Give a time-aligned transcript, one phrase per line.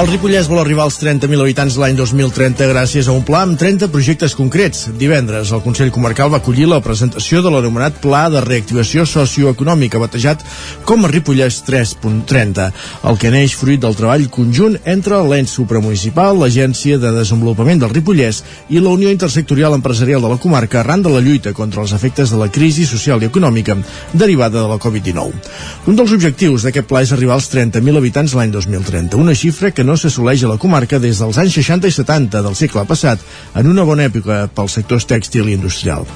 [0.00, 3.90] El Ripollès vol arribar als 30.000 habitants l'any 2030 gràcies a un pla amb 30
[3.92, 4.86] projectes concrets.
[4.96, 10.44] Divendres, el Consell Comarcal va acollir la presentació de l'anomenat Pla de Reactivació Socioeconòmica, batejat
[10.88, 12.68] com a Ripollès 3.30,
[13.10, 18.40] el que neix fruit del treball conjunt entre l'ens supramunicipal, l'Agència de Desenvolupament del Ripollès
[18.70, 22.32] i la Unió Intersectorial Empresarial de la comarca arran de la lluita contra els efectes
[22.32, 23.76] de la crisi social i econòmica
[24.14, 25.44] derivada de la Covid-19.
[25.92, 29.80] Un dels objectius d'aquest pla és arribar als 30.000 habitants l'any 2030, una xifra que
[29.80, 33.18] que no s'assoleix a la comarca des dels anys 60 i 70 del segle passat,
[33.58, 36.06] en una bona època pels sectors tèxtil i industrial.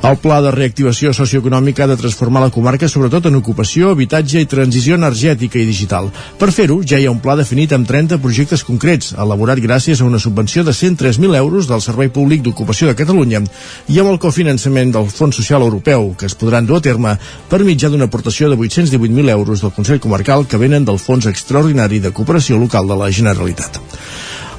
[0.00, 4.48] El pla de reactivació socioeconòmica ha de transformar la comarca sobretot en ocupació, habitatge i
[4.48, 6.08] transició energètica i digital.
[6.40, 10.06] Per fer-ho, ja hi ha un pla definit amb 30 projectes concrets, elaborat gràcies a
[10.08, 13.42] una subvenció de 103.000 euros del Servei Públic d'Ocupació de Catalunya
[13.92, 17.18] i amb el cofinançament del Fons Social Europeu, que es podran dur a terme
[17.52, 22.00] per mitjà d'una aportació de 818.000 euros del Consell Comarcal que venen del Fons Extraordinari
[22.00, 23.80] de Cooperació Local de la Generalitat.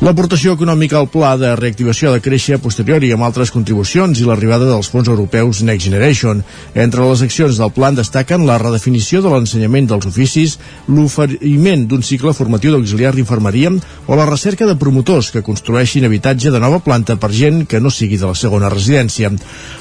[0.02, 4.66] L'aportació econòmica al pla de reactivació de créixer posterior i amb altres contribucions i l'arribada
[4.66, 6.42] dels fons europeus Next Generation.
[6.74, 10.58] Entre les accions del plan destaquen la redefinició de l'ensenyament dels oficis,
[10.90, 13.76] l'oferiment d'un cicle formatiu d'auxiliar d'infermeria
[14.08, 17.94] o la recerca de promotors que construeixin habitatge de nova planta per gent que no
[17.94, 19.30] sigui de la segona residència.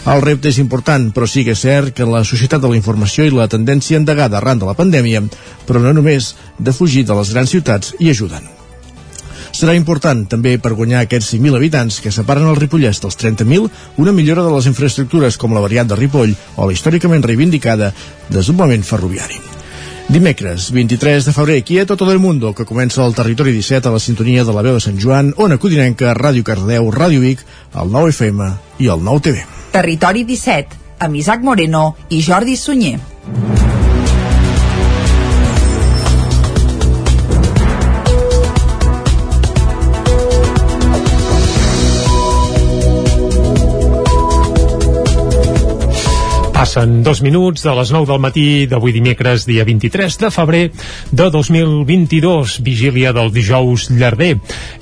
[0.05, 3.25] El repte és important, però sí que és cert que la societat de la informació
[3.25, 5.25] i la tendència endegada arran de la pandèmia,
[5.65, 8.60] però no només, de fugir de les grans ciutats hi ajuden
[9.53, 13.71] serà important també per guanyar aquests 5.000 habitants que separen el Ripollès dels 30.000
[14.03, 17.93] una millora de les infraestructures com la variant de Ripoll o la històricament reivindicada
[18.29, 19.41] desenvolupament ferroviari.
[20.11, 23.93] Dimecres, 23 de febrer, aquí a tot el mundo, que comença el Territori 17 a
[23.95, 27.47] la sintonia de la veu de Sant Joan, Ona Codinenca, Ràdio Cardeu, Ràdio Vic,
[27.79, 28.51] el 9 FM
[28.83, 29.47] i el 9 TV.
[29.71, 32.99] Territori 17, amb Isaac Moreno i Jordi Sunyer.
[46.61, 50.67] Passen dos minuts de les 9 del matí d'avui dimecres, dia 23 de febrer
[51.09, 54.35] de 2022, vigília del dijous llarder.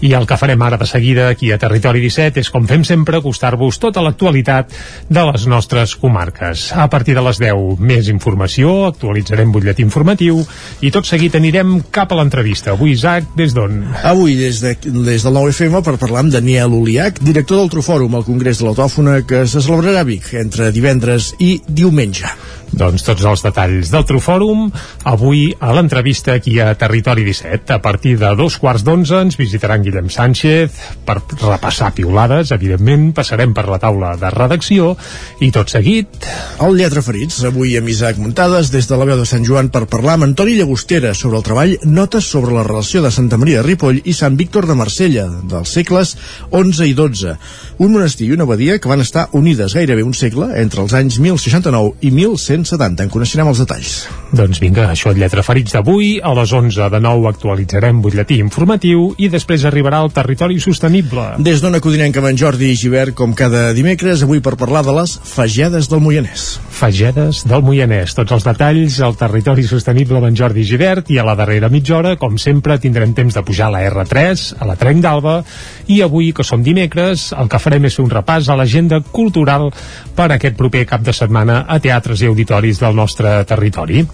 [0.02, 3.20] I el que farem ara de seguida aquí a Territori 17 és, com fem sempre,
[3.22, 4.74] acostar-vos tota l'actualitat
[5.06, 6.72] de les nostres comarques.
[6.74, 10.42] A partir de les 10, més informació, actualitzarem butlletí informatiu
[10.82, 12.74] i tot seguit anirem cap a l'entrevista.
[12.74, 13.84] Avui, Isaac, des d'on?
[14.02, 18.26] Avui des, de, des del 9FM per parlar amb Daniel Uliac, director del Trofòrum al
[18.26, 22.26] Congrés de l'Autòfona que se celebrarà a Vic entre divendres i diumenge.
[22.68, 24.66] Doncs tots els detalls del Trofòrum
[25.08, 27.72] avui a l'entrevista aquí a Territori 17.
[27.74, 30.76] A partir de dos quarts d'onze ens visitaran Guillem Sánchez
[31.06, 34.94] per repassar piulades, evidentment passarem per la taula de redacció
[35.40, 36.28] i tot seguit...
[36.58, 39.86] El Lletra Ferits, avui amb Isaac Muntades des de la veu de Sant Joan per
[39.90, 43.68] parlar amb Antoni Llagostera sobre el treball Notes sobre la relació de Santa Maria de
[43.68, 46.16] Ripoll i Sant Víctor de Marsella dels segles
[46.50, 47.36] 11 i 12
[47.78, 51.20] un monestir i una abadia que van estar unides gairebé un segle entre els anys
[51.22, 52.10] 1069 i
[52.58, 53.04] 1170.
[53.06, 53.92] En coneixerem els detalls.
[54.34, 56.18] Doncs vinga, això et lletra ferits d'avui.
[56.22, 61.24] A les 11 de nou actualitzarem butlletí informatiu i després arribarà al territori sostenible.
[61.44, 65.14] Des d'on acudinem amb en Jordi Givert, com cada dimecres, avui per parlar de les
[65.24, 66.58] fagedes del Moianès.
[66.78, 68.14] Fagedes del Moianès.
[68.18, 71.98] Tots els detalls al territori sostenible amb en Jordi Givert i a la darrera mitja
[71.98, 75.38] hora, com sempre, tindrem temps de pujar a la R3, a la Trenc d'Alba
[75.88, 79.70] i avui, que som dimecres, el que farem és fer un repàs a l'agenda cultural
[80.16, 84.04] per aquest proper cap de setmana a teatres i auditoris del nostre territori.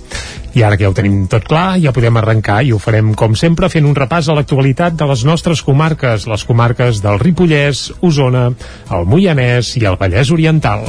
[0.54, 3.34] I ara que ja ho tenim tot clar, ja podem arrencar i ho farem, com
[3.38, 8.50] sempre, fent un repàs a l'actualitat de les nostres comarques, les comarques del Ripollès, Osona,
[8.90, 10.86] el Moianès i el Vallès Oriental.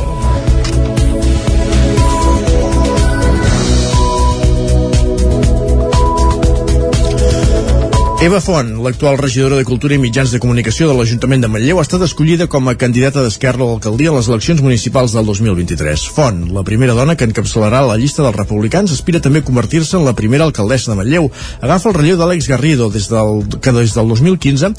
[8.25, 11.83] Eva Font, l'actual regidora de Cultura i Mitjans de Comunicació de l'Ajuntament de Manlleu, ha
[11.85, 16.07] estat escollida com a candidata d'Esquerra a l'alcaldia a les eleccions municipals del 2023.
[16.15, 20.07] Font, la primera dona que encapçalarà la llista dels republicans, aspira també a convertir-se en
[20.09, 21.29] la primera alcaldessa de Manlleu.
[21.61, 24.73] Agafa el relleu d'Àlex Garrido, des del, que des del 2015,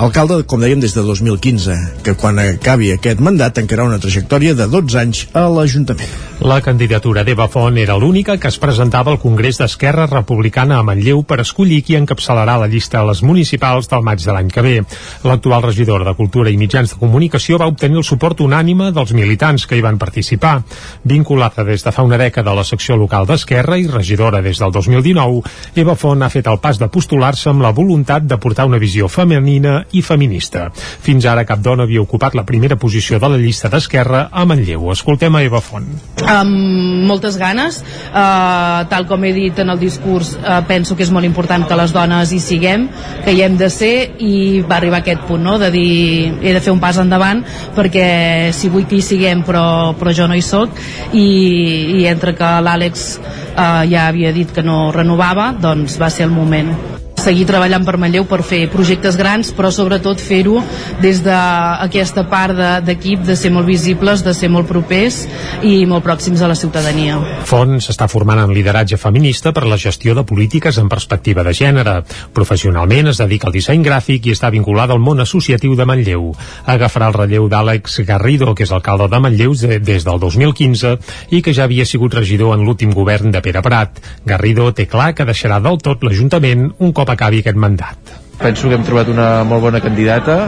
[0.00, 1.76] alcalde, com dèiem, des de 2015,
[2.06, 6.16] que quan acabi aquest mandat tancarà una trajectòria de 12 anys a l'Ajuntament.
[6.40, 11.22] La candidatura d'Eva Font era l'única que es presentava al Congrés d'Esquerra Republicana a Manlleu
[11.24, 14.62] per escollir qui encapçalarà la llista llista a les municipals del maig de l'any que
[14.62, 14.74] ve.
[15.26, 19.66] L'actual regidor de Cultura i Mitjans de Comunicació va obtenir el suport unànime dels militants
[19.66, 20.60] que hi van participar.
[21.02, 24.70] Vinculada des de fa una dècada a la secció local d'Esquerra i regidora des del
[24.70, 25.42] 2019,
[25.74, 29.08] Eva Font ha fet el pas de postular-se amb la voluntat de portar una visió
[29.08, 30.68] femenina i feminista.
[30.76, 34.92] Fins ara cap dona havia ocupat la primera posició de la llista d'Esquerra a Manlleu.
[34.92, 35.90] Escoltem a Eva Font.
[36.22, 41.10] Amb moltes ganes, eh, tal com he dit en el discurs, eh, penso que és
[41.10, 42.75] molt important que les dones hi siguem,
[43.24, 43.94] que hi hem de ser
[44.24, 45.88] i va arribar aquest punt, no?, de dir
[46.42, 47.42] he de fer un pas endavant
[47.76, 50.76] perquè si vull que hi siguem però, però jo no hi sóc
[51.12, 51.26] i,
[52.00, 56.36] i entre que l'Àlex eh, ja havia dit que no renovava, doncs va ser el
[56.36, 56.74] moment
[57.26, 60.60] seguir treballant per Manlleu per fer projectes grans, però sobretot fer-ho
[61.02, 62.54] des d'aquesta part
[62.86, 65.24] d'equip de, de ser molt visibles, de ser molt propers
[65.66, 67.18] i molt pròxims a la ciutadania.
[67.48, 71.96] Fons s'està formant en lideratge feminista per la gestió de polítiques en perspectiva de gènere.
[72.36, 76.30] Professionalment es dedica al disseny gràfic i està vinculada al món associatiu de Manlleu.
[76.66, 80.94] Agafarà el relleu d'Àlex Garrido, que és alcalde de Manlleu des del 2015
[81.34, 83.98] i que ja havia sigut regidor en l'últim govern de Pere Prat.
[84.26, 88.14] Garrido té clar que deixarà del tot l'Ajuntament un cop acabi aquest mandat.
[88.36, 90.38] Penso que hem trobat una molt bona candidata,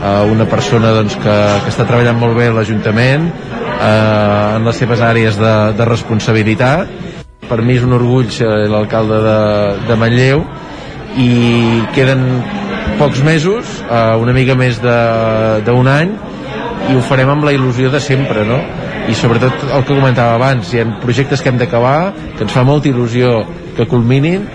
[0.00, 4.78] eh, una persona doncs, que, que està treballant molt bé a l'Ajuntament eh, en les
[4.78, 6.94] seves àrees de, de responsabilitat.
[7.46, 9.40] Per mi és un orgull ser l'alcalde de,
[9.86, 10.42] de Manlleu
[11.16, 11.28] i
[11.96, 12.24] queden
[13.00, 16.14] pocs mesos, eh, una mica més d'un any,
[16.86, 18.58] i ho farem amb la il·lusió de sempre, no?
[19.06, 22.64] I sobretot el que comentava abans, hi ha projectes que hem d'acabar, que ens fa
[22.66, 23.40] molta il·lusió
[23.76, 24.46] que culminin,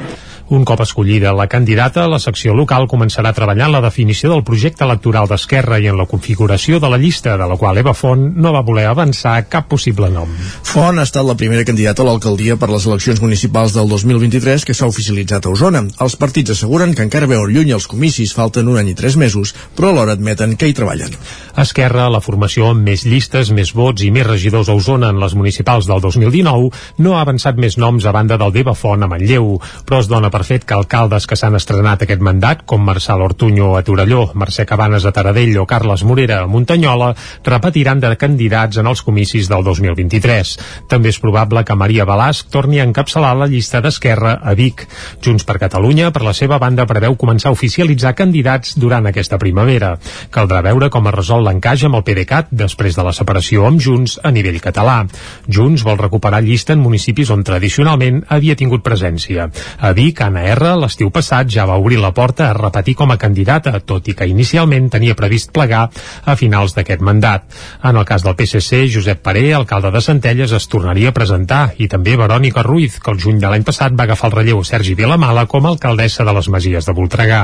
[0.51, 4.43] un cop escollida la candidata, la secció local començarà a treballar en la definició del
[4.43, 8.25] projecte electoral d'Esquerra i en la configuració de la llista, de la qual Eva Font
[8.35, 10.27] no va voler avançar cap possible nom.
[10.67, 14.75] Font ha estat la primera candidata a l'alcaldia per les eleccions municipals del 2023 que
[14.75, 15.85] s'ha oficialitzat a Osona.
[16.03, 19.55] Els partits asseguren que encara veuen lluny els comicis, falten un any i tres mesos,
[19.77, 21.15] però alhora admeten que hi treballen.
[21.63, 25.37] Esquerra, la formació amb més llistes, més vots i més regidors a Osona en les
[25.39, 29.55] municipals del 2019, no ha avançat més noms a banda del d'Eva Font a Manlleu,
[29.87, 33.21] però es dona per per fet que alcaldes que s'han estrenat aquest mandat, com Marçal
[33.21, 37.11] Ortuño a Torelló, Mercè Cabanes a Taradell o Carles Morera a Muntanyola,
[37.45, 40.53] repetiran de candidats en els comicis del 2023.
[40.89, 44.87] També és probable que Maria Balasc torni a encapçalar la llista d'Esquerra a Vic.
[45.21, 49.93] Junts per Catalunya, per la seva banda, preveu començar a oficialitzar candidats durant aquesta primavera.
[50.33, 54.17] Caldrà veure com es resol l'encaix amb el PDeCAT després de la separació amb Junts
[54.23, 55.03] a nivell català.
[55.45, 59.51] Junts vol recuperar llista en municipis on tradicionalment havia tingut presència.
[59.77, 63.17] A Vic, Anna R, l'estiu passat ja va obrir la porta a repetir com a
[63.19, 67.49] candidata, tot i que inicialment tenia previst plegar a finals d'aquest mandat.
[67.83, 71.89] En el cas del PSC, Josep Paré, alcalde de Centelles, es tornaria a presentar, i
[71.91, 75.43] també Verònica Ruiz, que el juny de l'any passat va agafar el relleu Sergi Vilamala
[75.51, 77.41] com a alcaldessa de les Masies de Voltregà.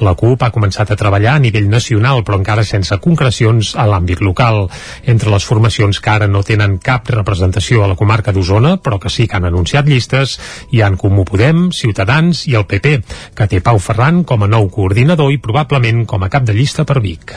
[0.00, 4.24] La CUP ha començat a treballar a nivell nacional, però encara sense concrecions a l'àmbit
[4.24, 4.70] local.
[5.04, 9.12] Entre les formacions que ara no tenen cap representació a la comarca d'Osona, però que
[9.12, 10.38] sí que han anunciat llistes,
[10.72, 13.02] hi han Comú Podem, Ciutadans, Ciutadans i el PP,
[13.34, 16.84] que té Pau Ferran com a nou coordinador i probablement com a cap de llista
[16.84, 17.34] per Vic.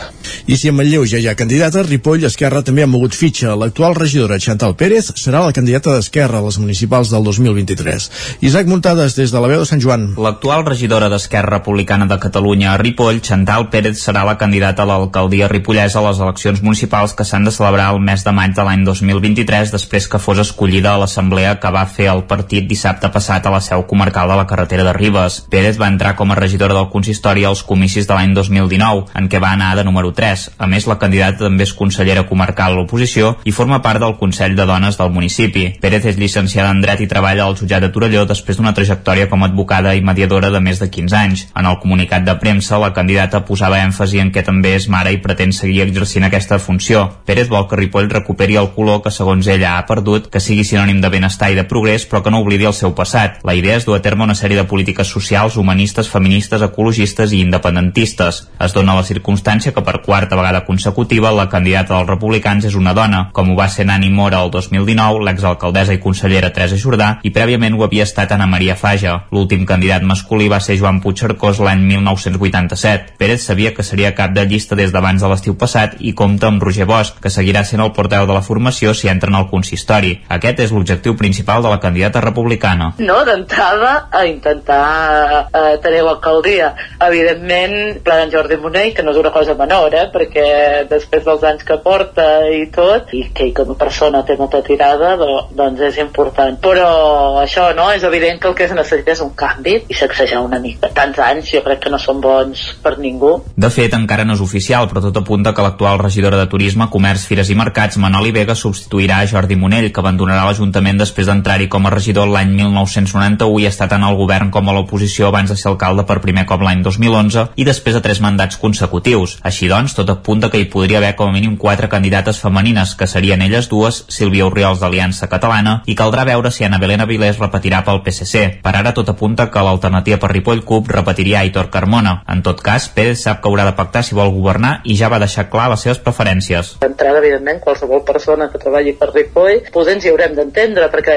[0.48, 3.56] I si en Manlleu ja hi ha candidata, Ripoll Esquerra també ha mogut fitxa.
[3.56, 8.10] L'actual regidora Chantal Pérez serà la candidata d'Esquerra a les municipals del 2023.
[8.46, 10.12] Isaac Muntades, des de la veu de Sant Joan.
[10.22, 15.50] L'actual regidora d'Esquerra Republicana de Catalunya a Ripoll, Chantal Pérez, serà la candidata a l'alcaldia
[15.50, 18.86] ripollesa a les eleccions municipals que s'han de celebrar el mes de maig de l'any
[18.86, 23.54] 2023 després que fos escollida a l'assemblea que va fer el partit dissabte passat a
[23.54, 25.46] la seu comarcal de la carretera carretera de Ribes.
[25.50, 29.38] Pérez va entrar com a regidora del consistori als comicis de l'any 2019, en què
[29.42, 30.56] va anar de número 3.
[30.58, 34.56] A més, la candidata també és consellera comarcal a l'oposició i forma part del Consell
[34.58, 35.68] de Dones del municipi.
[35.82, 39.44] Pérez és llicenciada en Dret i treballa al jutjat de Torelló després d'una trajectòria com
[39.44, 41.46] a advocada i mediadora de més de 15 anys.
[41.54, 45.22] En el comunicat de premsa, la candidata posava èmfasi en què també és mare i
[45.22, 47.06] pretén seguir exercint aquesta funció.
[47.26, 51.04] Pérez vol que Ripoll recuperi el color que segons ella ha perdut, que sigui sinònim
[51.04, 53.38] de benestar i de progrés, però que no oblidi el seu passat.
[53.46, 57.42] La idea és dur a terme una sèrie de polítiques socials, humanistes, feministes, ecologistes i
[57.44, 58.42] independentistes.
[58.60, 62.94] Es dona la circumstància que per quarta vegada consecutiva la candidata dels republicans és una
[62.94, 67.32] dona, com ho va ser Nani Mora el 2019, l'exalcaldessa i consellera Teresa Jordà, i
[67.36, 69.16] prèviament ho havia estat Anna Maria Faja.
[69.36, 73.16] L'últim candidat masculí va ser Joan Puigcercós l'any 1987.
[73.20, 76.64] Pérez sabia que seria cap de llista des d'abans de l'estiu passat i compta amb
[76.64, 80.16] Roger Bosch, que seguirà sent el porteu de la formació si entra en el consistori.
[80.30, 82.94] Aquest és l'objectiu principal de la candidata republicana.
[83.00, 86.74] No, d'entrada, a intentar eh, tenir l'alcaldia.
[87.02, 91.44] Evidentment, pla d'en Jordi Monell, que no és una cosa menor, eh, perquè després dels
[91.50, 95.82] anys que porta i tot, i que com a persona té molta tirada, do, doncs
[95.90, 96.60] és important.
[96.62, 97.90] Però això, no?
[97.94, 100.92] És evident que el que es necessita és un canvi i sacsejar una mica.
[100.94, 103.38] Tants anys jo crec que no són bons per ningú.
[103.56, 107.26] De fet, encara no és oficial, però tot apunta que l'actual regidora de Turisme, Comerç,
[107.30, 111.94] Fires i Mercats, Manoli Vega, substituirà Jordi Monell, que abandonarà l'Ajuntament després d'entrar-hi com a
[111.94, 115.70] regidor l'any 1991 i ha estat en el govern com a l'oposició abans de ser
[115.72, 119.38] alcalde per primer cop l'any 2011 i després de tres mandats consecutius.
[119.44, 123.08] Així doncs, tot apunta que hi podria haver com a mínim quatre candidates femenines, que
[123.08, 127.84] serien elles dues, Sílvia Oriols d'Aliança Catalana, i caldrà veure si Ana Belén Avilés repetirà
[127.86, 128.46] pel PSC.
[128.64, 132.18] Per ara tot apunta que l'alternativa per Ripoll CUP repetiria Aitor Carmona.
[132.32, 135.22] En tot cas, Pérez sap que haurà de pactar si vol governar i ja va
[135.22, 136.76] deixar clar les seves preferències.
[136.82, 141.16] D'entrada, evidentment, qualsevol persona que treballi per Ripoll, doncs ens hi haurem d'entendre, perquè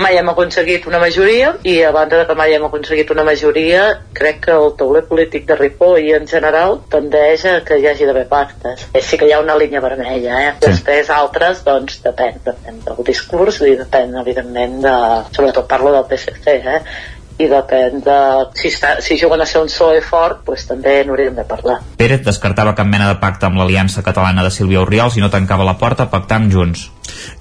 [0.00, 3.84] mai hem aconseguit una majoria i a banda de que mai hem aconseguit una majoria,
[4.12, 8.04] crec que el tauler polític de Ripoll i en general tendeix a que hi hagi
[8.08, 8.84] d'haver pactes.
[9.00, 10.52] Sí que hi ha una línia vermella, eh?
[10.58, 10.66] Sí.
[10.66, 14.94] Després altres, doncs, depèn, depèn del discurs i depèn, evidentment, de...
[15.32, 16.80] sobretot parlo del PSC, eh?
[17.40, 18.16] i depèn de
[18.60, 22.20] si, està, si juguen a ser un PSOE fort doncs també n'hauríem de parlar Pérez
[22.26, 25.78] descartava cap mena de pacte amb l'Aliança Catalana de Sílvia Oriols i no tancava la
[25.80, 26.90] porta a pactar amb Junts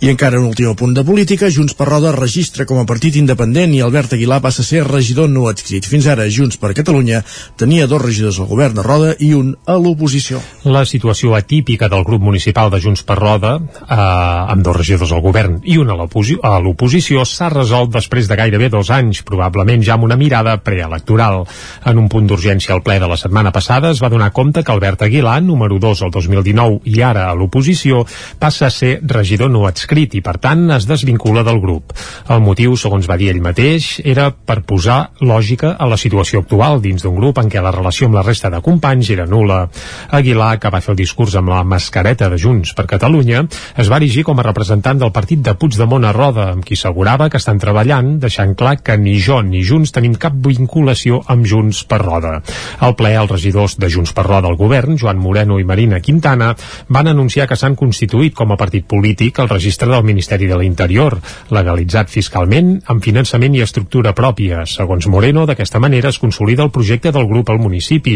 [0.01, 3.73] i encara un últim punt de política, Junts per Roda registra com a partit independent
[3.75, 5.85] i Albert Aguilar passa a ser regidor no adscrit.
[5.87, 7.21] Fins ara, Junts per Catalunya
[7.59, 10.41] tenia dos regidors al govern de Roda i un a l'oposició.
[10.63, 15.21] La situació atípica del grup municipal de Junts per Roda, eh, amb dos regidors al
[15.21, 20.07] govern i un a l'oposició, s'ha resolt després de gairebé dos anys, probablement ja amb
[20.07, 21.45] una mirada preelectoral.
[21.85, 24.71] En un punt d'urgència al ple de la setmana passada es va donar compte que
[24.71, 28.05] Albert Aguilar, número 2 al 2019 i ara a l'oposició,
[28.39, 31.95] passa a ser regidor no adscrit i, per tant, es desvincula del grup.
[32.31, 36.81] El motiu, segons va dir ell mateix, era per posar lògica a la situació actual
[36.83, 39.63] dins d'un grup en què la relació amb la resta de companys era nula.
[40.11, 43.43] Aguilar, que va fer el discurs amb la mascareta de Junts per Catalunya,
[43.81, 47.29] es va erigir com a representant del partit de Puigdemont a Roda, amb qui assegurava
[47.29, 51.83] que estan treballant, deixant clar que ni jo ni Junts tenim cap vinculació amb Junts
[51.87, 52.37] per Roda.
[52.83, 56.51] Al ple, els regidors de Junts per Roda al govern, Joan Moreno i Marina Quintana,
[56.89, 61.19] van anunciar que s'han constituït com a partit polític al registre del Ministeri de l'Interior,
[61.53, 64.63] legalitzat fiscalment, amb finançament i estructura pròpia.
[64.65, 68.15] Segons Moreno, d'aquesta manera es consolida el projecte del grup al municipi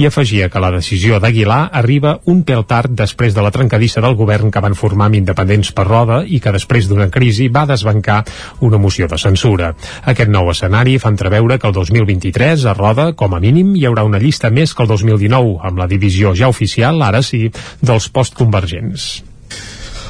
[0.00, 4.16] i afegia que la decisió d'Aguilar arriba un pèl tard després de la trencadissa del
[4.16, 8.22] govern que van formar amb independents per roda i que després d'una crisi va desbancar
[8.64, 9.74] una moció de censura.
[10.08, 14.08] Aquest nou escenari fa entreveure que el 2023 a Roda, com a mínim, hi haurà
[14.08, 17.50] una llista més que el 2019, amb la divisió ja oficial, ara sí,
[17.84, 19.35] dels postconvergents.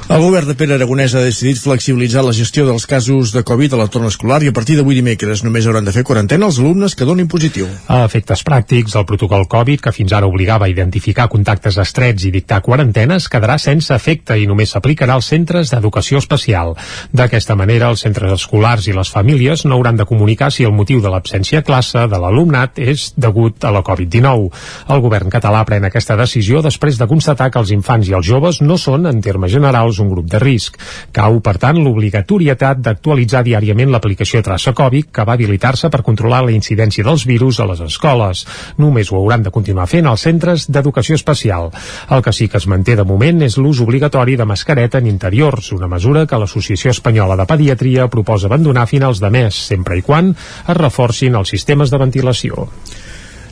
[0.06, 3.78] El govern de Pere Aragonès ha decidit flexibilitzar la gestió dels casos de Covid a
[3.80, 7.08] l'entorn escolar i a partir d'avui dimecres només hauran de fer quarantena els alumnes que
[7.08, 7.66] donin positiu.
[7.90, 12.30] A efectes pràctics, el protocol Covid, que fins ara obligava a identificar contactes estrets i
[12.30, 16.76] dictar quarantenes, quedarà sense efecte i només s'aplicarà als centres d'educació especial.
[17.10, 21.02] D'aquesta manera, els centres escolars i les famílies no hauran de comunicar si el motiu
[21.02, 24.54] de l'absència a classe de l'alumnat és degut a la Covid-19.
[24.86, 28.62] El govern català pren aquesta decisió després de constatar que els infants i els joves
[28.62, 30.76] no són, en termes generals, és un grup de risc.
[31.16, 36.54] Cau, per tant, l'obligatorietat d'actualitzar diàriament l'aplicació Traça Covid, que va habilitar-se per controlar la
[36.54, 38.44] incidència dels virus a les escoles.
[38.82, 41.72] Només ho hauran de continuar fent als centres d'educació especial.
[42.10, 45.72] El que sí que es manté de moment és l'ús obligatori de mascareta en interiors,
[45.72, 50.04] una mesura que l'Associació Espanyola de Pediatria proposa abandonar a finals de mes, sempre i
[50.04, 52.68] quan es reforcin els sistemes de ventilació.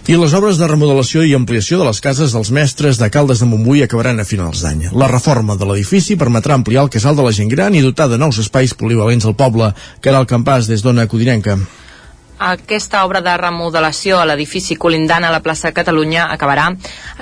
[0.04, 3.46] I les obres de remodelació i ampliació de les cases dels mestres de Caldes de
[3.48, 4.82] Montbui acabaran a finals d'any.
[4.92, 8.18] La reforma de l'edifici permetrà ampliar el casal de la gent gran i dotar de
[8.20, 9.70] nous espais polivalents al poble,
[10.04, 11.56] que era el campàs des d'Ona Codinenca.
[12.44, 16.66] Aquesta obra de remodelació a l'edifici colindant a la plaça Catalunya acabarà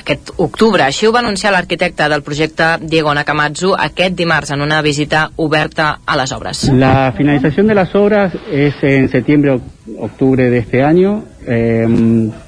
[0.00, 0.82] aquest octubre.
[0.82, 6.00] Així ho va anunciar l'arquitecte del projecte Diego Nakamatsu aquest dimarts en una visita oberta
[6.04, 6.64] a les obres.
[6.74, 9.60] La finalització de les obres és en setembre
[9.98, 11.22] octubre de este año.
[11.46, 11.86] Eh,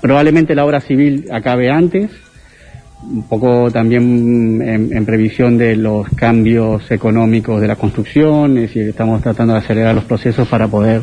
[0.00, 2.10] probablemente la obra civil acabe antes,
[3.02, 8.88] un poco también en, en, previsión de los cambios económicos de la construcción, es decir,
[8.88, 11.02] estamos tratando de acelerar los procesos para poder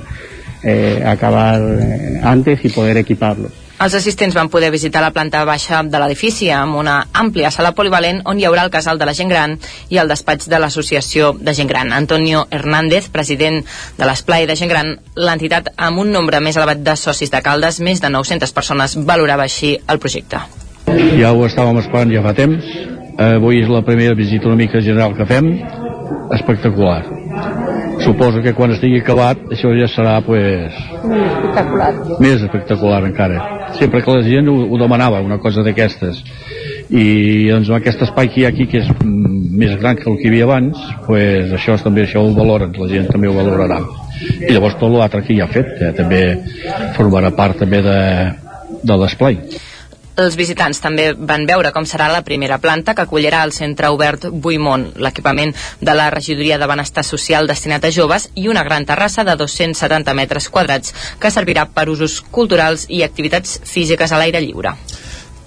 [0.63, 1.61] eh, acabar
[2.23, 3.51] antes y poder equiparlos.
[3.81, 8.19] Els assistents van poder visitar la planta baixa de l'edifici amb una àmplia sala polivalent
[8.29, 9.55] on hi haurà el casal de la gent gran
[9.89, 11.89] i el despatx de l'Associació de Gent Gran.
[11.91, 13.63] Antonio Hernández, president
[13.97, 17.81] de l'Esplai de Gent Gran, l'entitat amb un nombre més elevat de socis de Caldes,
[17.81, 20.43] més de 900 persones, valorava així el projecte.
[21.17, 22.69] Ja ho estàvem esperant ja fa temps.
[23.17, 25.55] Avui és la primera visita una mica general que fem.
[26.37, 31.91] Espectacular suposo que quan estigui acabat això ja serà pues, Molt espectacular.
[32.23, 33.39] més espectacular encara.
[33.79, 36.21] Sempre que la gent ho, ho demanava una cosa d'aquestes.
[36.91, 40.09] I doncs amb aquest espai que hi ha aquí que és mm, més gran que
[40.11, 43.31] el que hi havia abans pues, això és, també això ho valoren la gent també
[43.31, 43.79] ho valorarà.
[44.41, 46.23] I llavors tot l'altre que hi ha fet que també
[46.97, 47.99] formarà part també de,
[48.83, 49.39] de l'esplai
[50.19, 54.27] Els visitants també van veure com serà la primera planta que acollirà el centre obert
[54.43, 59.23] Buimont, l'equipament de la regidoria de benestar social destinat a joves i una gran terrassa
[59.23, 64.75] de 270 metres quadrats que servirà per usos culturals i activitats físiques a l'aire lliure.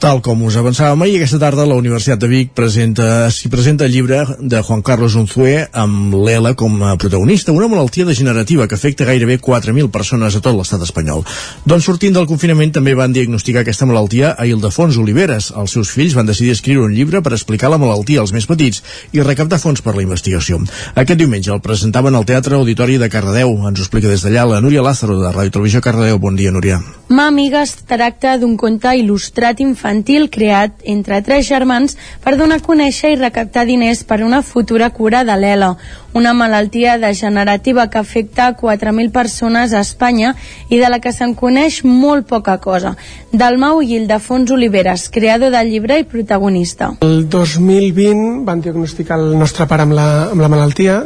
[0.03, 3.93] Tal com us avançàvem ahir, aquesta tarda la Universitat de Vic presenta, s'hi presenta el
[3.95, 9.07] llibre de Juan Carlos Unzué amb l'ELA com a protagonista, una malaltia degenerativa que afecta
[9.07, 11.23] gairebé 4.000 persones a tot l'estat espanyol.
[11.65, 15.53] Doncs sortint del confinament també van diagnosticar aquesta malaltia a Ildefons Oliveres.
[15.57, 18.83] Els seus fills van decidir escriure un llibre per explicar la malaltia als més petits
[19.13, 20.59] i recaptar fons per la investigació.
[20.95, 23.57] Aquest diumenge el presentaven al Teatre Auditori de Cardedeu.
[23.71, 26.19] Ens ho explica des d'allà la Núria Lázaro de Ràdio Televisió Cardedeu.
[26.19, 26.83] Bon dia, Núria.
[27.09, 29.84] Ma amiga es tracta d'un conte il·lustrat infantil
[30.31, 35.25] creat entre tres germans per donar a conèixer i recaptar diners per una futura cura
[35.25, 35.77] de l'ELA,
[36.15, 40.35] una malaltia degenerativa que afecta 4.000 persones a Espanya
[40.69, 42.97] i de la que se'n coneix molt poca cosa.
[43.33, 46.95] Dalmau Ildefons Oliveres, creador del llibre i protagonista.
[47.01, 51.03] El 2020 van diagnosticar el nostre pare amb la, amb la malaltia,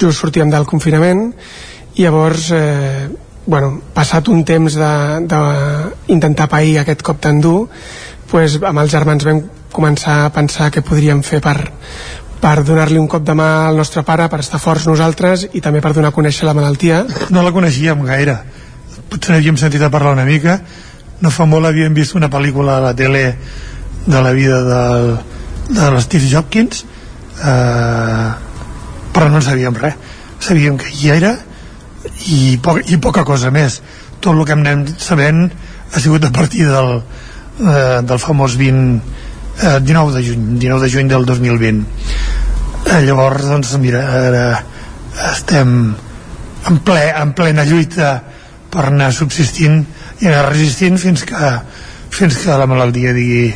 [0.00, 1.30] just sortíem del confinament,
[1.94, 3.08] i llavors eh,
[3.46, 7.68] bueno, passat un temps d'intentar pair aquest cop tan dur,
[8.30, 9.42] pues, amb els germans vam
[9.72, 11.56] començar a pensar què podríem fer per,
[12.40, 15.80] per donar-li un cop de mà al nostre pare, per estar forts nosaltres i també
[15.80, 17.04] per donar a conèixer la malaltia.
[17.30, 18.38] No la coneixíem gaire,
[19.10, 20.60] potser n'havíem sentit a parlar una mica,
[21.20, 23.34] no fa molt havíem vist una pel·lícula a la tele
[24.06, 25.10] de la vida del,
[25.68, 26.84] de l'Steve Jobkins,
[27.44, 28.30] eh,
[29.12, 29.98] però no en sabíem res.
[30.40, 31.34] Sabíem que hi era
[32.26, 33.80] i, poc, i poca cosa més.
[34.20, 35.46] Tot el que hem anat sabent
[35.90, 37.00] ha sigut a partir del,
[37.64, 39.00] eh, del famós 20,
[39.62, 41.84] eh, 19 de juny 19 de juny del 2020
[42.86, 44.44] eh, llavors doncs mira ara
[45.32, 45.74] estem
[46.68, 48.14] en, ple, en plena lluita
[48.70, 49.82] per anar subsistint
[50.20, 51.52] i anar resistint fins que,
[52.14, 53.48] fins que la malaltia digui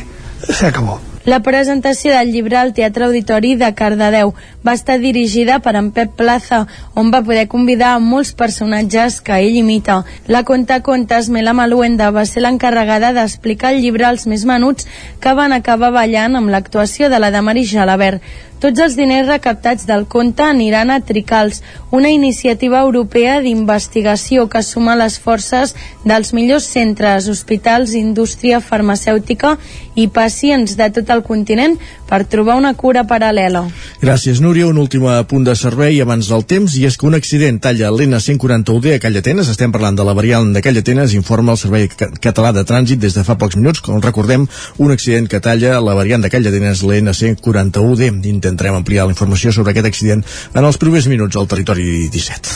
[0.45, 4.35] s'acabó La presentació del llibre al Teatre Auditori de Cardedeu
[4.67, 6.59] va estar dirigida per en Pep Plaza,
[6.93, 10.03] on va poder convidar a molts personatges que ell imita.
[10.29, 14.85] La contacontes Mela Maluenda va ser l'encarregada d'explicar el llibre als més menuts
[15.19, 18.21] que van acabar ballant amb l'actuació de la Damaris Jalabert.
[18.65, 21.59] Tots els diners recaptats del conte aniran a Tricals,
[21.93, 29.51] una iniciativa europea d'investigació que suma les forces dels millors centres, hospitals, indústria farmacèutica
[29.93, 31.77] i pacients de tot el continent
[32.09, 33.67] per trobar una cura paral·lela.
[34.01, 34.65] Gràcies, Núria.
[34.65, 38.95] Un últim punt de servei abans del temps, i és que un accident talla l'N141D
[38.95, 42.97] a Callatenes, estem parlant de la variant de Callatenes, informa el Servei Català de Trànsit
[42.97, 44.49] des de fa pocs minuts, com recordem,
[44.81, 48.09] un accident que talla la variant de Callatenes, l'N141D.
[48.55, 50.23] Intentarem ampliar la informació sobre aquest accident
[50.55, 52.55] en els primers minuts al territori 17.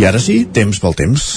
[0.00, 1.30] I ara sí, temps pel temps.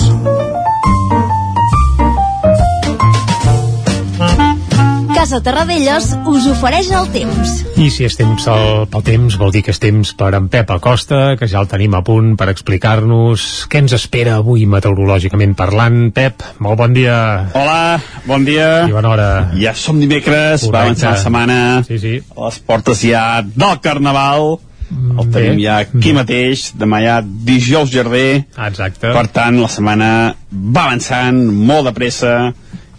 [5.23, 7.51] Casa Terradellos us ofereix el temps.
[7.79, 10.73] I si és temps el, pel temps, vol dir que és temps per en Pep
[10.75, 16.09] Acosta, que ja el tenim a punt per explicar-nos què ens espera avui meteorològicament parlant.
[16.11, 17.15] Pep, molt bon dia.
[17.55, 18.67] Hola, bon dia.
[18.83, 19.29] I bona hora.
[19.55, 20.73] Ja som dimecres, Correcte.
[20.75, 21.59] va avançar la setmana.
[21.87, 22.17] Sí, sí.
[22.35, 24.57] A les portes ja del Carnaval.
[24.91, 28.43] El tenim ja aquí mateix, demà ja dijous jardí.
[28.67, 29.07] Exacte.
[29.07, 30.11] Per tant, la setmana
[30.51, 32.33] va avançant molt de pressa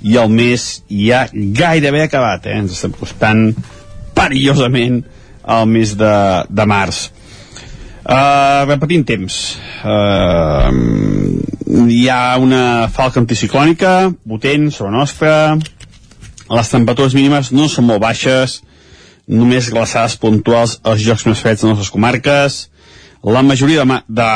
[0.04, 2.58] i el mes ja gairebé acabat, eh?
[2.60, 3.50] Ens estem costant
[4.14, 5.02] perillosament
[5.44, 6.14] al mes de,
[6.48, 7.08] de març.
[8.04, 9.34] Uh, repetint temps
[9.88, 10.68] uh,
[11.88, 15.30] hi ha una falca anticiclònica potent sobre nostra
[16.52, 18.58] les temperatures mínimes no són molt baixes
[19.24, 22.58] només glaçades puntuals als llocs més freds de les nostres comarques
[23.24, 24.30] la majoria de, de,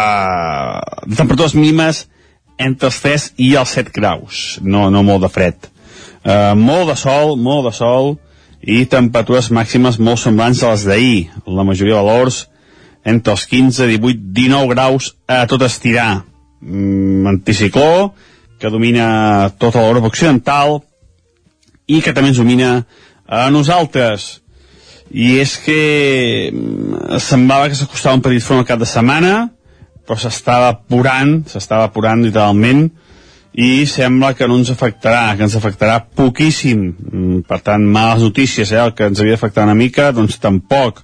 [1.04, 2.06] de temperatures mínimes
[2.58, 6.98] entre els 3 i els 7 graus no, no molt de fred uh, molt de
[6.98, 8.14] sol, molt de sol
[8.62, 12.46] i temperatures màximes molt semblants a les d'ahir la majoria de valors
[13.08, 16.24] entre els 15, 18, 19 graus a tot estirar.
[16.60, 18.12] Mm, anticicló,
[18.58, 20.80] que domina tota l'Europa Occidental
[21.86, 22.82] i que també ens domina
[23.24, 24.40] a nosaltres.
[25.08, 25.80] I és que
[26.50, 29.48] mm, semblava que s'acostava un petit front al cap de setmana,
[30.08, 32.86] però s'estava apurant, s'estava apurant literalment,
[33.58, 36.86] i sembla que no ens afectarà, que ens afectarà poquíssim.
[37.12, 38.80] Mm, Per tant, males notícies, eh?
[38.80, 41.02] el que ens havia d'afectar una mica, doncs tampoc.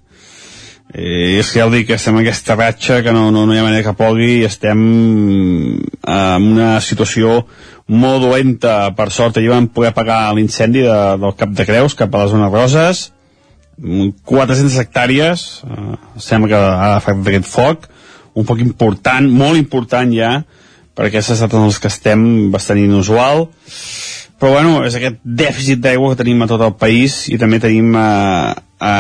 [0.94, 3.58] Eh, és que ja ho dic, estem en aquesta ratxa que no, no, no hi
[3.58, 4.84] ha manera que pogui i estem
[6.06, 7.42] en una situació
[7.88, 8.92] molt dolenta.
[8.94, 12.30] Per sort, ahir vam poder pagar l'incendi de, del Cap de Creus cap a la
[12.30, 13.08] zona Roses,
[13.76, 17.90] 400 hectàrees, eh, sembla que ha afectat aquest foc,
[18.34, 20.36] un foc important, molt important ja,
[20.94, 23.48] per aquestes dates en les que estem, bastant inusual,
[24.38, 27.94] però bueno, és aquest dèficit d'aigua que tenim a tot el país i també tenim
[27.96, 28.54] eh,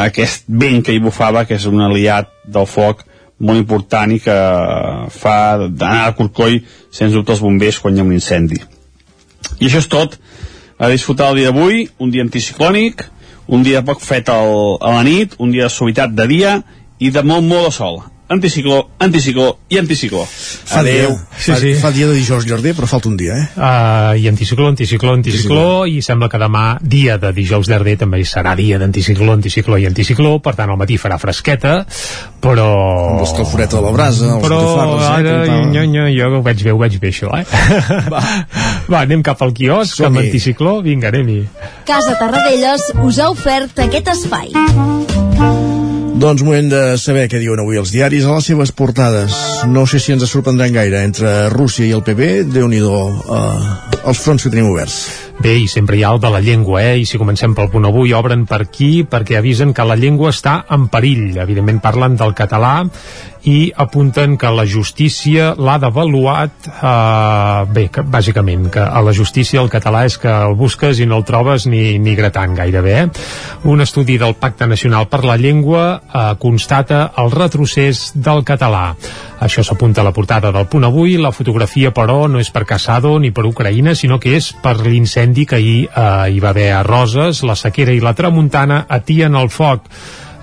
[0.06, 3.04] aquest vent que hi bufava, que és un aliat del foc
[3.44, 4.36] molt important i que
[5.10, 6.60] fa d'anar a corcoll
[6.94, 8.60] sens dubte els bombers quan hi ha un incendi.
[9.58, 10.16] I això és tot.
[10.78, 13.04] A disfrutar el dia d'avui, un dia anticiclònic,
[13.54, 16.56] un dia poc fet al, a la nit, un dia de suavitat de dia
[16.98, 20.24] i de molt, molt de sol anticicló, anticicló i anticicló.
[20.26, 21.12] Fa Adeu.
[21.12, 21.74] Dia, sí, fa, sí.
[21.80, 23.48] fa dia de dijous llarder, però falta un dia, eh?
[23.56, 28.54] Uh, I anticicló, anticicló, anticicló, i sembla que demà, dia de dijous llarder, també serà
[28.58, 31.76] dia d'anticicló, anticicló i anticicló, per tant al matí farà fresqueta,
[32.40, 32.68] però...
[33.12, 34.62] Amb l'escalforeta de la brasa, els però
[35.10, 37.44] ara, eh, nyo, nyo, jo ho veig bé, ho veig bé, això, eh?
[38.12, 38.24] Va,
[38.90, 41.40] Va anem cap al quiosc, amb anticicló, vinga, anem-hi.
[41.88, 44.52] Casa Tarradellas us ha ofert aquest espai.
[46.14, 49.34] Doncs moment de saber què diuen avui els diaris a les seves portades.
[49.66, 53.72] No sé si ens sorprendran gaire entre Rússia i el PP, déu nhi eh,
[54.06, 55.00] els fronts que tenim oberts.
[55.42, 57.00] Bé, i sempre hi ha el de la llengua, eh?
[57.02, 60.60] I si comencem pel punt avui, obren per aquí perquè avisen que la llengua està
[60.70, 61.34] en perill.
[61.42, 62.76] Evidentment parlen del català
[63.44, 69.60] i apunten que la justícia l'ha devaluat eh, bé, que, bàsicament que a la justícia
[69.60, 73.06] el català és que el busques i no el trobes ni, ni gratant gairebé eh?
[73.68, 78.94] un estudi del Pacte Nacional per la Llengua eh, constata el retrocés del català.
[79.44, 81.16] Això s'apunta a la portada del punt avui.
[81.20, 85.44] La fotografia però no és per Casado ni per Ucraïna sinó que és per l'incendi
[85.44, 89.52] que ahir eh, hi va haver a Roses la sequera i la tramuntana atien el
[89.52, 89.90] foc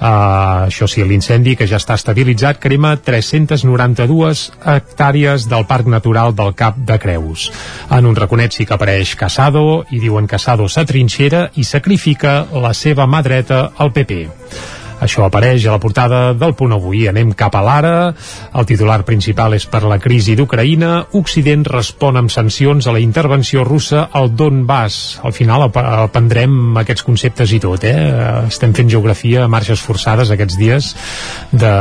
[0.01, 6.55] Uh, això sí, l'incendi que ja està estabilitzat crema 392 hectàrees del Parc Natural del
[6.57, 7.51] Cap de Creus.
[7.93, 13.05] En un raconet sí que apareix Casado i diuen Casado s'atrinxera i sacrifica la seva
[13.05, 14.23] mà dreta al PP.
[15.01, 17.07] Això apareix a la portada del punt avui.
[17.09, 17.93] Anem cap a l'ara.
[18.53, 20.91] El titular principal és per la crisi d'Ucraïna.
[21.17, 25.19] Occident respon amb sancions a la intervenció russa al Donbass.
[25.25, 27.95] Al final aprendrem aquests conceptes i tot, eh?
[28.45, 30.91] Estem fent geografia a marxes forçades aquests dies
[31.51, 31.73] de,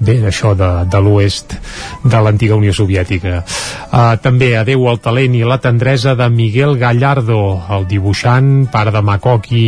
[0.00, 1.56] bé, d'això de, de l'oest
[2.04, 3.42] de l'antiga Unió Soviètica.
[3.44, 7.40] Uh, també adeu al talent i la tendresa de Miguel Gallardo,
[7.76, 9.66] el dibuixant, pare de Makoki,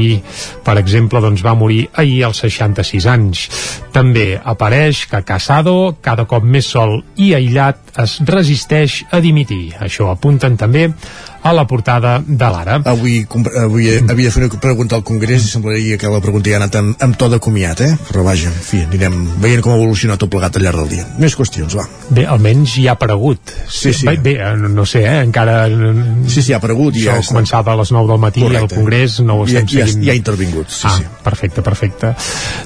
[0.64, 3.46] per exemple, doncs va morir ahir als 60 66 anys.
[3.92, 9.74] També apareix que Casado, cada cop més sol i aïllat, es resisteix a dimitir.
[9.80, 10.88] Això apunten també
[11.46, 12.80] a la portada de l'Ara.
[12.90, 13.20] Avui,
[13.60, 16.62] avui havia de fer una pregunta al Congrés i semblaria que la pregunta ja ha
[16.64, 17.92] anat amb, amb to de comiat, eh?
[18.08, 21.06] Però vaja, en fi, anirem veient com evoluciona tot plegat al llarg del dia.
[21.22, 21.86] Més qüestions, va.
[22.10, 23.54] Bé, almenys ja ha aparegut.
[23.68, 24.08] Sí, sí.
[24.08, 25.22] Bé, bé no, no sé, eh?
[25.22, 25.58] Encara...
[26.26, 26.96] Sí, sí, ha aparegut.
[26.98, 28.66] Això ja començava a les 9 del matí Correcte.
[28.66, 30.02] al Congrés, no ho estem ja, seguint.
[30.02, 31.06] Ja, ja ha intervingut, sí, ah, sí.
[31.24, 32.12] perfecte, perfecte.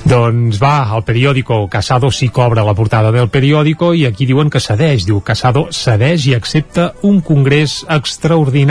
[0.09, 4.63] Doncs va, el periòdico Casado sí cobra la portada del periòdico i aquí diuen que
[4.63, 8.70] cedeix, diu Casado cedeix i accepta un congrés extraordinari.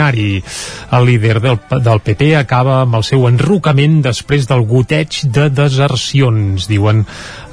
[0.96, 6.66] El líder del, del PP acaba amb el seu enrocament després del goteig de desercions,
[6.70, 7.04] diuen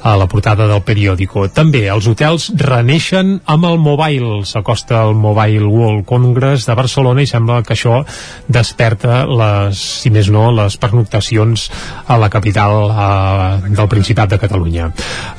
[0.02, 1.46] a la portada del periòdico.
[1.54, 4.44] També els hotels reneixen amb el Mobile.
[4.48, 8.00] S'acosta el Mobile World Congress de Barcelona i sembla que això
[8.48, 11.68] desperta les, si més no, les pernoctacions
[12.06, 14.90] a la capital eh, del Principat de Catalunya.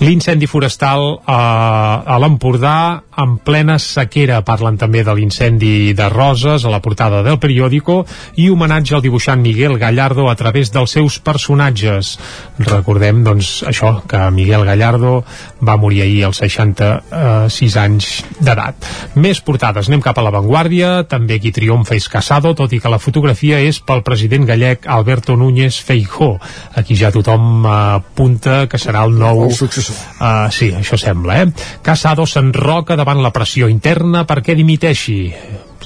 [0.04, 2.78] L'incendi forestal eh, a l'Empordà
[3.20, 4.42] en plena sequera.
[4.48, 8.02] Parlen també de l'incendi de Roses a la portada del periòdico
[8.40, 12.16] i homenatge al dibuixant Miguel Gallardo a través dels seus personatges.
[12.60, 15.24] Recordem, doncs, això, que Miguel Gallardo
[15.66, 18.10] va morir ahir als 66 anys
[18.40, 18.88] d'edat.
[19.20, 23.02] Més portades, anem cap a l'avantguàrdia, també qui triomfa és Casado, tot i que la
[23.02, 26.36] fotografia és pel president gallec Alberto Núñez Feijó.
[26.80, 29.46] Aquí ja tothom uh, apunta que serà el nou...
[29.50, 29.96] El successor.
[30.18, 31.50] Uh, sí, això sembla, eh?
[31.86, 35.20] Casado s'enroca davant la pressió interna perquè dimiteixi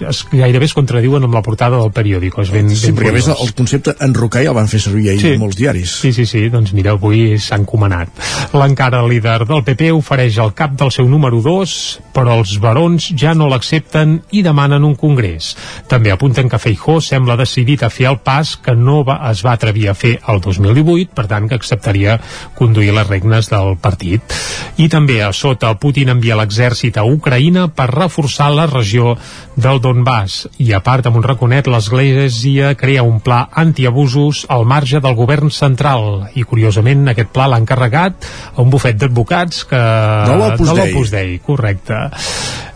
[0.02, 3.18] es, gairebé es contradiuen amb la portada del periòdic és ben, sí, ben perquè a
[3.18, 5.34] més el concepte enrocar ja el van fer servir ahir sí.
[5.42, 5.98] molts diaris.
[6.04, 8.10] Sí, sí, sí, doncs mira, avui s'ha encomanat.
[8.58, 11.78] L'encara líder del PP ofereix el cap del seu número 2
[12.14, 15.54] però els barons ja no l'accepten i demanen un congrés.
[15.90, 19.56] També apunten que Feijó sembla decidit a fer el pas que no va, es va
[19.58, 22.20] atrevir a fer el 2018 per tant que acceptaria
[22.58, 24.38] conduir les regnes del partit.
[24.78, 29.16] I també a sota Putin envia l'exèrcit a Ucraïna per reforçar la regió
[29.56, 35.02] del Donbass i a part amb un raconet l'Església crea un pla antiabusos al marge
[35.04, 39.82] del govern central i curiosament aquest pla l'ha encarregat a un bufet d'advocats que...
[40.30, 40.96] De l'Opus Dei.
[41.14, 42.00] Dei, correcte.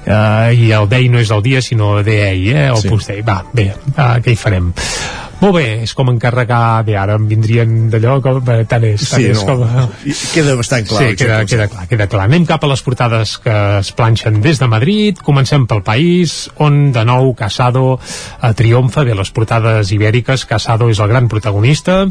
[0.08, 3.13] Uh, i el Dei no és el dia sinó DEI, eh, Opus sí.
[3.13, 4.72] Dei va, bé, uh, què hi farem
[5.41, 9.28] molt bé, és com encarregar bé, ara em vindrien d'allò com, tant és, tant Sí,
[9.30, 9.58] és no.
[9.60, 9.91] com,
[10.34, 11.04] queda bastant clar.
[11.04, 12.26] Sí, queda, queda clar, queda clar.
[12.26, 15.21] Anem cap a les portades que es planxen des de Madrid.
[15.23, 20.47] Comencem pel país, on de nou Casado eh, triomfa de les portades ibèriques.
[20.50, 22.08] Casado és el gran protagonista.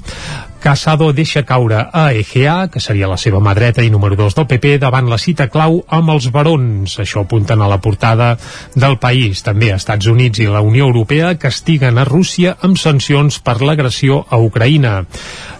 [0.62, 4.46] Casado deixa caure a Egea, que seria la seva mà dreta i número 2 del
[4.50, 6.96] PP, davant la cita clau amb els barons.
[7.02, 8.32] Això apunten a la portada
[8.74, 9.44] del país.
[9.46, 14.38] També Estats Units i la Unió Europea castiguen a Rússia amb sancions per l'agressió a
[14.42, 14.98] Ucraïna.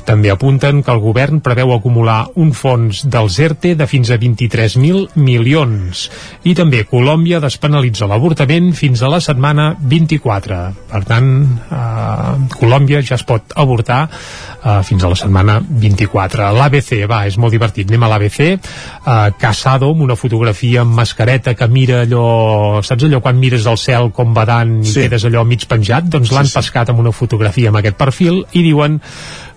[0.06, 5.16] També apunten que el govern preveu acumular un fons dels ERTE de fins a 23.000
[5.18, 6.06] milions.
[6.46, 10.60] I també Colòmbia despenalitza l'avortament fins a la setmana 24.
[10.92, 11.30] Per tant,
[11.66, 16.52] eh, Colòmbia ja es pot avortar eh, fins a la setmana 24.
[16.56, 17.90] L'ABC, va, és molt divertit.
[17.90, 18.40] Anem a l'ABC.
[18.46, 22.82] Eh, Casado, amb una fotografia amb mascareta que mira allò...
[22.86, 25.00] Saps allò quan mires al cel com badant i Sí.
[25.02, 26.06] quedes allò mig penjat?
[26.12, 29.00] Doncs l'han pescat amb una fotografia amb aquest perfil i diuen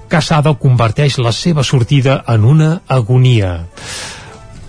[0.09, 3.51] Casado converteix la seva sortida en una agonia.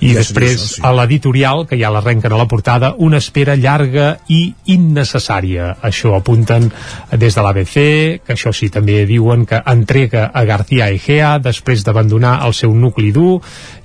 [0.01, 0.83] I Ja després, vist, sí.
[0.85, 5.75] a l'editorial, que ja l'arrenquen a la portada, una espera llarga i innecessària.
[5.85, 6.71] Això apunten
[7.13, 7.77] des de l'ABC,
[8.25, 13.13] que això sí, també diuen que entrega a García Egea després d'abandonar el seu nucli
[13.13, 13.41] dur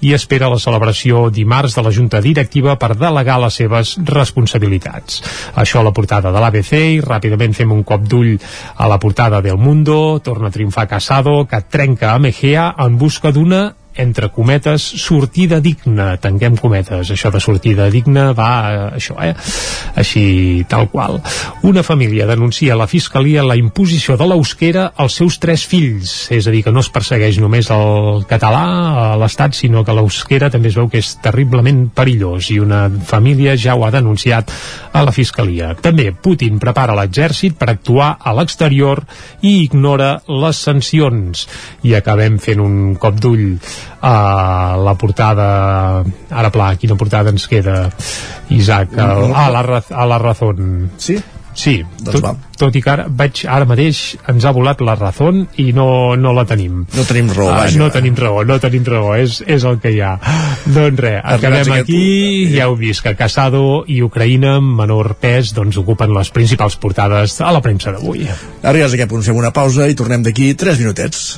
[0.05, 5.21] i espera la celebració dimarts de la Junta Directiva per delegar les seves responsabilitats.
[5.55, 8.35] Això a la portada de l'ABC i ràpidament fem un cop d'ull
[8.75, 13.31] a la portada del Mundo, torna a triomfar Casado, que trenca amb Egea en busca
[13.35, 13.65] d'una
[13.95, 19.33] entre cometes, sortida digna, tanquem cometes, això de sortida digna va això, eh?
[19.95, 21.21] Així, tal qual.
[21.63, 26.47] Una família denuncia a la Fiscalia la imposició de l'eusquera als seus tres fills, és
[26.47, 30.71] a dir, que no es persegueix només el català a l'Estat, sinó que l'eusquera també
[30.71, 34.51] es veu que és terriblement perillós i una família ja ho ha denunciat
[34.91, 35.73] a la Fiscalia.
[35.79, 39.03] També Putin prepara l'exèrcit per actuar a l'exterior
[39.41, 41.47] i ignora les sancions.
[41.87, 43.55] I acabem fent un cop d'ull
[44.01, 47.89] a la portada ara pla, quina portada ens queda
[48.49, 51.17] Isaac, el, a, la, Raz- a la Razón Sí?
[51.55, 52.33] Sí, Doncs tot, va.
[52.59, 56.33] tot i que ara veig, ara mateix ens ha volat la Razón i no, no
[56.35, 56.81] la tenim.
[56.97, 57.79] No tenim raó, Ah, vaja.
[57.79, 60.17] no tenim raó, no tenim raó, és, és el que hi ha.
[60.65, 62.01] Doncs res, acabem aquí,
[62.49, 66.75] punt, ja heu vist que Casado i Ucraïna amb menor pes doncs ocupen les principals
[66.75, 68.27] portades a la premsa d'avui.
[68.61, 71.37] Arribats a aquest punt fem una pausa i tornem d'aquí 3 minutets.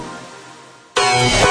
[1.21, 1.50] Bye.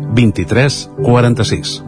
[0.11, 1.83] 23 46.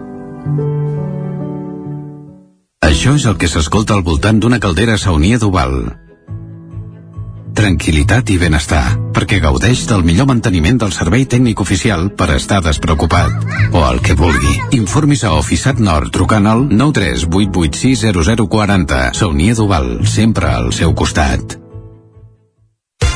[2.84, 5.74] Això és el que s'escolta al voltant d'una caldera saunia d'Oval.
[7.54, 13.32] Tranquilitat i benestar, perquè gaudeix del millor manteniment del servei tècnic oficial per estar despreocupat.
[13.74, 14.62] O el que vulgui.
[14.80, 19.14] Informis a Oficiat Nord trucant al 938860040.
[19.20, 21.62] Saunia d'Oval, sempre al seu costat.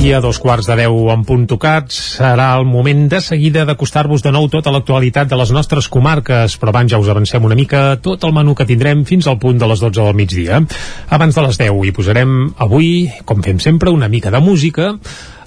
[0.00, 4.22] I a dos quarts de deu en punt tocats serà el moment de seguida d'acostar-vos
[4.24, 7.98] de nou tota l'actualitat de les nostres comarques, però abans ja us avancem una mica
[8.00, 10.62] tot el menú que tindrem fins al punt de les 12 del migdia.
[11.12, 14.94] Abans de les 10 hi posarem avui, com fem sempre, una mica de música,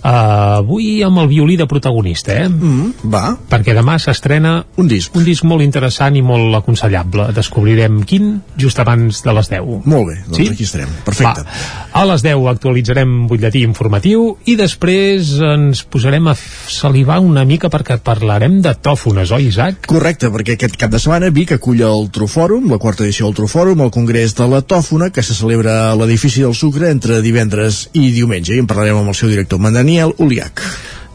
[0.03, 2.49] Uh, avui amb el violí de protagonista, eh?
[2.49, 3.37] Mm, va.
[3.49, 5.15] Perquè demà s'estrena un disc.
[5.15, 7.29] un disc molt interessant i molt aconsellable.
[7.31, 9.85] Descobrirem quin just abans de les 10.
[9.85, 10.47] Molt bé, doncs Sí?
[10.51, 10.89] aquí estarem.
[11.05, 11.45] Perfecte.
[11.45, 11.87] Va.
[11.93, 17.97] A les 10 actualitzarem butlletí informatiu i després ens posarem a salivar una mica perquè
[18.03, 19.85] parlarem de tòfones, oi, Isaac?
[19.87, 23.79] Correcte, perquè aquest cap de setmana Vic acull el Trofòrum, la quarta edició del Trofòrum,
[23.81, 28.11] el Congrés de la Tòfona, que se celebra a l'edifici del Sucre entre divendres i
[28.11, 28.53] diumenge.
[28.55, 30.57] I en parlarem amb el seu director, en Daniel Uliac.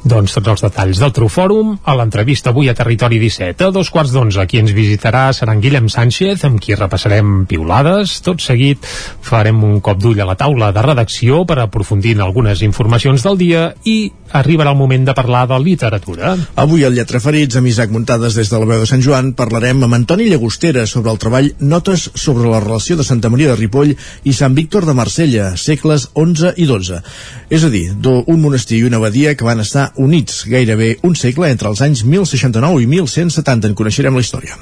[0.05, 3.67] Doncs tots els detalls del Trofòrum a l'entrevista avui a Territori 17.
[3.67, 8.21] A dos quarts d'onze, qui ens visitarà serà en Guillem Sánchez, amb qui repassarem piulades.
[8.25, 8.87] Tot seguit
[9.27, 13.37] farem un cop d'ull a la taula de redacció per aprofundir en algunes informacions del
[13.43, 16.35] dia i arribarà el moment de parlar de literatura.
[16.55, 19.83] Avui al Lletra Ferits, amb Isaac Muntades des de la veu de Sant Joan, parlarem
[19.85, 23.97] amb Antoni Llagostera sobre el treball Notes sobre la relació de Santa Maria de Ripoll
[24.25, 27.03] i Sant Víctor de Marsella, segles 11 i 12.
[27.51, 31.17] És a dir, do- un monestir i una abadia que van estar units gairebé un
[31.17, 33.69] segle entre els anys 1069 i 1170.
[33.69, 34.59] En coneixerem la història.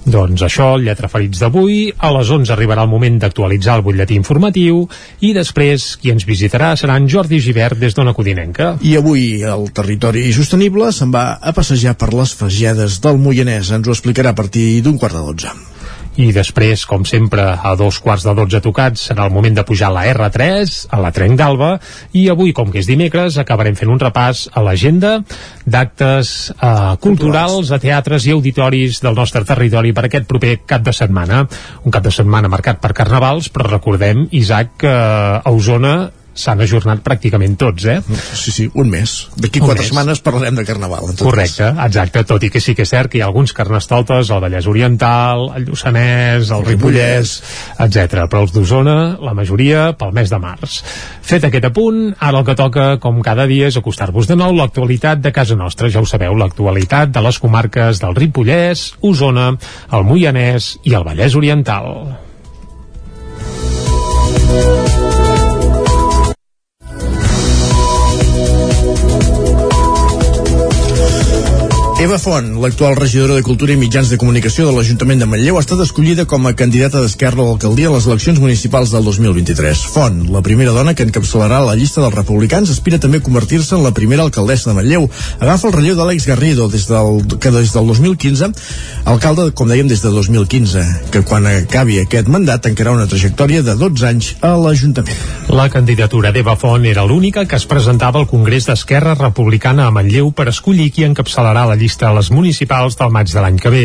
[0.00, 1.90] Doncs això, Lletra Ferits d'avui.
[1.98, 4.86] A les 11 arribarà el moment d'actualitzar el butlletí informatiu
[5.20, 8.76] i després qui ens visitarà serà en Jordi Givert des d'Ona Codinenca.
[8.80, 13.74] I avui el territori sostenible se'n va a passejar per les fagiades del Moianès.
[13.76, 15.52] Ens ho explicarà a partir d'un quart de dotze.
[16.20, 19.88] I després, com sempre, a dos quarts de dotze tocats, serà el moment de pujar
[19.88, 21.70] a la R3, a la Trenc d'Alba,
[22.12, 25.14] i avui, com que és dimecres, acabarem fent un repàs a l'agenda
[25.64, 30.92] d'actes eh, culturals, a teatres i auditoris del nostre territori per aquest proper cap de
[30.92, 31.46] setmana.
[31.88, 37.02] Un cap de setmana marcat per carnavals, però recordem, Isaac, que a Osona s'han ajornat
[37.04, 37.98] pràcticament tots, eh?
[38.32, 39.28] Sí, sí, un mes.
[39.36, 39.90] D'aquí quatre mes.
[39.90, 41.10] setmanes parlarem de Carnaval.
[41.10, 43.52] En tot Correcte, exacte, tot i que sí que és cert que hi ha alguns
[43.56, 47.34] carnestoltes, el Vallès Oriental, el Lluçanès, el Ripollès,
[47.78, 48.24] etc.
[48.30, 50.80] Però els d'Osona, la majoria, pel mes de març.
[51.30, 55.20] Fet aquest apunt, ara el que toca, com cada dia, és acostar-vos de nou l'actualitat
[55.20, 55.90] de casa nostra.
[55.90, 59.52] Ja ho sabeu, l'actualitat de les comarques del Ripollès, Osona,
[59.92, 61.94] el Moianès i el Vallès Oriental.
[72.00, 75.60] Eva Font, l'actual regidora de Cultura i Mitjans de Comunicació de l'Ajuntament de Manlleu, ha
[75.60, 79.82] estat escollida com a candidata d'Esquerra a l'alcaldia a les eleccions municipals del 2023.
[79.92, 83.84] Font, la primera dona que encapçalarà la llista dels republicans, aspira també a convertir-se en
[83.84, 85.10] la primera alcaldessa de Manlleu.
[85.44, 88.48] Agafa el relleu d'Àlex Garrido, des del, que des del 2015,
[89.04, 93.76] alcalde, com dèiem, des de 2015, que quan acabi aquest mandat tancarà una trajectòria de
[93.76, 95.20] 12 anys a l'Ajuntament.
[95.52, 100.32] La candidatura d'Eva Font era l'única que es presentava al Congrés d'Esquerra Republicana a Manlleu
[100.32, 103.82] per escollir qui encapçalarà la llista a les municipals del maig de l'any que ve.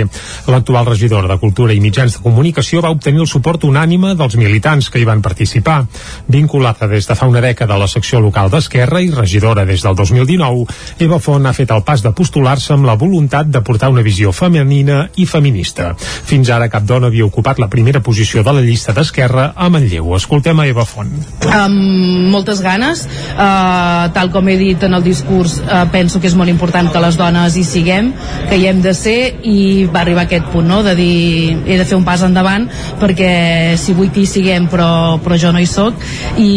[0.52, 4.90] L'actual regidora de Cultura i Mitjans de Comunicació va obtenir el suport unànime dels militants
[4.90, 5.86] que hi van participar.
[6.28, 9.96] Vinculada des de fa una dècada a la secció local d'Esquerra i regidora des del
[9.96, 10.66] 2019,
[11.00, 14.32] Eva Font ha fet el pas de postular-se amb la voluntat de portar una visió
[14.32, 15.94] femenina i feminista.
[15.98, 20.14] Fins ara cap dona havia ocupat la primera posició de la llista d'Esquerra a Manlleu.
[20.16, 21.14] Escoltem a Eva Font.
[21.56, 26.36] amb moltes ganes uh, tal com he dit en el discurs uh, penso que és
[26.36, 27.95] molt important que les dones hi siguem,
[28.50, 30.82] que hi hem de ser i va arribar a aquest punt no?
[30.86, 32.68] de dir he de fer un pas endavant
[33.02, 33.32] perquè
[33.82, 34.90] si vull que hi siguem però,
[35.24, 36.06] però jo no hi sóc
[36.38, 36.52] i,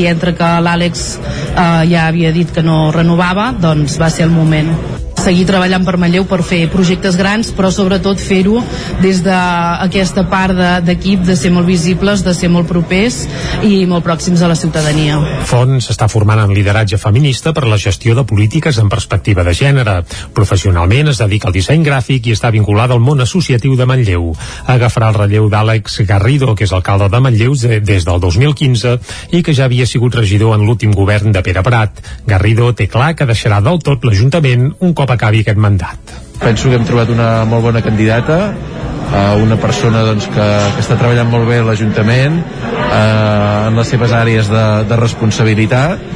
[0.00, 4.34] i entre que l'Àlex uh, ja havia dit que no renovava doncs va ser el
[4.34, 4.74] moment
[5.20, 8.60] seguir treballant per Manlleu per fer projectes grans, però sobretot fer-ho
[9.02, 13.22] des d'aquesta part d'equip de, de ser molt visibles, de ser molt propers
[13.66, 15.18] i molt pròxims a la ciutadania.
[15.48, 20.00] Fons s'està formant en lideratge feminista per la gestió de polítiques en perspectiva de gènere.
[20.36, 24.30] Professionalment es dedica al disseny gràfic i està vinculada al món associatiu de Manlleu.
[24.70, 28.96] Agafarà el relleu d'Àlex Garrido, que és alcalde de Manlleu des del 2015
[29.36, 32.00] i que ja havia sigut regidor en l'últim govern de Pere Prat.
[32.26, 36.14] Garrido té clar que deixarà del tot l'Ajuntament un cop acabi aquest mandat.
[36.40, 40.96] Penso que hem trobat una molt bona candidata, eh, una persona doncs, que, que està
[40.96, 46.06] treballant molt bé a l'Ajuntament eh, en les seves àrees de, de responsabilitat.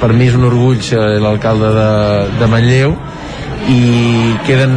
[0.00, 1.90] Per mi és un orgull ser l'alcalde de,
[2.40, 2.94] de Manlleu
[3.70, 3.80] i
[4.46, 4.76] queden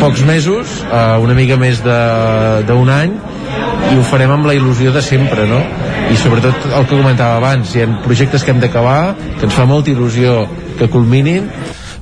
[0.00, 3.18] pocs mesos, eh, una mica més d'un any,
[3.90, 5.58] i ho farem amb la il·lusió de sempre, no?
[6.10, 9.66] I sobretot el que comentava abans, hi ha projectes que hem d'acabar, que ens fa
[9.66, 10.44] molta il·lusió
[10.78, 11.48] que culminin,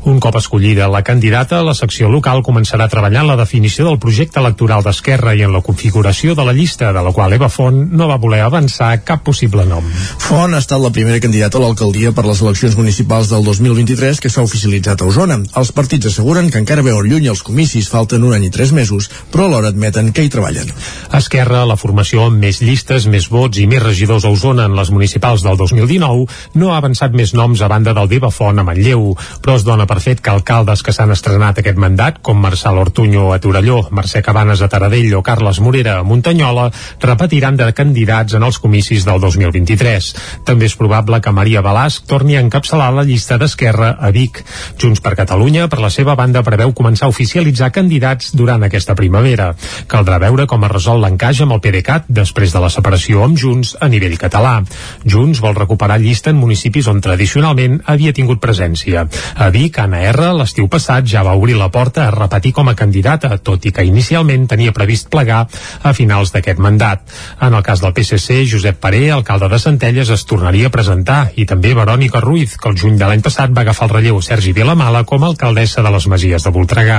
[0.05, 3.99] un cop escollida la candidata, la secció local començarà a treballar en la definició del
[3.99, 7.80] projecte electoral d'Esquerra i en la configuració de la llista, de la qual Eva Font
[7.90, 9.84] no va voler avançar cap possible nom.
[10.22, 14.30] Font ha estat la primera candidata a l'alcaldia per les eleccions municipals del 2023 que
[14.30, 15.40] s'ha oficialitzat a Osona.
[15.59, 19.11] Els partits asseguren que encara veuen lluny els comicis, falten un any i tres mesos,
[19.32, 20.70] però alhora admeten que hi treballen.
[21.18, 24.94] Esquerra, la formació amb més llistes, més vots i més regidors a Osona en les
[24.94, 29.11] municipals del 2019, no ha avançat més noms a banda del d'Eva Font a Manlleu,
[29.42, 33.30] però es dona per fet que alcaldes que s'han estrenat aquest mandat, com Marçal Ortuño
[33.32, 36.68] a Torelló, Mercè Cabanes a Taradell o Carles Morera a Muntanyola,
[37.01, 40.11] repetiran de candidats en els comicis del 2023.
[40.45, 44.43] També és probable que Maria Balasc torni a encapçalar la llista d'Esquerra a Vic.
[44.78, 49.55] Junts per Catalunya, per la seva banda, preveu començar a oficialitzar candidats durant aquesta primavera.
[49.89, 53.74] Caldrà veure com es resol l'encaix amb el PDeCAT després de la separació amb Junts
[53.80, 54.59] a nivell català.
[55.07, 59.09] Junts vol recuperar llista en municipis on tradicionalment havia tingut presència.
[59.39, 62.74] A Vic, Anna R, l'estiu passat ja va obrir la porta a repetir com a
[62.74, 67.05] candidata, tot i que inicialment tenia previst plegar a finals d'aquest mandat.
[67.41, 71.47] En el cas del PSC, Josep Paré, alcalde de Centelles, es tornaria a presentar, i
[71.47, 75.05] també Verònica Ruiz, que el juny de l'any passat va agafar el relleu Sergi Vilamala
[75.07, 76.99] com a alcaldessa de les Masies de Voltregà.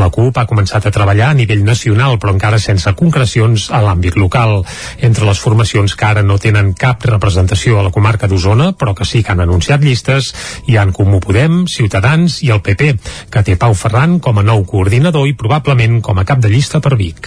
[0.00, 4.16] La CUP ha començat a treballar a nivell nacional, però encara sense concrecions a l'àmbit
[4.16, 4.62] local.
[5.04, 9.04] Entre les formacions que ara no tenen cap representació a la comarca d'Osona, però que
[9.04, 10.32] sí que han anunciat llistes,
[10.66, 12.92] hi han Comú Podem, Ciutadans, Ciutadans i el PP,
[13.34, 16.78] que té Pau Ferran com a nou coordinador i probablement com a cap de llista
[16.80, 17.26] per Vic.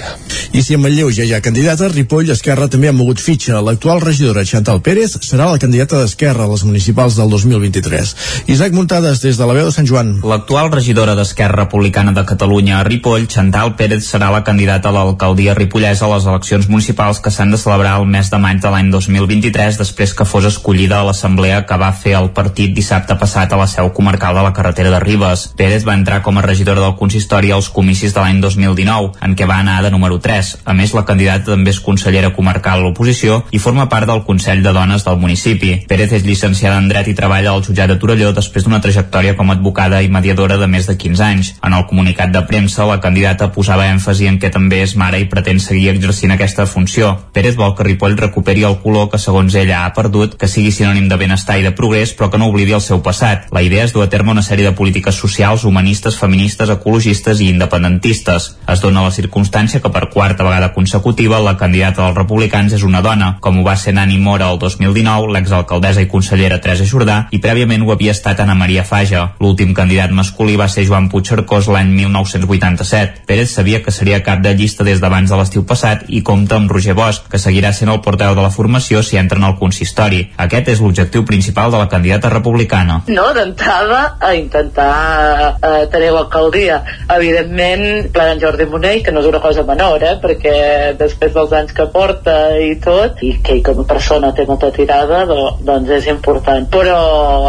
[0.55, 3.59] I si en Manlleu ja hi ha candidata, Ripoll Esquerra també ha mogut fitxa.
[3.59, 8.13] L'actual regidora Chantal Pérez serà la candidata d'Esquerra a les municipals del 2023.
[8.55, 10.13] Isaac Muntades, des de la veu de Sant Joan.
[10.23, 15.57] L'actual regidora d'Esquerra Republicana de Catalunya a Ripoll, Chantal Pérez, serà la candidata a l'alcaldia
[15.59, 18.93] ripollesa a les eleccions municipals que s'han de celebrar el mes de maig de l'any
[18.95, 23.59] 2023 després que fos escollida a l'assemblea que va fer el partit dissabte passat a
[23.59, 25.47] la seu comarcal de la carretera carretera de Ribes.
[25.57, 29.47] Pérez va entrar com a regidora del consistori als comicis de l'any 2019, en què
[29.49, 30.59] va anar de número 3.
[30.63, 34.61] A més, la candidata també és consellera comarcal a l'oposició i forma part del Consell
[34.61, 35.71] de Dones del municipi.
[35.89, 39.49] Pérez és llicenciada en Dret i treballa al jutjat de Torelló després d'una trajectòria com
[39.49, 41.51] a advocada i mediadora de més de 15 anys.
[41.65, 45.25] En el comunicat de premsa, la candidata posava èmfasi en que també és mare i
[45.31, 47.15] pretén seguir exercint aquesta funció.
[47.33, 51.09] Pérez vol que Ripoll recuperi el color que, segons ella, ha perdut, que sigui sinònim
[51.09, 53.49] de benestar i de progrés, però que no oblidi el seu passat.
[53.55, 57.49] La idea és dur a terme una sèrie de polítiques socials, humanistes, feministes, ecologistes i
[57.49, 58.49] independentistes.
[58.67, 63.01] Es dona la circumstància que per quarta vegada consecutiva la candidata dels republicans és una
[63.01, 67.41] dona, com ho va ser Nani Mora el 2019, l'exalcaldessa i consellera Teresa Jordà, i
[67.43, 69.25] prèviament ho havia estat Anna Maria Faja.
[69.39, 73.25] L'últim candidat masculí va ser Joan Puigcercós l'any 1987.
[73.29, 76.71] Pérez sabia que seria cap de llista des d'abans de l'estiu passat i compta amb
[76.71, 80.25] Roger Bosch, que seguirà sent el porteu de la formació si entra en el consistori.
[80.37, 83.01] Aquest és l'objectiu principal de la candidata republicana.
[83.07, 84.17] No, d'entrada,
[84.49, 86.81] intentar eh, tenir l'alcaldia.
[87.15, 90.55] Evidentment, ple d'en Jordi Monell, que no és una cosa menor, eh, perquè
[90.99, 94.71] després dels anys que porta i tot, i que ell com a persona té molta
[94.75, 96.67] tirada, do, doncs és important.
[96.71, 96.97] Però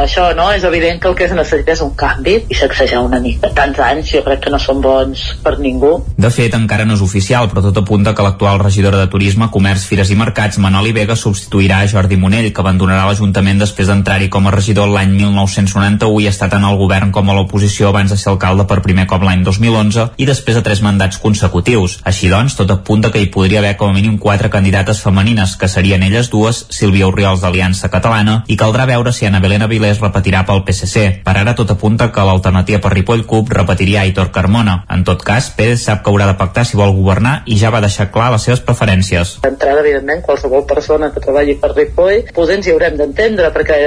[0.02, 0.50] això, no?
[0.54, 3.52] És evident que el que es necessita és un canvi i sacsejar una mica.
[3.56, 5.96] Tants anys jo crec que no són bons per ningú.
[6.20, 9.86] De fet, encara no és oficial, però tot apunta que l'actual regidora de Turisme, Comerç,
[9.88, 14.54] Fires i Mercats, Manoli Vega, substituirà Jordi Monell, que abandonarà l'Ajuntament després d'entrar-hi com a
[14.54, 18.16] regidor l'any 1991 i ha estat en el govern govern com a l'oposició abans de
[18.18, 22.00] ser alcalde per primer cop l'any 2011 i després de tres mandats consecutius.
[22.10, 25.68] Així doncs, tot apunta que hi podria haver com a mínim quatre candidates femenines, que
[25.70, 30.42] serien elles dues, Sílvia Oriols d'Aliança Catalana, i caldrà veure si Ana Belén Avilés repetirà
[30.48, 31.04] pel PSC.
[31.22, 34.80] Per ara tot apunta que l'alternativa per Ripoll Cup repetiria Aitor Carmona.
[34.90, 37.84] En tot cas, Pérez sap que haurà de pactar si vol governar i ja va
[37.84, 39.36] deixar clar les seves preferències.
[39.46, 43.78] D'entrada, evidentment, qualsevol persona que treballi per Ripoll, pues ens hi haurem d'entendre, perquè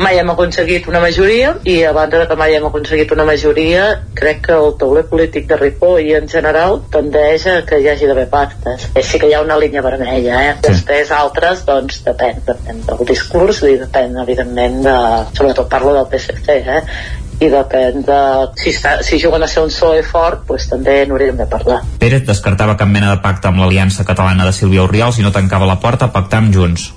[0.00, 3.86] mai hem aconseguit una majoria i a banda de que mai hem aconseguit una majoria,
[4.14, 8.28] crec que el tauler polític de Ripoll en general tendeix a que hi hagi d'haver
[8.30, 8.86] pactes.
[8.94, 10.54] És sí que hi ha una línia vermella, eh?
[10.60, 10.68] Sí.
[10.68, 14.96] Després altres, doncs, depèn, depèn del discurs i depèn, evidentment, de...
[15.34, 16.82] sobretot parlo del PSC, eh?
[17.40, 18.20] I depèn de
[18.56, 22.24] si, està, si juguen a ser un PSOE fort doncs també n'hauríem de parlar Pérez
[22.28, 25.80] descartava cap mena de pacte amb l'Aliança Catalana de Sílvia Oriols i no tancava la
[25.82, 26.90] porta a pactar amb Junts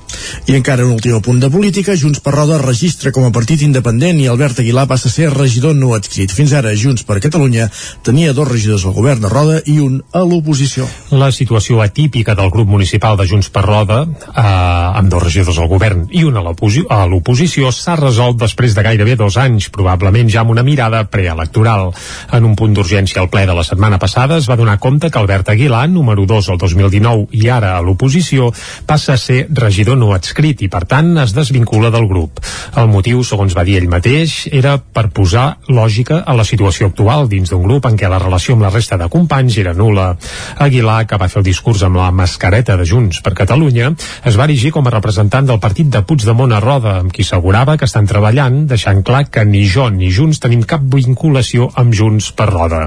[0.48, 4.20] i encara un últim punt de política, Junts per Roda registra com a partit independent
[4.22, 6.34] i Albert Aguilar passa a ser regidor no adscrit.
[6.34, 7.70] Fins ara, Junts per Catalunya
[8.06, 10.88] tenia dos regidors al govern de Roda i un a l'oposició.
[11.12, 15.70] La situació atípica del grup municipal de Junts per Roda, eh, amb dos regidors al
[15.72, 20.54] govern i un a l'oposició, s'ha resolt després de gairebé dos anys, probablement ja amb
[20.54, 21.92] una mirada preelectoral.
[22.32, 25.20] En un punt d'urgència al ple de la setmana passada es va donar compte que
[25.20, 28.52] Albert Aguilar, número 2 al 2019 i ara a l'oposició,
[28.86, 32.40] passa a ser regidor no adscrit i per tant es desvincula del grup.
[32.78, 37.30] El motiu, segons va dir ell mateix, era per posar lògica a la situació actual
[37.30, 40.12] dins d'un grup en què la relació amb la resta de companys era nula.
[40.58, 43.92] Aguilar, que va fer el discurs amb la mascareta de Junts per Catalunya,
[44.26, 47.78] es va erigir com a representant del partit de Puigdemont a Roda, amb qui assegurava
[47.78, 52.34] que estan treballant, deixant clar que ni jo ni Junts tenim cap vinculació amb Junts
[52.36, 52.82] per Roda.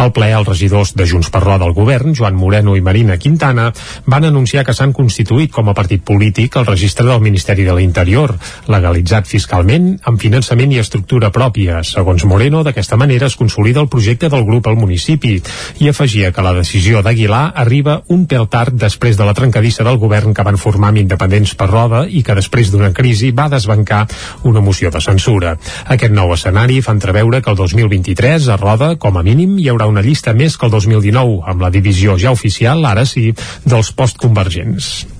[0.00, 3.68] Al ple, els regidors de Junts per Roda al govern, Joan Moreno i Marina Quintana,
[4.06, 8.32] van anunciar que s'han constituït com a partit polític al registre del Ministeri de l'Interior,
[8.72, 11.82] legalitzat fiscalment, amb finançament i estructura pròpia.
[11.84, 15.36] Segons Moreno, d'aquesta manera es consolida el projecte del grup al municipi
[15.82, 20.00] i afegia que la decisió d'Aguilar arriba un pèl tard després de la trencadissa del
[20.00, 24.06] govern que van formar amb independents per roda i que després d'una crisi va desbancar
[24.48, 25.56] una moció de censura.
[25.84, 29.90] Aquest nou escenari fa entreveure que el 2023 a Roda, com a mínim, hi haurà
[29.90, 33.32] una llista més que el 2019, amb la divisió ja oficial, ara sí,
[33.64, 35.17] dels postconvergents.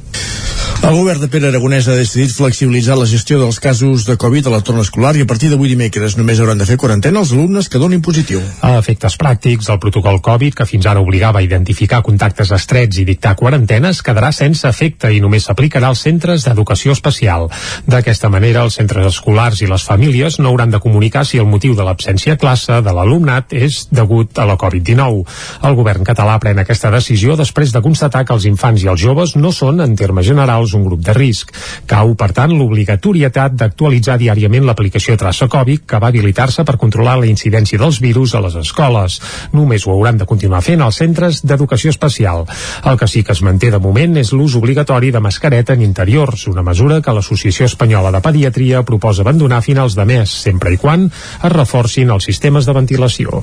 [0.89, 4.53] El govern de Pere Aragonès ha decidit flexibilitzar la gestió dels casos de Covid a
[4.55, 7.81] l'entorn escolar i a partir d'avui dimecres només hauran de fer quarantena els alumnes que
[7.83, 8.41] donin positiu.
[8.65, 13.05] A efectes pràctics, el protocol Covid, que fins ara obligava a identificar contactes estrets i
[13.05, 17.51] dictar quarantenes, quedarà sense efecte i només s'aplicarà als centres d'educació especial.
[17.85, 21.77] D'aquesta manera, els centres escolars i les famílies no hauran de comunicar si el motiu
[21.77, 25.21] de l'absència a classe de l'alumnat és degut a la Covid-19.
[25.69, 29.37] El govern català pren aquesta decisió després de constatar que els infants i els joves
[29.37, 31.53] no són, en generals, és un grup de risc.
[31.89, 37.29] Cau, per tant, l'obligatorietat d'actualitzar diàriament l'aplicació Traça Covid que va habilitar-se per controlar la
[37.31, 39.21] incidència dels virus a les escoles.
[39.53, 42.45] Només ho hauran de continuar fent als centres d'educació especial.
[42.85, 46.47] El que sí que es manté de moment és l'ús obligatori de mascareta en interiors,
[46.49, 50.79] una mesura que l'Associació Espanyola de Pediatria proposa abandonar a finals de mes, sempre i
[50.81, 53.43] quan es reforcin els sistemes de ventilació.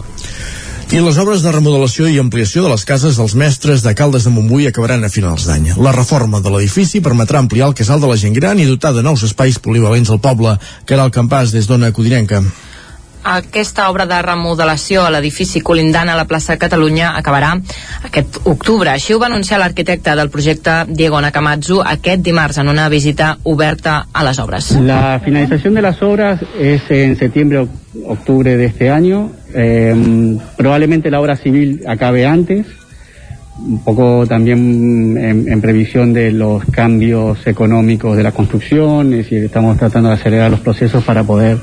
[0.93, 4.31] I les obres de remodelació i ampliació de les cases dels mestres de Caldes de
[4.31, 5.71] Montbui acabaran a finals d'any.
[5.81, 9.01] La reforma de l'edifici permetrà ampliar el casal de la gent gran i dotar de
[9.01, 10.53] nous espais polivalents al poble,
[10.85, 12.43] que era el campàs des d'Ona Codinenca.
[13.25, 17.55] Aquesta obra de remodelació a l'edifici colindant a la plaça Catalunya acabarà
[18.05, 18.91] aquest octubre.
[18.91, 24.03] Així ho va anunciar l'arquitecte del projecte Diego Nakamatsu aquest dimarts en una visita oberta
[24.13, 24.69] a les obres.
[24.85, 27.65] La finalització de les obres és en septiembre
[28.05, 29.31] octubre de este año.
[29.57, 32.65] Eh, probablemente la obra civil acabe antes,
[33.57, 39.77] un poco también en, previsión de los cambios económicos de la construcción, es decir, estamos
[39.77, 41.57] tratando de acelerar los procesos para poder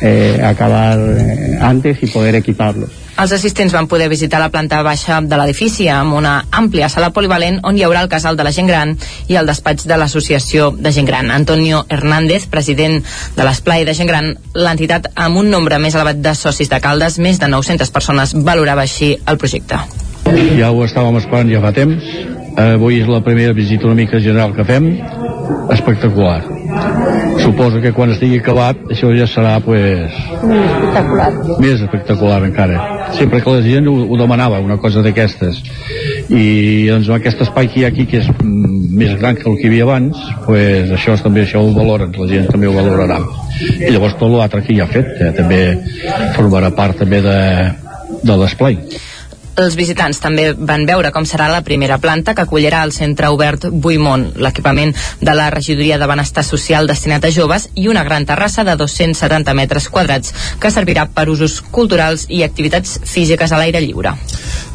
[0.00, 3.03] eh, acabar eh, antes y poder equiparlos.
[3.14, 7.60] Els assistents van poder visitar la planta baixa de l'edifici amb una àmplia sala polivalent
[7.62, 8.96] on hi haurà el casal de la gent gran
[9.30, 11.30] i el despatx de l'Associació de Gent Gran.
[11.30, 12.98] Antonio Hernández, president
[13.36, 17.20] de l'Esplai de Gent Gran, l'entitat amb un nombre més elevat de socis de Caldes,
[17.22, 19.78] més de 900 persones, valorava així el projecte.
[20.58, 22.33] Ja ho estàvem esperant ja fa temps.
[22.54, 24.92] Avui és la primera visita una mica general que fem.
[25.74, 26.44] Espectacular.
[27.42, 30.14] Suposo que quan estigui acabat això ja serà pues,
[30.46, 31.26] més espectacular.
[31.60, 32.84] Més espectacular encara.
[33.18, 35.58] Sempre que la gent ho, ho demanava, una cosa d'aquestes.
[36.30, 36.44] I
[36.92, 39.72] doncs aquest espai que hi ha aquí, que és més gran que el que hi
[39.72, 43.18] havia abans, pues, això també això ho valoren, la gent també ho valorarà.
[43.80, 45.60] I llavors tot l'altre que ja ha fet, eh, també
[46.38, 47.40] formarà part també de,
[48.22, 48.78] de l'esplai.
[49.54, 53.68] Els visitants també van veure com serà la primera planta que acollirà el centre obert
[53.70, 58.66] Buimont, l'equipament de la regidoria de benestar social destinat a joves i una gran terrassa
[58.66, 64.16] de 270 metres quadrats que servirà per usos culturals i activitats físiques a l'aire lliure.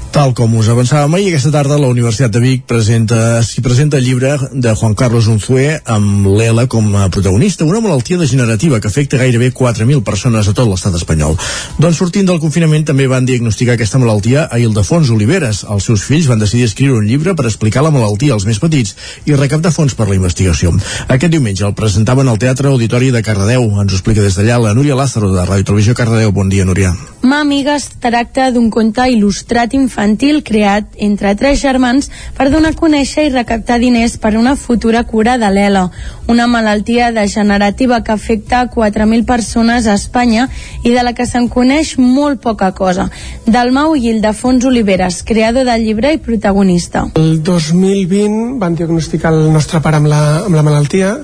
[0.10, 4.08] Tal com us avançàvem ahir, aquesta tarda la Universitat de Vic presenta, s'hi presenta el
[4.08, 9.20] llibre de Juan Carlos Unzué amb l'ELA com a protagonista, una malaltia degenerativa que afecta
[9.22, 11.38] gairebé 4.000 persones a tot l'estat espanyol.
[11.78, 15.62] Doncs sortint del confinament també van diagnosticar aquesta malaltia a Ildefons Oliveres.
[15.70, 18.98] Els seus fills van decidir escriure un llibre per explicar la malaltia als més petits
[19.30, 20.74] i recaptar fons per la investigació.
[21.06, 23.70] Aquest diumenge el presentaven al Teatre Auditori de Cardedeu.
[23.78, 26.34] Ens ho explica des d'allà la Núria Lázaro de Ràdio Televisió Cardedeu.
[26.34, 26.96] Bon dia, Núria.
[27.22, 29.99] Ma amiga es tracta d'un conte il·lustrat infantil
[30.44, 35.38] creat entre tres germans per donar a conèixer i recaptar diners per una futura cura
[35.38, 35.90] de l'ELA,
[36.28, 40.50] una malaltia degenerativa que afecta 4.000 persones a Espanya
[40.84, 43.10] i de la que se'n coneix molt poca cosa.
[43.46, 47.08] Dalmau Ildefons Oliveres, creador del llibre i protagonista.
[47.16, 51.18] El 2020 van diagnosticar el nostre pare amb la, amb la malaltia,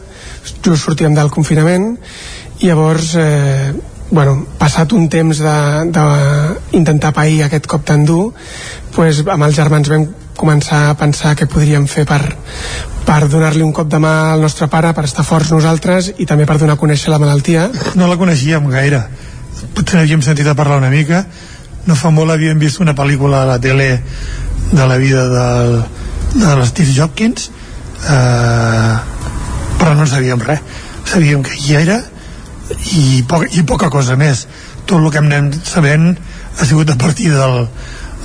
[0.46, 1.96] just sortíem del confinament,
[2.60, 3.74] i llavors eh,
[4.12, 8.34] bueno, passat un temps d'intentar pair aquest cop tan dur
[8.96, 12.22] pues, amb els germans vam començar a pensar què podríem fer per,
[13.08, 16.46] per donar-li un cop de mà al nostre pare, per estar forts nosaltres i també
[16.46, 17.70] per donar a conèixer la malaltia.
[17.96, 19.06] No la coneixíem gaire.
[19.76, 21.24] Potser n'havíem sentit a parlar una mica.
[21.88, 24.02] No fa molt havíem vist una pel·lícula a la tele
[24.72, 25.78] de la vida del,
[26.36, 27.50] de l'Steve Jobkins
[28.10, 28.96] eh,
[29.80, 30.62] però no sabíem res.
[31.06, 32.02] Sabíem que hi era
[32.92, 34.46] i, poca, i poca cosa més.
[34.86, 37.68] Tot el que hem anat sabent ha sigut a partir del,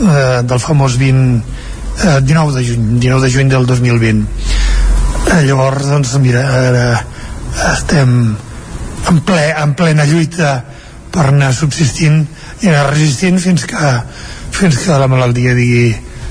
[0.06, 1.42] eh, del famós 20,
[2.04, 4.26] eh, 19 de juny 19 de juny del 2020
[5.32, 6.86] eh, llavors doncs mira ara
[7.72, 8.14] estem
[9.10, 10.54] en, ple, en plena lluita
[11.10, 12.22] per anar subsistint
[12.62, 13.94] i anar resistint fins que,
[14.54, 15.90] fins que la malaltia digui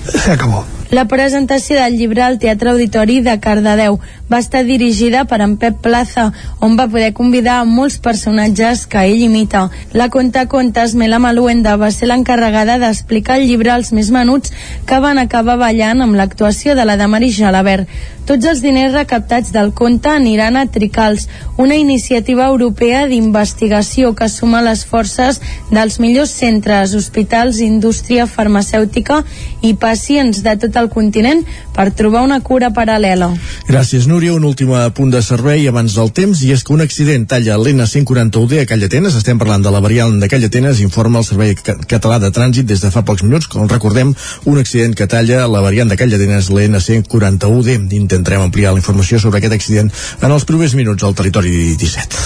[0.10, 4.00] s'acabó la presentació del llibre al Teatre Auditori de Cardedeu
[4.32, 6.32] va estar dirigida per en Pep Plaza,
[6.66, 9.68] on va poder convidar molts personatges que ell imita.
[9.94, 14.54] La contacontes Mela Maluenda va ser l'encarregada d'explicar el llibre als més menuts
[14.90, 17.86] que van acabar ballant amb l'actuació de la Damaris Jalabert.
[18.30, 21.24] Tots els diners recaptats del conte aniran a Tricals,
[21.58, 25.40] una iniciativa europea d'investigació que suma les forces
[25.72, 29.24] dels millors centres, hospitals, indústria farmacèutica
[29.66, 31.42] i pacients de tot el continent
[31.74, 33.32] per trobar una cura paral·lela.
[33.66, 34.36] Gràcies, Núria.
[34.38, 38.62] Un últim punt de servei abans del temps, i és que un accident talla l'N141D
[38.62, 39.18] a Callatenes.
[39.18, 42.94] Estem parlant de la variant de Callatenes, informa el Servei Català de Trànsit des de
[42.94, 43.50] fa pocs minuts.
[43.50, 44.14] Com recordem,
[44.46, 48.19] un accident que talla la variant de Callatenes, l'N141D.
[48.20, 49.88] Intentarem ampliar la informació sobre aquest accident
[50.20, 52.20] en els primers minuts al territori 17.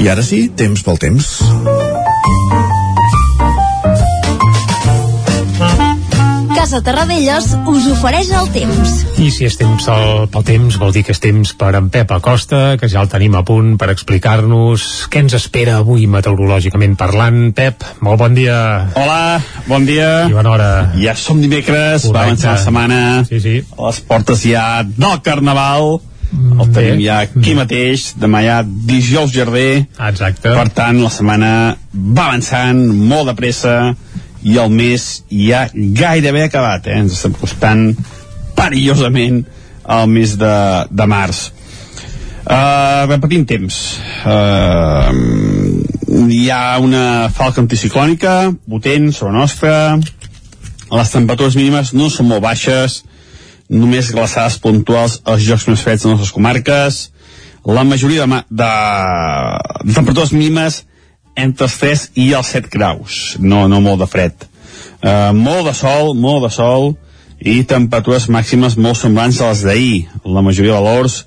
[0.00, 1.30] I ara sí, temps pel temps.
[6.60, 8.90] Casa Terradellos us ofereix el temps.
[9.16, 12.10] I si és temps el, pel temps, vol dir que és temps per en Pep
[12.12, 17.38] Acosta, que ja el tenim a punt per explicar-nos què ens espera avui meteorològicament parlant.
[17.56, 18.58] Pep, molt bon dia.
[18.92, 19.40] Hola,
[19.70, 20.10] bon dia.
[20.28, 20.68] I bona hora.
[21.00, 22.12] Ja som dimecres, Correcte.
[22.18, 23.00] va avançar la setmana.
[23.24, 23.56] Sí, sí.
[23.78, 25.94] A les portes ja del Carnaval.
[26.36, 26.74] El Bé.
[26.74, 29.86] tenim ja aquí mateix, demà ja dijous jardí.
[29.96, 30.52] Exacte.
[30.52, 31.50] Per tant, la setmana
[31.96, 33.78] va avançant molt de pressa
[34.42, 36.98] i el mes ja gairebé acabat, eh?
[37.02, 37.90] Ens estem costant
[38.56, 39.42] perillosament
[39.84, 40.54] al mes de,
[40.90, 41.50] de març.
[42.40, 43.76] Uh, repetim temps.
[44.24, 45.12] Uh,
[46.30, 49.74] hi ha una falca anticiclònica potent sobre nostra.
[50.90, 53.02] Les temperatures mínimes no són molt baixes,
[53.70, 57.00] només glaçades puntuals als jocs més freds de les nostres comarques.
[57.68, 58.70] La majoria de, de,
[59.84, 60.80] de temperatures mínimes
[61.42, 64.46] entre els 3 i els 7 graus, no, no molt de fred.
[65.00, 66.92] Uh, molt de sol, molt de sol,
[67.40, 70.00] i temperatures màximes molt semblants a les d'ahir.
[70.24, 71.22] La majoria de valors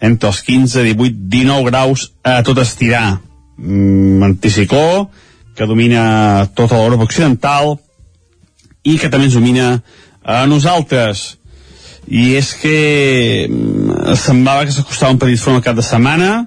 [0.00, 3.18] entre els 15, 18, 19 graus a tot estirar.
[3.58, 5.08] Mm, anticicló,
[5.56, 7.74] que domina tota l'Europa occidental
[8.86, 9.80] i que també ens domina
[10.22, 11.34] a nosaltres.
[12.06, 12.78] I és que
[13.48, 16.46] mm, semblava que s'acostava un petit front al cap de setmana,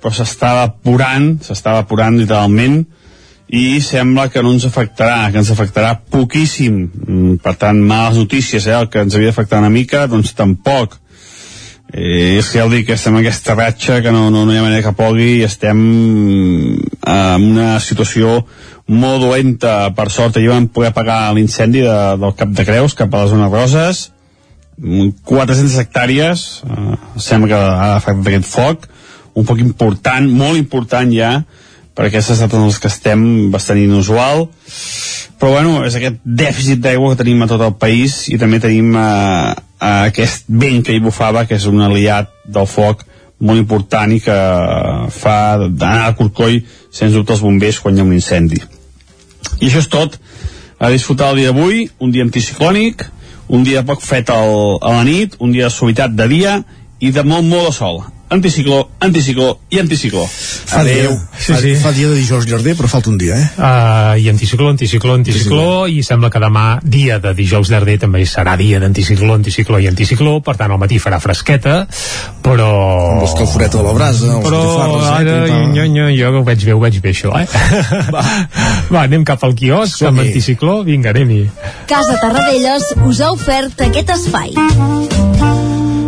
[0.00, 2.82] però s'estava apurant, s'estava apurant literalment,
[3.46, 6.78] i sembla que no ens afectarà, que ens afectarà poquíssim.
[7.06, 8.74] Mm, Per tant, males notícies, eh?
[8.74, 10.98] el que ens havia d'afectar una mica, doncs tampoc.
[11.92, 14.64] Eh, és que ja dic, estem en aquesta ratxa que no, no, no hi ha
[14.64, 15.78] manera que pogui i estem
[17.06, 18.40] en una situació
[18.90, 19.92] molt dolenta.
[19.94, 23.30] Per sort, ahir vam poder apagar l'incendi de, del Cap de Creus cap a la
[23.30, 24.08] zona Roses,
[24.76, 28.90] 400 hectàrees, eh, sembla que ha afectat aquest foc,
[29.36, 31.40] un foc important, molt important ja,
[31.96, 33.22] per aquestes dates en les que estem
[33.52, 34.46] bastant inusual.
[35.36, 38.94] Però bueno, és aquest dèficit d'aigua que tenim a tot el país i també tenim
[38.96, 43.04] eh, eh, aquest vent que hi bufava que és un aliat del foc
[43.44, 44.36] molt important i que
[45.12, 48.62] fa d'anar a Corcoll sens dubte els bombers quan hi ha un incendi.
[49.60, 50.16] I això és tot.
[50.80, 53.04] A disfrutar el dia d'avui, un dia anticiclònic
[53.48, 56.58] un dia poc fred al, a la nit un dia de suavitat de dia
[56.98, 58.00] i de molt molt de sol
[58.30, 60.24] anticicló, anticicló i anticicló.
[60.26, 61.14] Fa Adéu.
[61.14, 61.74] Dia, sí, sí.
[61.82, 63.48] fa dia de dijous llarder, però falta un dia, eh?
[63.56, 68.56] Uh, I anticicló, anticicló, anticicló, i sembla que demà, dia de dijous llarder, també serà
[68.58, 71.78] dia d'anticicló, anticicló i anticicló, per tant al matí farà fresqueta,
[72.42, 72.70] però...
[73.16, 74.64] Amb l'escalforeta de la brasa, però
[75.12, 75.62] ara, eh?
[75.74, 77.46] nyo, nyo, jo ho veig bé, ho veig bé, això, eh?
[78.14, 78.24] Va,
[78.92, 81.44] Va anem cap al quiosc amb anticicló, vinga, anem-hi.
[81.90, 84.54] Casa Tarradellas us ha ofert aquest espai.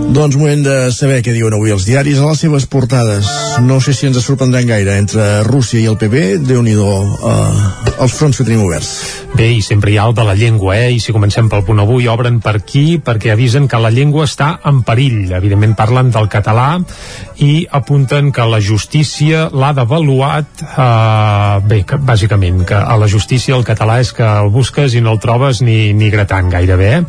[0.08, 3.28] Doncs moment de saber què diuen avui els diaris a les seves portades.
[3.60, 4.94] No sé si ens sorprendran gaire.
[4.96, 8.88] Entre Rússia i el PP, déu nhi eh, els fronts que tenim oberts.
[9.36, 10.94] Bé, i sempre hi ha el de la llengua, eh?
[10.96, 14.54] I si comencem pel punt avui, obren per aquí perquè avisen que la llengua està
[14.70, 15.28] en perill.
[15.36, 16.80] Evidentment parlen del català
[17.44, 23.58] i apunten que la justícia l'ha devaluat eh, bé, que, bàsicament, que a la justícia
[23.58, 27.04] el català és que el busques i no el trobes ni, ni gratant gairebé.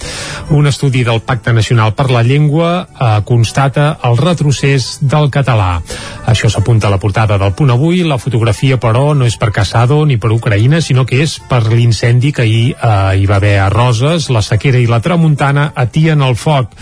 [0.52, 5.82] Un estudi del Pacte Nacional per la Llengua eh, constata el retrocés del català.
[6.30, 8.04] Això s'apunta a la portada del punt avui.
[8.04, 12.34] La fotografia, però, no és per Casado ni per Ucraïna, sinó que és per l'incendi
[12.34, 14.30] que ahir eh, hi va haver a Roses.
[14.30, 16.76] La sequera i la tramuntana atien el foc.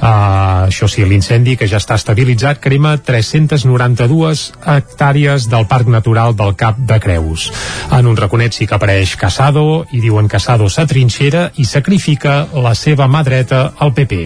[0.00, 6.56] Uh, això sí, l'incendi que ja està estabilitzat crema 392 hectàrees del Parc Natural del
[6.56, 7.50] Cap de Creus.
[7.92, 13.10] En un raconet sí que apareix Casado i diuen Casado s'atrinxera i sacrifica la seva
[13.12, 14.24] mà dreta al PP.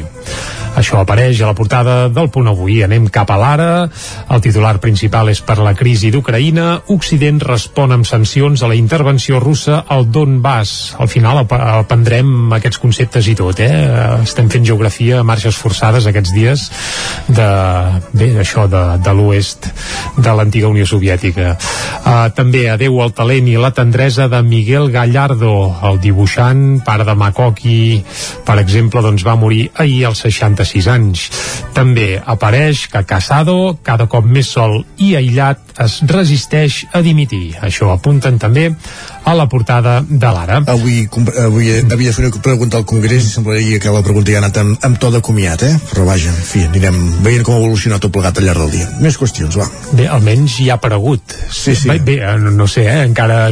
[0.75, 2.81] Això apareix a la portada del punt avui.
[2.83, 3.68] Anem cap a l'ara.
[4.35, 6.81] El titular principal és per la crisi d'Ucraïna.
[6.91, 10.97] Occident respon amb sancions a la intervenció russa al Donbass.
[10.99, 13.70] Al final aprendrem aquests conceptes i tot, eh?
[14.25, 16.67] Estem fent geografia a marxes forçades aquests dies
[17.29, 17.49] de,
[18.12, 19.71] bé, això de, de l'oest
[20.17, 21.55] de l'antiga Unió Soviètica.
[22.05, 25.55] Uh, també adeu al talent i la tendresa de Miguel Gallardo,
[25.89, 28.05] el dibuixant, pare de Makoki,
[28.45, 31.27] per exemple, doncs va morir ahir als 66 anys.
[31.75, 37.57] També apareix que Casado, cada cop més sol i aïllat, es resisteix a dimitir.
[37.65, 38.69] Això apunten també
[39.25, 40.61] a la portada de l'Ara.
[40.69, 41.09] Avui,
[41.41, 44.45] avui havia de fer una pregunta al Congrés i semblaria que la pregunta ja ha
[44.45, 45.75] anat amb, amb to de comiat, eh?
[45.91, 48.89] Però vaja, en fi, anirem veient com evoluciona tot plegat al llarg del dia.
[49.05, 49.69] Més qüestions, va.
[49.95, 51.37] Bé, almenys hi ha aparegut.
[51.51, 51.89] Sí, sí.
[51.91, 53.05] Bé, bé no sé, eh?
[53.05, 53.49] Encara...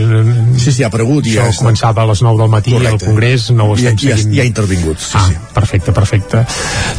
[0.58, 1.26] Sí, sí, ha aparegut.
[1.28, 2.92] Això ja començava a les 9 del matí Correcte.
[2.92, 4.32] al Congrés, no ho estem ja, seguint.
[4.32, 5.38] Ja, ja ha intervingut, sí, ah, sí.
[5.54, 6.44] Perfecte, perfecte.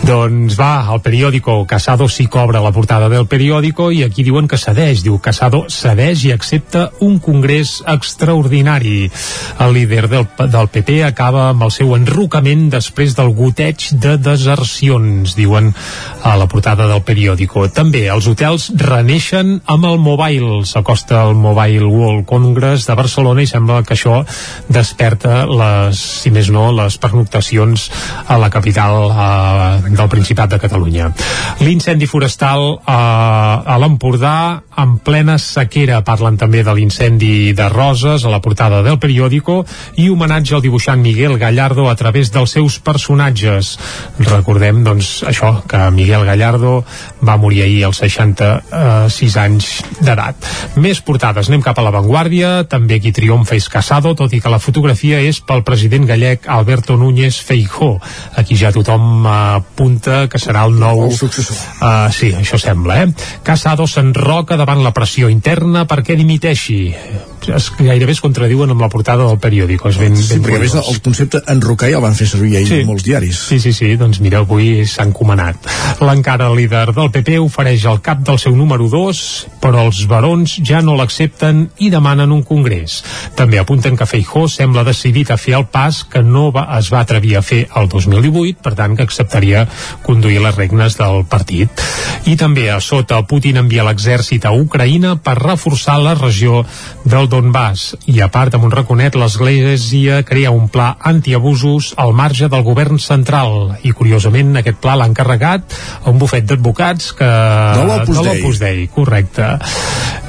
[0.07, 4.59] Doncs va, el periòdico Casado sí cobra la portada del periòdico i aquí diuen que
[4.61, 9.09] cedeix, diu Casado cedeix i accepta un congrés extraordinari.
[9.63, 14.17] El líder del, del PP acaba amb el seu enrocament després del goteig de
[14.93, 15.73] desercions, diuen
[16.23, 17.67] a la portada del periòdico.
[17.73, 20.63] També els hotels reneixen amb el Mobile.
[20.65, 24.23] S'acosta el Mobile World Congress de Barcelona i sembla que això
[24.69, 27.89] desperta les, si més no, les pernoctacions
[28.27, 31.11] a la capital eh, del Principat de Catalunya.
[31.63, 36.01] L'incendi forestal eh, a l'Empordà en plena sequera.
[36.05, 39.63] Parlen també de l'incendi de Roses a la portada del periòdico
[40.01, 43.75] i homenatge al dibuixant Miguel Gallardo a través dels seus personatges.
[44.23, 46.83] Recordem, doncs, això, que Miguel Gallardo
[47.25, 49.69] va morir ahir als 66 anys
[50.01, 50.47] d'edat.
[50.83, 51.49] Més portades.
[51.49, 52.53] Anem cap a l'avantguàrdia.
[52.69, 56.97] També qui triomfa és Casado, tot i que la fotografia és pel president gallec Alberto
[56.99, 57.95] Núñez Feijó.
[58.39, 61.07] Aquí ja tothom apunta que serà el nou...
[61.09, 61.57] El successor.
[61.81, 63.29] Uh, sí, això sembla, eh?
[63.43, 66.81] Casado s'enroca davant la pressió interna perquè dimiteixi
[67.51, 70.75] es, gairebé es contradiuen amb la portada del periòdic és ben, sí, ben perquè més
[70.79, 72.81] el concepte enrocar ja el van fer servir ahir sí.
[72.87, 73.39] molts diaris.
[73.49, 75.69] Sí, sí, sí, doncs mira, avui s'ha encomanat.
[76.03, 79.23] L'encara líder del PP ofereix el cap del seu número 2
[79.63, 83.01] però els barons ja no l'accepten i demanen un congrés.
[83.37, 87.03] També apunten que Feijó sembla decidit a fer el pas que no va, es va
[87.03, 89.65] atrevir a fer el 2018 per tant que acceptaria
[90.03, 91.83] conduir les regnes del partit.
[92.29, 96.63] I també a sota Putin envia l'exèrcit a Ucraïna per reforçar la regió
[97.03, 102.49] del Donbass i a part amb un raconet l'Església crea un pla antiabusos al marge
[102.51, 105.73] del govern central i curiosament aquest pla l'ha encarregat
[106.03, 107.29] a un bufet d'advocats que...
[107.79, 108.75] De l'Opus Dei.
[108.75, 108.87] Dei.
[108.93, 109.55] correcte.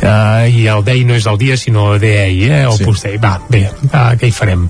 [0.04, 2.64] Uh, I el Dei no és el dia sinó DEI, eh?
[2.70, 3.12] Opus sí.
[3.12, 3.20] Dei.
[3.20, 4.66] Va, bé, uh, què hi farem?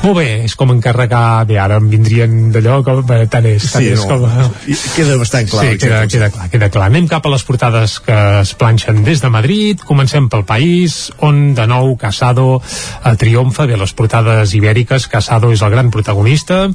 [0.00, 1.44] Molt bé, és com encarregar...
[1.48, 3.02] Bé, ara em vindrien d'allò com...
[3.06, 4.16] Bé, tant és, tant sí, és no.
[4.16, 4.54] com...
[4.94, 5.66] Queda bastant clar.
[5.66, 6.86] Sí, queda, queda clar, queda clar.
[6.88, 9.84] Anem cap a les portades que es planxen des de Madrid.
[9.84, 15.06] Comencem pel país, on de nou Casado eh, triomfa de les portades ibèriques.
[15.12, 16.68] Casado és el gran protagonista.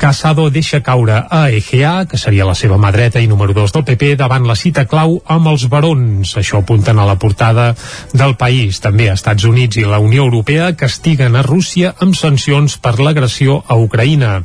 [0.00, 3.84] Casado deixa caure a Egea, que seria la seva mà dreta i número 2 del
[3.84, 6.34] PP, davant la cita clau amb els barons.
[6.40, 7.72] Això apunten a la portada
[8.12, 8.80] del país.
[8.84, 13.76] També Estats Units i la Unió Europea castiguen a Rússia amb sancions per l'agressió a
[13.80, 14.42] Ucraïna.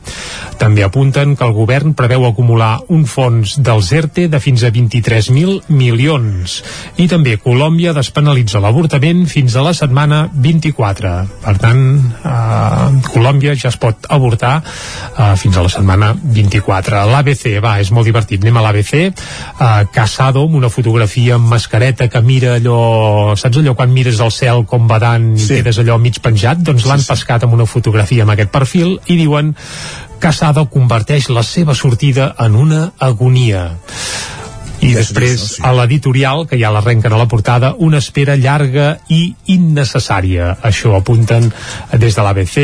[0.59, 5.69] També apunten que el govern preveu acumular un fons dels ERTE de fins a 23.000
[5.71, 6.59] milions.
[6.99, 11.11] I també Colòmbia despenalitza l'avortament fins a la setmana 24.
[11.43, 11.82] Per tant,
[12.26, 17.03] eh, Colòmbia ja es pot avortar eh, fins a la setmana 24.
[17.11, 18.43] L'ABC, va, és molt divertit.
[18.43, 18.93] Anem a l'ABC.
[18.99, 23.36] Eh, Casado, amb una fotografia amb mascareta que mira allò...
[23.39, 25.59] Saps allò quan mires al cel com badant i sí.
[25.59, 26.63] quedes allò mig penjat?
[26.65, 27.13] Doncs l'han sí, sí.
[27.13, 29.53] pescat amb una fotografia amb aquest perfil i diuen
[30.20, 33.70] Casado converteix la seva sortida en una agonia
[34.82, 35.61] i després sí.
[35.65, 40.53] a l'editorial, que ja l'arrenquen a la portada, una espera llarga i innecessària.
[40.65, 41.49] Això apunten
[41.99, 42.55] des de l'ABC,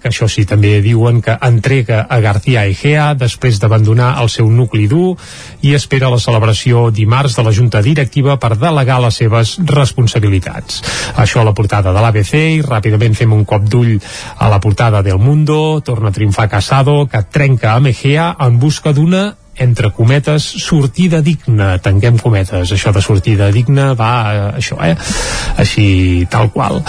[0.00, 4.86] que això sí també diuen que entrega a García Egea després d'abandonar el seu nucli
[4.90, 5.16] dur
[5.62, 10.82] i espera la celebració dimarts de la Junta Directiva per delegar les seves responsabilitats.
[11.16, 13.96] Això a la portada de l'ABC i ràpidament fem un cop d'ull
[14.38, 18.92] a la portada del Mundo, torna a triomfar Casado, que trenca amb Egea en busca
[18.94, 24.94] d'una entre cometes, sortida digna, tanquem cometes, això de sortida digna va això, eh?
[25.60, 26.80] Així, tal qual.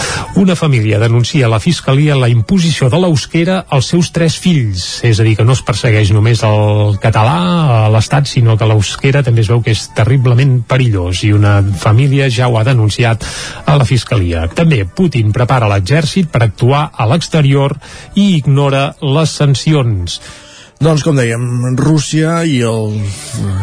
[0.42, 5.20] Una família denuncia a la Fiscalia la imposició de l'eusquera als seus tres fills, és
[5.20, 7.38] a dir, que no es persegueix només el català
[7.86, 12.30] a l'Estat, sinó que l'eusquera també es veu que és terriblement perillós i una família
[12.32, 13.26] ja ho ha denunciat
[13.66, 14.48] a la Fiscalia.
[14.56, 17.78] També Putin prepara l'exèrcit per actuar a l'exterior
[18.16, 20.20] i ignora les sancions.
[20.76, 21.40] Doncs, com dèiem,
[21.80, 22.98] Rússia i, el,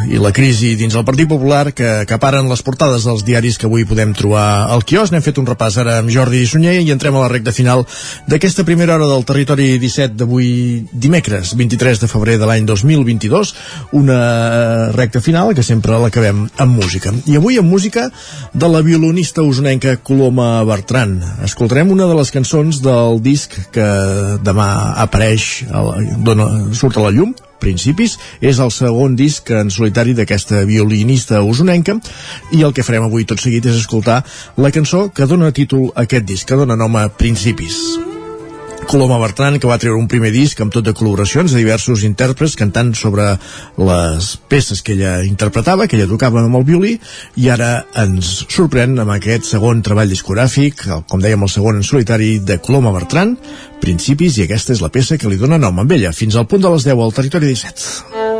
[0.09, 3.85] i la crisi dins el Partit Popular que acaparen les portades dels diaris que avui
[3.85, 5.13] podem trobar al quios.
[5.13, 7.85] N'hem fet un repàs ara amb Jordi Sunyer i entrem a la recta final
[8.33, 10.49] d'aquesta primera hora del territori 17 d'avui
[10.89, 13.53] dimecres, 23 de febrer de l'any 2022.
[14.01, 17.13] Una recta final que sempre l'acabem amb música.
[17.29, 18.07] I avui amb música
[18.57, 21.19] de la violonista usonenca Coloma Bertran.
[21.45, 23.87] Escoltarem una de les cançons del disc que
[24.41, 24.71] demà
[25.05, 25.69] apareix,
[26.25, 31.95] dona, surt a la llum, Principis, és el segon disc en solitari d'aquesta violinista usonenca
[32.51, 34.25] i el que farem avui tot seguit és escoltar
[34.59, 37.79] la cançó que dona títol a aquest disc, que dona nom a Principis.
[38.87, 42.57] Coloma Bertran, que va treure un primer disc amb tot de col·laboracions de diversos intèrprets
[42.61, 43.29] cantant sobre
[43.79, 46.97] les peces que ella interpretava, que ella tocava amb el violí,
[47.41, 47.71] i ara
[48.05, 52.93] ens sorprèn amb aquest segon treball discogràfic, com dèiem, el segon en solitari de Coloma
[52.97, 53.37] Bertran,
[53.83, 56.63] Principis, i aquesta és la peça que li dona nom amb ella, fins al punt
[56.63, 58.32] de les 10 al territori 17.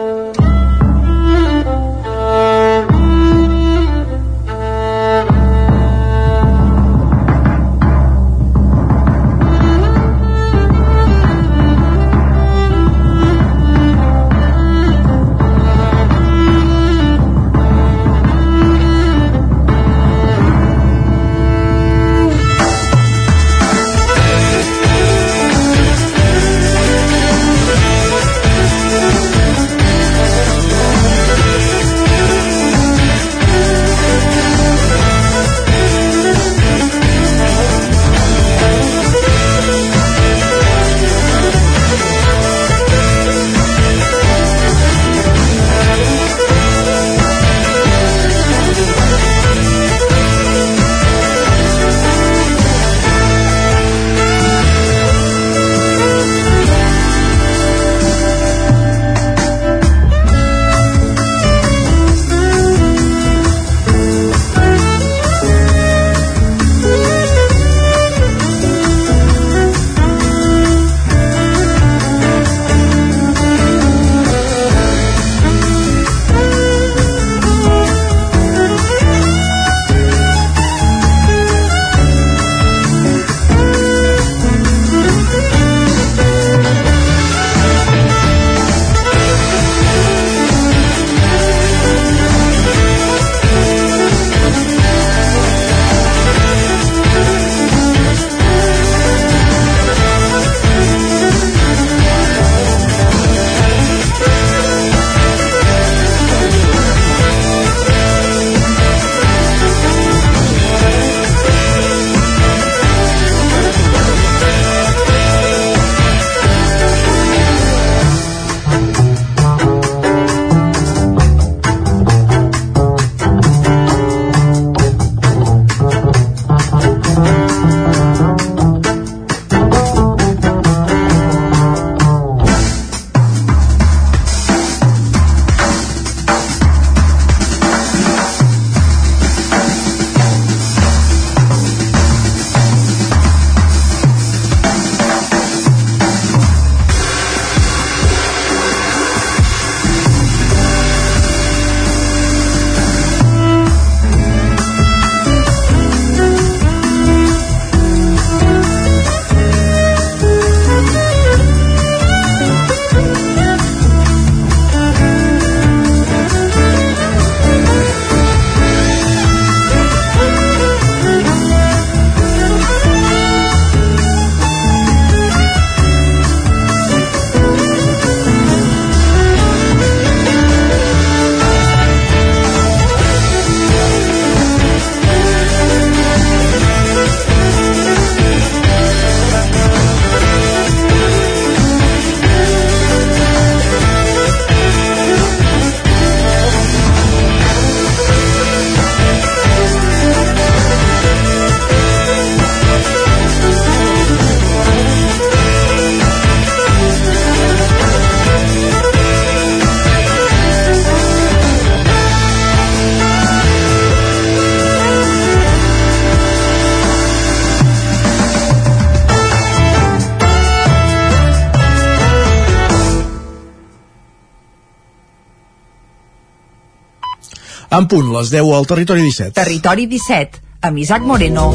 [227.93, 229.35] Punt, les 10 al Territori 17.
[229.37, 231.51] Territori 17, amb Isaac Moreno.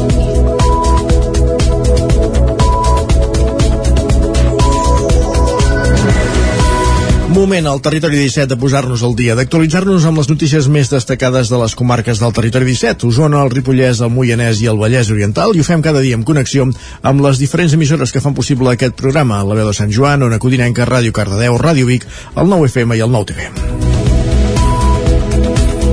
[7.34, 11.58] Moment al Territori 17 de posar-nos al dia, d'actualitzar-nos amb les notícies més destacades de
[11.58, 15.62] les comarques del Territori 17, Osona, el Ripollès, el Moianès i el Vallès Oriental, i
[15.62, 16.68] ho fem cada dia en connexió
[17.02, 20.38] amb les diferents emissores que fan possible aquest programa, la veu de Sant Joan, Ona
[20.38, 23.57] Codinenca, Ràdio Cardedeu, Ràdio Vic, el 9 FM i el 9 TV.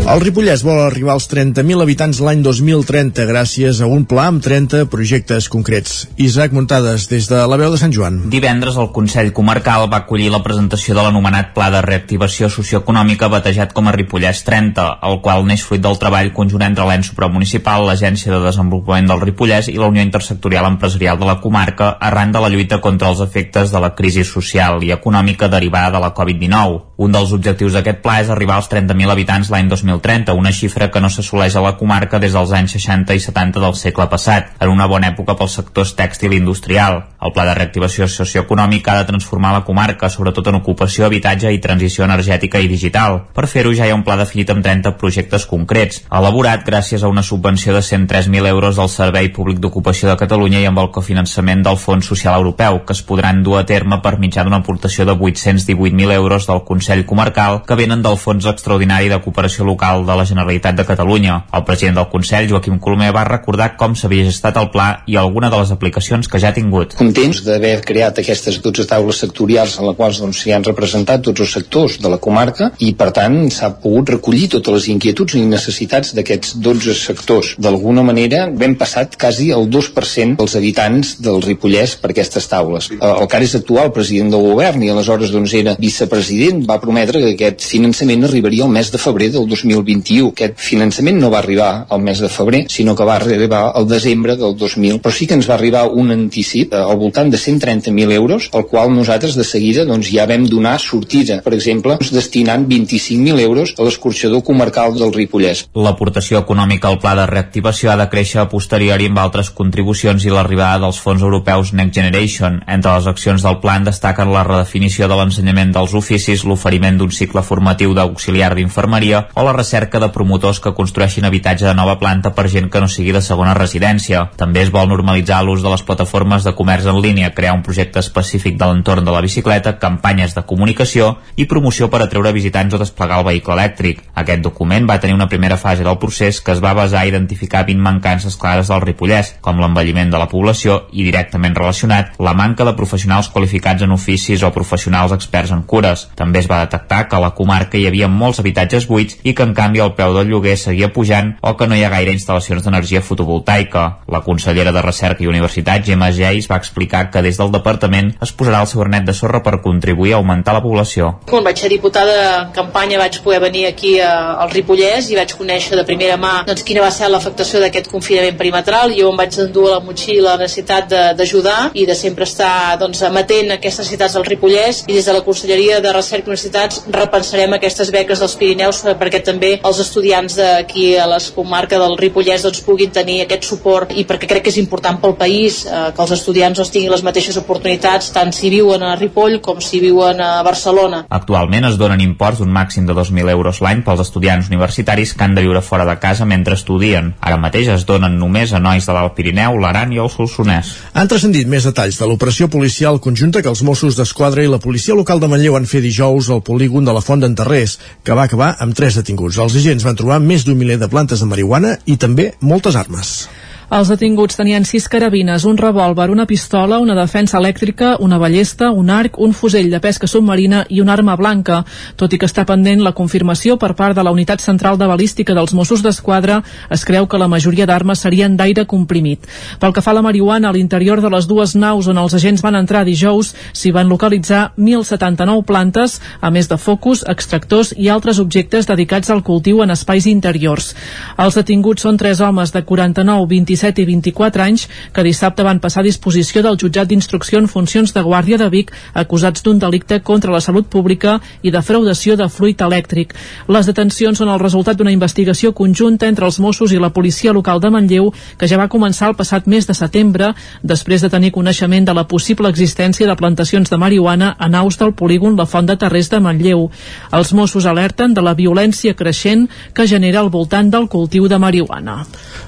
[0.05, 4.83] El Ripollès vol arribar als 30.000 habitants l'any 2030 gràcies a un pla amb 30
[4.93, 6.03] projectes concrets.
[6.21, 8.19] Isaac Muntades, des de la veu de Sant Joan.
[8.29, 13.73] Divendres el Consell Comarcal va acollir la presentació de l'anomenat Pla de Reactivació Socioeconòmica batejat
[13.73, 18.29] com a Ripollès 30, el qual neix fruit del treball conjunt entre l'ENS supramunicipal, l'Agència
[18.35, 22.53] de Desenvolupament del Ripollès i la Unió Intersectorial Empresarial de la comarca arran de la
[22.53, 26.93] lluita contra els efectes de la crisi social i econòmica derivada de la Covid-19.
[27.01, 29.94] Un dels objectius d'aquest pla és arribar als 30.000 habitants l'any 2030,
[30.33, 33.75] una xifra que no s'assoleix a la comarca des dels anys 60 i 70 del
[33.75, 37.03] segle passat, en una bona època pels sectors tèxtil industrial.
[37.25, 41.61] El pla de reactivació socioeconòmica ha de transformar la comarca, sobretot en ocupació, habitatge i
[41.61, 43.17] transició energètica i digital.
[43.33, 47.09] Per fer-ho ja hi ha un pla definit amb 30 projectes concrets, elaborat gràcies a
[47.09, 51.63] una subvenció de 103.000 euros del Servei Públic d'Ocupació de Catalunya i amb el cofinançament
[51.65, 55.17] del Fons Social Europeu, que es podran dur a terme per mitjà d'una aportació de
[55.17, 60.27] 818.000 euros del Consell Comarcal que venen del Fons Extraordinari de Cooperació Local de la
[60.29, 61.41] Generalitat de Catalunya.
[61.51, 65.49] El president del Consell, Joaquim Colomer, va recordar com s'havia gestat el pla i alguna
[65.49, 66.93] de les aplicacions que ja ha tingut.
[67.15, 71.45] Contents d'haver creat aquestes 12 taules sectorials en les quals doncs, s'hi han representat tots
[71.45, 75.43] els sectors de la comarca i per tant s'ha pogut recollir totes les inquietuds i
[75.47, 77.53] necessitats d'aquests 12 sectors.
[77.55, 82.91] D'alguna manera vam passat quasi el 2% dels habitants del Ripollès per aquestes taules.
[82.97, 87.23] El que ara és actual president del govern i aleshores doncs era vicepresident va prometre
[87.23, 90.33] que aquest finançament arribaria al mes de febrer del 2021.
[90.35, 94.35] Aquest finançament no va arribar al mes de febrer, sinó que va arribar al desembre
[94.35, 98.11] del 2000, però sí que ens va arribar un anticip eh, al voltant de 130.000
[98.17, 101.41] euros, al qual nosaltres de seguida doncs, ja vam donar sortida.
[101.45, 105.65] Per exemple, destinant 25.000 euros a l'escorxador comarcal del Ripollès.
[105.75, 110.33] L'aportació econòmica al pla de reactivació ha de créixer a posteriori amb altres contribucions i
[110.33, 112.61] l'arribada dels fons europeus Next Generation.
[112.67, 117.43] Entre les accions del plan destaquen la redefinició de l'ensenyament dels oficis, l'oferiment d'un cicle
[117.45, 122.47] formatiu d'auxiliar d'infermeria o la recerca de promotors que construeixin habitatge de nova planta per
[122.49, 124.29] gent que no sigui de segona residència.
[124.39, 127.99] També es vol normalitzar l'ús de les plataformes de comerç en línia, crear un projecte
[127.99, 132.79] específic de l'entorn de la bicicleta, campanyes de comunicació i promoció per atreure visitants o
[132.81, 134.03] desplegar el vehicle elèctric.
[134.15, 137.65] Aquest document va tenir una primera fase del procés que es va basar a identificar
[137.65, 142.65] 20 mancances clares del Ripollès, com l'envelliment de la població i directament relacionat la manca
[142.65, 146.07] de professionals qualificats en oficis o professionals experts en cures.
[146.15, 149.43] També es va detectar que a la comarca hi havia molts habitatges buits i que
[149.43, 152.63] en canvi el preu del lloguer seguia pujant o que no hi ha gaire instal·lacions
[152.63, 153.85] d'energia fotovoltaica.
[154.07, 158.31] La consellera de Recerca i Universitat, Gemma Geis, va explicar que des del departament es
[158.35, 161.19] posarà el seu arnet de sorra per contribuir a augmentar la població.
[161.29, 162.15] Quan vaig ser diputada
[162.45, 166.63] en campanya vaig poder venir aquí al Ripollès i vaig conèixer de primera mà doncs,
[166.67, 170.37] quina va ser l'afectació d'aquest confinament perimetral jo em vaig endur a la motxilla la
[170.41, 175.05] necessitat d'ajudar i de sempre estar doncs, amatent a aquestes necessitats del Ripollès i des
[175.05, 179.79] de la Conselleria de Recerca i universitats repensarem aquestes beques dels Pirineus perquè també els
[179.83, 184.45] estudiants d'aquí a les comarques del Ripollès doncs, puguin tenir aquest suport i perquè crec
[184.45, 188.31] que és important pel país eh, que els estudiants doncs, tinguin les mateixes oportunitats tant
[188.33, 191.05] si viuen a Ripoll com si viuen a Barcelona.
[191.09, 195.35] Actualment es donen imports d'un màxim de 2.000 euros l'any pels estudiants universitaris que han
[195.35, 197.13] de viure fora de casa mentre estudien.
[197.21, 200.73] Ara mateix es donen només a nois de l'Alt Pirineu, l'Aran i el Solsonès.
[200.93, 204.95] Han transcendit més detalls de l'operació policial conjunta que els Mossos d'Esquadra i la policia
[204.97, 208.55] local de Manlleu han fet dijous al polígon de la Font d'Enterrés, que va acabar
[208.59, 209.37] amb tres detinguts.
[209.37, 213.27] Els agents van trobar més d'un miler de plantes de marihuana i també moltes armes.
[213.73, 218.91] Els detinguts tenien sis carabines, un revòlver, una pistola, una defensa elèctrica, una ballesta, un
[218.93, 221.63] arc, un fusell de pesca submarina i una arma blanca.
[221.97, 225.33] Tot i que està pendent la confirmació per part de la Unitat Central de Balística
[225.33, 229.25] dels Mossos d'Esquadra, es creu que la majoria d'armes serien d'aire comprimit.
[229.59, 232.45] Pel que fa a la marihuana, a l'interior de les dues naus on els agents
[232.45, 238.21] van entrar dijous, s'hi van localitzar 1.079 plantes, a més de focus, extractors i altres
[238.21, 240.75] objectes dedicats al cultiu en espais interiors.
[241.17, 245.59] Els detinguts són tres homes de 49, 27 17 i 24 anys que dissabte van
[245.59, 249.99] passar a disposició del jutjat d'instrucció en funcions de Guàrdia de Vic acusats d'un delicte
[250.01, 253.15] contra la salut pública i defraudació de fluid elèctric.
[253.47, 257.61] Les detencions són el resultat d'una investigació conjunta entre els Mossos i la policia local
[257.61, 261.85] de Manlleu que ja va començar el passat mes de setembre després de tenir coneixement
[261.85, 265.77] de la possible existència de plantacions de marihuana a naus del polígon La Font de
[265.77, 266.69] Terrés de Manlleu.
[267.11, 272.03] Els Mossos alerten de la violència creixent que genera al voltant del cultiu de marihuana.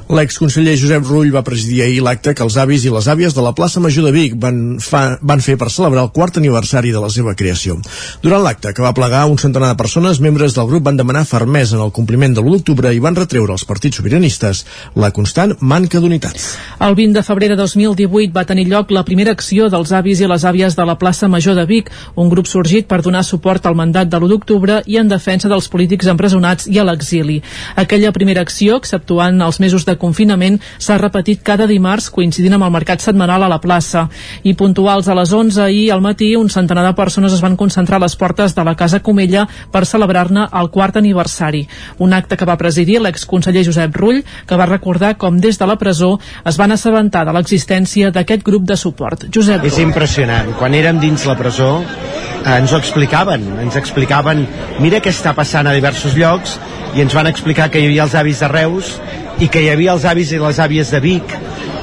[0.08, 3.54] L'exconseller Josep Rull va presidir ahir l'acte que els avis i les àvies de la
[3.58, 7.10] plaça Major de Vic van, fa, van fer per celebrar el quart aniversari de la
[7.14, 7.78] seva creació.
[8.24, 11.78] Durant l'acte, que va plegar un centenar de persones, membres del grup van demanar fermesa
[11.78, 14.64] en el compliment de l'1 d'octubre i van retreure als partits sobiranistes
[14.96, 16.38] la constant manca d'unitat.
[16.80, 20.30] El 20 de febrer de 2018 va tenir lloc la primera acció dels avis i
[20.30, 23.76] les àvies de la plaça Major de Vic, un grup sorgit per donar suport al
[23.76, 27.42] mandat de l'1 d'octubre i en defensa dels polítics empresonats i a l'exili.
[27.76, 32.72] Aquella primera acció, exceptuant els mesos de confinament, s'ha repetit cada dimarts coincidint amb el
[32.72, 34.06] mercat setmanal a la plaça.
[34.48, 38.00] I puntuals a les 11 ahir al matí, un centenar de persones es van concentrar
[38.00, 41.66] a les portes de la Casa Comella per celebrar-ne el quart aniversari.
[42.00, 45.78] Un acte que va presidir l'exconseller Josep Rull, que va recordar com des de la
[45.78, 46.14] presó
[46.46, 49.28] es van assabentar de l'existència d'aquest grup de suport.
[49.34, 49.90] Josep És Rull.
[49.90, 50.54] impressionant.
[50.58, 53.44] Quan érem dins la presó eh, ens ho explicaven.
[53.66, 54.48] Ens explicaven,
[54.80, 56.58] mira què està passant a diversos llocs
[56.96, 58.96] i ens van explicar que hi havia els avis de Reus
[59.40, 61.34] i que hi havia els avis i les àvies de Vic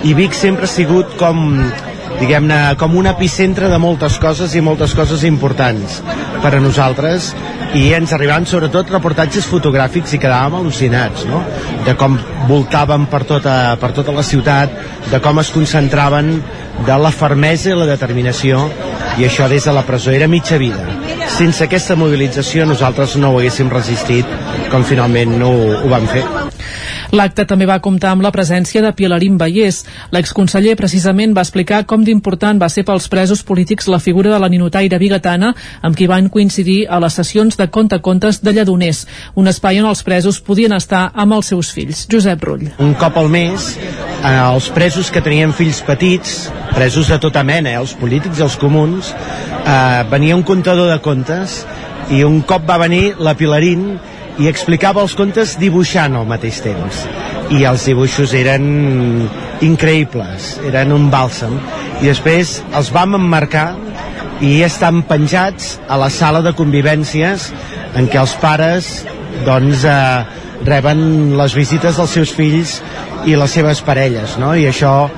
[0.05, 1.45] i Vic sempre ha sigut com
[2.19, 6.01] diguem-ne, com un epicentre de moltes coses i moltes coses importants
[6.43, 7.33] per a nosaltres
[7.75, 11.43] i ens arribaven sobretot reportatges fotogràfics i quedàvem al·lucinats no?
[11.87, 12.19] de com
[12.51, 14.77] voltaven per tota, per tota la ciutat
[15.11, 16.37] de com es concentraven
[16.87, 18.67] de la fermesa i la determinació
[19.19, 20.83] i això des de la presó era mitja vida
[21.35, 24.27] sense aquesta mobilització nosaltres no ho haguéssim resistit
[24.73, 26.25] com finalment no ho, ho vam fer
[27.15, 29.85] L'acte també va comptar amb la presència de Pilarín Vallès.
[30.15, 34.49] L'exconseller precisament va explicar com d'important va ser pels presos polítics la figura de la
[34.51, 35.53] ninotaire bigatana
[35.83, 39.05] amb qui van coincidir a les sessions de conte contes de Lledoners,
[39.39, 42.07] un espai on els presos podien estar amb els seus fills.
[42.11, 42.67] Josep Rull.
[42.83, 47.75] un cop al mes eh, els presos que tenien fills petits presos de tota mena,
[47.75, 49.13] eh, els polítics els comuns.
[49.65, 51.65] Eh, venia un contador de contes
[52.11, 53.99] i un cop va venir la Pilarín
[54.39, 57.05] i explicava els contes dibuixant al mateix temps.
[57.55, 59.29] I els dibuixos eren
[59.63, 61.55] increïbles, eren un bàlsam.
[62.03, 63.75] I després els vam emmarcar
[64.43, 67.53] i estan penjats a la sala de convivències
[67.95, 68.89] en què els pares
[69.47, 70.25] doncs eh,
[70.67, 72.79] reben les visites dels seus fills
[73.29, 74.55] i les seves parelles no?
[74.59, 75.09] i això,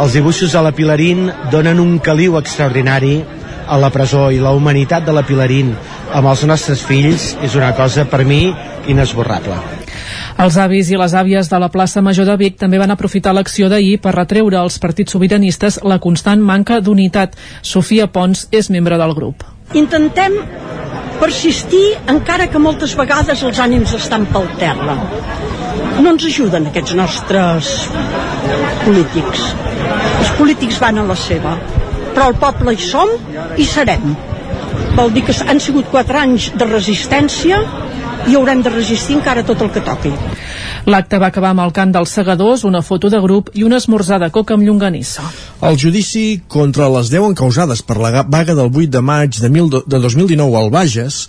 [0.00, 3.20] els dibuixos de la Pilarín donen un caliu extraordinari
[3.68, 5.72] a la presó i la humanitat de la Pilarín
[6.12, 8.42] amb els nostres fills és una cosa per mi
[8.90, 9.60] inesborrable
[10.44, 13.68] Els avis i les àvies de la plaça Major de Vic també van aprofitar l'acció
[13.70, 17.36] d'ahir per retreure als partits sobiranistes la constant manca d'unitat.
[17.62, 19.46] Sofia Pons és membre del grup.
[19.78, 20.34] Intentem
[21.24, 24.96] persistir encara que moltes vegades els ànims estan pel terra.
[25.96, 27.70] No ens ajuden aquests nostres
[28.82, 29.46] polítics.
[30.18, 31.54] Els polítics van a la seva,
[32.12, 33.14] però el poble hi som
[33.56, 34.12] i serem.
[34.98, 37.62] Vol dir que han sigut quatre anys de resistència
[38.28, 40.12] i haurem de resistir encara tot el que toqui.
[40.86, 44.18] L'acte va acabar amb el cant dels segadors, una foto de grup i una esmorzar
[44.20, 45.22] de coca amb llonganissa.
[45.62, 49.48] El judici contra les 10 encausades per la ga- vaga del 8 de maig de,
[49.48, 51.28] mil, de 2019 al Bages,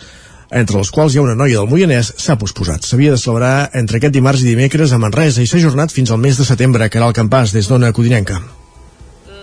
[0.52, 2.84] entre les quals hi ha una noia del Moianès, s'ha posposat.
[2.86, 6.20] S'havia de celebrar entre aquest dimarts i dimecres a Manresa i s'ha ajornat fins al
[6.22, 8.40] mes de setembre, que era el campàs des d'Ona Codinenca.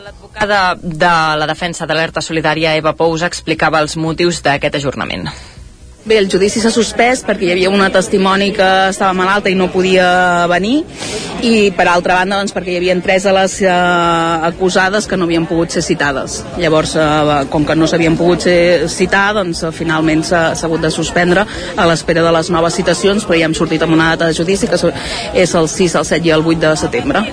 [0.05, 5.29] L'advocada de la defensa d'alerta solidària Eva Pous explicava els motius d'aquest ajornament.
[6.03, 9.69] Bé, el judici s'ha suspès perquè hi havia una testimoni que estava malalta i no
[9.71, 10.81] podia venir
[11.47, 13.71] i per altra banda doncs, perquè hi havia tres de les eh,
[14.49, 16.41] acusades que no havien pogut ser citades.
[16.59, 21.47] Llavors, eh, com que no s'havien pogut ser citar, doncs finalment s'ha hagut de suspendre
[21.77, 24.67] a l'espera de les noves citacions, però ja hem sortit amb una data de judici
[24.67, 27.29] que és el 6, el 7 i el 8 de setembre.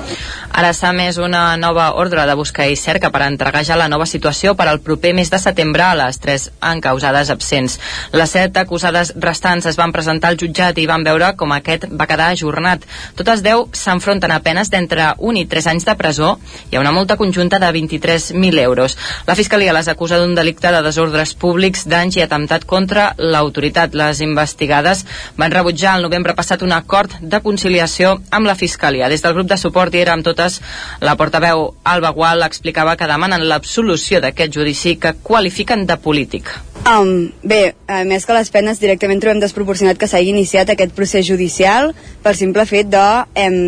[0.49, 4.07] Ara s'ha més una nova ordre de busca i cerca per entregar ja la nova
[4.09, 7.77] situació per al proper mes de setembre a les tres encausades absents.
[8.11, 12.07] Les set acusades restants es van presentar al jutjat i van veure com aquest va
[12.09, 12.87] quedar ajornat.
[13.15, 16.31] Totes 10 s'enfronten a penes d'entre 1 i 3 anys de presó
[16.71, 18.97] i a una multa conjunta de 23.000 euros.
[19.27, 23.93] La Fiscalia les acusa d'un delicte de desordres públics, danys i atemptat contra l'autoritat.
[23.93, 25.05] Les investigades
[25.37, 29.09] van rebutjar el novembre passat un acord de conciliació amb la Fiscalia.
[29.09, 30.61] Des del grup de suport hi era amb totes
[31.03, 36.51] la portaveu Alba Gual explicava que demanen l'absolució d'aquest judici que qualifiquen de polític.
[36.89, 41.27] Um, bé, a més que les penes directament trobem desproporcionat que s'hagi iniciat aquest procés
[41.27, 41.93] judicial
[42.23, 43.05] pel simple fet de
[43.35, 43.59] em,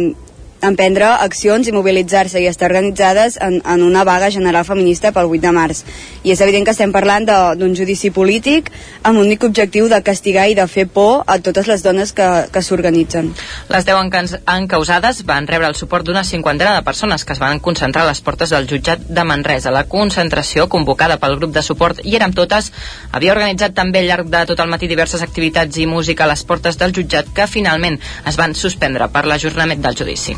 [0.61, 5.41] emprendre accions i mobilitzar-se i estar organitzades en, en una vaga general feminista pel 8
[5.41, 5.81] de març.
[6.23, 8.69] I és evident que estem parlant d'un judici polític
[9.03, 12.61] amb l'únic objectiu de castigar i de fer por a totes les dones que, que
[12.61, 13.31] s'organitzen.
[13.71, 18.05] Les 10 encausades van rebre el suport d'una cinquantena de persones que es van concentrar
[18.05, 19.73] a les portes del jutjat de Manresa.
[19.73, 22.71] La concentració, convocada pel grup de suport i érem totes,
[23.11, 26.45] havia organitzat també al llarg de tot el matí diverses activitats i música a les
[26.45, 30.37] portes del jutjat que finalment es van suspendre per l'ajornament del judici.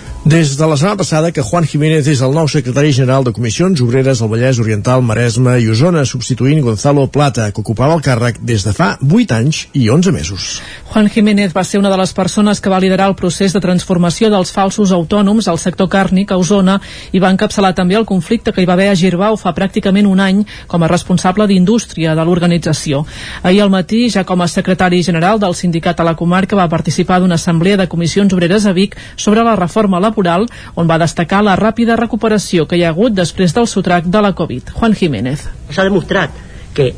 [0.23, 3.79] Des de la setmana passada que Juan Jiménez és el nou secretari general de Comissions
[3.81, 8.61] Obreres al Vallès Oriental, Maresme i Osona, substituint Gonzalo Plata, que ocupava el càrrec des
[8.61, 10.61] de fa 8 anys i 11 mesos.
[10.91, 14.29] Juan Jiménez va ser una de les persones que va liderar el procés de transformació
[14.29, 16.77] dels falsos autònoms al sector càrnic a Osona
[17.11, 20.21] i va encapçalar també el conflicte que hi va haver a Girbau fa pràcticament un
[20.21, 23.07] any com a responsable d'indústria de l'organització.
[23.41, 27.19] Ahir al matí, ja com a secretari general del sindicat a la comarca, va participar
[27.21, 31.41] d'una assemblea de comissions obreres a Vic sobre la reforma laboral laboral, on va destacar
[31.43, 34.75] la ràpida recuperació que hi ha hagut després del sotrac de la Covid.
[34.75, 35.47] Juan Jiménez.
[35.71, 36.35] S'ha demostrat
[36.75, 36.93] que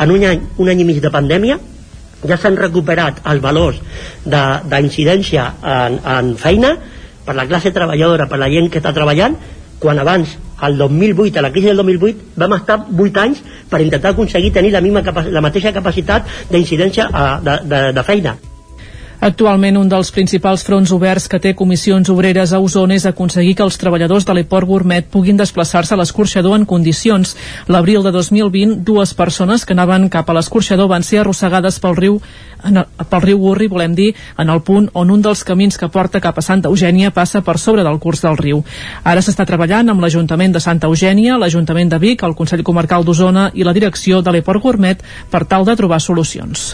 [0.00, 1.58] en un any, un any i mig de pandèmia
[2.26, 3.80] ja s'han recuperat els valors
[4.24, 6.74] d'incidència en, en feina
[7.24, 9.36] per la classe treballadora, per la gent que està treballant,
[9.80, 13.40] quan abans, al 2008, a la crisi del 2008, vam estar 8 anys
[13.70, 15.00] per intentar aconseguir tenir la, misma
[15.32, 18.36] la mateixa capacitat d'incidència eh, de, de, de feina.
[19.20, 23.66] Actualment, un dels principals fronts oberts que té comissions obreres a Osona és aconseguir que
[23.66, 27.34] els treballadors de l'Eport Gourmet puguin desplaçar-se a l'escorxador en condicions.
[27.68, 32.16] L'abril de 2020, dues persones que anaven cap a l'escorxador van ser arrossegades pel riu
[32.64, 34.10] en el, pel riu Gurri, volem dir,
[34.40, 37.58] en el punt on un dels camins que porta cap a Santa Eugènia passa per
[37.60, 38.64] sobre del curs del riu.
[39.04, 43.50] Ara s'està treballant amb l'Ajuntament de Santa Eugènia, l'Ajuntament de Vic, el Consell Comarcal d'Osona
[43.52, 46.70] i la direcció de l'Eport Gourmet per tal de trobar solucions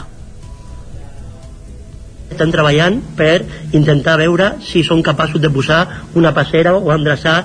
[2.30, 5.84] estan treballant per intentar veure si són capaços de posar
[6.14, 7.38] una passera o endreçar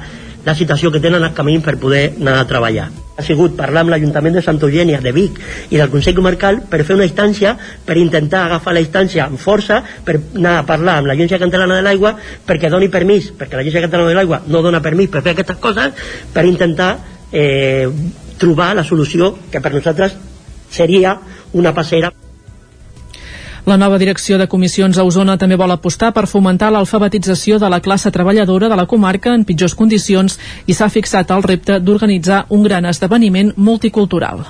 [0.46, 2.88] la situació que tenen els camins per poder anar a treballar.
[3.18, 5.38] Ha sigut parlar amb l'Ajuntament de Santa Eugènia, de Vic
[5.70, 7.54] i del Consell Comarcal per fer una instància,
[7.86, 11.86] per intentar agafar la instància amb força, per anar a parlar amb l'Agència Catalana de
[11.86, 12.16] l'Aigua
[12.48, 15.94] perquè doni permís, perquè l'Agència Catalana de l'Aigua no dona permís per fer aquestes coses,
[16.34, 16.96] per intentar
[17.32, 17.86] eh,
[18.42, 20.18] trobar la solució que per nosaltres
[20.72, 21.20] seria
[21.54, 22.10] una passera
[23.66, 27.80] la nova direcció de comissions a Osona també vol apostar per fomentar l'alfabetització de la
[27.80, 32.64] classe treballadora de la comarca en pitjors condicions i s'ha fixat el repte d'organitzar un
[32.64, 34.46] gran esdeveniment multicultural.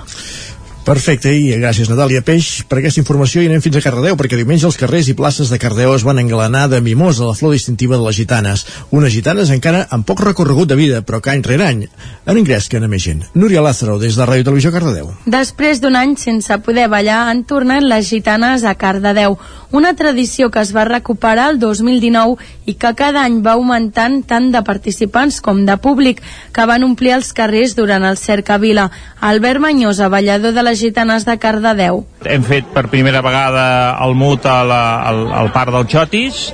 [0.82, 4.66] Perfecte, i gràcies Natàlia Peix per aquesta informació i anem fins a Cardedeu perquè diumenge
[4.66, 8.02] els carrers i places de Cardedeu es van engalanar de mimosa, la flor distintiva de
[8.02, 8.64] les gitanes.
[8.90, 12.82] Unes gitanes encara amb poc recorregut de vida, però que any rere any en ingresquen
[12.82, 13.22] a més gent.
[13.38, 15.12] Núria Lázaro, des de Ràdio Televisió Cardedeu.
[15.30, 19.38] Després d'un any sense poder ballar han tornat les gitanes a Cardedeu,
[19.70, 24.50] una tradició que es va recuperar el 2019 i que cada any va augmentant tant
[24.50, 26.20] de participants com de públic
[26.52, 28.90] que van omplir els carrers durant el Cercavila.
[29.22, 32.02] Albert Manyosa, ballador de les gitanes de Cardedeu.
[32.24, 33.64] Hem fet per primera vegada
[34.06, 36.46] el mut a la, al, al parc del Xotis,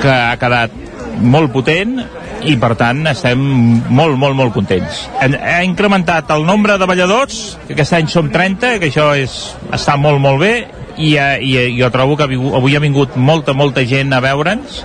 [0.00, 0.72] que ha quedat
[1.20, 1.98] molt potent
[2.46, 5.04] i per tant estem molt, molt, molt contents.
[5.20, 9.36] Ha incrementat el nombre de balladors, que aquest any som 30, que això és,
[9.76, 10.54] està molt, molt bé,
[10.96, 14.84] i, eh, i eh, jo trobo que avui ha vingut molta, molta gent a veure'ns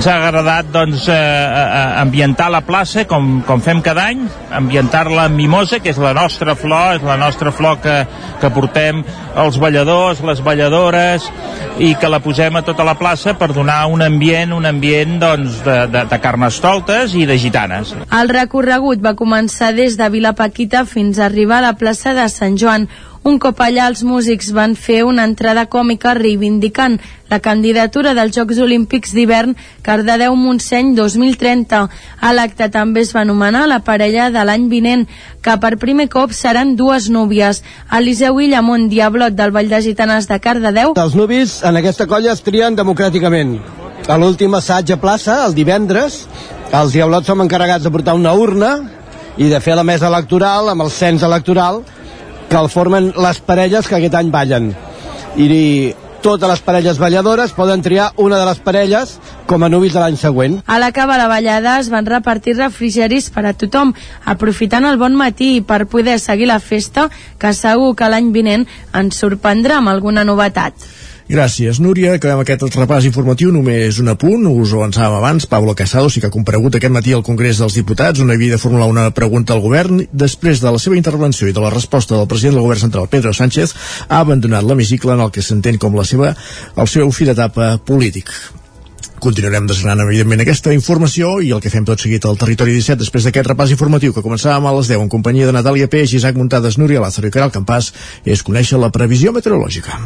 [0.00, 4.22] s'ha agradat doncs, eh, eh, ambientar la plaça com, com fem cada any,
[4.56, 7.96] ambientar-la amb mimosa, que és la nostra flor, és la nostra flor que,
[8.40, 9.02] que portem
[9.44, 11.28] els balladors, les balladores,
[11.80, 15.60] i que la posem a tota la plaça per donar un ambient, un ambient doncs,
[15.66, 17.92] de, de, de carnestoltes i de gitanes.
[18.08, 22.26] El recorregut va començar des de Vila Paquita fins a arribar a la plaça de
[22.32, 22.88] Sant Joan,
[23.22, 26.96] un cop allà els músics van fer una entrada còmica reivindicant
[27.28, 29.52] la candidatura dels Jocs Olímpics d'hivern
[29.86, 31.82] Cardedeu-Montseny 2030.
[32.20, 35.06] A l'acte també es va anomenar la parella de l'any vinent,
[35.44, 37.62] que per primer cop seran dues núvies.
[37.92, 40.96] Eliseu Illamont, Diablot del Vall de Gitanes de Cardedeu.
[40.96, 43.58] Els nuvis en aquesta colla es trien democràticament.
[44.08, 46.24] A l'últim assaig a plaça, el divendres,
[46.72, 48.78] els Diablots som encarregats de portar una urna
[49.36, 51.84] i de fer la mesa electoral amb el cens electoral
[52.50, 54.72] que el formen les parelles que aquest any ballen.
[55.38, 55.46] I
[56.20, 59.14] totes les parelles balladores poden triar una de les parelles
[59.48, 60.58] com a nuvis de l'any següent.
[60.66, 63.94] A l'acabar la ballada es van repartir refrigeris per a tothom,
[64.24, 67.08] aprofitant el bon matí per poder seguir la festa,
[67.38, 70.74] que segur que l'any vinent ens sorprendrà amb alguna novetat.
[71.30, 72.16] Gràcies, Núria.
[72.16, 73.52] Acabem aquest repàs informatiu.
[73.54, 75.46] Només un apunt, us ho avançàvem abans.
[75.46, 78.58] Pablo Casado sí que ha comparegut aquest matí al Congrés dels Diputats on havia de
[78.58, 80.00] formular una pregunta al govern.
[80.10, 83.30] Després de la seva intervenció i de la resposta del president del govern central, Pedro
[83.30, 83.74] Sánchez,
[84.08, 86.32] ha abandonat l'hemicicle en el que s'entén com la seva,
[86.74, 88.34] el seu fi d'etapa polític.
[89.22, 93.28] Continuarem desgranant, evidentment, aquesta informació i el que fem tot seguit al Territori 17 després
[93.28, 96.80] d'aquest repàs informatiu que començàvem a les 10 en companyia de Natàlia Peix, Isaac Muntades,
[96.80, 97.92] Núria Lázaro i Caral Campàs
[98.24, 100.00] és conèixer la previsió meteorològica.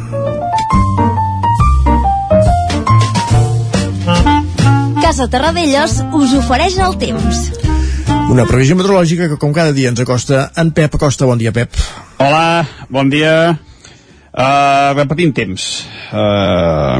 [5.05, 7.39] Casa Terradellos us ofereix el temps.
[8.33, 11.27] Una previsió meteorològica que com cada dia ens acosta en Pep Acosta.
[11.29, 11.77] Bon dia, Pep.
[12.17, 13.35] Hola, bon dia.
[14.33, 15.67] Uh, repetint temps.
[16.09, 16.97] Uh,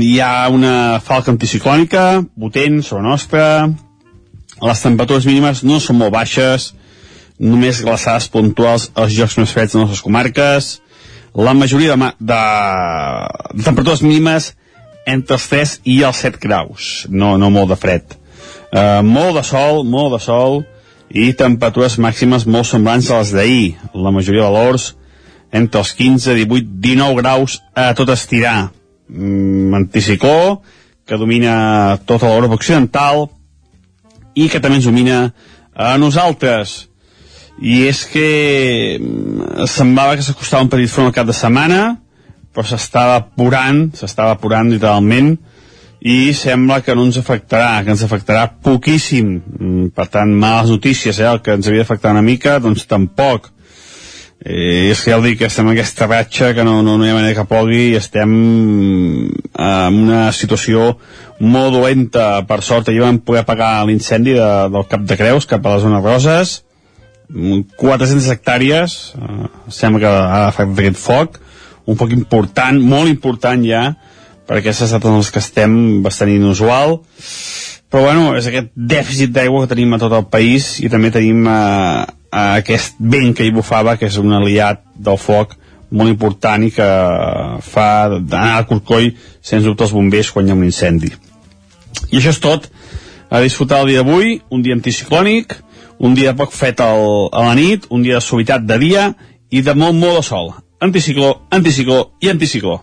[0.00, 3.42] hi ha una falca anticiclònica potent sobre nostra.
[4.64, 6.70] Les temperatures mínimes no són molt baixes,
[7.36, 10.70] només glaçades puntuals als llocs més freds de les nostres comarques.
[11.36, 12.40] La majoria de, de,
[13.52, 14.54] de temperatures mínimes
[15.08, 18.16] entre els 3 i els 7 graus, no, no molt de fred.
[18.68, 20.60] Uh, molt de sol, molt de sol,
[21.08, 23.68] i temperatures màximes molt semblants a les d'ahir.
[23.96, 24.90] La majoria de valors
[25.52, 28.70] entre els 15, 18, 19 graus a tot estirar.
[29.08, 30.60] Mm, anticicló,
[31.08, 33.30] que domina tota l'Europa occidental
[34.36, 35.30] i que també ens domina
[35.72, 36.84] a nosaltres.
[37.58, 38.28] I és que
[39.00, 41.96] mm, semblava que s'acostava un petit front al cap de setmana,
[42.54, 45.36] però s'estava apurant, s'estava apurant literalment,
[45.98, 49.38] i sembla que no ens afectarà, que ens afectarà poquíssim.
[49.58, 51.26] Mm, Per tant, males notícies, eh?
[51.26, 53.50] el que ens havia d'afectar una mica, doncs tampoc.
[54.38, 57.10] Eh, és que ja ho dic, estem en aquesta ratxa que no, no, no hi
[57.10, 58.30] ha manera que pogui i estem
[59.58, 60.92] en una situació
[61.40, 62.44] molt dolenta.
[62.46, 65.82] Per sort, ahir vam poder apagar l'incendi de, del Cap de Creus cap a la
[65.82, 66.60] zona Roses,
[67.28, 71.40] 400 hectàrees, eh, sembla que ha afectat aquest foc,
[71.88, 73.82] un foc important, molt important ja,
[74.48, 75.72] per aquestes estat en les que estem
[76.04, 76.98] bastant inusual,
[77.88, 81.46] però bueno, és aquest dèficit d'aigua que tenim a tot el país i també tenim
[81.48, 82.04] eh,
[82.36, 85.56] aquest vent que hi bufava, que és un aliat del foc
[85.88, 86.88] molt important i que
[87.64, 87.88] fa
[88.18, 89.08] d'anar al corcoll
[89.40, 91.08] sens dubte els bombers quan hi ha un incendi.
[92.10, 92.68] I això és tot.
[93.28, 95.56] A disfrutar el dia d'avui, un dia anticiclònic,
[96.04, 99.10] un dia poc fet al, a la nit, un dia de suavitat de dia
[99.50, 100.52] i de molt, molt de sol.
[100.80, 102.78] Anticicló, anticicló i anticicló.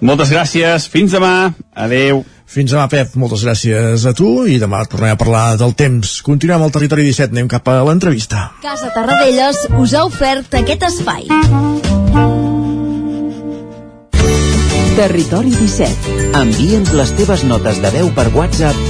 [0.00, 2.22] Moltes gràcies, fins demà, adeu.
[2.48, 6.22] Fins demà, Pep, moltes gràcies a tu i demà tornem a parlar del temps.
[6.24, 8.46] Continuem al Territori 17, anem cap a l'entrevista.
[8.62, 11.28] Casa Tarradellas us ha ofert aquest espai.
[14.96, 16.32] Territori 17.
[16.40, 18.87] Envia'ns les teves notes de veu per WhatsApp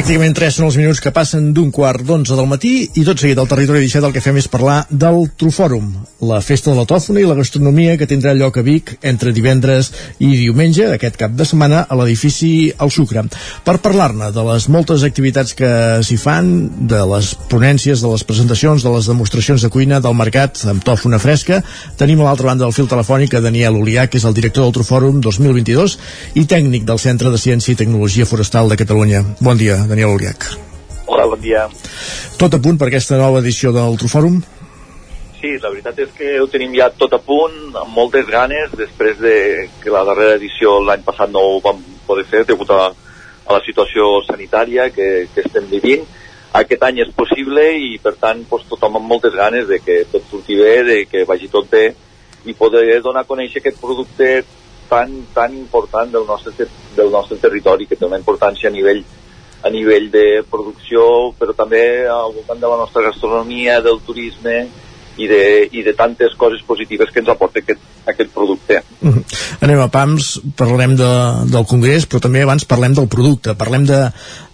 [0.00, 3.36] Pràcticament 3 són els minuts que passen d'un quart d'onze del matí i tot seguit
[3.36, 5.90] al territori 17 el que fem és parlar del Trufòrum,
[6.24, 9.90] la festa de la tòfona i la gastronomia que tindrà lloc a Vic entre divendres
[10.16, 13.26] i diumenge d'aquest cap de setmana a l'edifici El Sucre.
[13.66, 15.68] Per parlar-ne de les moltes activitats que
[16.00, 16.48] s'hi fan,
[16.88, 21.20] de les ponències, de les presentacions, de les demostracions de cuina, del mercat amb tòfona
[21.20, 21.60] fresca,
[22.00, 24.78] tenim a l'altra banda del fil telefònic a Daniel Olià, que és el director del
[24.80, 26.00] Trufòrum 2022
[26.40, 29.24] i tècnic del Centre de Ciència i Tecnologia Forestal de Catalunya.
[29.44, 29.89] Bon dia.
[29.90, 30.46] Daniel Uriac.
[31.10, 31.66] Hola, bon dia.
[32.38, 34.38] Tot a punt per aquesta nova edició del Trufòrum?
[35.40, 39.18] Sí, la veritat és que ho tenim ja tot a punt, amb moltes ganes, després
[39.18, 39.34] de
[39.82, 43.60] que la darrera edició l'any passat no ho vam poder fer degut a, a la
[43.66, 46.06] situació sanitària que, que estem vivint.
[46.60, 50.26] Aquest any és possible i, per tant, doncs, tothom amb moltes ganes de que tot
[50.30, 51.88] surti bé, de que vagi tot bé
[52.46, 54.30] i poder donar a conèixer aquest producte
[54.90, 59.02] tan, tan important del nostre, del nostre territori, que té una importància a nivell
[59.62, 64.62] a nivell de producció, però també al voltant de la nostra gastronomia, del turisme
[65.20, 68.80] i de, i de tantes coses positives que ens aporta aquest, aquest producte.
[69.00, 69.24] Mm -hmm.
[69.60, 71.10] Anem a PAMS, parlarem de,
[71.52, 74.00] del Congrés, però també abans parlem del producte, parlem de,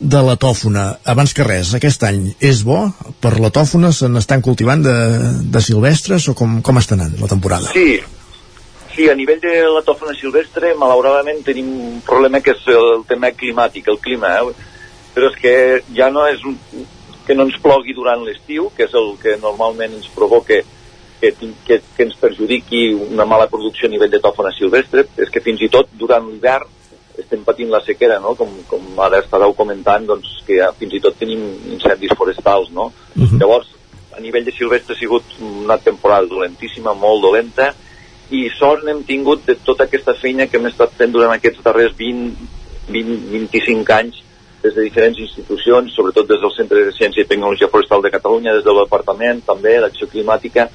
[0.00, 0.98] de la tòfona.
[1.04, 3.92] Abans que res, aquest any és bo per la tòfona?
[3.92, 4.96] Se n'estan cultivant de,
[5.42, 7.68] de silvestres o com, com està anant la temporada?
[7.72, 8.00] Sí,
[8.96, 13.28] Sí, a nivell de la tòfona silvestre, malauradament tenim un problema que és el tema
[13.28, 14.28] climàtic, el clima.
[14.40, 14.54] Eh?
[15.16, 15.52] Però és que
[15.96, 16.58] ja no és un,
[17.24, 20.58] que no ens plogui durant l'estiu, que és el que normalment ens provoca
[21.20, 21.30] que,
[21.64, 25.64] que, que ens perjudiqui una mala producció a nivell de tòfona silvestre, és que fins
[25.64, 26.68] i tot durant l'hivern
[27.16, 28.34] estem patint la sequera, no?
[28.36, 31.40] com, com ara estàveu comentant, doncs, que ja, fins i tot tenim
[31.72, 32.68] incendis forestals.
[32.76, 32.90] No?
[33.16, 33.40] Uh -huh.
[33.40, 33.72] Llavors,
[34.12, 37.72] a nivell de silvestre ha sigut una temporada dolentíssima, molt dolenta,
[38.28, 41.96] i sort n'hem tingut de tota aquesta feina que hem estat fent durant aquests darrers
[41.96, 42.36] 20,
[42.90, 44.25] 20-25 anys
[44.62, 48.54] des de diferents institucions, sobretot des del Centre de Ciència i Tecnologia Forestal de Catalunya,
[48.54, 50.68] des del Departament, també d'Acció Climàtica,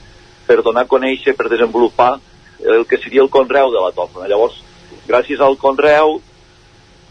[0.47, 2.19] per donar a conèixer, per desenvolupar
[2.61, 4.27] el que seria el conreu de la tòfona.
[4.27, 4.59] Llavors,
[5.07, 6.21] gràcies al conreu,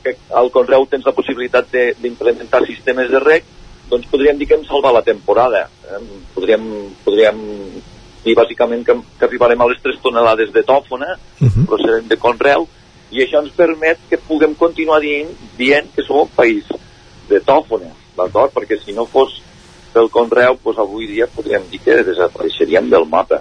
[0.02, 3.44] que al conreu tens la possibilitat de- d'implementar sistemes de rec,
[3.90, 5.68] doncs podríem dir que hem salvat la temporada.
[5.90, 5.98] Eh?
[6.34, 7.38] Podríem, podríem
[8.24, 11.66] dir bàsicament que, que arribarem a les 3 tonelades de tòfona, uh -huh.
[11.66, 12.68] procedent de conreu,
[13.10, 16.66] i això ens permet que puguem continuar dient, dient que som un país
[17.30, 18.54] de tòfona, d'acord?
[18.54, 19.40] Perquè si no fos
[19.92, 23.40] pel conreu, doncs avui dia podríem dir que desapareixeríem del mapa.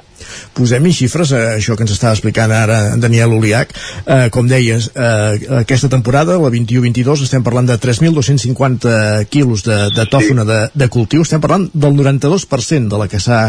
[0.57, 3.71] Posem-hi xifres a això que ens estava explicant ara Daniel Oliac.
[4.05, 10.05] Eh, com deies, eh, aquesta temporada, la 21-22, estem parlant de 3.250 quilos de, de
[10.09, 11.23] tòfona de, de cultiu.
[11.23, 13.41] Estem parlant del 92% de la que s'ha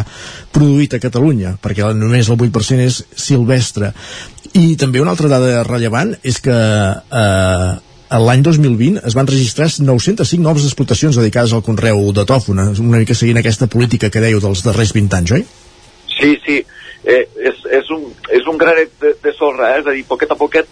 [0.55, 3.95] produït a Catalunya, perquè només el 8% és silvestre.
[4.55, 7.71] I també una altra dada rellevant és que eh,
[8.19, 13.15] l'any 2020 es van registrar 905 noves explotacions dedicades al conreu de tòfona, una mica
[13.15, 15.45] seguint aquesta política que dèieu dels darrers 20 anys, oi?
[16.17, 16.57] Sí, sí,
[17.05, 19.85] eh, és, és, un, és un granet de, de sorra, eh?
[19.85, 20.67] és a dir, poquet a poquet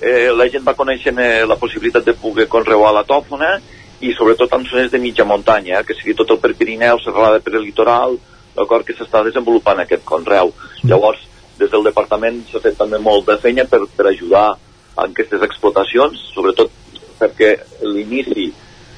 [0.00, 3.58] eh, la gent va coneixent eh, la possibilitat de poder conreuar la tòfona
[4.00, 7.42] i sobretot en zones de mitja muntanya, eh, que sigui tot el per Pirineu, serralada
[7.44, 8.16] per el litoral,
[8.56, 10.54] d'acord, que s'està desenvolupant aquest conreu.
[10.88, 11.20] Llavors,
[11.58, 14.54] des del departament s'ha fet també molt de feina per, per ajudar
[15.04, 16.70] aquestes explotacions, sobretot
[17.18, 18.48] perquè l'inici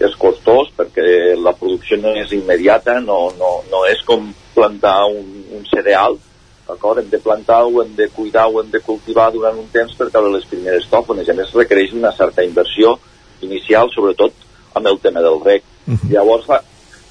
[0.00, 5.26] és costós, perquè la producció no és immediata, no, no, no és com plantar un,
[5.56, 6.16] un cereal,
[6.68, 7.02] d'acord?
[7.02, 10.08] Hem de plantar, ho hem de cuidar, ho hem de cultivar durant un temps per
[10.12, 11.28] caure les primeres tòfones.
[11.28, 12.96] A més requereix una certa inversió
[13.44, 14.32] inicial, sobretot
[14.78, 15.64] amb el tema del rec.
[15.86, 16.12] Uh -huh.
[16.12, 16.62] Llavors, a-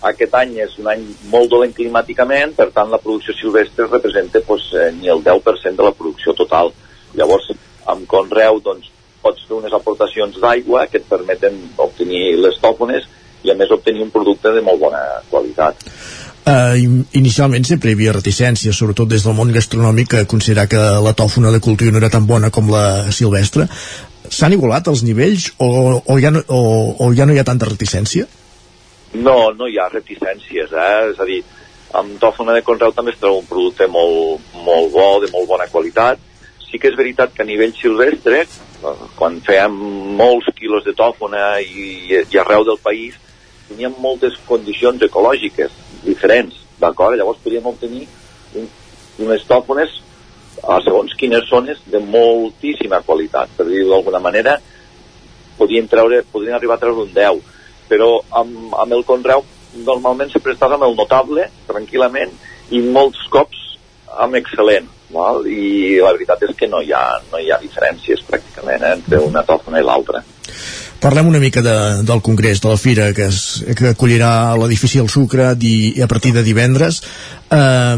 [0.01, 4.61] aquest any és un any molt dolent climàticament, per tant la producció silvestre representa pues,
[4.73, 6.71] eh, ni el 10% de la producció total.
[7.13, 7.51] Llavors,
[7.93, 8.89] amb conreu, doncs,
[9.23, 13.07] pots fer unes aportacions d'aigua que et permeten obtenir les tòfones
[13.43, 15.01] i a més obtenir un producte de molt bona
[15.31, 15.85] qualitat.
[16.49, 21.13] Uh, inicialment sempre hi havia reticències, sobretot des del món gastronòmic, a considerar que la
[21.13, 23.67] tòfona de cultiu no era tan bona com la silvestre.
[24.29, 26.61] S'han igualat els nivells o, o, ja no, o,
[27.05, 28.25] o ja no hi ha tanta reticència?
[29.13, 30.95] No, no hi ha reticències, eh?
[31.11, 31.43] És a dir,
[31.99, 35.69] amb tòfona de conreu també es troba un producte molt, molt bo, de molt bona
[35.69, 36.21] qualitat.
[36.69, 39.75] Sí que és veritat que a nivell silvestre, eh, quan fèiem
[40.19, 43.17] molts quilos de tòfona i, i arreu del país,
[43.69, 45.73] teníem moltes condicions ecològiques
[46.05, 47.17] diferents, d'acord?
[47.17, 48.05] Llavors podíem obtenir
[48.57, 48.67] un,
[49.25, 49.99] unes tòfones
[50.63, 54.57] a segons quines zones de moltíssima qualitat, per dir-ho d'alguna manera,
[55.59, 57.41] podien, treure, podien arribar a treure un 10,
[57.89, 59.45] però amb, amb el conreu
[59.85, 62.31] normalment sempre estàs amb el notable, tranquil·lament,
[62.75, 63.59] i molts cops
[64.19, 65.45] amb excel·lent, val?
[65.47, 69.21] i la veritat és que no hi ha, no hi ha diferències pràcticament eh, entre
[69.25, 70.23] una tòfona i l'altra.
[70.99, 75.07] Parlem una mica de, del Congrés, de la Fira, que, es, que acollirà l'edifici El
[75.07, 76.99] Sucre di, a partir de divendres.
[77.55, 77.97] Eh,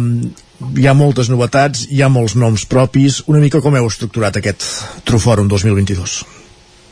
[0.78, 3.24] hi ha moltes novetats, hi ha molts noms propis.
[3.32, 4.68] Una mica com heu estructurat aquest
[5.10, 6.20] Trufòrum 2022?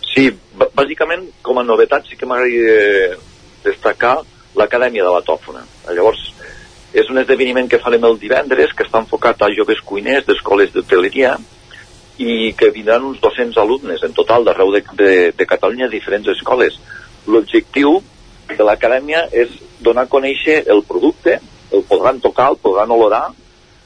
[0.10, 0.26] Sí,
[0.58, 3.20] bàsicament, com a novetat, sí que m'agradaria
[3.64, 4.18] destacar
[4.58, 5.62] l'Acadèmia de la Tòfona.
[5.94, 6.26] Llavors,
[6.94, 11.36] és un esdeveniment que farem el divendres, que està enfocat a joves cuiners d'escoles d'hoteleria,
[12.20, 16.28] i que vindran uns 200 alumnes en total d'arreu de, de, de Catalunya a diferents
[16.34, 16.76] escoles.
[17.28, 18.00] L'objectiu
[18.50, 21.38] de l'acadèmia és donar a conèixer el producte,
[21.72, 23.30] el podran tocar, el podran olorar,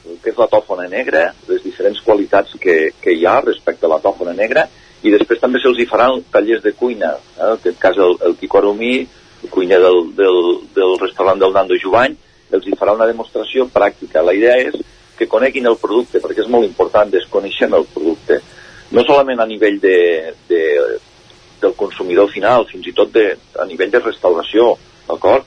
[0.04, 3.92] el que és la tòfona negra, les diferents qualitats que, que hi ha respecte a
[3.94, 4.66] la tòfona negra,
[5.04, 7.38] i després també se'ls hi faran tallers de cuina, eh?
[7.38, 8.96] en aquest cas el, el Quico Aromí,
[9.44, 10.38] el cuiner del, del,
[10.74, 12.16] del restaurant del Nando Jubany,
[12.56, 14.22] els hi farà una demostració pràctica.
[14.24, 14.76] La idea és
[15.18, 18.40] que coneguin el producte, perquè és molt important desconeixem el producte.
[18.94, 19.96] No solament a nivell de,
[20.48, 20.62] de,
[21.62, 24.74] del consumidor final, fins i tot de, a nivell de restauració,
[25.08, 25.46] d'acord?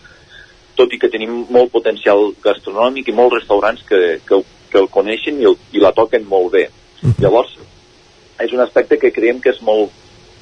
[0.78, 5.40] Tot i que tenim molt potencial gastronòmic i molts restaurants que, que, que el coneixen
[5.42, 6.68] i, el, i la toquen molt bé.
[7.22, 7.56] Llavors,
[8.44, 9.94] és un aspecte que creiem que és molt,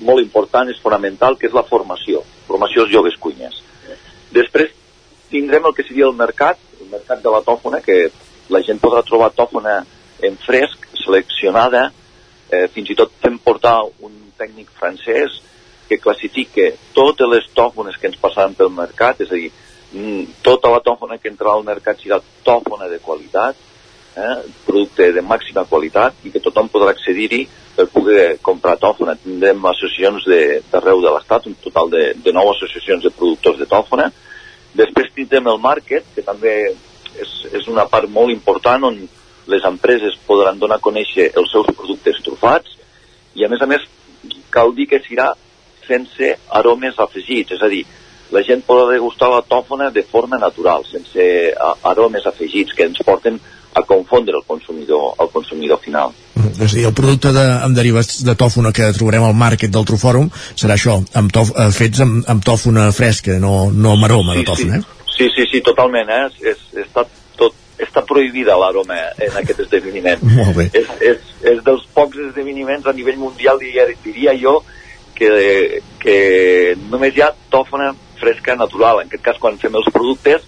[0.04, 3.62] molt important, és fonamental, que és la formació, formació als joves cuiners.
[4.36, 4.74] Després
[5.36, 8.08] tindrem el que seria el mercat, el mercat de la tòfona, que
[8.54, 9.82] la gent podrà trobar tòfona
[10.24, 11.90] en fresc, seleccionada,
[12.50, 15.42] eh, fins i tot fem portar un tècnic francès
[15.90, 19.52] que classifique totes les tòfones que ens passaran pel mercat, és a dir,
[19.94, 23.56] mm, tota la tòfona que entrarà al mercat serà tòfona de qualitat,
[24.16, 29.18] eh, producte de màxima qualitat i que tothom podrà accedir-hi per poder comprar tòfona.
[29.22, 30.24] Tindrem associacions
[30.72, 34.12] d'arreu de, de l'Estat, un total de, de nou associacions de productors de tòfona.
[34.76, 36.56] Després tindrem el market, que també
[37.16, 38.98] és, és una part molt important on
[39.48, 42.74] les empreses podran donar a conèixer els seus productes trufats
[43.36, 43.86] i a més a més
[44.52, 45.32] cal dir que serà
[45.86, 47.84] sense aromes afegits, és a dir,
[48.34, 51.26] la gent pot degustar la tòfona de forma natural, sense
[51.86, 53.38] aromes afegits que ens porten
[53.76, 56.16] a confondre el consumidor, el consumidor final.
[56.36, 59.86] És a dir, el producte de, amb derivats de tòfona que trobarem al market del
[59.88, 64.36] Trofòrum serà això, amb tof, eh, fets amb, amb tòfona fresca, no, no amb aroma
[64.36, 65.06] de tòfona, eh?
[65.16, 66.50] Sí, sí, sí, totalment, eh?
[66.52, 67.06] És, està,
[67.40, 70.24] tot, està prohibida l'aroma en aquest esdeveniment.
[70.42, 70.68] Molt bé.
[70.76, 74.60] És, és, és dels pocs esdeveniments a nivell mundial, diria, diria jo,
[75.16, 75.32] que,
[76.04, 76.18] que
[76.92, 79.00] només hi ha tòfona fresca natural.
[79.02, 80.44] En aquest cas, quan fem els productes,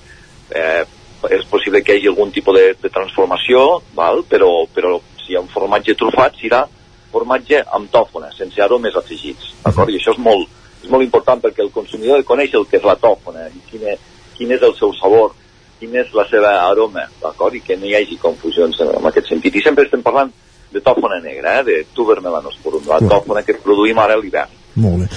[0.51, 0.83] eh,
[1.31, 3.63] és possible que hi hagi algun tipus de, de transformació,
[3.95, 4.25] val?
[4.27, 4.97] Però, però
[5.27, 6.63] si hi ha un formatge trufat, serà
[7.11, 9.51] formatge amb tòfona, sense aromes afegits.
[9.65, 9.91] D'acord?
[9.91, 10.47] I això és molt,
[10.83, 14.01] és molt important perquè el consumidor conèixer el que és la tòfona i quin és,
[14.37, 15.35] quin és el seu sabor,
[15.79, 17.57] quin és la seva aroma, d'acord?
[17.57, 19.59] I que no hi hagi confusions en, en aquest sentit.
[19.59, 20.31] I sempre estem parlant
[20.71, 21.65] de tòfona negra, eh?
[21.67, 24.55] de tuber melanosporum, la tòfona que produïm ara a l'hivern.
[24.77, 25.07] Molt bé.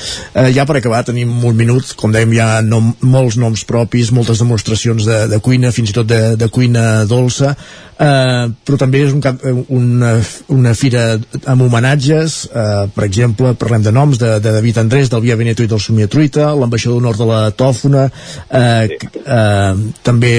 [0.40, 4.08] Eh, ja per acabar, tenim un minut, com dèiem, hi ha nom, molts noms propis,
[4.16, 7.52] moltes demostracions de, de cuina, fins i tot de, de cuina dolça,
[8.00, 10.14] eh, però també és un cap, eh, una,
[10.56, 11.04] una fira
[11.44, 15.66] amb homenatges, eh, per exemple, parlem de noms de, de David Andrés, del Via Veneto
[15.66, 18.08] i del Somia Truita, l'ambaixador nord de la Tòfona,
[18.48, 20.34] eh, eh, també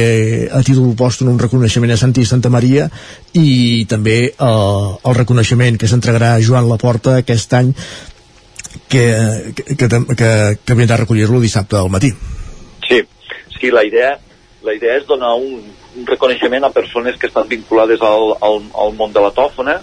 [0.49, 2.89] a títol pòstum un reconeixement a Santi Santa Maria
[3.37, 7.75] i també eh, el reconeixement que s'entregarà a Joan Laporta aquest any
[8.89, 10.31] que, que, que, que,
[10.65, 12.11] que vindrà a recollir-lo dissabte al matí.
[12.87, 13.01] Sí,
[13.59, 14.17] sí, la idea,
[14.63, 15.61] la idea és donar un,
[15.97, 19.79] un reconeixement a persones que estan vinculades al, al, al món de la tòfona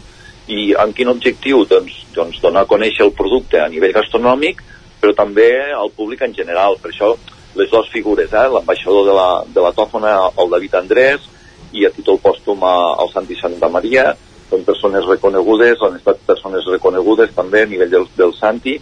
[0.48, 1.64] i amb quin objectiu?
[1.68, 4.62] Doncs, doncs donar a conèixer el producte a nivell gastronòmic,
[5.00, 6.78] però també al públic en general.
[6.82, 7.12] Per això
[7.58, 8.46] les dues figures, eh?
[8.52, 11.26] l'ambaixador de, la, de la tòfona, el David Andrés,
[11.72, 14.14] i a títol pòstum a- al Santi Santa Maria,
[14.50, 18.78] són persones reconegudes, han estat persones reconegudes també a nivell del, del Santi,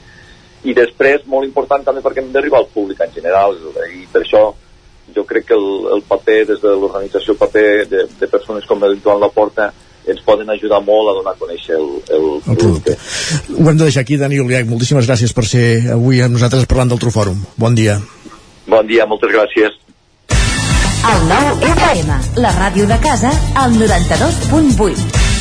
[0.66, 3.58] i després, molt important també perquè hem d'arribar al públic en general,
[3.92, 4.48] i per això
[5.14, 8.98] jo crec que el, el paper, des de l'organització paper de, de persones com el
[9.04, 9.70] Joan Laporta,
[10.06, 12.94] ens poden ajudar molt a donar a conèixer el, el, El producte.
[13.56, 14.68] Ho hem de deixar aquí, Dani Oliac.
[14.70, 15.66] Moltíssimes gràcies per ser
[15.96, 17.42] avui amb nosaltres parlant del Trofòrum.
[17.58, 17.98] Bon dia.
[18.70, 19.82] Bon dia, moltes gràcies.
[21.06, 23.30] El nou FM, la ràdio de casa,
[23.62, 25.35] al 92.8.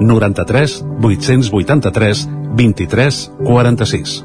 [0.00, 4.24] 93 883 23 46.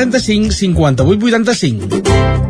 [0.00, 2.49] 135 58 85.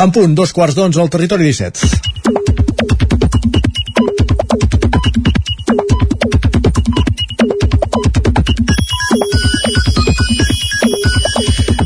[0.00, 2.59] En punt, dos quarts d'onze al territori 17.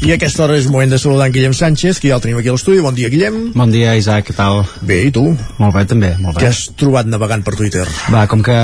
[0.05, 2.37] I a aquesta hora és moment de saludar en Guillem Sánchez, que ja el tenim
[2.37, 2.83] aquí a l'estudi.
[2.85, 3.39] Bon dia, Guillem.
[3.57, 4.59] Bon dia, Isaac, què tal?
[4.85, 5.23] Bé, i tu?
[5.57, 6.43] Molt bé, també, molt bé.
[6.43, 7.87] Què has trobat navegant per Twitter?
[8.13, 8.57] Va, com que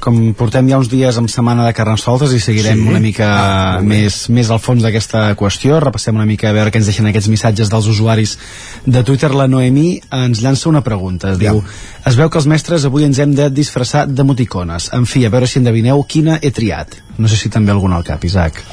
[0.00, 2.86] com portem ja uns dies amb setmana de Carnestoltes i seguirem Sí?
[2.88, 6.80] una mica Ah, més, més al fons d'aquesta qüestió, repassem una mica a veure què
[6.80, 8.38] ens deixen aquests missatges dels usuaris
[8.86, 9.34] de Twitter.
[9.36, 11.34] La Noemí ens llança una pregunta.
[11.36, 11.60] Es diu,
[12.08, 14.88] es veu que els mestres avui ens hem de disfressar d'emoticones.
[14.96, 16.96] En fi, a veure si endevineu quina he triat.
[17.18, 18.64] No sé si també alguna al cap, Isaac.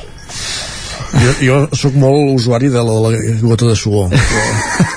[1.13, 3.11] Jo, jo sóc molt usuari de la, la
[3.41, 4.09] gota de suor.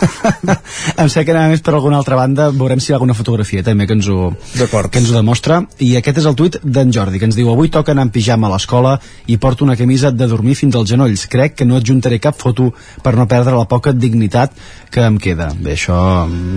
[1.02, 3.64] em sé que anava més per alguna altra banda veurem si hi ha alguna fotografia
[3.66, 5.60] també que ens ho, que ens ho demostra.
[5.84, 8.48] I aquest és el tuit d'en Jordi que ens diu avui toca anar en pijama
[8.48, 11.26] a l'escola i porto una camisa de dormir fins als genolls.
[11.32, 12.72] Crec que no adjuntaré cap foto
[13.05, 14.56] per no perdre la poca dignitat
[14.97, 15.98] que em queda bé, això,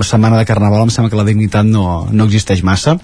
[0.07, 2.95] setmana de carnaval em sembla que la dignitat no, no existeix massa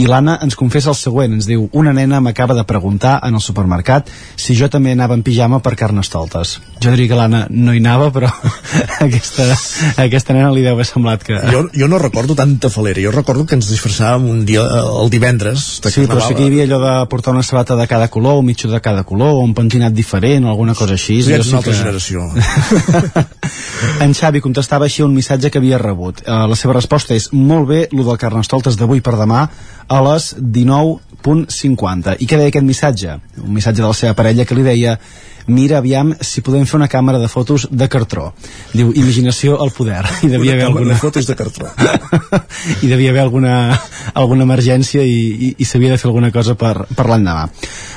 [0.00, 3.44] i l'Anna ens confessa el següent ens diu, una nena m'acaba de preguntar en el
[3.44, 7.84] supermercat si jo també anava en pijama per carnestoltes jo diria que l'Anna no hi
[7.84, 8.32] anava però
[9.06, 9.52] aquesta,
[10.00, 11.38] aquesta nena li deu haver semblat que...
[11.50, 13.02] Jo, jo no recordo tanta falera.
[13.02, 15.66] Jo recordo que ens disfressàvem un dia, eh, el divendres.
[15.82, 18.38] De Sí, però sí que hi havia allò de portar una sabata de cada color,
[18.38, 21.20] un mitjó de cada color, un pentinat diferent, o alguna cosa així.
[21.26, 22.28] Jo ets una altra generació.
[24.04, 26.22] en Xavi contestava així un missatge que havia rebut.
[26.26, 29.46] Uh, la seva resposta és molt bé, lo del Carnestoltes d'avui per demà
[29.88, 30.34] a les
[31.24, 32.18] 19.50.
[32.20, 33.18] I què deia aquest missatge?
[33.42, 34.98] Un missatge de la seva parella que li deia
[35.48, 38.34] mira aviam si podem fer una càmera de fotos de cartró.
[38.74, 40.04] Diu, imaginació al poder.
[40.26, 40.92] I devia haver alguna...
[40.92, 41.70] de fotos de cartró.
[42.84, 43.54] I devia haver alguna,
[44.12, 45.16] alguna emergència i,
[45.48, 47.48] i, i s'havia de fer alguna cosa per, per l'endemà.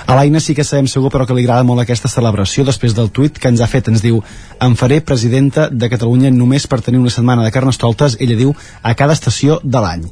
[0.08, 3.12] A l'Aina sí que sabem segur però que li agrada molt aquesta celebració després del
[3.12, 4.24] tuit que ens ha fet, ens diu
[4.64, 8.96] em faré presidenta de Catalunya només per tenir una setmana de carnestoltes, ella diu a
[8.96, 10.08] cada estació de l'any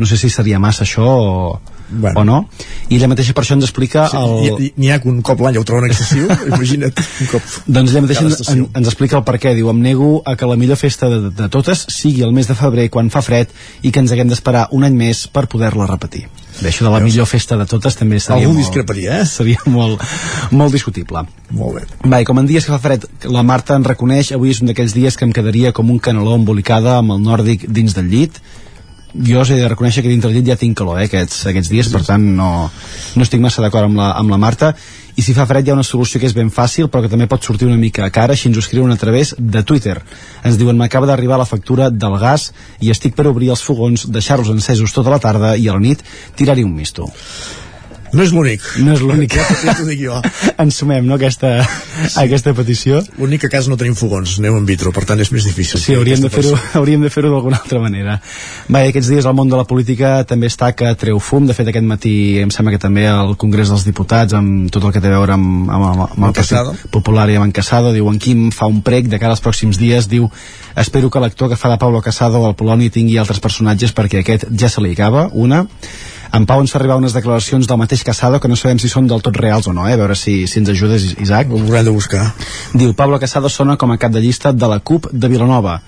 [0.00, 1.32] no sé si seria massa això o,
[1.90, 2.20] bueno.
[2.20, 2.38] o no
[2.88, 4.72] i ella mateixa per això ens explica Sí, el...
[4.80, 7.54] N'hi ha que un cop l'any ho troben excessiu, imagina't un cop.
[7.66, 9.54] Doncs ella mateixa en, ens explica el per què.
[9.56, 12.56] Diu, em nego a que la millor festa de, de totes sigui el mes de
[12.58, 13.52] febrer quan fa fred
[13.86, 16.26] i que ens haguem d'esperar un any més per poder-la repetir.
[16.60, 19.28] Bé, això de la millor festa de totes també seria Algú molt, discreparia, eh?
[19.28, 20.02] Seria molt,
[20.50, 21.24] molt discutible.
[21.56, 21.84] Molt bé.
[22.10, 24.96] Va, com en dies que fa fred, la Marta en reconeix, avui és un d'aquells
[24.96, 28.42] dies que em quedaria com un caneló embolicada amb el nòrdic dins del llit,
[29.14, 31.70] jo us he de reconèixer que dintre del llit ja tinc calor eh, aquests, aquests
[31.72, 32.50] dies, per tant no,
[33.16, 34.74] no estic massa d'acord amb, la, amb la Marta.
[35.18, 37.26] I si fa fred hi ha una solució que és ben fàcil però que també
[37.28, 39.98] pot sortir una mica cara així ens ho escriuen a través de Twitter.
[40.46, 42.50] Ens diuen m'acaba d'arribar la factura del gas
[42.80, 46.06] i estic per obrir els fogons, deixar-los encesos tota la tarda i a la nit
[46.38, 47.10] tirar-hi un misto
[48.12, 50.20] no és l'únic no és l'únic ja, ja t'ho dic jo
[50.62, 52.16] ens sumem no, aquesta, sí.
[52.24, 55.32] aquesta petició l'únic que a casa no tenim fogons, anem en vitro per tant és
[55.34, 58.18] més difícil Sí, hauríem de fer-ho hauríem de fer-ho d'alguna altra manera.
[58.68, 61.46] I aquests dies el món de la política també està que treu fum.
[61.48, 64.94] De fet, aquest matí em sembla que també al Congrés dels Diputats, amb tot el
[64.94, 66.36] que té a veure amb, amb, amb, amb el.
[66.40, 69.44] Partit Popular i amb en Casado, diu en Quim fa un prec de cara als
[69.44, 70.28] pròxims dies, diu
[70.78, 74.48] espero que l'actor que fa de Pablo Casado al Poloni tingui altres personatges perquè aquest
[74.50, 75.64] ja se li acaba, una
[76.32, 79.08] en Pau ens fa arribar unes declaracions del mateix Casado que no sabem si són
[79.10, 79.94] del tot reals o no, eh?
[79.96, 81.50] a veure si, si ens ajudes, Isaac.
[81.50, 82.28] Ho haurem de buscar.
[82.74, 85.80] Diu, Pablo Casado sona com a cap de llista de la CUP de Vilanova.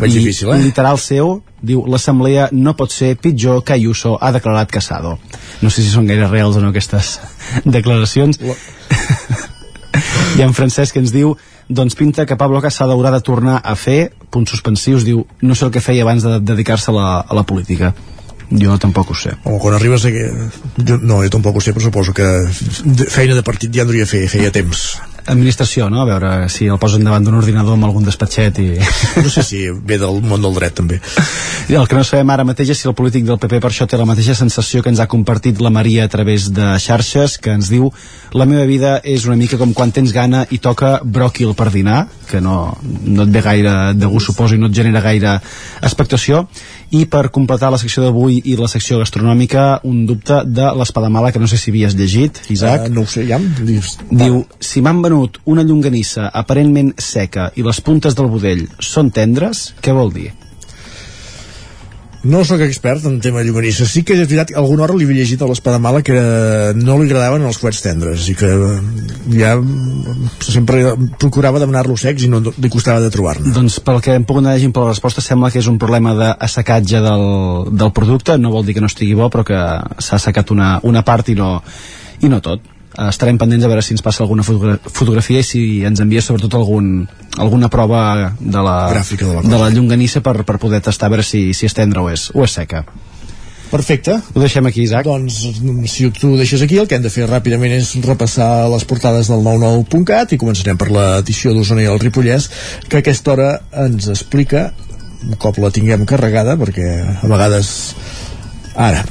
[0.00, 0.60] Veig I difícil, eh?
[0.64, 5.18] literal seu, diu, l'assemblea no pot ser pitjor que Ayuso ha declarat Casado.
[5.60, 7.18] No sé si són gaire reals o no aquestes
[7.76, 8.40] declaracions.
[10.38, 11.36] I en Francesc ens diu
[11.68, 15.64] doncs pinta que Pablo Casado haurà de tornar a fer, punts suspensius, diu, no sé
[15.64, 17.94] el que feia abans de dedicar-se a, la, a la política.
[18.54, 19.34] Jo tampoc ho sé.
[19.50, 20.12] O quan arribes a...
[20.78, 22.28] Jo, no, jo tampoc ho sé, però suposo que
[23.10, 24.84] feina de partit ja hauria fer, feia temps.
[25.24, 26.02] Administració, no?
[26.02, 28.66] A veure si el posen davant d'un ordinador amb algun despatxet i...
[29.24, 30.98] No sé si ve del món del dret, també.
[31.72, 33.86] I el que no sabem ara mateix és si el polític del PP per això
[33.88, 37.54] té la mateixa sensació que ens ha compartit la Maria a través de xarxes, que
[37.56, 37.88] ens diu
[38.36, 42.04] la meva vida és una mica com quan tens gana i toca bròquil per dinar,
[42.28, 45.38] que no, no et ve gaire de gust, suposo, i no et genera gaire
[45.80, 46.44] expectació,
[46.94, 51.32] i per completar la secció d'avui i la secció gastronòmica, un dubte de l'espada mala
[51.32, 52.88] que no sé si havies llegit, Isaac.
[52.90, 53.40] Uh, no ho sé, ja.
[53.40, 58.66] Dius, Diu, si m'han venut venut una llonganissa aparentment seca i les puntes del budell
[58.82, 60.32] són tendres, què vol dir?
[62.24, 63.84] No sóc expert en tema llonganissa.
[63.84, 66.16] Sí que és veritat que alguna hora li havia llegit a l'Espada Mala que
[66.78, 68.48] no li agradaven els fuets tendres i que
[69.36, 69.52] ja
[70.40, 73.52] sempre procurava demanar-lo secs i no li costava de trobar-ne.
[73.52, 76.16] Doncs pel que hem pogut anar llegint per la resposta sembla que és un problema
[76.16, 77.26] d'assecatge del,
[77.76, 79.60] del producte, no vol dir que no estigui bo però que
[80.00, 81.58] s'ha assecat una, una part i no,
[82.24, 82.72] i no tot
[83.08, 86.54] estarem pendents a veure si ens passa alguna fotogra fotografia i si ens envia sobretot
[86.54, 87.08] algun,
[87.42, 91.14] alguna prova de la, Gràfica de la, de la llonganissa per, per poder tastar a
[91.16, 92.84] veure si, si és tendra o és, o és seca.
[93.74, 94.20] Perfecte.
[94.34, 95.08] Ho deixem aquí, Isaac.
[95.08, 95.40] Doncs,
[95.90, 99.30] si tu ho deixes aquí, el que hem de fer ràpidament és repassar les portades
[99.32, 102.46] del 99.cat i començarem per l'edició d'Osona i el Ripollès,
[102.86, 103.48] que a aquesta hora
[103.86, 104.68] ens explica,
[105.24, 107.72] un cop la tinguem carregada, perquè a vegades...
[108.78, 109.02] Ara.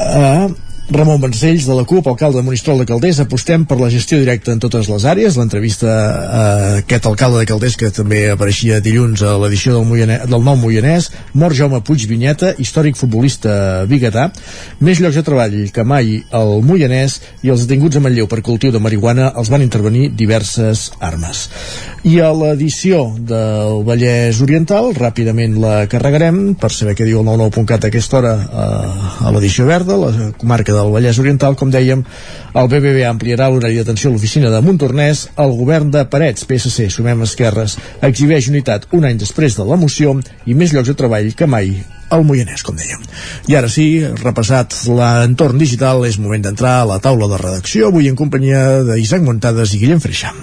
[0.00, 0.50] Uh,
[0.90, 4.50] Ramon Vancells, de la CUP, alcalde de Monistrol de Calders, apostem per la gestió directa
[4.50, 5.36] en totes les àrees.
[5.38, 6.46] L'entrevista a
[6.80, 11.54] aquest alcalde de Calders, que també apareixia dilluns a l'edició del, del Nou Moianès, mort
[11.54, 14.32] Jaume Puig Vinyeta, històric futbolista biguetà,
[14.82, 18.74] més llocs de treball que mai al Moianès i els detinguts a Manlleu per cultiu
[18.74, 21.46] de marihuana els van intervenir diverses armes.
[22.02, 27.86] I a l'edició del Vallès Oriental, ràpidament la carregarem per saber què diu el 99.cat
[27.86, 32.02] a aquesta hora eh, a l'edició verda, la comarca del Vallès Oriental, com dèiem,
[32.56, 37.24] el BBB ampliarà l'horari d'atenció a l'oficina de Montornès, el govern de Parets, PSC, Sumem
[37.28, 40.16] Esquerres, exhibeix unitat un any després de la moció
[40.46, 41.74] i més llocs de treball que mai
[42.10, 43.04] al Moianès, com dèiem.
[43.50, 43.86] I ara sí,
[44.22, 49.22] repassat l'entorn digital, és moment d'entrar a la taula de redacció, avui en companyia d'Isaac
[49.26, 50.34] Montades i Guillem Freixa.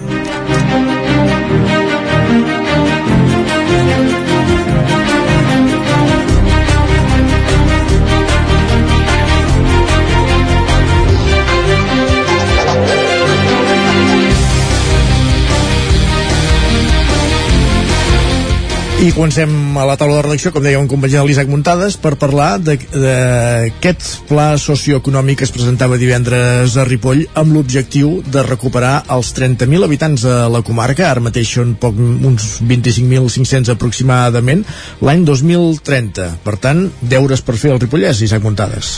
[18.98, 22.16] I comencem a la taula de redacció, com dèiem, en companyia de l'Isaac Muntades, per
[22.18, 29.30] parlar d'aquest pla socioeconòmic que es presentava divendres a Ripoll amb l'objectiu de recuperar els
[29.38, 34.66] 30.000 habitants de la comarca, ara mateix són poc, uns 25.500 aproximadament,
[34.98, 36.28] l'any 2030.
[36.42, 38.96] Per tant, deures per fer el Ripollès, Isaac Muntades.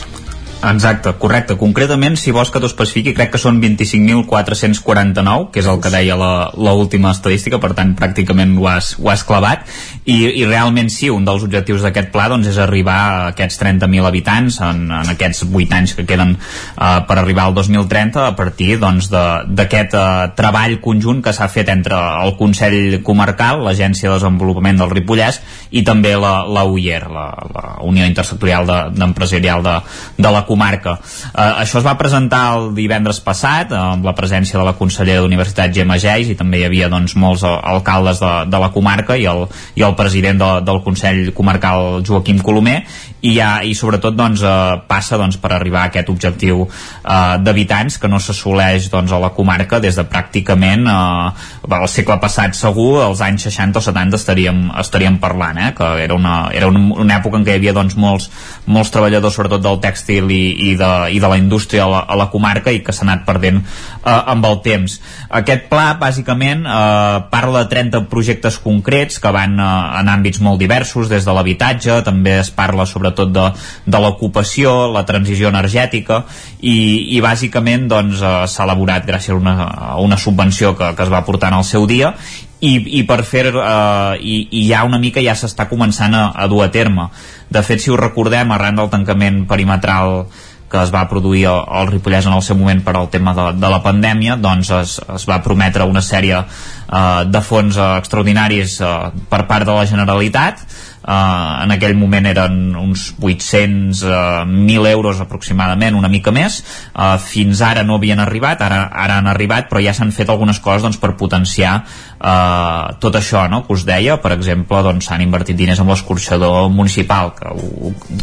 [0.60, 1.54] Exacte, correcte.
[1.56, 6.18] Concretament, si vols que t'ho especifiqui, crec que són 25.449, que és el que deia
[6.20, 9.64] la, la última estadística, per tant, pràcticament ho has, ho has clavat,
[10.04, 14.08] i, i realment sí, un dels objectius d'aquest pla doncs, és arribar a aquests 30.000
[14.10, 18.76] habitants en, en aquests 8 anys que queden uh, per arribar al 2030 a partir
[18.76, 21.96] d'aquest doncs, uh, treball conjunt que s'ha fet entre
[22.26, 25.40] el Consell Comarcal, l'Agència de Desenvolupament del Ripollès
[25.72, 30.96] i també la, la UIER, la, la Unió Intersectorial d'Empresarial de, de, de la comarca.
[31.30, 35.74] Eh, això es va presentar el divendres passat amb la presència de la consellera d'Universitat
[35.76, 39.46] Gemma Geis i també hi havia doncs, molts alcaldes de, de la comarca i el,
[39.78, 42.80] i el president de, del Consell Comarcal Joaquim Colomer
[43.20, 47.98] i, ja, i sobretot doncs, eh, passa doncs, per arribar a aquest objectiu eh, d'habitants
[48.00, 51.48] que no s'assoleix doncs, a la comarca des de pràcticament eh,
[51.80, 56.16] el segle passat segur, als anys 60 o 70 estaríem, estaríem parlant eh, que era,
[56.16, 58.30] una, era una, una època en què hi havia doncs, molts,
[58.66, 60.39] molts treballadors sobretot del tèxtil i,
[60.70, 63.26] i, de, i de la indústria a la, a la comarca i que s'ha anat
[63.28, 64.96] perdent eh, amb el temps.
[65.42, 70.62] Aquest pla bàsicament eh, parla de 30 projectes concrets que van eh, en àmbits molt
[70.62, 73.46] diversos, des de l'habitatge, també es parla sobre sobretot de,
[73.86, 76.24] de l'ocupació, la transició energètica
[76.60, 81.06] i, i bàsicament doncs, eh, s'ha elaborat gràcies a una, a una subvenció que, que
[81.06, 82.14] es va portar en el seu dia
[82.60, 86.46] i, i per fer eh, i, i ja una mica ja s'està començant a, a
[86.50, 87.08] dur a terme.
[87.50, 90.26] De fet si ho recordem arran del tancament perimetral
[90.70, 93.70] que es va produir al, Ripollès en el seu moment per al tema de, de
[93.72, 98.92] la pandèmia doncs es, es va prometre una sèrie eh, de fons eh, extraordinaris eh,
[99.32, 100.62] per part de la Generalitat
[101.10, 104.12] Uh, en aquell moment eren uns 800 uh,
[104.46, 109.26] 1.000 euros aproximadament, una mica més uh, fins ara no havien arribat ara, ara han
[109.26, 113.64] arribat, però ja s'han fet algunes coses doncs, per potenciar uh, tot això no?
[113.66, 117.56] que us deia, per exemple doncs, s'han invertit diners en l'escorxador municipal que,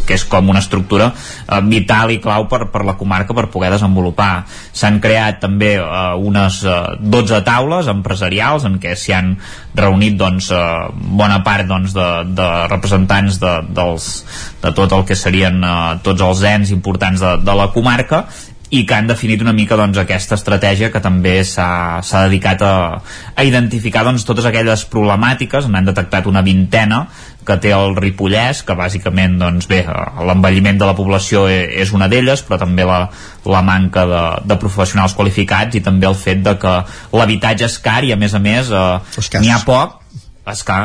[0.08, 3.74] que és com una estructura uh, vital i clau per, per la comarca per poder
[3.74, 9.34] desenvolupar s'han creat també uh, unes uh, 12 taules empresarials en què s'hi han
[9.76, 10.88] reunit doncs, uh,
[11.20, 12.48] bona part doncs, de, de
[12.78, 14.12] representants de, dels,
[14.62, 15.74] de tot el que serien eh,
[16.06, 18.24] tots els ens importants de, de la comarca
[18.70, 22.74] i que han definit una mica doncs, aquesta estratègia que també s'ha dedicat a,
[23.34, 27.06] a identificar doncs, totes aquelles problemàtiques, n'han detectat una vintena
[27.48, 32.10] que té el Ripollès, que bàsicament doncs, bé, l'envelliment de la població e, és una
[32.12, 33.06] d'elles, però també la,
[33.48, 36.74] la manca de, de professionals qualificats i també el fet de que
[37.16, 38.84] l'habitatge és car i a més a més eh,
[39.40, 39.96] n'hi ha poc
[40.48, 40.78] Esca,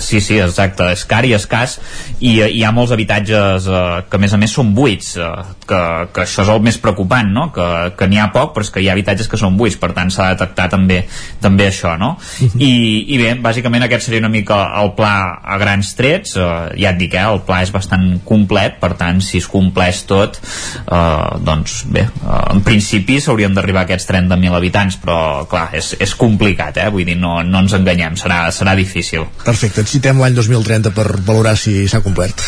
[0.00, 1.78] sí, sí, exacte, és car i escàs
[2.20, 5.30] i eh, hi ha molts habitatges eh, que a més a més són buits eh,
[5.68, 5.80] que,
[6.14, 7.48] que això és el més preocupant no?
[7.54, 7.66] que,
[7.98, 10.10] que n'hi ha poc però és que hi ha habitatges que són buits per tant
[10.12, 11.02] s'ha de detectar també,
[11.42, 12.14] també això no?
[12.40, 12.62] Mhm.
[12.62, 12.72] I,
[13.14, 16.48] i bé, bàsicament aquest seria una mica el pla a grans trets eh,
[16.80, 20.40] ja et dic, eh, el pla és bastant complet per tant si es compleix tot
[20.40, 25.18] eh, doncs bé, eh, en principi s'haurien d'arribar a aquests 30.000 habitants però
[25.50, 26.88] clar, és, és complicat eh?
[26.92, 29.26] vull dir, no, no ens enganyem, serà, serà difícil difícil.
[29.44, 32.42] Perfecte, et citem l'any 2030 per valorar si s'ha complert.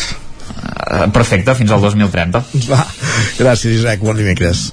[0.49, 2.41] Uh, perfecte, fins al 2030.
[2.71, 2.81] Va,
[3.37, 4.69] gràcies Isaac, bon dimecres.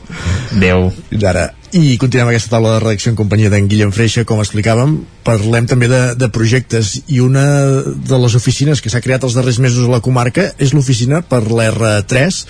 [0.57, 0.89] Adéu.
[1.11, 1.51] Fins ara.
[1.77, 4.97] I continuem aquesta taula de redacció en companyia d'en Guillem Freixa, com explicàvem.
[5.27, 7.47] Parlem també de, de projectes i una
[7.83, 11.43] de les oficines que s'ha creat els darrers mesos a la comarca és l'oficina per
[11.51, 12.43] l'R3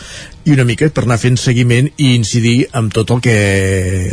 [0.46, 3.34] i una mica per anar fent seguiment i incidir amb tot el que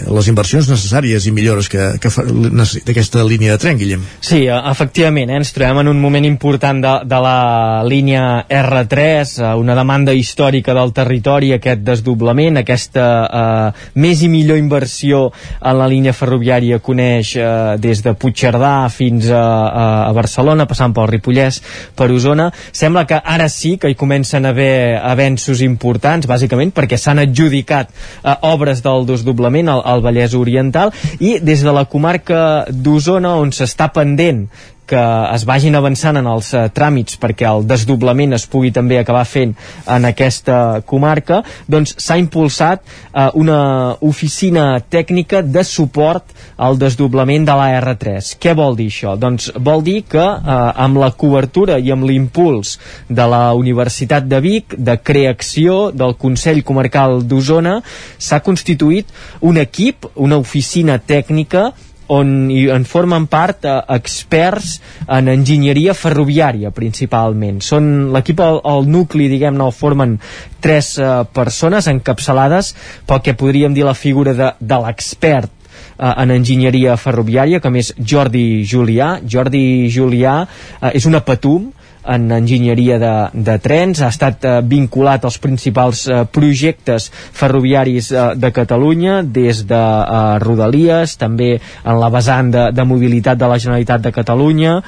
[0.02, 2.10] les inversions necessàries i millores que, que
[2.50, 4.02] necessita aquesta línia de tren, Guillem.
[4.18, 5.38] Sí, e, efectivament, eh?
[5.44, 7.38] ens trobem en un moment important de, de la
[7.86, 14.58] línia R3, e, una demanda històrica del territori, aquest desdoblament, aquesta eh, més i millor
[14.58, 15.28] inversió
[15.62, 17.46] en la línia ferroviària coneix eh,
[17.84, 18.16] des de
[18.54, 21.60] Puigcerdà fins a, a Barcelona, passant pel Ripollès,
[21.98, 22.52] per Osona.
[22.72, 27.90] Sembla que ara sí que hi comencen a haver avenços importants bàsicament, perquè s'han adjudicat
[27.90, 33.54] eh, obres del desdoblament al, al Vallès Oriental i des de la comarca d'Osona, on
[33.56, 34.46] s'està pendent
[34.90, 35.02] que
[35.34, 39.54] es vagin avançant en els uh, tràmits perquè el desdoblament es pugui també acabar fent
[39.90, 43.60] en aquesta comarca, doncs s'ha impulsat uh, una
[44.02, 48.36] oficina tècnica de suport al desdoblament de la R3.
[48.42, 49.16] Què vol dir això?
[49.20, 52.78] Doncs vol dir que uh, amb la cobertura i amb l'impuls
[53.10, 57.80] de la Universitat de Vic, de Creacció, del Consell Comarcal d'Osona,
[58.18, 59.10] s'ha constituït
[59.42, 61.72] un equip, una oficina tècnica
[62.14, 64.78] on hi en formen part eh, experts
[65.08, 67.62] en enginyeria ferroviària principalment.
[67.66, 70.18] Són l'equip, el, el nucli, diguem-ne, el formen
[70.64, 72.74] tres eh, persones encapçalades
[73.10, 77.94] pel que podríem dir la figura de, de l'expert eh, en enginyeria ferroviària, com és
[77.98, 79.16] Jordi Julià.
[79.26, 79.64] Jordi
[79.94, 81.72] Julià eh, és una patum,
[82.06, 88.26] en enginyeria de, de trens, ha estat eh, vinculat als principals eh, projectes ferroviaris eh,
[88.36, 93.60] de Catalunya, des de eh, Rodalies, també en la vessant de, de mobilitat de la
[93.62, 94.82] Generalitat de Catalunya,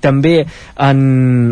[0.00, 1.00] també en,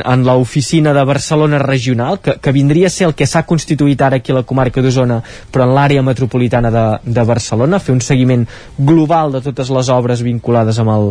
[0.04, 4.20] en l'oficina de Barcelona regional, que, que vindria a ser el que s'ha constituït ara
[4.20, 5.20] aquí a la comarca d'Osona,
[5.52, 8.46] però en l'àrea metropolitana de, de Barcelona, fer un seguiment
[8.78, 11.10] global de totes les obres vinculades amb el,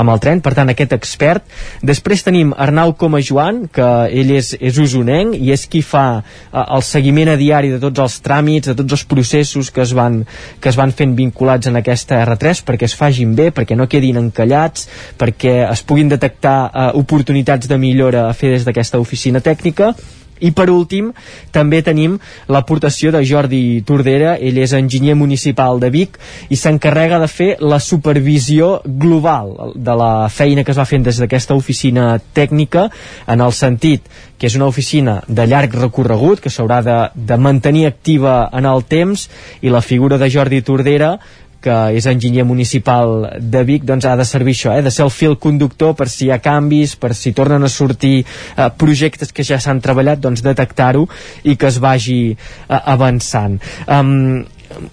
[0.00, 1.46] amb el tren, per tant aquest expert.
[1.86, 6.64] Després tenim Arnau Coma Joan, que ell és, és usonenc i és qui fa eh,
[6.64, 10.22] el seguiment a diari de tots els tràmits, de tots els processos que es van,
[10.60, 14.20] que es van fent vinculats en aquesta R3 perquè es fagin bé, perquè no quedin
[14.20, 14.88] encallats,
[15.20, 19.94] perquè es puguin detectar eh, oportunitats de millora a fer des d'aquesta oficina tècnica.
[20.40, 21.10] I per últim,
[21.52, 22.16] també tenim
[22.48, 26.16] l'aportació de Jordi Tordera, ell és enginyer municipal de Vic
[26.48, 31.20] i s'encarrega de fer la supervisió global de la feina que es va fent des
[31.20, 32.88] d'aquesta oficina tècnica
[33.28, 34.08] en el sentit
[34.40, 38.86] que és una oficina de llarg recorregut que s'haurà de, de mantenir activa en el
[38.88, 39.28] temps
[39.60, 41.18] i la figura de Jordi Tordera
[41.62, 44.84] que és enginyer municipal de Vic, doncs ha de servir això, eh?
[44.84, 48.20] de ser el fil conductor per si hi ha canvis, per si tornen a sortir
[48.22, 51.06] eh, projectes que ja s'han treballat, doncs detectar-ho
[51.44, 53.60] i que es vagi eh, avançant.
[53.86, 54.46] Um,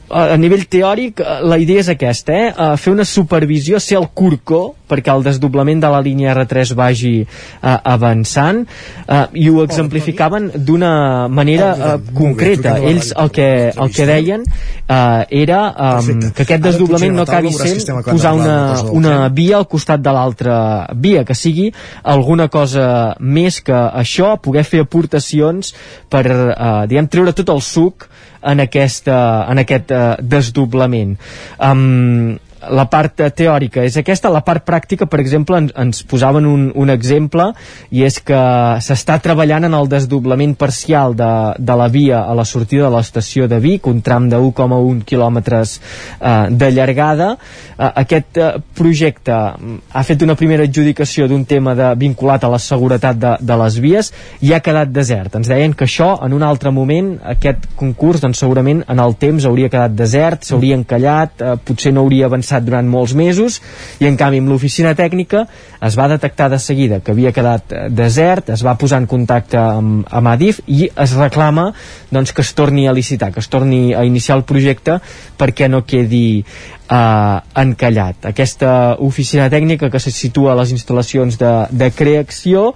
[0.10, 2.70] a nivell teòric la idea és aquesta, eh?
[2.82, 7.78] fer una supervisió, ser el curcó perquè el desdoblament de la línia R3 vagi uh,
[7.78, 8.64] avançant.
[9.08, 12.78] Uh, i ho exemplificaven d'una manera uh, concreta.
[12.80, 15.62] Ells el que, el que deien uh, era
[16.00, 18.58] um, que aquest desdoblament no acabi sent posar una,
[18.92, 20.58] una via al costat de l'altra
[20.96, 21.70] via, que sigui
[22.04, 25.74] alguna cosa més que això, poder fer aportacions
[26.12, 28.08] per, uh, diguem, treure tot el suc
[28.42, 29.20] en, aquesta,
[29.52, 31.18] en aquest uh, desdoblament.
[31.60, 32.38] Um,
[32.72, 36.68] la part eh, teòrica és aquesta, la part pràctica, per exemple, ens, ens posaven un,
[36.76, 37.50] un exemple
[37.92, 38.40] i és que
[38.84, 43.48] s'està treballant en el desdoblament parcial de, de la via a la sortida de l'estació
[43.48, 45.78] de Vic, un tram de 1,1 quilòmetres
[46.20, 47.34] eh, de llargada.
[47.78, 52.52] Eh, aquest eh, projecte mm, ha fet una primera adjudicació d'un tema de, vinculat a
[52.52, 54.12] la seguretat de, de les vies
[54.42, 55.36] i ha quedat desert.
[55.38, 59.46] Ens deien que això, en un altre moment, aquest concurs, doncs segurament en el temps
[59.46, 63.60] hauria quedat desert, s'hauria encallat, eh, potser no hauria avançat durant molts mesos
[64.00, 65.46] i en canvi amb l'oficina tècnica
[65.84, 69.60] es va detectar de seguida que havia quedat eh, desert, es va posar en contacte
[69.60, 71.70] amb, amb Adif i es reclama
[72.12, 75.00] doncs, que es torni a licitar, que es torni a iniciar el projecte
[75.38, 78.30] perquè no quedi eh, encallat.
[78.32, 82.72] Aquesta oficina tècnica que se situa a les instal·lacions de, de creació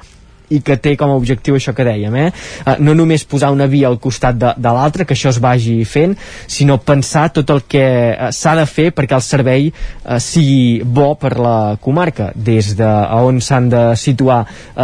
[0.51, 2.27] i que té com a objectiu això que dèiem, eh?
[2.65, 5.79] Uh, no només posar una via al costat de, de l'altra, que això es vagi
[5.87, 6.15] fent,
[6.51, 11.13] sinó pensar tot el que uh, s'ha de fer perquè el servei uh, sigui bo
[11.19, 14.41] per la comarca, des de a on s'han de situar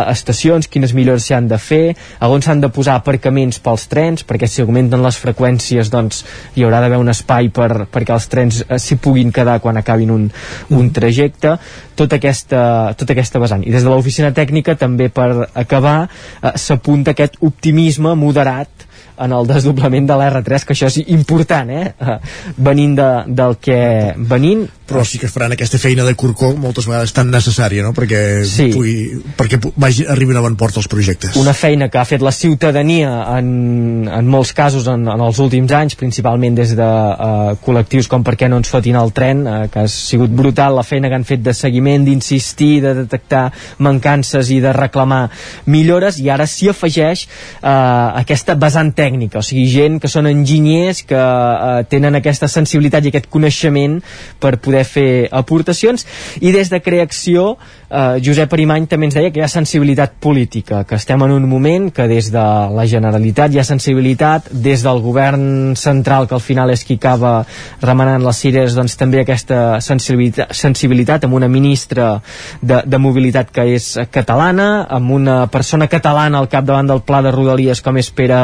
[0.08, 4.24] estacions, quines millores s'hi han de fer, a on s'han de posar aparcaments pels trens,
[4.28, 6.24] perquè si augmenten les freqüències doncs
[6.56, 10.14] hi haurà d'haver un espai per, perquè els trens uh, s'hi puguin quedar quan acabin
[10.14, 10.30] un,
[10.74, 11.58] un trajecte,
[11.98, 12.62] tota aquesta,
[12.98, 13.66] tota aquesta vessant.
[13.66, 18.87] I des de l'oficina tècnica també per acabar eh, s'apunta aquest optimisme moderat
[19.18, 21.94] en el desdoblament de l'R3, que això és important, eh?
[21.98, 22.18] eh
[22.58, 23.80] venint de, del que
[24.18, 24.66] venint...
[24.88, 28.70] Però sí que faran aquesta feina de corcó moltes vegades tan necessària, no?, perquè, sí.
[28.72, 28.94] pugui,
[29.36, 31.36] perquè vagi, arribin a bon port els projectes.
[31.42, 35.74] Una feina que ha fet la ciutadania en, en molts casos en, en els últims
[35.76, 39.68] anys, principalment des de uh, col·lectius com Per què no ens fotin el tren, uh,
[39.72, 43.46] que ha sigut brutal la feina que han fet de seguiment, d'insistir, de detectar
[43.84, 45.26] mancances i de reclamar
[45.68, 50.28] millores, i ara s'hi afegeix uh, aquesta vessant tècnica tècnica, o sigui, gent que són
[50.30, 54.00] enginyers, que eh, tenen aquesta sensibilitat i aquest coneixement
[54.44, 56.06] per poder fer aportacions,
[56.42, 57.56] i des de Creacció,
[57.90, 61.48] eh, Josep Arimany també ens deia que hi ha sensibilitat política, que estem en un
[61.50, 62.44] moment que des de
[62.74, 67.46] la Generalitat hi ha sensibilitat, des del govern central, que al final és qui acaba
[67.82, 72.18] remenant les cires, doncs també aquesta sensibilitat, sensibilitat amb una ministra
[72.62, 77.32] de, de mobilitat que és catalana, amb una persona catalana al capdavant del pla de
[77.32, 78.42] Rodalies com és Pere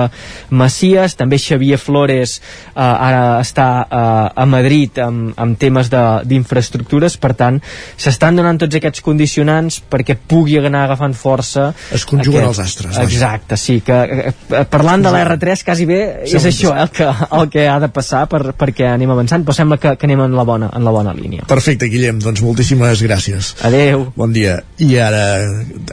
[0.50, 7.34] Macias, també Xavier Flores eh, ara està eh, a Madrid amb, amb temes d'infraestructures, per
[7.38, 7.60] tant
[7.98, 9.04] s'estan donant tots aquests
[9.34, 13.04] condicionants perquè pugui anar agafant força es conjuguen aquest, els astres vaja.
[13.08, 13.98] exacte, sí, que
[14.30, 17.68] eh, parlant de la R3 quasi bé és Sembla això eh, el, que, el que
[17.68, 20.70] ha de passar per, perquè anem avançant, però sembla que, que anem en la bona,
[20.76, 21.48] en la bona línia.
[21.50, 23.54] Perfecte, Guillem, doncs moltíssimes gràcies.
[23.66, 24.10] Adeu.
[24.16, 24.60] Bon dia.
[24.84, 25.26] I ara,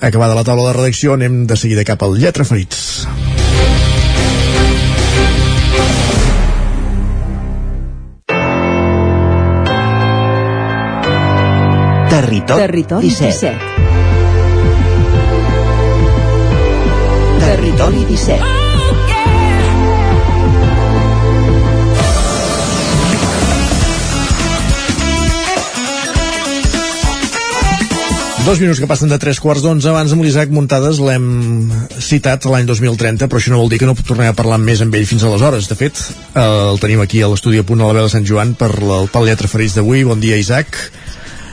[0.00, 3.59] acabada la taula de redacció, anem de seguida cap al Lletra Ferits.
[12.10, 13.54] Territori, Territori 17.
[13.54, 13.56] 17.
[17.38, 18.42] Territori 17.
[28.44, 31.70] Dos minuts que passen de tres quarts d'onze abans amb l'Isaac Muntades l'hem
[32.02, 34.96] citat l'any 2030 però això no vol dir que no tornem a parlar més amb
[34.98, 36.00] ell fins aleshores de fet
[36.34, 39.06] el tenim aquí a l'estudi a punt a la veu de Sant Joan per el,
[39.12, 40.74] pel lletra ferits d'avui bon dia Isaac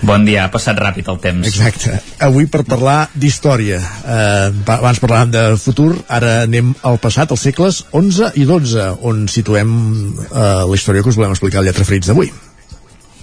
[0.05, 1.47] Bon dia, ha passat ràpid el temps.
[1.49, 1.97] Exacte.
[2.21, 3.79] Avui per parlar d'història.
[3.81, 9.25] Eh, abans parlàvem de futur, ara anem al passat, als segles 11 i 12, on
[9.31, 9.71] situem
[10.27, 12.31] eh, la història que us volem explicar al Lletra Ferits d'avui.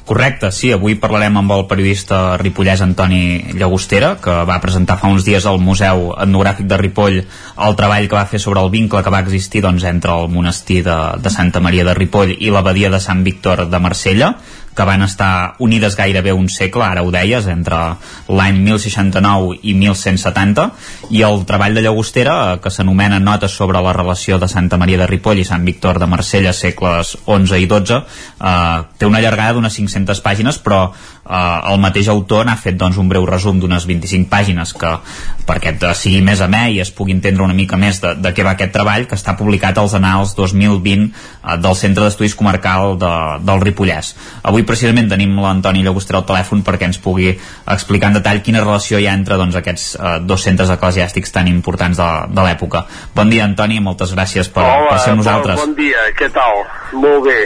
[0.05, 5.25] Correcte, sí, avui parlarem amb el periodista ripollès Antoni Llagostera, que va presentar fa uns
[5.25, 9.15] dies al Museu Etnogràfic de Ripoll el treball que va fer sobre el vincle que
[9.15, 13.01] va existir doncs, entre el monestir de, de Santa Maria de Ripoll i l'abadia de
[13.01, 14.35] Sant Víctor de Marsella,
[14.75, 17.81] que van estar unides gairebé un segle, ara ho deies, entre
[18.29, 20.69] l'any 1069 i 1170,
[21.15, 24.99] i el treball de Llagostera, eh, que s'anomena Notes sobre la relació de Santa Maria
[24.99, 28.01] de Ripoll i Sant Víctor de Marsella, segles 11 i 12,
[28.41, 32.99] eh, té una llargada d'unes 500 pàgines, però eh, el mateix autor n'ha fet doncs,
[32.99, 34.97] un breu resum d'unes 25 pàgines que
[35.45, 38.55] perquè sigui més amè i es pugui entendre una mica més de, de què va
[38.57, 43.15] aquest treball que està publicat als anals 2020 eh, del Centre d'Estudis Comarcal de,
[43.45, 44.15] del Ripollès.
[44.43, 49.01] Avui precisament tenim l'Antoni Llagostera al telèfon perquè ens pugui explicar en detall quina relació
[49.01, 52.87] hi ha entre doncs, aquests eh, dos centres eclesiàstics tan importants de, de l'època.
[53.17, 55.61] Bon dia Antoni, moltes gràcies per, Hola, per ser amb nosaltres.
[55.61, 56.65] Bon dia, què tal?
[56.99, 57.39] Molt bé.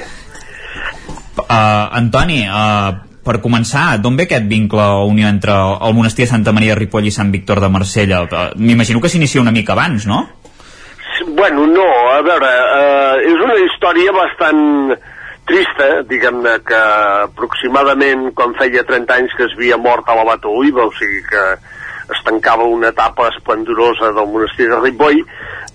[1.39, 6.31] Uh, Antoni, uh, per començar, d'on ve aquest vincle o unió entre el monestir de
[6.31, 8.23] Santa Maria de Ripoll i Sant Víctor de Marsella?
[8.25, 10.23] Eh, m'imagino que s'inicia una mica abans, no?
[11.37, 14.95] Bueno, no, a veure, eh, és una història bastant
[15.49, 16.79] trista, diguem-ne que
[17.25, 21.23] aproximadament quan feia 30 anys que es havia mort a la Bata Uiva, o sigui
[21.29, 21.45] que
[22.09, 25.23] es tancava una etapa esplendorosa del monestir de Ripoll,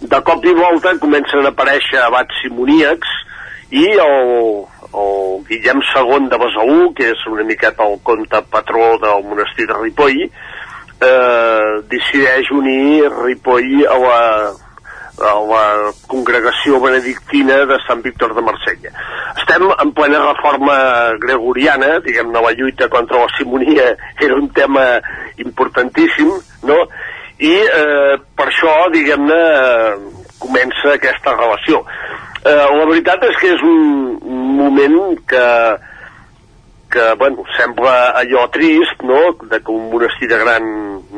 [0.02, 3.12] de cop i volta comencen a aparèixer abats simoníacs
[3.74, 4.66] i el,
[5.04, 9.78] el Guillem II de Besaú, que és una miqueta el conte patró del monestir de
[9.80, 14.22] Ripoll, eh, decideix unir Ripoll a la,
[15.22, 18.92] a la congregació benedictina de Sant Víctor de Marsella.
[19.38, 20.76] Estem en plena reforma
[21.22, 24.86] gregoriana, diguem-ne, la lluita contra la simonia era un tema
[25.38, 26.34] importantíssim,
[26.70, 26.80] no?
[27.44, 29.40] I eh, per això, diguem-ne,
[30.42, 31.84] comença aquesta relació.
[32.44, 35.48] Eh, la veritat és que és un, un moment que,
[36.94, 40.68] que bueno, sembla allò trist, no?, de que un monestir de gran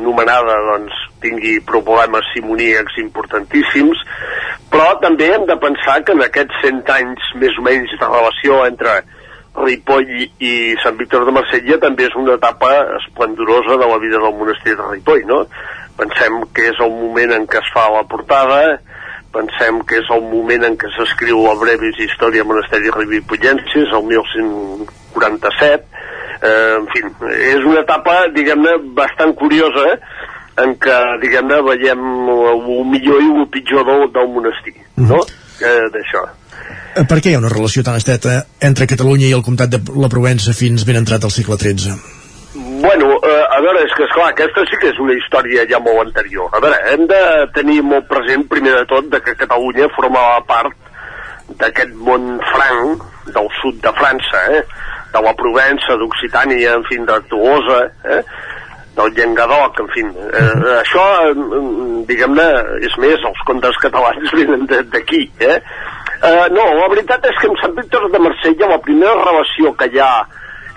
[0.05, 4.05] nomenada doncs, tingui problemes simoníacs importantíssims,
[4.71, 8.63] però també hem de pensar que en aquests 100 anys més o menys de relació
[8.69, 8.99] entre
[9.55, 10.09] Ripoll
[10.43, 10.53] i
[10.83, 14.89] Sant Víctor de Marsella també és una etapa esplendorosa de la vida del monestir de
[14.89, 15.45] Ripoll, no?
[15.95, 18.59] Pensem que és el moment en què es fa la portada,
[19.35, 26.03] pensem que és el moment en què s'escriu la brevis història monasteri Ripollensis, el 1147,
[26.41, 27.03] eh, en fi,
[27.51, 30.31] és una etapa, diguem-ne, bastant curiosa, eh?
[30.63, 32.01] En què, diguem-ne, veiem
[32.31, 35.21] el millor i el pitjor del, del monestir, no?
[35.59, 36.25] Eh, D'això.
[36.95, 39.81] Eh, Per què hi ha una relació tan estreta entre Catalunya i el comtat de
[39.99, 41.95] la Provença fins ben entrat al segle XIII?
[42.55, 46.05] Bueno, eh, a veure, és que, esclar, aquesta sí que és una història ja molt
[46.05, 46.47] anterior.
[46.55, 47.21] A veure, hem de
[47.55, 50.75] tenir molt present, primer de tot, de que Catalunya formava part
[51.59, 53.03] d'aquest món franc
[53.35, 54.63] del sud de França, eh?
[55.15, 57.81] de la Provença, d'Occitània, en fi, de Tolosa,
[58.15, 58.21] eh?
[58.95, 60.03] Del Llengadoc, en fi.
[60.05, 61.33] Eh, això, eh,
[62.07, 62.47] diguem-ne,
[62.87, 65.59] és més, els contes catalans venen de- d'aquí, eh?
[66.23, 69.89] Eh, no, la veritat és que amb Sant Víctor de Marsella la primera relació que
[69.91, 70.13] hi ha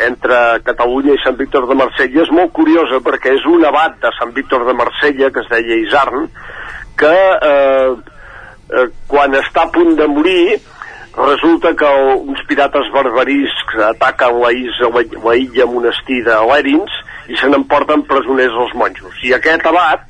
[0.07, 0.36] entre
[0.66, 4.31] Catalunya i Sant Víctor de Marsella és molt curiosa perquè és un abat de Sant
[4.35, 6.28] Víctor de Marsella que es deia Isarn
[6.99, 7.15] que
[7.49, 7.95] eh,
[8.74, 10.59] eh, quan està a punt de morir
[11.19, 11.89] resulta que
[12.19, 18.05] uns pirates barbariscs ataquen la, illa, la, la illa monestir de Lèrins i se n'emporten
[18.09, 20.05] presoners els monjos i aquest abat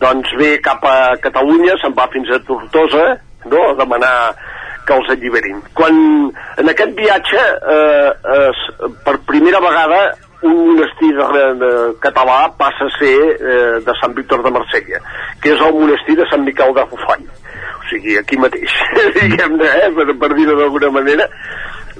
[0.00, 3.06] doncs ve cap a Catalunya, se'n va fins a Tortosa
[3.46, 3.70] no?
[3.70, 4.14] a demanar
[4.84, 5.62] que els alliberin.
[5.76, 5.96] Quan
[6.60, 7.40] en aquest viatge,
[7.74, 10.00] eh, eh, per primera vegada,
[10.44, 11.70] un monestir de, de,
[12.04, 15.00] català passa a ser eh, de Sant Víctor de Marsella,
[15.40, 17.24] que és el monestir de Sant Miquel de Fufall.
[17.78, 18.76] O sigui, aquí mateix,
[19.16, 21.30] diguem-ne, eh, per, per dir-ho d'alguna manera.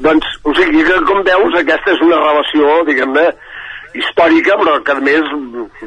[0.05, 3.29] Doncs, o sigui, que com veus, aquesta és una relació, diguem-ne,
[3.95, 5.35] històrica, però que a més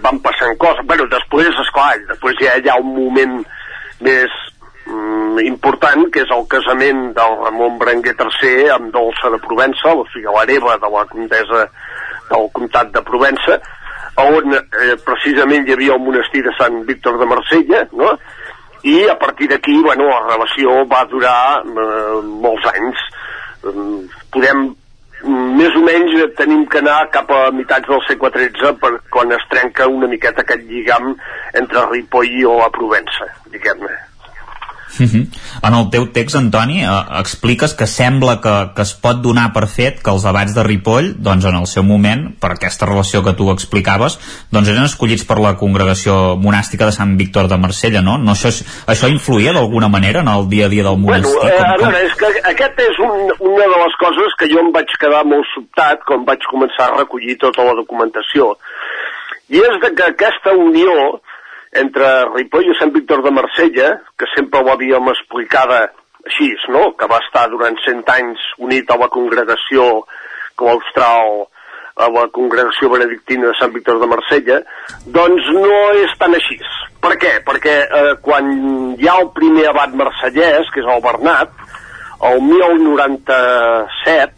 [0.03, 0.85] van passant coses.
[0.87, 3.39] Bueno, després, esclar, després ja hi ha un moment
[4.05, 4.33] més
[4.85, 10.07] mm, important, que és el casament del Ramon Berenguer III amb Dolça de Provença, la
[10.13, 11.65] filla l'hereva de la comtesa
[12.31, 13.59] del comtat de Provença,
[14.17, 18.15] on eh, precisament hi havia el monestir de Sant Víctor de Marsella, no?
[18.87, 23.07] i a partir d'aquí, bueno, la relació va durar eh, molts anys.
[23.65, 24.67] Mm, Podem,
[25.25, 29.47] més o menys, tenim que anar cap a mitats del segle XIII per quan es
[29.49, 31.15] trenca una miqueta aquest lligam
[31.57, 33.95] entre Ripoll i la Provença, diguem-ne.
[34.99, 35.27] Mhm.
[35.67, 36.87] En el teu text, Antoni, eh,
[37.19, 41.15] expliques que sembla que, que es pot donar per fet que els abats de Ripoll,
[41.21, 44.17] doncs en el seu moment, per aquesta relació que tu explicaves,
[44.51, 48.17] doncs eren escollits per la congregació monàstica de Sant Víctor de Marsella, no?
[48.17, 48.49] no això,
[48.87, 51.49] això influïa d'alguna manera en el dia a dia del Bueno, monestir?
[51.51, 54.47] eh, Com- a com- veure, és que aquest és un, una de les coses que
[54.49, 58.55] jo em vaig quedar molt sobtat quan vaig començar a recollir tota la documentació.
[59.49, 61.21] I és de que aquesta unió
[61.81, 65.87] entre Ripoll i Sant Víctor de Marsella, que sempre ho havíem explicada
[66.27, 66.91] així, no?
[66.99, 70.03] que va estar durant 100 anys unit a la congregació
[70.57, 71.47] claustral
[71.97, 74.59] a la congregació benedictina de Sant Víctor de Marsella,
[75.15, 76.57] doncs no és tan així.
[77.01, 77.31] Per què?
[77.45, 78.51] Perquè eh, quan
[78.99, 81.49] hi ha el primer abat marsellès, que és el Bernat,
[82.29, 84.33] el 1097,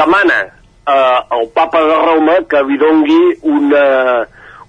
[0.00, 3.22] demana eh, al papa de Roma que li dongui
[3.52, 3.84] una,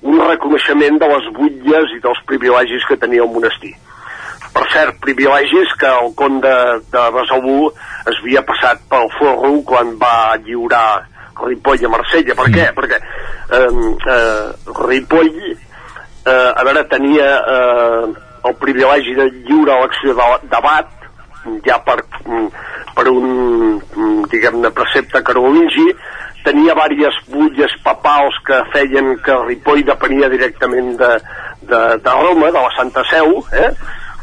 [0.04, 3.74] un reconeixement de les butlles i dels privilegis que tenia el monestir.
[4.54, 6.52] Per cert, privilegis que el conde
[6.94, 7.72] de Besalú
[8.12, 11.08] es havia passat pel forro quan va lliurar
[11.42, 12.36] Ripoll a Marsella.
[12.38, 12.68] Per què?
[12.78, 13.70] Perquè eh,
[14.14, 18.12] eh, Ripoll, eh, a veure, tenia eh,
[18.46, 20.92] el privilegi de lliure elecció de- d'abat,
[21.66, 22.48] ja per, mm,
[22.94, 25.90] per un, mm, diguem-ne, precepte carolingi,
[26.44, 31.12] tenia diverses butlles papals que feien que Ripoll depenia directament de,
[31.62, 33.72] de, de Roma, de la Santa Seu, eh?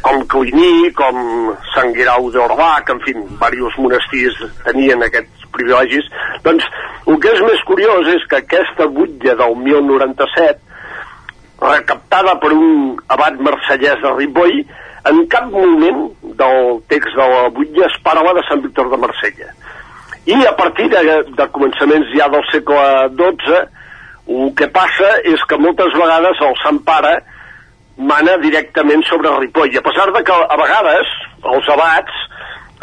[0.00, 6.08] com Cliní, com Sant Guirau d'Orbac, en fi, diversos monestirs tenien aquests privilegis.
[6.44, 6.66] Doncs
[7.06, 10.60] el que és més curiós és que aquesta butlla del 1097,
[11.60, 14.62] recaptada per un abat marsellès de Ripoll,
[15.10, 16.00] en cap moment
[16.40, 19.52] del text de la butlla es parla de Sant Víctor de Marsella.
[20.30, 21.00] I a partir de,
[21.34, 22.86] de començaments ja del segle
[23.18, 23.60] XII,
[24.30, 27.16] el que passa és que moltes vegades el Sant Pare
[28.10, 29.74] mana directament sobre Ripoll.
[29.76, 31.10] A pesar de que a vegades
[31.54, 32.20] els abats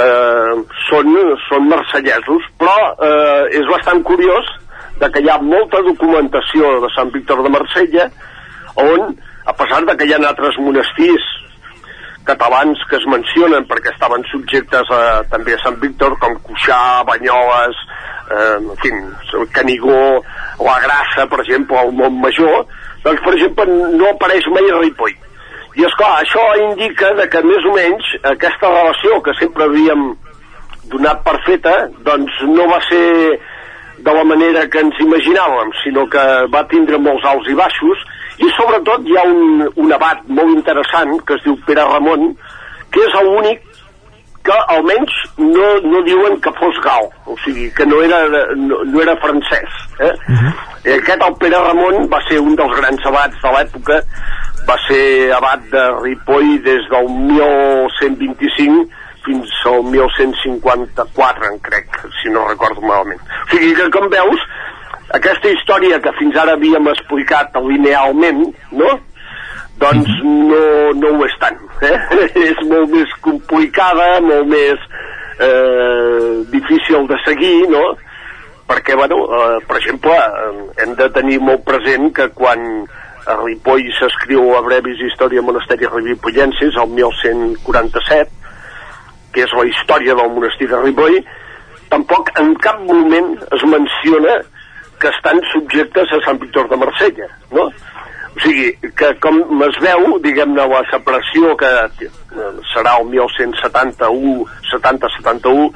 [0.03, 0.57] eh,
[0.89, 1.15] són,
[1.47, 2.75] són marcellesos, però
[3.07, 4.51] eh, és bastant curiós
[4.99, 8.09] de que hi ha molta documentació de Sant Víctor de Marsella
[8.81, 9.13] on,
[9.47, 11.25] a pesar de que hi ha altres monestirs
[12.27, 15.01] catalans que es mencionen perquè estaven subjectes a,
[15.31, 17.79] també a Sant Víctor, com Cuixà, Banyoles,
[18.31, 18.91] eh, en fi,
[19.55, 20.19] Canigó,
[20.63, 22.67] la Grassa, per exemple, el Montmajor,
[23.05, 25.15] doncs, per exemple, no apareix mai Ripoll.
[25.77, 30.09] I, és clar, això indica que més o menys aquesta relació que sempre havíem
[30.91, 31.75] donat per feta,
[32.07, 33.05] doncs no va ser
[33.97, 36.23] de la manera que ens imaginàvem, sinó que
[36.53, 38.03] va tindre molts alts i baixos,
[38.37, 42.29] i sobretot hi ha un, un abat molt interessant que es diu Pere Ramon,
[42.93, 43.63] que és l'únic
[44.47, 48.21] que almenys no, no diuen que fos gal, o sigui, que no era,
[48.55, 49.73] no, no era francès.
[49.99, 50.13] Eh?
[50.29, 50.53] Uh -huh.
[50.85, 53.99] I aquest, el Pere Ramon, va ser un dels grans abats de l'època,
[54.69, 58.87] va ser abat de Ripoll des del 1125
[59.25, 61.87] fins al 1154, en crec,
[62.21, 63.19] si no recordo malament.
[63.19, 64.39] O sigui que, com veus,
[65.15, 68.43] aquesta història que fins ara havíem explicat linealment,
[68.75, 68.95] no?
[69.79, 70.61] Doncs no,
[70.97, 71.59] no ho és tant.
[71.85, 71.97] Eh?
[72.49, 74.83] és molt més complicada, molt més
[75.39, 77.83] eh, difícil de seguir, no?
[78.67, 82.65] Perquè, bueno, eh, per exemple, eh, hem de tenir molt present que quan
[83.27, 88.31] a Ripoll s'escriu a Brevis Història Monasteri Rivipollensis, el 1147,
[89.35, 91.19] que és la història del monestir de Ripoll,
[91.91, 94.39] tampoc en cap moment es menciona
[94.99, 97.67] que estan subjectes a Sant Víctor de Marsella, no?
[98.37, 101.69] O sigui, que com es veu, diguem-ne, la separació que
[102.73, 105.71] serà el 1171, 70-71,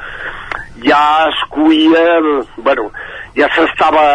[0.86, 2.04] ja es cuia,
[2.62, 2.92] bueno,
[3.38, 4.06] ja s'estava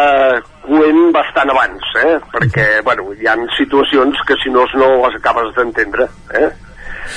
[0.63, 2.15] coent bastant abans, eh?
[2.31, 6.49] Perquè, bueno, hi ha situacions que si no, no les acabes d'entendre, eh?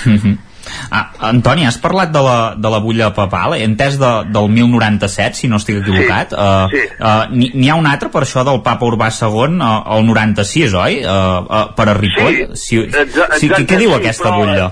[0.07, 0.50] Mm -hmm.
[0.91, 5.39] Ah, Antoni, has parlat de la, de la bulla papal, he entès de, del 1097,
[5.39, 6.35] si no estic equivocat.
[6.35, 6.85] Sí, uh, sí.
[6.99, 11.01] Uh, N'hi ha un altre per això del papa Urbà II, uh, el 96, oi?
[11.05, 12.41] Uh, uh, per a Ripoll?
[12.55, 14.71] Sí, si, exacte, si, què diu sí, aquesta però, butlla?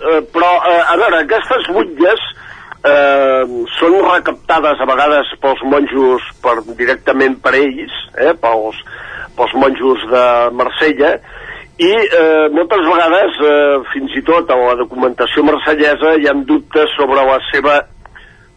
[0.00, 2.28] Uh, però, uh, a veure, aquestes butlles
[2.84, 3.42] eh,
[3.76, 8.78] són recaptades a vegades pels monjos per, directament per ells, eh, pels,
[9.36, 10.24] pels monjos de
[10.56, 11.16] Marsella,
[11.80, 16.92] i eh, moltes vegades, eh, fins i tot a la documentació marsellesa, hi ha dubtes
[16.98, 17.78] sobre la seva,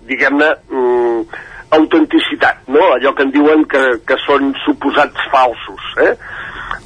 [0.09, 1.21] diguem-ne, mm,
[1.77, 2.83] autenticitat, no?
[2.97, 5.85] allò que en diuen que, que són suposats falsos.
[6.03, 6.11] Eh?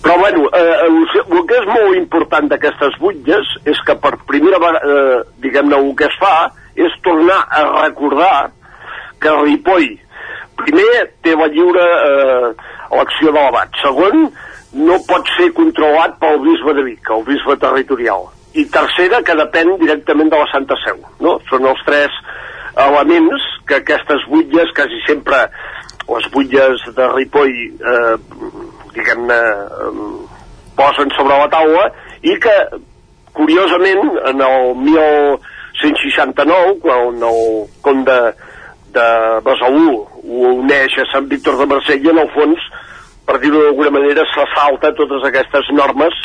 [0.04, 4.62] Però, bueno, eh, el, el que és molt important d'aquestes butlles és que per primera
[4.62, 6.36] vegada, eh, diguem-ne, el que es fa
[6.78, 8.52] és tornar a recordar
[9.20, 9.96] que Ripoll,
[10.62, 12.52] primer, té la lliure eh,
[12.94, 13.74] elecció de l'abat.
[13.82, 14.30] Segon,
[14.74, 18.28] no pot ser controlat pel bisbe de Vic, el bisbe territorial.
[18.58, 20.98] I tercera, que depèn directament de la Santa Seu.
[21.24, 21.38] No?
[21.50, 22.12] Són els tres
[22.78, 25.38] elements que aquestes butlles, quasi sempre
[26.08, 27.56] les butlles de Ripoll,
[27.92, 28.16] eh,
[28.96, 30.38] diguem-ne, eh,
[30.78, 31.88] posen sobre la taula
[32.22, 32.56] i que,
[33.34, 37.42] curiosament, en el 1169, quan el
[37.82, 38.18] comte
[38.96, 39.08] de
[39.46, 39.90] Besalú
[40.24, 42.62] ho uneix a Sant Víctor de Marsella, en el fons,
[43.28, 46.16] per dir-ho d'alguna manera, s'assalta totes aquestes normes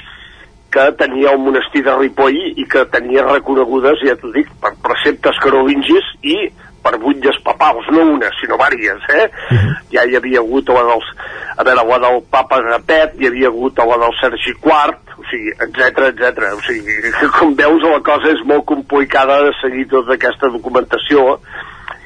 [0.72, 5.40] que tenia el monestir de Ripoll i que tenia reconegudes, ja t'ho dic, per preceptes
[5.42, 6.36] carolingis i
[6.82, 9.26] per butlles papals, no una, sinó vàries, eh?
[9.26, 9.74] Uh -huh.
[9.92, 11.08] Ja hi havia hagut la dels,
[11.56, 15.52] a veure, la del papa Gapet, hi havia hagut la del Sergi IV, o sigui,
[15.64, 16.52] etc etc.
[16.56, 16.94] O sigui,
[17.38, 21.38] com veus, la cosa és molt complicada de seguir tota aquesta documentació uh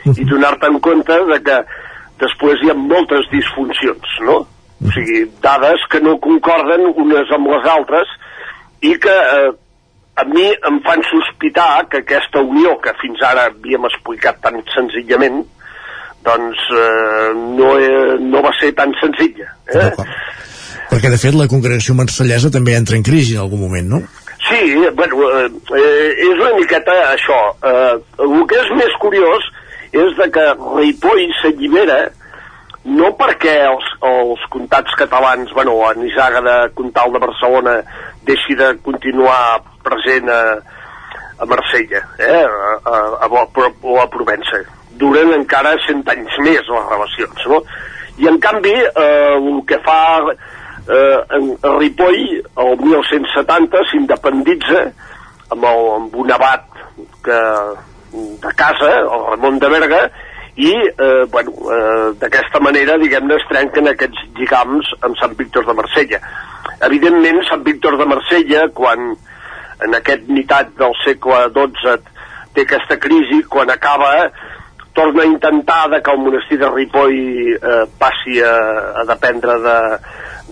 [0.04, 0.20] -huh.
[0.20, 1.64] i donar-te en compte de que
[2.18, 4.46] després hi ha moltes disfuncions, no?
[4.84, 8.10] O sigui, dades que no concorden unes amb les altres
[8.84, 9.52] i que eh,
[10.16, 15.42] a mi em fan sospitar que aquesta unió que fins ara havíem explicat tan senzillament
[16.26, 19.90] doncs eh, no, eh, no va ser tan senzilla eh?
[20.90, 24.02] perquè de fet la congregació marsellesa també entra en crisi en algun moment, no?
[24.46, 27.38] Sí, bueno, eh, eh, és una miqueta això.
[27.66, 29.48] Eh, el que és més curiós
[29.90, 30.44] és de que
[30.76, 31.98] Ripoll s'allibera
[32.86, 37.76] no perquè els, els comtats catalans, bueno, a Nisaga de Comtal de Barcelona
[38.26, 40.40] deixi de continuar present a,
[41.38, 44.62] a Marsella, eh, a, a, a, o a Provença.
[44.96, 47.60] Duren encara 100 anys més les relacions, no?
[48.22, 49.98] I en canvi, eh, el que fa
[50.30, 52.22] eh, en, a Ripoll,
[52.62, 54.86] el 1970, s'independitza
[55.50, 56.70] amb, el, amb un abat
[57.26, 57.42] que,
[58.46, 60.00] de casa, el Ramon de Berga,
[60.56, 65.76] i eh, bueno, eh, d'aquesta manera diguem-ne es trenquen aquests lligams amb Sant Víctor de
[65.76, 66.20] Marsella
[66.88, 69.10] evidentment Sant Víctor de Marsella quan
[69.84, 71.98] en aquest mitat del segle XII
[72.56, 74.30] té aquesta crisi quan acaba
[74.96, 77.18] torna a intentar de que el monestir de Ripoll
[77.52, 78.56] eh, passi a,
[79.02, 79.76] a dependre de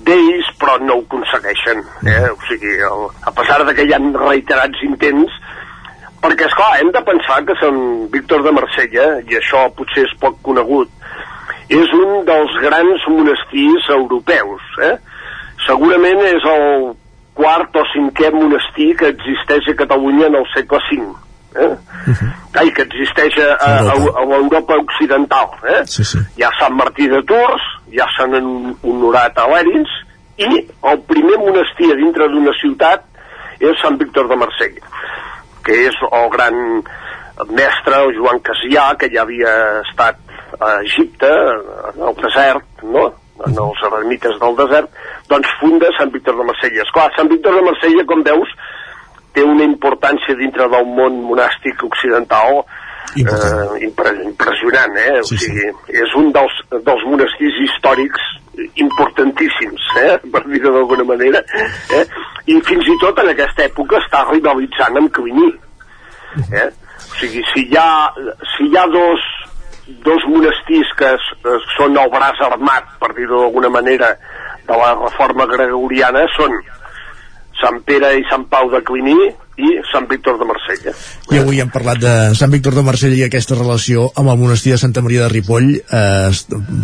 [0.05, 2.29] d'ells però no ho aconsegueixen eh?
[2.29, 5.33] o sigui, el, a pesar de que hi ha reiterats intents
[6.25, 7.81] perquè, és clar hem de pensar que Sant
[8.13, 10.93] Víctor de Marsella, i això potser és poc conegut,
[11.73, 14.65] és un dels grans monestirs europeus.
[14.89, 14.95] Eh?
[15.67, 16.95] Segurament és el
[17.37, 21.05] quart o cinquè monestir que existeix a Catalunya en el segle V.
[21.55, 21.71] Eh?
[22.11, 22.31] Uh -huh.
[22.61, 25.51] Ai, que existeix a, a, a, a l'Europa occidental.
[25.65, 25.83] Eh?
[25.87, 26.19] Sí, sí.
[26.37, 28.35] Hi ha Sant Martí de Tours, hi ha Sant
[28.83, 29.91] Honorat a Lèrins,
[30.37, 30.51] i
[30.91, 33.05] el primer monestir dintre d'una ciutat
[33.61, 34.83] és Sant Víctor de Marsella
[35.65, 36.57] que és el gran
[37.51, 40.21] mestre, el Joan Casià, que ja havia estat
[40.61, 41.31] a Egipte,
[41.99, 43.11] al desert, no?
[43.45, 46.85] en els eremites del desert, doncs funda Sant Víctor de Marsella.
[46.85, 48.53] Esclar, Sant Víctor de Marsella, com veus,
[49.35, 52.63] té una importància dintre del món monàstic occidental
[53.19, 55.19] eh, impre impressionant, eh?
[55.27, 55.99] Sí, o sigui, sí.
[56.05, 58.31] és un dels, dels monestirs històrics
[58.83, 60.19] importantíssims, eh?
[60.33, 61.43] per dir-ho d'alguna manera,
[61.95, 62.05] eh?
[62.51, 65.51] i fins i tot en aquesta època està rivalitzant amb Cliní.
[66.51, 66.69] Eh?
[66.69, 67.89] O sigui, si hi ha,
[68.55, 69.27] si hi ha dos,
[70.07, 74.15] dos monestirs que es, es, són el braç armat, per dir-ho d'alguna manera,
[74.65, 76.57] de la reforma gregoriana, són
[77.61, 79.17] Sant Pere i Sant Pau de Cliní
[79.55, 80.93] i Sant Víctor de Marsella.
[81.31, 84.73] I avui hem parlat de Sant Víctor de Marsella i aquesta relació amb el monestir
[84.75, 86.31] de Santa Maria de Ripoll, eh,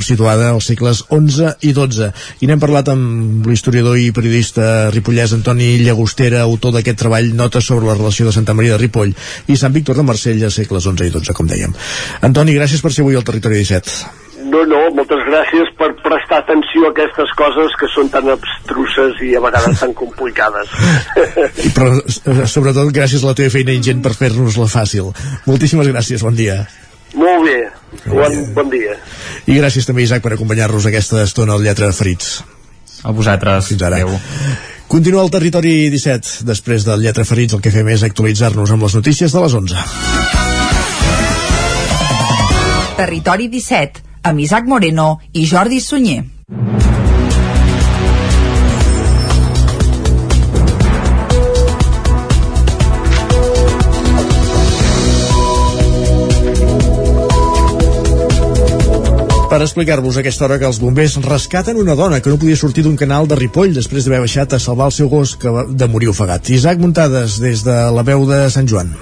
[0.06, 2.12] situada als segles XI i XII.
[2.40, 7.90] I n'hem parlat amb l'historiador i periodista ripollès Antoni Llagostera, autor d'aquest treball, Notes sobre
[7.90, 9.14] la relació de Santa Maria de Ripoll
[9.50, 11.74] i Sant Víctor de Marsella, segles XI i XII, com dèiem.
[12.22, 14.30] Antoni, gràcies per ser avui al Territori 17.
[14.50, 19.34] No, no, moltes gràcies per prestar atenció a aquestes coses que són tan abstruses i
[19.36, 20.70] a vegades tan complicades.
[21.66, 25.10] I però, eh, sobretot, gràcies a la teva feina ingent per fer-nos-la fàcil.
[25.46, 26.62] Moltíssimes gràcies, bon dia.
[27.14, 27.58] Molt bé,
[28.06, 28.96] bon, bon dia.
[29.50, 32.40] I gràcies també, Isaac, per acompanyar-nos aquesta estona al Lletra de Ferits.
[33.02, 33.70] A vosaltres.
[33.72, 33.96] Fins ara.
[33.96, 34.18] Adeu.
[34.90, 36.44] Continua el territori 17.
[36.48, 39.84] Després del Lletra Ferits el que fem és actualitzar-nos amb les notícies de les 11.
[43.00, 46.39] Territori 17 amb Isaac Moreno i Jordi Sunyer.
[59.50, 62.94] Per explicar-vos aquesta hora que els bombers rescaten una dona que no podia sortir d'un
[62.96, 66.48] canal de Ripoll després d'haver baixat a salvar el seu gos que de morir ofegat.
[66.54, 68.94] Isaac Muntades, des de la veu de Sant Joan.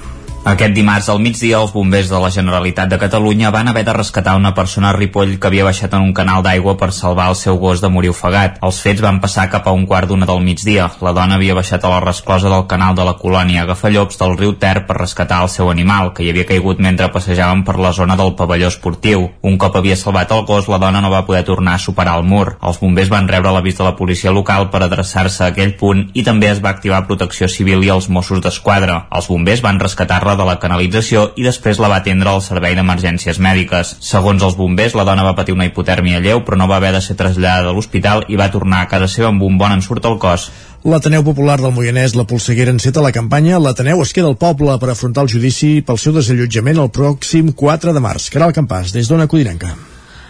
[0.44, 4.36] Aquest dimarts al migdia els bombers de la Generalitat de Catalunya van haver de rescatar
[4.36, 7.59] una persona a Ripoll que havia baixat en un canal d'aigua per salvar el seu
[7.59, 8.56] gos de morir ofegat.
[8.65, 10.86] Els fets van passar cap a un quart d'una del migdia.
[11.05, 14.55] La dona havia baixat a la resclosa del canal de la colònia Agafallops del riu
[14.55, 18.16] Ter per rescatar el seu animal, que hi havia caigut mentre passejaven per la zona
[18.16, 19.28] del pavelló esportiu.
[19.43, 22.24] Un cop havia salvat el gos, la dona no va poder tornar a superar el
[22.24, 22.56] mur.
[22.62, 26.24] Els bombers van rebre l'avís de la policia local per adreçar-se a aquell punt i
[26.24, 29.05] també es va activar protecció civil i els Mossos d'Esquadra.
[29.12, 29.82] Els bombers van
[30.28, 33.96] rescatar-la de la canalització i després la va atendre al servei d'emergències mèdiques.
[34.00, 37.00] Segons els bombers, la dona va patir una hipotèrmia lleu, però no va haver de
[37.00, 40.18] ser traslladada a l'hospital i va tornar a casa seva amb un bon ensurt al
[40.18, 40.50] cos.
[40.84, 44.92] L'Ateneu Popular del Moianès, la Polseguera, enceta la campanya L'Ateneu es queda al poble per
[44.92, 48.30] afrontar el judici pel seu desallotjament el pròxim 4 de març.
[48.30, 49.74] Caral Campàs, des d'Ona Codinenca.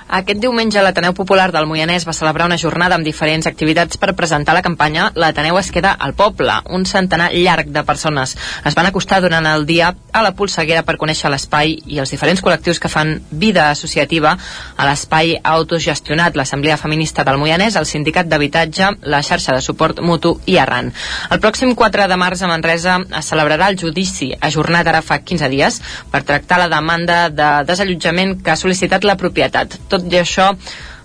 [0.08, 4.54] Aquest diumenge l'Ateneu Popular del Moianès va celebrar una jornada amb diferents activitats per presentar
[4.56, 6.54] la campanya L'Ateneu es queda al poble.
[6.72, 8.32] Un centenar llarg de persones
[8.64, 12.40] es van acostar durant el dia a la polseguera per conèixer l'espai i els diferents
[12.40, 14.32] col·lectius que fan vida associativa
[14.76, 20.38] a l'espai autogestionat, l'Assemblea Feminista del Moianès, el Sindicat d'Habitatge, la xarxa de suport mutu
[20.46, 20.88] i Arran.
[21.28, 25.52] El pròxim 4 de març a Manresa es celebrarà el judici, ajornat ara fa 15
[25.52, 29.76] dies, per tractar la demanda de desallotjament que ha sol·licitat la propietat.
[29.92, 30.52] Tot tot i això,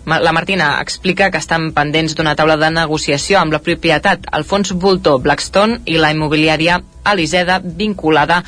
[0.05, 5.21] la Martina explica que estan pendents d'una taula de negociació amb la propietat Alfons Voltor
[5.23, 6.81] Blackstone i la immobiliària
[7.13, 8.43] Eliseda vinculada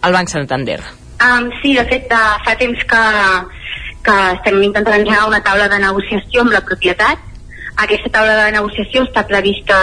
[0.00, 0.80] al Banc Santander.
[1.20, 3.02] Um, sí, de fet, uh, fa temps que,
[4.06, 7.20] que estem intentant engegar una taula de negociació amb la propietat.
[7.76, 9.76] Aquesta taula de negociació està prevista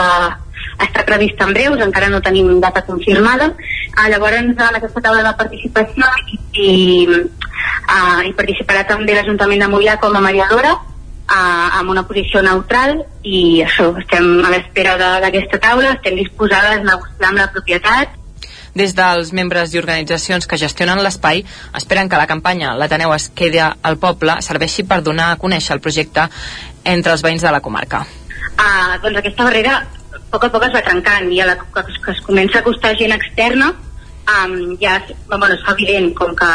[0.78, 3.54] està prevista en breus, encara no tenim data confirmada.
[3.98, 6.68] Uh, llavors, en aquesta taula de participació i, i,
[7.08, 10.76] uh, hi participarà també l'Ajuntament de Mollà com a mediadora,
[11.28, 16.86] uh, amb una posició neutral i això, estem a l'espera d'aquesta taula, estem disposades a
[16.86, 18.16] negociar amb la propietat
[18.78, 21.42] des dels membres i organitzacions que gestionen l'espai
[21.80, 25.82] esperen que la campanya L'Ateneu es quedi al poble serveixi per donar a conèixer el
[25.82, 26.28] projecte
[26.86, 28.04] entre els veïns de la comarca.
[28.58, 29.80] Uh, doncs aquesta barrera
[30.18, 32.60] a poc a poc es va trencant i a la que es, que es comença
[32.60, 33.72] a acostar gent externa
[34.28, 34.98] um, ja
[35.30, 36.52] bueno, és evident com que,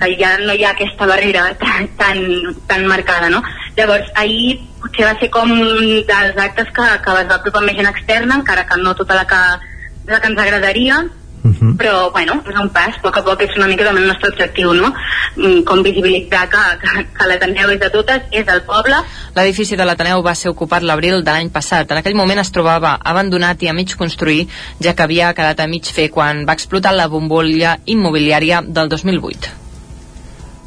[0.00, 2.22] que ja no hi ha aquesta barrera tan, tan,
[2.70, 3.42] tan marcada no?
[3.76, 5.50] llavors ahir potser va ser com
[6.08, 9.26] dels actes que, que es va apropar més gent externa encara que no tota la
[9.26, 9.42] que,
[10.10, 11.04] la que ens agradaria
[11.44, 11.76] Uh -huh.
[11.76, 14.30] però bueno, és un pas, a poc a poc és una mica també el nostre
[14.30, 14.94] objectiu, no?
[15.36, 18.96] Mm, com visibilitzar que, que, que l'Ateneu és de totes, és del poble.
[19.34, 21.90] L'edifici de l'Ateneu va ser ocupat l'abril de l'any passat.
[21.90, 24.48] En aquell moment es trobava abandonat i a mig construir,
[24.80, 29.63] ja que havia quedat a mig fer quan va explotar la bombolla immobiliària del 2008.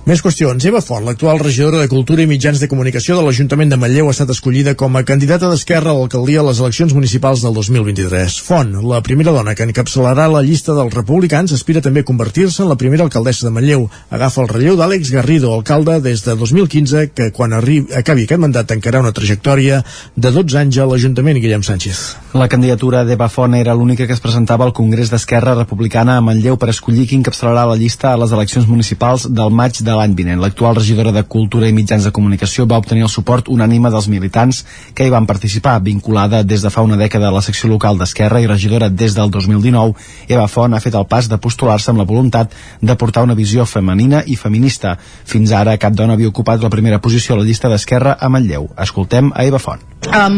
[0.08, 0.64] Més qüestions.
[0.64, 4.14] Eva Font, l'actual regidora de Cultura i Mitjans de Comunicació de l'Ajuntament de Manlleu, ha
[4.14, 8.38] estat escollida com a candidata d'Esquerra a l'alcaldia a les eleccions municipals del 2023.
[8.48, 12.72] Font, la primera dona que encapçalarà la llista dels republicans, aspira també a convertir-se en
[12.72, 13.84] la primera alcaldessa de Manlleu.
[14.16, 18.72] Agafa el relleu d'Àlex Garrido, alcalde des de 2015, que quan arribi, acabi aquest mandat
[18.72, 19.82] tancarà una trajectòria
[20.16, 22.06] de 12 anys a l'Ajuntament Guillem Sánchez.
[22.32, 26.56] La candidatura d'Eva Font era l'única que es presentava al Congrés d'Esquerra Republicana a Manlleu
[26.56, 30.40] per escollir qui encapçalarà la llista a les eleccions municipals del maig de l'any vinent.
[30.42, 34.64] L'actual regidora de Cultura i Mitjans de Comunicació va obtenir el suport unànime dels militants
[34.94, 35.80] que hi van participar.
[35.84, 39.32] Vinculada des de fa una dècada a la secció local d'Esquerra i regidora des del
[39.32, 39.96] 2019,
[40.28, 43.66] Eva Font ha fet el pas de postular-se amb la voluntat de portar una visió
[43.66, 44.98] femenina i feminista.
[45.26, 48.70] Fins ara cap dona havia ocupat la primera posició a la llista d'Esquerra a Manlleu.
[48.78, 49.84] Escoltem a Eva Font.
[50.14, 50.38] Amb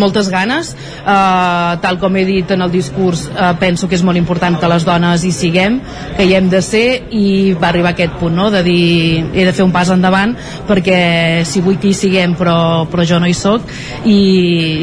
[0.00, 0.72] moltes ganes,
[1.04, 4.70] uh, tal com he dit en el discurs, uh, penso que és molt important que
[4.70, 5.78] les dones hi siguem,
[6.16, 8.84] que hi hem de ser i va arribar aquest punt, no?, de dir
[9.32, 10.34] he de fer un pas endavant
[10.68, 13.66] perquè si vull que hi siguem però, però jo no hi sóc
[14.04, 14.18] i,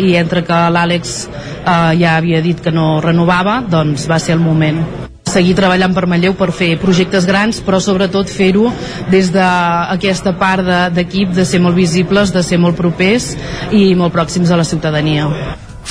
[0.09, 4.43] i entre que l'Àlex eh, ja havia dit que no renovava doncs va ser el
[4.43, 4.83] moment
[5.31, 8.67] seguir treballant per Manlleu per fer projectes grans però sobretot fer-ho
[9.13, 13.33] des d'aquesta part d'equip de, de ser molt visibles, de ser molt propers
[13.71, 15.29] i molt pròxims a la ciutadania.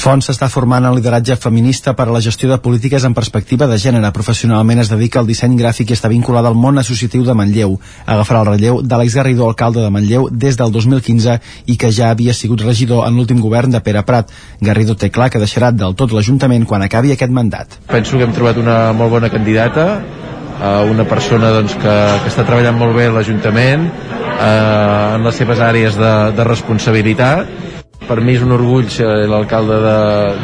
[0.00, 3.76] Fons s'està formant en lideratge feminista per a la gestió de polítiques en perspectiva de
[3.76, 4.08] gènere.
[4.16, 7.74] Professionalment es dedica al disseny gràfic i està vinculada al món associatiu de Manlleu.
[8.06, 11.34] Agafarà el relleu d'Àlex Garrido, alcalde de Manlleu, des del 2015
[11.66, 14.32] i que ja havia sigut regidor en l'últim govern de Pere Prat.
[14.64, 17.76] Garrido té clar que deixarà del tot l'Ajuntament quan acabi aquest mandat.
[17.92, 22.48] Penso que hem trobat una molt bona candidata, eh, una persona doncs, que, que està
[22.48, 27.68] treballant molt bé a l'Ajuntament eh, en les seves àrees de, de responsabilitat
[28.10, 29.98] per mi és un orgull ser l'alcalde de,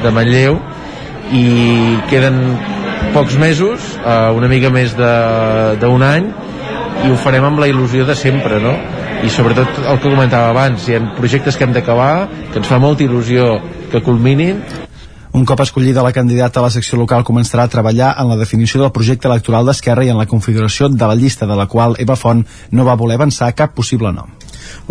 [0.05, 0.61] de Manlleu
[1.35, 1.47] i
[2.07, 2.39] queden
[3.15, 6.31] pocs mesos, eh, una mica més d'un any
[7.03, 8.77] i ho farem amb la il·lusió de sempre no?
[9.27, 12.79] i sobretot el que comentava abans hi ha projectes que hem d'acabar que ens fa
[12.83, 13.57] molta il·lusió
[13.91, 14.63] que culminin
[15.37, 18.81] un cop escollida la candidata a la secció local començarà a treballar en la definició
[18.81, 22.17] del projecte electoral d'Esquerra i en la configuració de la llista de la qual Eva
[22.17, 24.33] Font no va voler avançar cap possible nom.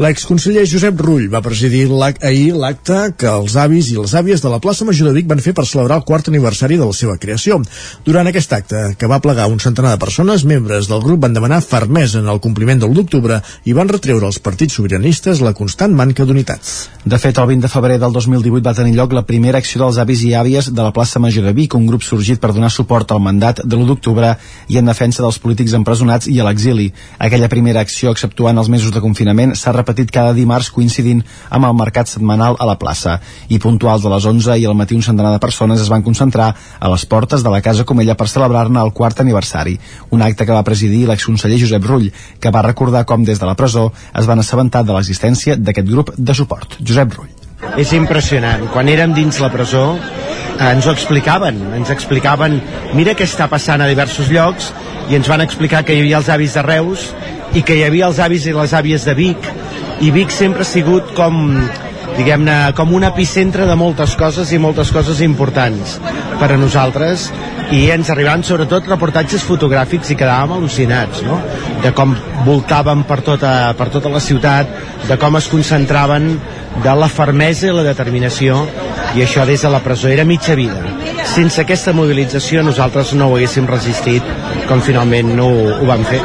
[0.01, 1.85] L'exconseller Josep Rull va presidir
[2.21, 5.39] ahir l'acte que els avis i les àvies de la plaça Major de Vic van
[5.39, 7.61] fer per celebrar el quart aniversari de la seva creació.
[8.05, 11.61] Durant aquest acte, que va plegar un centenar de persones, membres del grup van demanar
[11.63, 16.25] fermesa en el compliment del d'octubre i van retreure als partits sobiranistes la constant manca
[16.25, 16.61] d'unitat.
[17.05, 19.99] De fet, el 20 de febrer del 2018 va tenir lloc la primera acció dels
[20.01, 23.11] avis i àvies de la plaça Major de Vic, un grup sorgit per donar suport
[23.11, 24.35] al mandat de l'1 d'octubre
[24.67, 26.91] i en defensa dels polítics empresonats i a l'exili.
[27.19, 31.73] Aquella primera acció, exceptuant els mesos de confinament, s'ha repetit cada dimarts coincidint amb el
[31.77, 33.17] mercat setmanal a la plaça
[33.49, 36.51] i puntuals a les 11 i al matí un centenar de persones es van concentrar
[36.53, 39.79] a les portes de la Casa Comella per celebrar-ne el quart aniversari,
[40.11, 43.57] un acte que va presidir l'exconseller Josep Rull, que va recordar com des de la
[43.57, 46.77] presó es van assabentar de l'existència d'aquest grup de suport.
[46.79, 47.31] Josep Rull.
[47.81, 48.67] És impressionant.
[48.73, 52.59] Quan érem dins la presó eh, ens ho explicaven, ens explicaven
[52.93, 54.69] mira què està passant a diversos llocs
[55.09, 57.09] i ens van explicar que hi havia els avis de Reus
[57.55, 59.49] i que hi havia els avis i les àvies de Vic.
[60.03, 61.45] I Vic sempre ha sigut com
[62.15, 65.97] diguem-ne, com un epicentre de moltes coses i moltes coses importants
[66.39, 67.29] per a nosaltres.
[67.73, 71.39] I ens arribaven sobretot reportatges fotogràfics i quedàvem al·lucinats no?
[71.81, 72.13] de com
[72.45, 74.69] voltaven per tota, per tota la ciutat
[75.09, 76.35] de com es concentraven
[76.83, 78.61] de la fermesa i la determinació.
[79.15, 80.81] I això des de la presó era mitja vida.
[81.35, 84.35] Sense aquesta mobilització nosaltres no ho haguéssim resistit
[84.69, 86.21] com finalment no ho, ho vam fer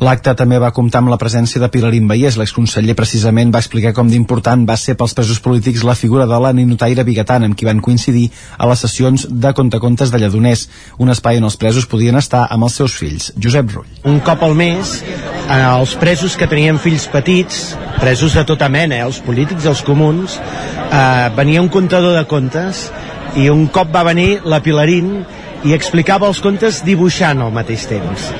[0.00, 2.38] L'acte també va comptar amb la presència de Pilarín Vallès.
[2.40, 6.54] L'exconseller precisament va explicar com d'important va ser pels presos polítics la figura de la
[6.56, 10.62] ninotaire biguetana amb qui van coincidir a les sessions de contacontes de Lledoners,
[10.96, 13.28] un espai on els presos podien estar amb els seus fills.
[13.36, 13.90] Josep Rull.
[14.08, 19.02] Un cop al mes, eh, els presos que tenien fills petits, presos de tota mena,
[19.02, 22.88] eh, els polítics, els comuns, eh, venia un contador de contes
[23.36, 25.26] i un cop va venir la Pilarín
[25.64, 28.30] i explicava els contes dibuixant al mateix temps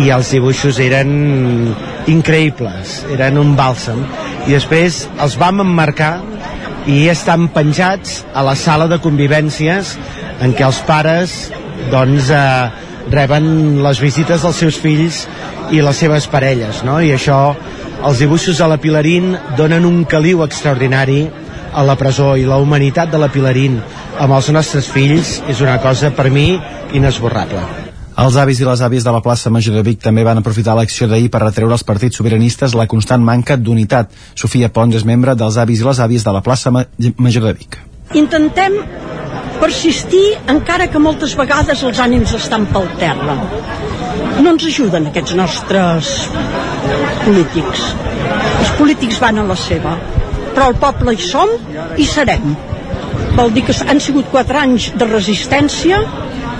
[0.00, 1.10] i els dibuixos eren
[2.10, 4.00] increïbles, eren un bàlsam
[4.46, 6.14] i després els vam emmarcar
[6.88, 9.96] i estan penjats a la sala de convivències
[10.40, 11.34] en què els pares
[11.92, 12.70] doncs eh,
[13.10, 15.24] reben les visites dels seus fills
[15.74, 17.00] i les seves parelles no?
[17.04, 17.54] i això,
[18.06, 21.26] els dibuixos de la Pilarín donen un caliu extraordinari
[21.72, 23.78] a la presó i la humanitat de la Pilarín
[24.18, 26.52] amb els nostres fills és una cosa per mi
[26.96, 27.62] inesborrable.
[28.20, 31.06] Els avis i les àvies de la plaça Major de Vic també van aprofitar l'acció
[31.08, 34.10] d'ahir per retreure als partits sobiranistes la constant manca d'unitat.
[34.34, 37.78] Sofia Pons és membre dels avis i les àvies de la plaça Major de Vic.
[38.18, 38.76] Intentem
[39.60, 43.36] persistir encara que moltes vegades els ànims estan pel terra.
[44.40, 46.12] No ens ajuden aquests nostres
[47.24, 47.84] polítics.
[48.60, 49.96] Els polítics van a la seva,
[50.60, 51.48] però el poble hi som
[51.96, 52.50] i serem.
[53.32, 56.02] Vol dir que han sigut quatre anys de resistència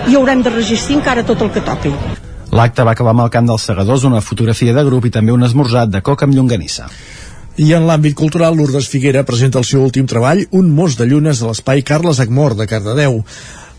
[0.09, 1.93] i haurem de resistir encara tot el que toqui.
[2.57, 5.45] L'acte va acabar amb el camp dels segadors, una fotografia de grup i també un
[5.45, 6.89] esmorzat de coca amb llonganissa.
[7.61, 11.43] I en l'àmbit cultural, Lourdes Figuera presenta el seu últim treball, Un mos de llunes
[11.43, 13.21] a l'espai Carles Agmor de Cardedeu.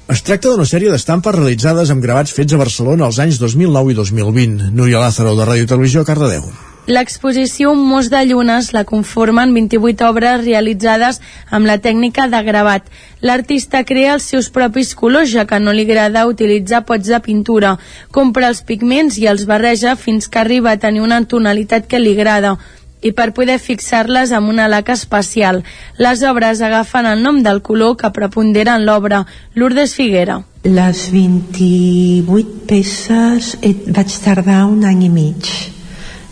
[0.07, 4.03] Es tracta d'una sèrie d'estampes realitzades amb gravats fets a Barcelona als anys 2009 i
[4.05, 4.69] 2020.
[4.69, 6.45] Núria Lázaro, de Ràdio Televisió, Cardedeu.
[6.89, 11.19] L'exposició mos de llunes la conformen 28 obres realitzades
[11.53, 12.87] amb la tècnica de gravat.
[13.21, 17.75] L'artista crea els seus propis colors, ja que no li agrada utilitzar pots de pintura.
[18.09, 22.15] Compra els pigments i els barreja fins que arriba a tenir una tonalitat que li
[22.17, 22.57] agrada
[23.01, 25.63] i per poder fixar-les amb una laca especial.
[25.97, 29.25] Les obres agafen el nom del color que prepondera en l'obra.
[29.53, 30.41] Lourdes Figuera.
[30.63, 35.53] Les 28 peces vaig tardar un any i mig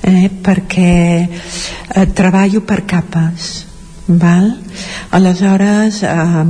[0.01, 0.93] eh, perquè
[1.27, 3.49] eh, treballo per capes
[4.05, 4.51] val?
[5.11, 6.43] Aleshores eh,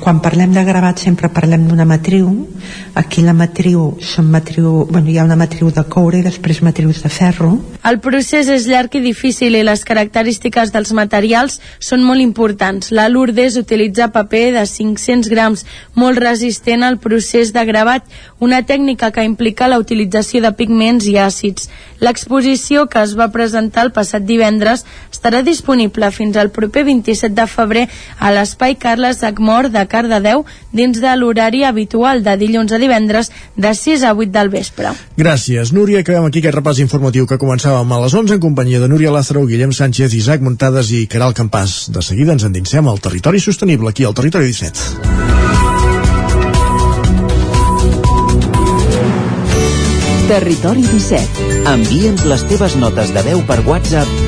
[0.00, 2.30] quan parlem de gravat sempre parlem d'una matriu.
[2.98, 7.02] Aquí la matriu, són matriu bueno, hi ha una matriu de coure i després matrius
[7.04, 7.52] de ferro.
[7.86, 12.90] El procés és llarg i difícil i les característiques dels materials són molt importants.
[12.90, 15.64] La Lourdes utilitza paper de 500 grams
[15.94, 18.04] molt resistent al procés de gravat
[18.40, 21.68] una tècnica que implica la utilització de pigments i àcids.
[22.00, 27.46] L'exposició que es va presentar el passat divendres estarà disponible fins al proper 27 de
[27.50, 33.32] febrer a l'espai Carles Agmor de Cardedeu dins de l'horari habitual de dilluns a divendres
[33.56, 34.94] de 6 a 8 del vespre.
[35.18, 36.00] Gràcies, Núria.
[36.00, 39.46] Acabem aquí aquest repàs informatiu que començàvem a les 11 en companyia de Núria Lázaro,
[39.46, 41.88] Guillem Sánchez, Isaac Montades i Caral Campàs.
[41.92, 45.36] De seguida ens endinsem al territori sostenible, aquí al Territori 17.
[50.28, 51.62] Territori 17.
[51.72, 54.17] Envia'ns les teves notes de veu per WhatsApp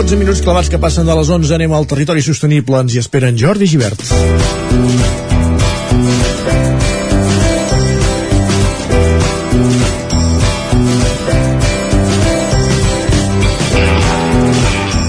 [0.00, 3.36] 12 minuts clavats que passen de les 11 anem al territori sostenible ens hi esperen
[3.36, 4.00] Jordi Givert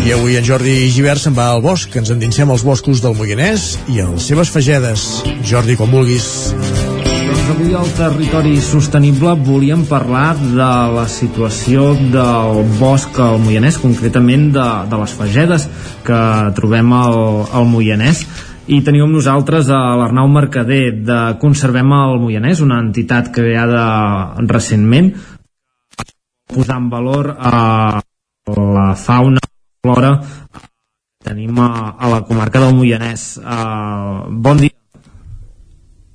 [0.04, 3.78] I avui en Jordi Givert se'n va al bosc, ens endinsem als boscos del Moianès
[3.88, 5.08] i a les seves fagedes.
[5.48, 6.28] Jordi, com vulguis.
[7.52, 14.68] Avui al territori sostenible volíem parlar de la situació del bosc al Moianès, concretament de,
[14.88, 15.66] de les fagedes
[16.08, 16.22] que
[16.56, 17.20] trobem al,
[17.52, 18.24] al Moianès.
[18.72, 23.84] I teníem amb nosaltres a l'Arnau Mercader de Conservem el Moianès, una entitat creada
[24.48, 25.12] recentment
[26.56, 28.02] posar en valor a
[28.48, 29.44] la fauna
[29.84, 30.22] flora
[31.22, 33.34] tenim a, a la comarca del Moianès.
[33.44, 34.81] Uh, bon dia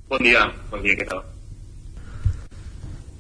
[0.06, 1.24] Bon dia, bon dia, què tal?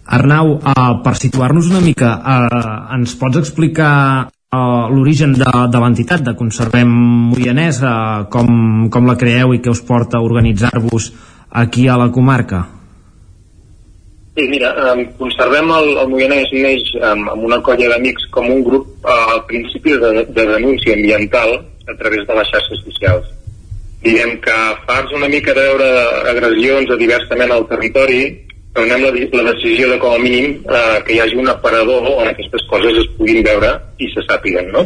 [0.06, 3.94] Arnau, uh, per situar-nos una mica uh, ens pots explicar
[4.30, 6.92] uh, l'origen de, de l'entitat de Conservem
[7.32, 11.10] Moianès uh, com, com la creeu i què us porta a organitzar-vos
[11.50, 12.62] aquí a la comarca?
[14.36, 18.62] Sí, mira, um, conservem el, el Moianès neix um, amb una colla d'amics com un
[18.62, 21.56] grup uh, al principi de, de denúncia ambiental
[21.88, 23.32] a través de les xarxes socials.
[24.04, 24.56] Diguem que
[24.86, 25.88] fars una mica de veure
[26.32, 28.20] agressions a diversament al territori,
[28.76, 29.10] prenem la,
[29.40, 33.00] la decisió de com a mínim eh, que hi hagi un aparador on aquestes coses
[33.02, 34.84] es puguin veure i se sàpiguen, no?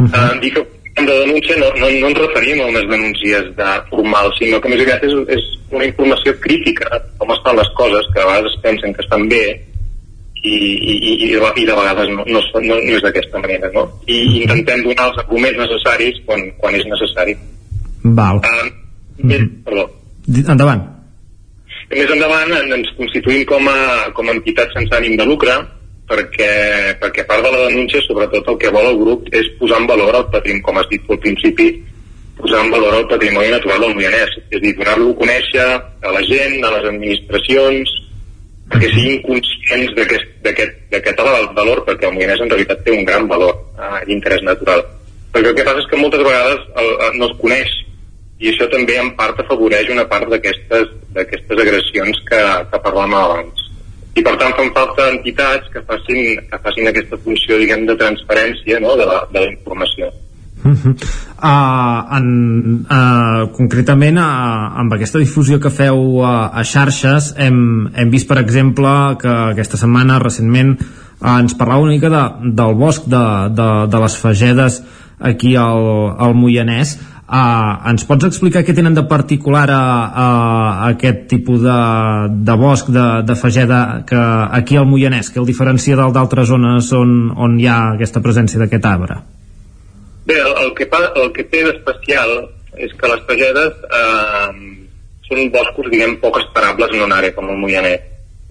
[0.00, 0.36] Uh -huh.
[0.36, 0.64] eh, dir que
[1.06, 4.80] de denúncia no, no, no ens referim a unes denúncies de formal, sinó que més
[4.80, 8.94] aviat és, és una informació crítica com estan les coses, que a vegades es pensen
[8.94, 9.44] que estan bé
[10.42, 13.86] i, i, i, i de, vegades no, no, no, no és d'aquesta manera, no?
[14.06, 17.36] I intentem donar els arguments necessaris quan, quan és necessari.
[18.04, 18.40] Val.
[18.44, 18.70] Uh,
[19.26, 19.88] més, perdó.
[20.30, 20.86] Endavant.
[21.90, 23.78] Més endavant ens constituïm com a,
[24.14, 25.56] com a entitat sense ànim de lucre
[26.10, 26.50] perquè,
[27.00, 30.18] perquè part de la denúncia, sobretot el que vol el grup, és posar en valor
[30.18, 31.68] el patrimoni, com has dit al principi,
[32.40, 36.14] posar en valor el patrimoni natural del Moianès, és a dir, donar-lo a conèixer a
[36.16, 37.92] la gent, a les administracions,
[38.70, 41.22] perquè siguin conscients d'aquest
[41.58, 44.82] valor, perquè el Moianès en realitat té un gran valor eh, d'interès natural.
[45.30, 47.76] Perquè el que passa és que moltes vegades el, el, no es coneix
[48.40, 52.40] i això també en part afavoreix una part d'aquestes agressions que,
[52.70, 53.66] que parlàvem abans
[54.16, 58.80] i per tant fan falta entitats que facin, que facin aquesta funció diguem de transparència
[58.82, 58.96] no?
[58.98, 60.10] de, la, de la informació
[60.60, 60.92] Uh -huh.
[61.40, 68.10] uh, en, uh, concretament uh, amb aquesta difusió que feu uh, a xarxes hem, hem
[68.10, 73.06] vist per exemple que aquesta setmana recentment uh, ens parlava una mica de, del bosc
[73.06, 73.24] de,
[73.56, 74.82] de, de les Fagedes
[75.18, 76.98] aquí al, al Moianès
[77.30, 81.76] Uh, ens pots explicar què tenen de particular a, a, a aquest tipus de,
[82.48, 84.22] de bosc, de, de fageda que
[84.58, 88.88] aquí al Moianès, que el diferencia d'altres zones on, on hi ha aquesta presència d'aquest
[88.90, 89.20] arbre?
[90.26, 92.34] Bé, el, el, que, el que té d'especial
[92.82, 94.48] és que les fagedes eh,
[95.28, 98.08] són boscos, diguem, poc esperables en una àrea com el Moianès.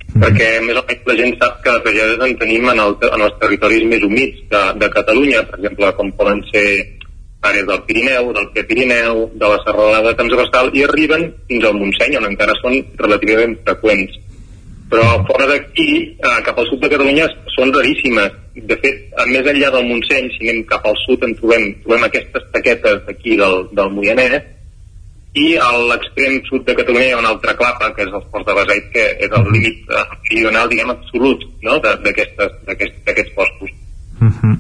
[0.10, 0.24] Mm.
[0.24, 3.24] perquè més o menys la gent sap que les fagedes en tenim en, el, en
[3.28, 6.66] els territoris més humits de, de Catalunya, per exemple, com poden ser
[7.42, 12.28] àrees del Pirineu, del Prepirineu, de la serralada transversal i arriben fins al Montseny, on
[12.28, 14.18] encara són relativament freqüents.
[14.90, 18.32] Però fora d'aquí, eh, cap al sud de Catalunya, són raríssimes.
[18.70, 22.48] De fet, més enllà del Montseny, si anem cap al sud, en trobem, trobem aquestes
[22.56, 24.42] taquetes d'aquí del, del Moianès,
[25.38, 28.48] i a l'extrem sud de Catalunya hi ha una altra clapa, que és el Ports
[28.48, 31.78] de Beseit, que és el límit eh, meridional, diguem, absolut no?
[31.86, 33.78] d'aquests boscos.
[34.20, 34.56] Uh -huh.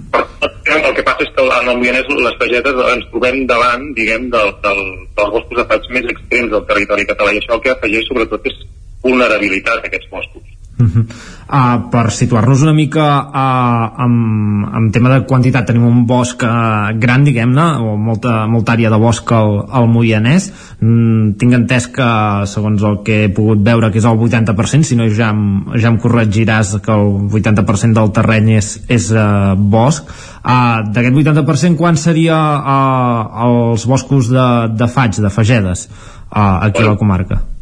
[0.87, 4.49] el que passa és que en el Moianès les pagetes ens trobem davant, diguem, del,
[4.63, 4.81] del,
[5.17, 8.45] dels boscos de faigs més extrems del territori català i això el que afegeix sobretot
[8.45, 8.57] és
[9.03, 10.48] vulnerabilitat a aquests boscos.
[10.79, 11.03] Uh -huh.
[11.03, 16.95] uh, per situar-nos una mica uh, amb, amb tema de quantitat tenim un bosc uh,
[16.95, 22.07] gran diguem-ne o molta, molta àrea de bosc al, al Moianès mm, tinc entès que
[22.45, 25.89] segons el que he pogut veure que és el 80% si no ja em, ja
[25.89, 31.97] em corregiràs que el 80% del terreny és, és uh, bosc uh, d'aquest 80% quan
[31.97, 34.49] seria uh, els boscos de,
[34.79, 35.89] de faig, de fagedes
[36.31, 37.58] uh, aquí a la comarca?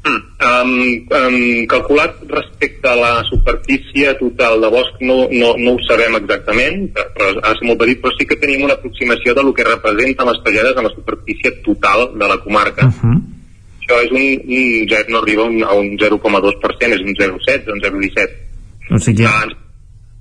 [0.00, 0.70] Um,
[1.12, 6.86] um, calculat respecte a la superfície total de bosc no, no, no ho sabem exactament,
[6.96, 10.30] però ha ser molt petit, però sí que tenim una aproximació de lo que representen
[10.30, 12.86] les pagedes en la superfície total de la comarca.
[12.88, 13.18] Uh -huh.
[13.84, 14.24] Això és un,
[14.56, 18.30] un no arriba a un 0,2%, és un 0,7, un 0,17.
[18.90, 19.24] O sigui...
[19.24, 19.54] Uh, ens,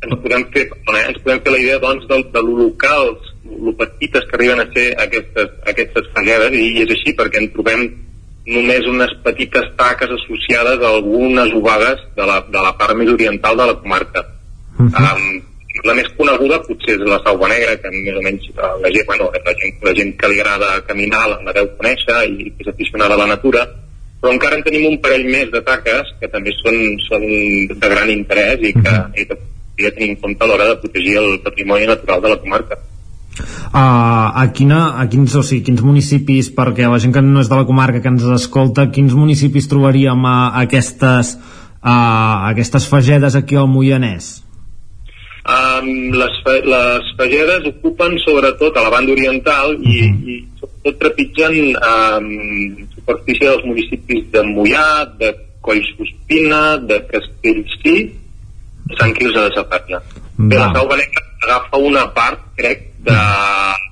[0.01, 3.74] ens, podem fer, eh, ens podem fer la idea doncs, de, de lo locals, lo
[3.77, 8.08] petites que arriben a ser aquestes, aquestes pagedes, i és així perquè en trobem
[8.48, 13.58] només unes petites taques associades a algunes ovades de la, de la part més oriental
[13.58, 14.26] de la comarca.
[14.80, 15.16] Uh -huh.
[15.16, 15.42] um,
[15.85, 19.06] la més coneguda potser és la Sauva Negra, que més o menys uh, la gent,
[19.06, 22.66] bueno, la gent, la gent que li agrada caminar la, la deu conèixer i que
[22.66, 23.68] és aficionada a la natura,
[24.22, 26.76] però encara en tenim un parell més de taques que també són,
[27.08, 27.24] són
[27.80, 29.22] de gran interès i que, uh -huh.
[29.22, 32.40] i que podria tenir en compte a l'hora de protegir el patrimoni natural de la
[32.40, 32.76] comarca.
[33.40, 37.50] Uh, a, quina, a quins, o sigui, quins municipis, perquè la gent que no és
[37.51, 41.35] de la comarca que ens escolta, quins municipis trobaríem a, a aquestes,
[41.82, 44.40] a, a aquestes fagedes aquí al Moianès?
[45.50, 46.35] Um, les,
[46.68, 50.30] les fagedes ocupen sobretot a la banda oriental i, uh -huh.
[50.30, 52.27] i sobretot trepitgen um,
[52.93, 58.14] superfície dels municipis de Mollà, de Collsospina, de Castellcí,
[58.85, 60.01] de Sant Quirze de Safaria.
[60.38, 63.19] Bé, la Sau València agafa una part, crec, de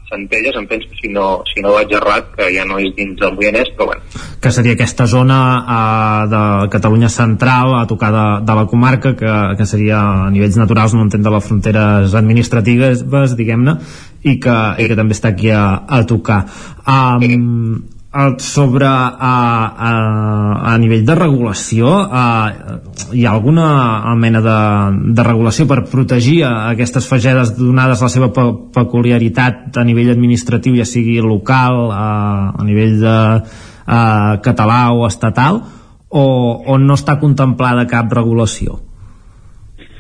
[0.08, 3.34] Centelles, em penso, si no, si no vaig errat, que ja no és dins del
[3.36, 4.24] Moianès, però bueno.
[4.40, 9.34] Que seria aquesta zona uh, de Catalunya central, a tocar de, de la comarca, que,
[9.60, 13.04] que seria a nivells naturals, no entenc de les fronteres administratives,
[13.36, 13.78] diguem-ne,
[14.24, 16.46] i, que, i que també està aquí a, a tocar.
[16.88, 17.97] Um,
[18.40, 19.92] sobre a, a,
[20.74, 22.24] a nivell de regulació a,
[23.14, 24.58] hi ha alguna mena de,
[25.14, 30.88] de regulació per protegir aquestes fagedes donades la seva pe peculiaritat a nivell administratiu ja
[30.88, 32.08] sigui local a,
[32.58, 33.18] a nivell de
[33.86, 35.62] a, català o estatal
[36.10, 36.24] o,
[36.66, 38.80] o no està contemplada cap regulació?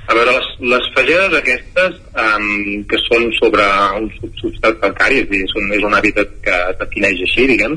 [0.08, 3.66] A veure, les, les fagedes aquestes, um, que són sobre
[4.00, 4.08] un
[4.40, 7.76] substrat calcari, és dir, són, és un hàbitat que defineix així, diguem,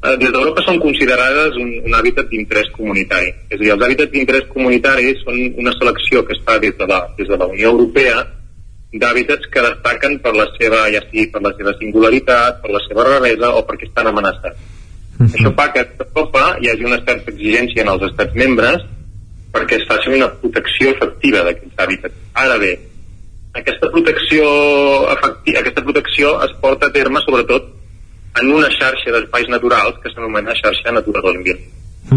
[0.00, 3.34] des d'Europa són considerades un, un hàbitat d'interès comunitari.
[3.50, 6.86] És a dir, els hàbitats d'interès comunitari són una selecció que es fa des de
[6.88, 8.22] la, des de la Unió Europea
[8.90, 13.04] d'hàbitats que destaquen per la seva, ja sigui per la seva singularitat, per la seva
[13.06, 14.56] raresa o perquè estan amenaçats.
[14.56, 15.34] Uh -huh.
[15.36, 18.80] Això fa que a Europa hi hagi una certa exigència en els estats membres
[19.52, 22.14] perquè es faci una protecció efectiva d'aquests hàbitats.
[22.32, 22.78] Ara bé,
[23.52, 24.44] aquesta protecció,
[25.12, 27.62] efectiva, aquesta protecció es porta a terme sobretot
[28.38, 31.58] en una xarxa d'espais naturals que s'anomena xarxa Natura 2000,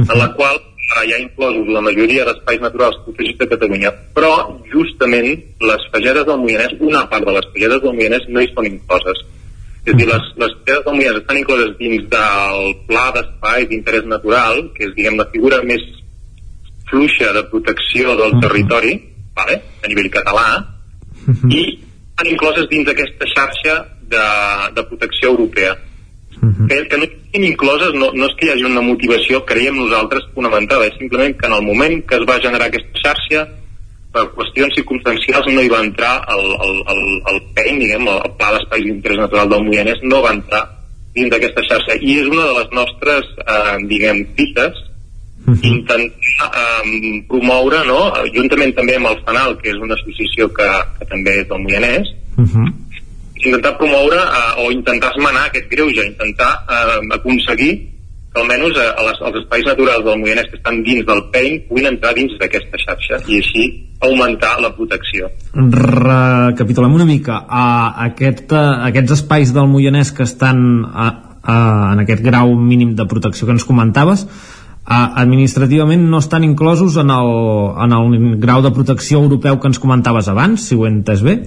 [0.04, 0.62] en la qual
[1.04, 4.34] hi ha inclosos la majoria d'espais naturals protegits de Catalunya, però
[4.72, 5.30] justament
[5.70, 9.24] les fagedes del Moianès, una part de les fagedes del Moianès no hi són incloses.
[9.84, 14.06] És a dir, les, les fagedes del Moianès estan incloses dins del pla d'espais d'interès
[14.12, 15.82] natural, que és, diguem, la figura més
[16.92, 18.94] fluixa de protecció del territori
[19.36, 19.62] vale?
[19.82, 20.46] a nivell català
[21.50, 21.64] i
[22.20, 23.76] han incloses dins d'aquesta xarxa
[24.14, 24.26] de,
[24.76, 25.74] de protecció europea
[26.70, 30.30] que, que no estiguin incloses no, no és que hi hagi una motivació creiem nosaltres
[30.36, 33.48] fonamental, és simplement que en el moment que es va generar aquesta xarxa
[34.14, 38.54] per qüestions circumstancials no hi va entrar el, el, el, el PEN, diguem, el Pla
[38.54, 40.64] d'Espais d'Interès Natural del Moianès no va entrar
[41.16, 44.84] dins d'aquesta xarxa i és una de les nostres eh, diguem, fites
[45.48, 45.66] uh -huh.
[45.66, 46.50] intentar
[46.84, 48.14] um, promoure, no?
[48.34, 52.08] juntament també amb el FANAL, que és una associació que, que també és del Moianès,
[52.38, 52.68] uh -huh.
[53.50, 57.74] Intentar promoure uh, o intentar esmenar aquest greuge, intentar uh, aconseguir
[58.34, 61.92] que almenys uh, les, els espais naturals del Moianès que estan dins del PEIN puguin
[61.92, 63.68] entrar dins d'aquesta xarxa i així
[64.04, 65.30] augmentar la protecció.
[65.54, 67.44] Recapitulem una mica.
[67.46, 71.08] Uh, aquest, uh, aquests espais del Moianès que estan uh,
[71.44, 74.28] uh, en aquest grau mínim de protecció que ens comentaves,
[74.84, 77.30] Uh, administrativament no estan inclosos en el,
[77.86, 81.38] en el grau de protecció europeu que ens comentaves abans, si ho he entès bé?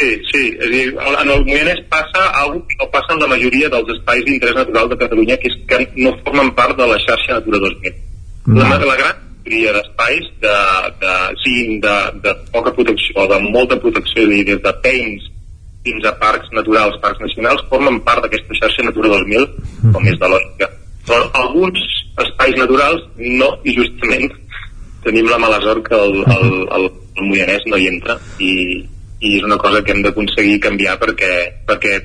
[0.00, 3.68] Sí, sí, és dir, en el Moianès passa alguna que no passa en la majoria
[3.72, 7.36] dels espais d'interès natural de Catalunya, que és que no formen part de la xarxa
[7.36, 7.98] Natura 2000.
[8.46, 8.62] No.
[8.62, 10.56] La, la gran majoria d'espais, de,
[11.02, 11.14] de,
[11.44, 15.28] siguin de, de poca protecció o de molta protecció, dir, des de peins
[15.84, 19.50] fins a parcs naturals, parcs nacionals, formen part d'aquesta xarxa Natura 2000,
[19.92, 20.72] com és de lògica
[21.10, 21.80] però alguns
[22.22, 24.30] espais naturals no, i justament
[25.04, 28.52] tenim la mala sort que el, el, el, el Moianès no hi entra i,
[29.20, 31.32] i és una cosa que hem d'aconseguir canviar perquè,
[31.68, 31.96] perquè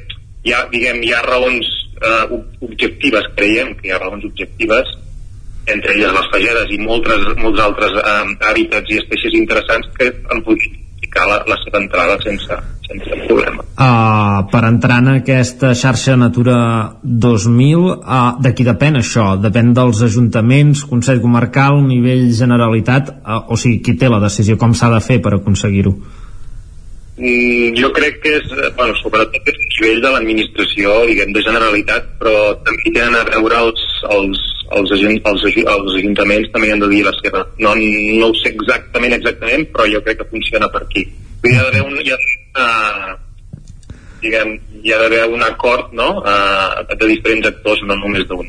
[0.45, 1.71] hi ha, diguem, hi ha raons
[2.01, 2.23] eh,
[2.67, 4.91] objectives, creiem que hi ha raons objectives
[5.65, 8.17] entre elles les fagedes i moltes, molts altres eh,
[8.49, 13.63] hàbitats i espècies interessants que han pogut justificar la, la seva entrada sense, sense problema.
[13.75, 16.57] Uh, per entrar en aquesta xarxa Natura
[17.03, 19.33] 2000, uh, de qui depèn això?
[19.41, 24.77] Depèn dels ajuntaments, Consell Comarcal, nivell Generalitat, uh, o sigui, qui té la decisió, com
[24.77, 25.95] s'ha de fer per aconseguir-ho?
[27.17, 32.35] Jo crec que és, bueno, sobretot és nivell de l'administració, diguem, de Generalitat, però
[32.65, 33.83] també tenen a veure els,
[34.17, 34.41] els,
[34.75, 37.45] els, agent, els, els ajuntaments també han de dir la seva.
[37.59, 41.05] No, no ho sé exactament, exactament, però jo crec que funciona per aquí.
[41.45, 43.17] Hi ha d'haver un, hi ha una,
[44.21, 46.21] diguem, hi ha d'haver un acord no?
[46.21, 48.47] uh, de diferents actors, no només d'un.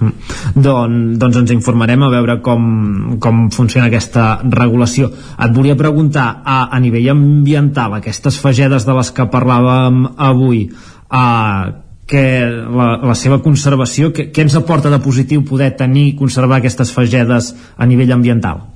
[0.66, 2.64] Don, doncs ens informarem a veure com,
[3.22, 5.10] com funciona aquesta regulació.
[5.12, 10.66] Et volia preguntar, a, a nivell ambiental, aquestes fagedes de les que parlàvem avui,
[11.10, 11.72] uh,
[12.12, 16.92] que la, la seva conservació, què ens aporta de positiu poder tenir i conservar aquestes
[16.92, 18.66] fagedes a nivell ambiental?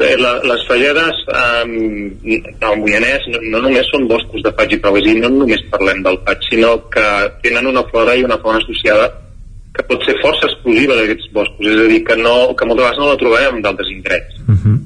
[0.00, 1.72] Bé, la, les falleres um,
[2.24, 6.16] del Moianès no, no només són boscos de faig i prou, no només parlem del
[6.24, 7.04] faig, sinó que
[7.44, 9.10] tenen una flora i una fauna associada
[9.76, 13.02] que pot ser força exclusiva d'aquests boscos, és a dir, que, no, que moltes vegades
[13.02, 14.40] no la trobem d'altres indrets.
[14.46, 14.78] Uh -huh.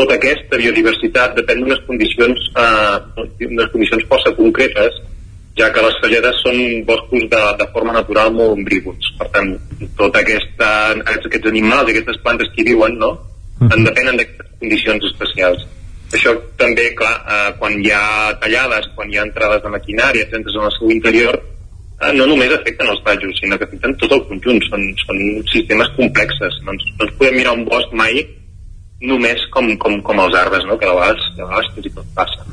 [0.00, 2.96] Tota aquesta biodiversitat depèn d'unes condicions, uh,
[3.52, 4.92] unes condicions força concretes,
[5.58, 9.12] ja que les falleres són boscos de, de forma natural molt ombrívols.
[9.18, 9.58] Per tant,
[9.96, 10.68] tota aquesta,
[11.04, 13.27] aquests animals, aquestes plantes que hi viuen, no?
[13.66, 15.66] En depenen d'aquestes condicions especials.
[16.14, 20.56] Això també, clar, eh, quan hi ha tallades, quan hi ha entrades de maquinària, entres
[20.56, 21.36] en el seu interior,
[22.00, 24.62] eh, no només afecten els tallos, sinó que afecten tot el conjunt.
[24.70, 25.22] Són, són
[25.52, 26.60] sistemes complexes.
[26.64, 28.24] No ens, no ens podem mirar un bosc mai
[29.00, 30.78] només com, com, com els arbres, no?
[30.78, 32.46] que a vegades, a vegades fins i tot passa.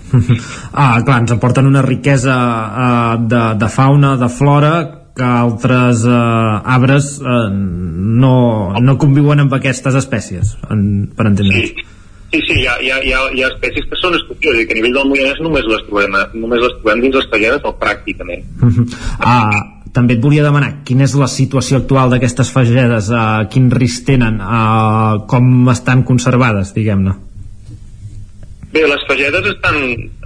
[0.75, 4.74] Ah, clar, ens aporten una riquesa uh, de, de fauna, de flora,
[5.16, 8.38] que altres eh, arbres eh, no,
[8.82, 10.82] no conviuen amb aquestes espècies, en,
[11.16, 11.76] per entendre'ns.
[11.76, 11.92] Sí.
[12.34, 14.66] Sí, sí, hi ha, hi ha, hi ha, hi ha espècies que són exclusives i
[14.68, 17.72] que a nivell del Moianès només les trobem, només les trobem dins les talleres o
[17.80, 18.44] pràcticament.
[18.60, 18.85] Uh -huh.
[19.19, 19.61] ah,
[19.95, 24.42] també et volia demanar quina és la situació actual d'aquestes fagedes, uh, quin risc tenen,
[24.42, 27.14] uh, com estan conservades, diguem-ne.
[28.74, 29.77] Bé, les fagedes estan,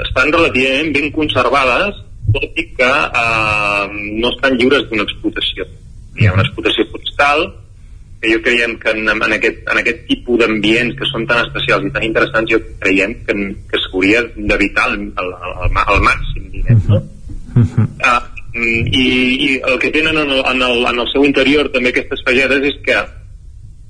[0.07, 2.01] estan relativament ben conservades,
[2.35, 5.67] tot i que uh, no estan lliures d'una explotació.
[6.19, 7.45] Hi ha una explotació forestal,
[8.19, 11.85] que jo creiem que en, en, aquest, en aquest tipus d'ambients que són tan especials
[11.87, 13.37] i tan interessants, jo creiem que,
[13.71, 15.31] que s'hauria d'evitar al, al,
[15.85, 16.99] al màxim, diguem, no?
[17.55, 17.87] Uh -huh.
[18.09, 18.21] uh,
[18.55, 19.05] i,
[19.47, 22.65] I el que tenen en el, en, el, en el seu interior també aquestes fagedes
[22.73, 22.97] és que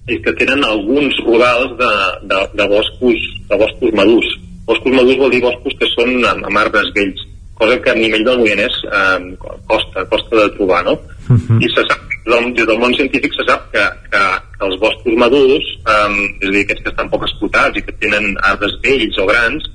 [0.10, 1.92] és que tenen alguns rodals de,
[2.32, 4.30] de, de boscos de boscos madurs.
[4.66, 7.22] Boscos madurs vol dir boscos que són amb, amb arbres vells,
[7.60, 9.20] cosa que a nivell del Moianès eh,
[9.68, 10.94] costa, costa de trobar, no?
[11.30, 11.60] Uh -huh.
[11.62, 14.22] I se sap del, des del món científic se sap que, que,
[14.56, 15.66] que els boscos madurs,
[15.96, 19.28] um, és a dir, aquests que estan poc explotats i que tenen arbres vells o
[19.30, 19.68] grans,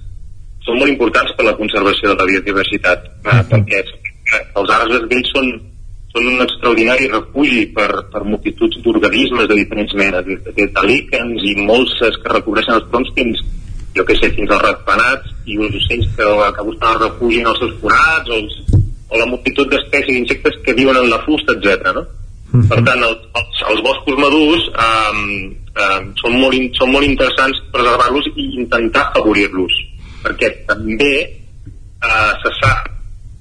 [0.64, 3.44] són molt importants per la conservació de la biodiversitat, uh -huh.
[3.50, 3.84] perquè
[4.60, 5.50] els arbres vells són,
[6.14, 10.24] són un extraordinari refugi per, per multituds d'organismes de diferents menes,
[10.56, 13.44] des de líquens i molses que recobreixen els troncs fins,
[13.97, 17.52] jo què sé, fins als ratpenats i els ocells que, que busquen el refugi en
[17.52, 18.55] els seus forats o, els,
[19.10, 21.94] o la multitud d'espècies d'insectes que viuen en la fusta, etc.
[21.94, 22.05] no?
[22.55, 22.68] -huh.
[22.70, 25.23] Per tant, el, els, els boscos madurs um,
[25.84, 29.81] um, són, molt, són molt interessants preservar-los i intentar afavorir-los,
[30.24, 32.92] perquè també uh, se sap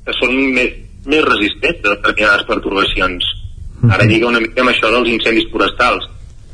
[0.03, 0.73] que són més,
[1.07, 3.23] més resistents a determinades perturbacions.
[3.23, 3.93] Uh -huh.
[3.95, 6.09] Ara lliga una mica amb això dels incendis forestals.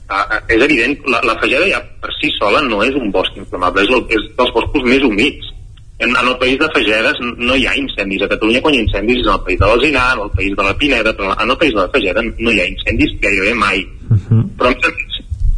[0.10, 3.84] Uh, és evident, la, la fageda ja per si sola no és un bosc inflamable,
[3.86, 5.52] és, el, és dels boscos més humits
[6.00, 8.24] en, en el país de Fagedes no hi ha incendis.
[8.24, 10.56] A Catalunya quan hi ha incendis és en el país de l'Alzinar, en el país
[10.56, 13.54] de la Pineda, però en el país de la Fageda no hi ha incendis gairebé
[13.54, 13.84] mai.
[14.10, 14.44] Uh -huh.
[14.58, 14.72] Però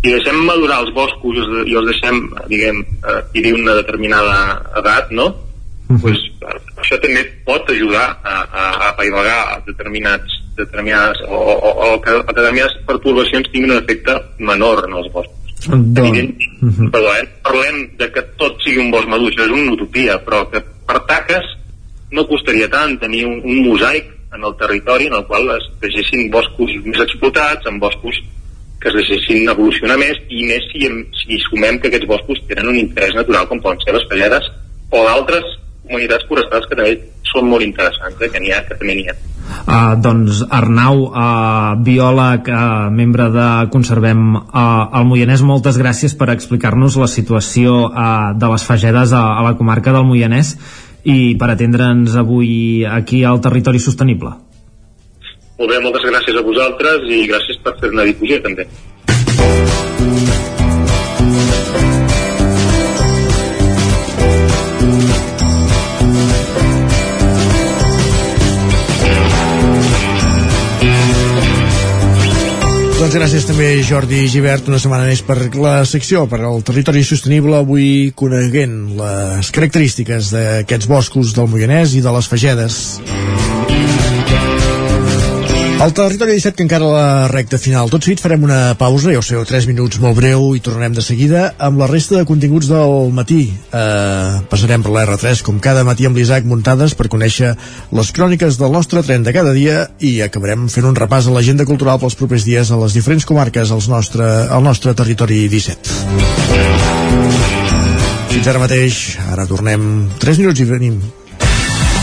[0.02, 1.38] si deixem madurar els boscos
[1.70, 2.18] i els deixem,
[2.50, 4.36] diguem, adquirir una determinada
[4.82, 5.28] edat, no?
[5.28, 6.02] Uh -huh.
[6.02, 6.18] pues,
[6.82, 12.76] això també pot ajudar a, a, a apaivagar determinats, determinades, o, o, o que determinades
[12.88, 15.38] perturbacions tinguin un efecte menor en els boscos.
[15.68, 16.06] Don...
[16.06, 16.92] Evident, uh -huh.
[16.92, 17.28] perdó, eh?
[17.44, 21.00] parlem de que tot sigui un bosc madur, això és una utopia, però que per
[21.06, 21.46] taques
[22.12, 26.32] no costaria tant tenir un, un mosaic en el territori en el qual es deixessin
[26.32, 28.16] boscos més explotats, amb boscos
[28.82, 30.88] que es deixessin evolucionar més i més si,
[31.20, 34.48] si sumem que aquests boscos tenen un interès natural com poden ser les falleres
[34.90, 35.44] o d'altres
[35.86, 36.96] comunitats forestals que també
[37.32, 39.16] són molt interessants, eh, que n'hi ha, que també n'hi ha.
[39.62, 44.44] Uh, doncs Arnau, uh, biòleg, uh, membre de Conservem uh,
[44.98, 49.56] el Moianès, moltes gràcies per explicar-nos la situació uh, de les fagedes a, a la
[49.60, 50.56] comarca del Moianès
[51.04, 54.34] i per atendre'ns avui aquí al Territori Sostenible.
[55.62, 58.66] Molt bé, moltes gràcies a vosaltres i gràcies per fer una difusió també.
[73.02, 77.58] Doncs gràcies també Jordi Givert una setmana més per la secció per al territori sostenible
[77.58, 82.78] avui coneguent les característiques d'aquests boscos del Moianès i de les fagedes.
[85.82, 87.90] El territori 17 que encara la recta final.
[87.90, 91.02] Tot seguit farem una pausa, ja ho sé, 3 minuts molt breu i tornarem de
[91.02, 93.40] seguida amb la resta de continguts del matí.
[93.50, 97.56] Eh, passarem per l'R3 com cada matí amb l'Isaac muntades per conèixer
[97.98, 101.66] les cròniques del nostre tren de cada dia i acabarem fent un repàs a l'agenda
[101.66, 105.98] cultural pels propers dies a les diferents comarques al nostre, al nostre territori 17.
[108.36, 109.02] Fins ara mateix,
[109.34, 111.02] ara tornem 3 minuts i venim.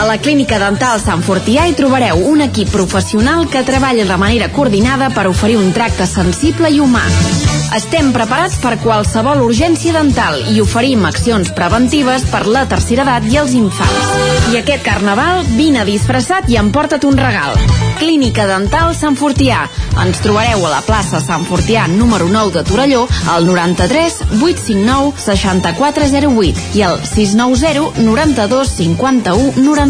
[0.00, 4.48] A la Clínica Dental Sant Fortià hi trobareu un equip professional que treballa de manera
[4.48, 7.02] coordinada per oferir un tracte sensible i humà.
[7.76, 13.36] Estem preparats per qualsevol urgència dental i oferim accions preventives per la tercera edat i
[13.42, 14.08] els infants.
[14.50, 17.60] I aquest carnaval, vine disfressat i emporta't un regal.
[18.00, 19.66] Clínica Dental Sant Fortià.
[20.00, 26.80] Ens trobareu a la plaça Sant Fortià número 9 de Torelló al 93 859 6408
[26.80, 29.89] i al 690 92 51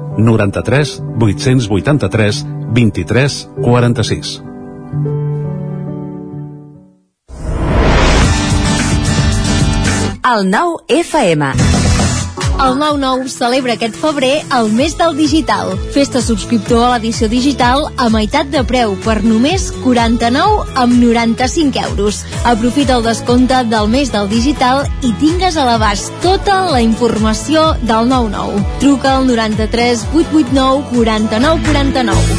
[0.17, 4.41] 93 883 23 46.
[10.31, 11.70] El nou FM.
[12.61, 15.71] El 9-9 celebra aquest febrer el mes del digital.
[15.95, 22.19] Festa subscriptor a l'edició digital a meitat de preu per només 49 amb 95 euros.
[22.45, 28.13] Aprofita el descompte del mes del digital i tingues a l'abast tota la informació del
[28.13, 28.61] 9-9.
[28.83, 32.37] Truca al 93 889 49 49.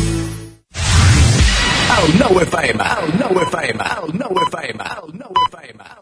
[1.99, 6.02] El 9 FM, el 9 FM, el 9 FM, el 9 FM, el 9 FM.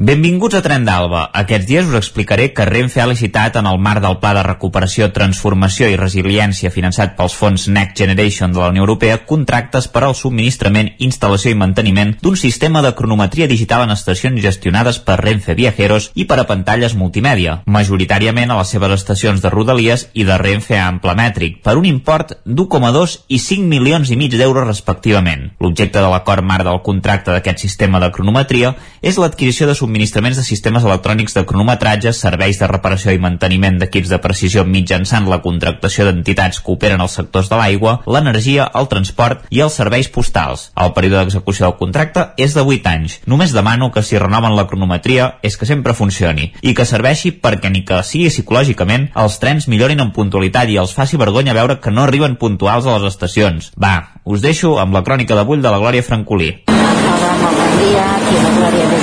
[0.00, 1.24] Benvinguts a Tren d'Alba.
[1.34, 5.08] Aquests dies us explicaré que Renfe ha licitat en el marc del Pla de Recuperació,
[5.10, 10.14] Transformació i Resiliència finançat pels fons Next Generation de la Unió Europea contractes per al
[10.14, 16.12] subministrament, instal·lació i manteniment d'un sistema de cronometria digital en estacions gestionades per Renfe Viajeros
[16.14, 20.78] i per a pantalles multimèdia, majoritàriament a les seves estacions de Rodalies i de Renfe
[20.78, 25.48] Amplemètric, per un import d'1,2 i 5 milions i mig d'euros respectivament.
[25.58, 30.44] L'objecte de l'acord marc del contracte d'aquest sistema de cronometria és l'adquisició de subministraments de
[30.44, 36.04] sistemes electrònics de cronometratge, serveis de reparació i manteniment d'equips de precisió mitjançant la contractació
[36.04, 40.68] d'entitats que operen als sectors de l'aigua, l'energia, el transport i els serveis postals.
[40.76, 43.18] El període d'execució del contracte és de 8 anys.
[43.26, 47.72] Només demano que si renoven la cronometria és que sempre funcioni i que serveixi perquè
[47.72, 51.94] ni que sigui psicològicament els trens millorin en puntualitat i els faci vergonya veure que
[51.94, 53.72] no arriben puntuals a les estacions.
[53.80, 56.52] Va, us deixo amb la crònica d'avui de la Glòria Francolí.
[56.68, 58.97] Hola, bon dia, aquí la Glòria de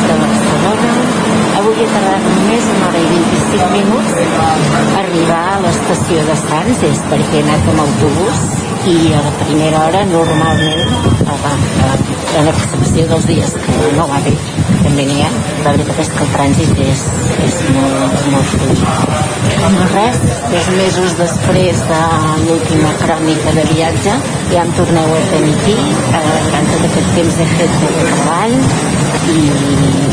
[3.55, 4.15] 20 minuts
[5.01, 8.43] arribar a l'estació de Sants és perquè he anat amb autobús
[8.91, 10.95] i a la primera hora normalment
[11.37, 11.91] abans de
[12.35, 13.55] la, a l'excepció dels dies.
[13.65, 14.35] Que no va bé.
[14.83, 15.31] També n'hi ha.
[15.65, 17.05] La veritat és que el trànsit és,
[17.49, 20.17] és molt, molt fluix no res,
[20.51, 22.01] dos mesos després de
[22.45, 24.13] l'última crònica de viatge
[24.51, 28.55] ja em torneu a tenir aquí eh, durant tot aquest temps he fet de treball
[29.25, 29.41] i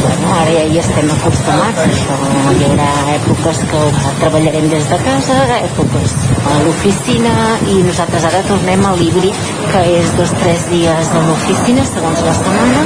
[0.01, 1.83] bueno, ara ja hi estem acostumats.
[1.85, 2.17] Això
[2.55, 3.83] hi haurà èpoques que
[4.23, 6.15] treballarem des de casa èpoques
[6.49, 7.35] a l'oficina
[7.75, 9.43] i nosaltres ara tornem a l'híbrid
[9.73, 12.83] que és dos o tres dies a l'oficina segons la setmana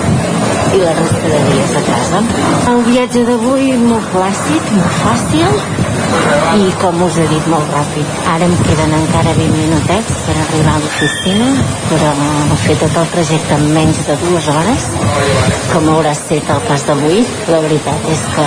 [0.77, 2.23] i la resta de dies a casa.
[2.73, 5.61] El viatge d'avui molt clàssic, molt fàcil
[6.57, 8.13] i com us he dit molt ràpid.
[8.33, 11.49] Ara em queden encara 20 minutets per arribar a l'oficina,
[11.91, 12.13] però
[12.65, 14.91] fer tot el trajecte en menys de dues hores,
[15.73, 17.25] com haurà estat el cas d'avui.
[17.53, 18.47] La veritat és que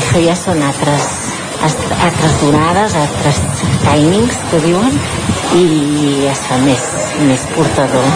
[0.00, 1.10] això ja són altres
[1.58, 3.40] altres donades, altres
[3.82, 4.94] timings que diuen
[5.58, 6.84] i es fa més,
[7.26, 8.06] més portador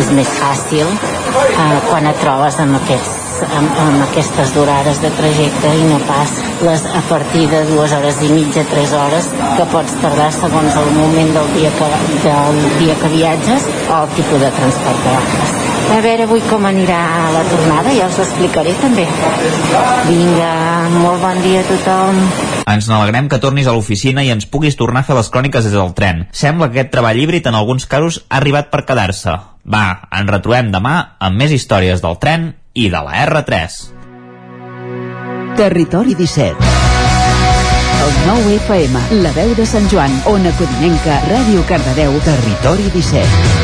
[0.00, 0.90] és més fàcil
[1.30, 6.36] eh, quan et trobes amb, aquests, amb, amb aquestes durades de trajecte i no pas
[6.66, 10.94] les a partir de dues hores i mitja, tres hores que pots tardar segons el
[10.98, 11.90] moment del dia que,
[12.26, 16.62] del dia que viatges o el tipus de transport que agafes A veure avui com
[16.68, 16.98] anirà
[17.34, 19.02] la tornada, ja us ho explicaré també.
[20.06, 20.50] Vinga,
[21.02, 22.20] molt bon dia a tothom.
[22.70, 25.74] Ens n'alegrem que tornis a l'oficina i ens puguis tornar a fer les cròniques des
[25.74, 26.28] del tren.
[26.30, 29.34] Sembla que aquest treball híbrid en alguns casos ha arribat per quedar-se.
[29.66, 33.80] Va, ens retrobem demà amb més històries del tren i de la R3.
[35.58, 36.70] Territori 17
[38.06, 43.59] El 9 FM, la veu de Sant Joan, Ona Codinenca, Ràdio Cardedeu, Territori 17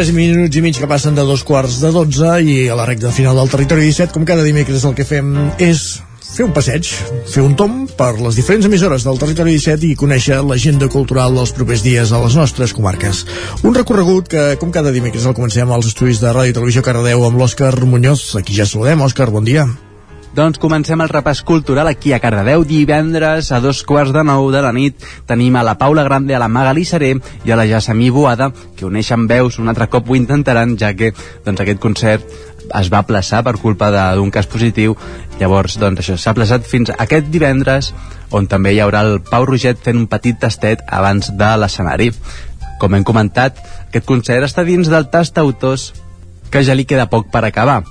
[0.00, 3.10] 3 minuts i mig que passen de dos quarts de 12 i a la recta
[3.12, 5.82] final del territori 17, com cada dimecres el que fem és
[6.24, 6.88] fer un passeig,
[7.28, 11.52] fer un tom per les diferents emissores del territori 17 i conèixer l'agenda cultural dels
[11.52, 13.26] propers dies a les nostres comarques.
[13.60, 17.28] Un recorregut que, com cada dimecres, el comencem als estudis de Ràdio i Televisió Cardedeu
[17.28, 18.24] amb l'Òscar Muñoz.
[18.40, 19.04] Aquí ja saludem.
[19.04, 19.68] Òscar, bon dia.
[20.30, 22.62] Doncs comencem el repàs cultural aquí a Cardedeu.
[22.62, 26.38] Divendres a dos quarts de nou de la nit tenim a la Paula Grande, a
[26.38, 30.14] la Magali Seré i a la Jassamí Boada, que uneixen veus, un altre cop ho
[30.14, 31.10] intentaran, ja que
[31.44, 32.30] doncs, aquest concert
[32.78, 34.94] es va plaçar per culpa d'un cas positiu.
[35.42, 37.90] Llavors, doncs això s'ha plaçat fins aquest divendres,
[38.30, 42.12] on també hi haurà el Pau Roget fent un petit tastet abans de l'escenari.
[42.78, 45.90] Com hem comentat, aquest concert està dins del tast autors
[46.54, 47.82] que ja li queda poc per acabar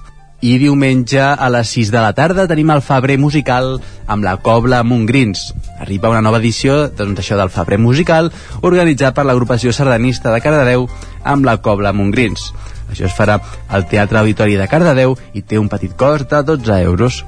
[0.41, 3.73] i diumenge a les 6 de la tarda tenim el Febrer Musical
[4.07, 5.49] amb la Cobla Montgrins.
[5.83, 10.87] Arriba una nova edició doncs, això del Febrer Musical organitzat per l'agrupació sardanista de Cardedeu
[11.23, 12.53] amb la Cobla Montgrins.
[12.89, 16.79] Això es farà al Teatre Auditori de Cardedeu i té un petit cost de 12
[16.87, 17.23] euros.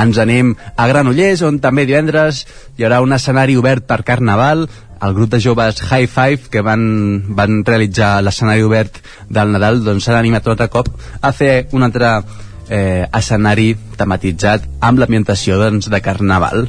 [0.00, 2.44] Ens anem a Granollers, on també divendres
[2.76, 4.68] hi haurà un escenari obert per Carnaval
[5.00, 10.06] el grup de joves High Five que van, van realitzar l'escenari obert del Nadal doncs
[10.06, 12.10] s'han animat tot a cop a fer un altre
[12.70, 16.68] eh, escenari tematitzat amb l'ambientació doncs, de Carnaval.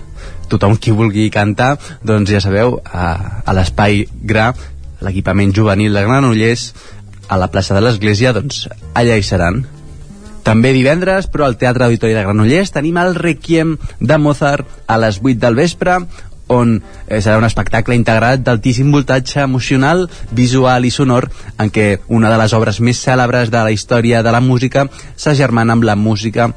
[0.51, 4.51] Tothom qui vulgui cantar doncs ja sabeu a, a l'espai Gra
[5.01, 6.71] l'equipament juvenil de Granollers
[7.31, 9.63] a la plaça de l'Església doncs allà hi seran.
[10.41, 15.19] També divendres, però al Teatre Auditori de Granollers tenim el Requiem de Mozart a les
[15.21, 15.99] 8 del vespre,
[16.51, 16.75] on
[17.07, 22.41] eh, serà un espectacle integrat d'altíssim voltatge emocional, visual i sonor, en què una de
[22.41, 26.51] les obres més cèlebres de la història de la música s'agermana amb la música,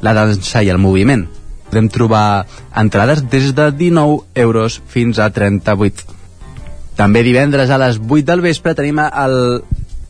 [0.00, 1.26] la dansa i el moviment.
[1.70, 6.06] Podem trobar entrades des de 19 euros fins a 38.
[6.98, 9.62] També divendres a les 8 del vespre tenim el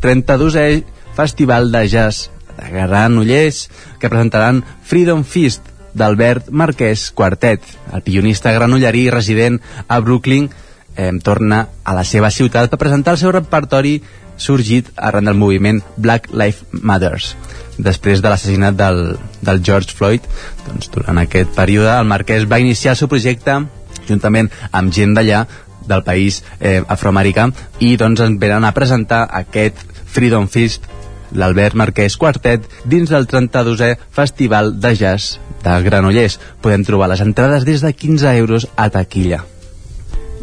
[0.03, 0.83] 32è
[1.17, 3.69] Festival de Jazz de Granollers
[4.01, 7.63] que presentaran Freedom Feast, d'Albert Marquès Quartet.
[7.93, 10.49] El pionista granollerí resident a Brooklyn
[10.97, 14.01] eh, torna a la seva ciutat per presentar el seu repertori
[14.41, 17.35] sorgit arran del moviment Black Lives Matters.
[17.81, 20.25] Després de l'assassinat del, del George Floyd,
[20.67, 23.61] doncs, durant aquest període, el Marquès va iniciar el seu projecte
[24.09, 25.45] juntament amb gent d'allà
[25.91, 27.49] del país eh, afroamericà
[27.81, 30.87] i doncs ens venen a presentar aquest Freedom Feast
[31.33, 36.39] l'Albert Marquès Quartet dins del 32è Festival de Jazz de Granollers.
[36.63, 39.45] Podem trobar les entrades des de 15 euros a taquilla.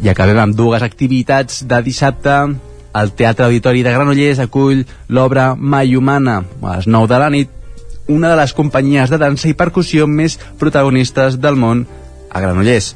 [0.02, 2.38] I acabem amb dues activitats de dissabte.
[2.98, 7.50] El Teatre Auditori de Granollers acull l'obra Mai Humana a les 9 de la nit,
[8.08, 11.84] una de les companyies de dansa i percussió més protagonistes del món
[12.30, 12.94] a Granollers.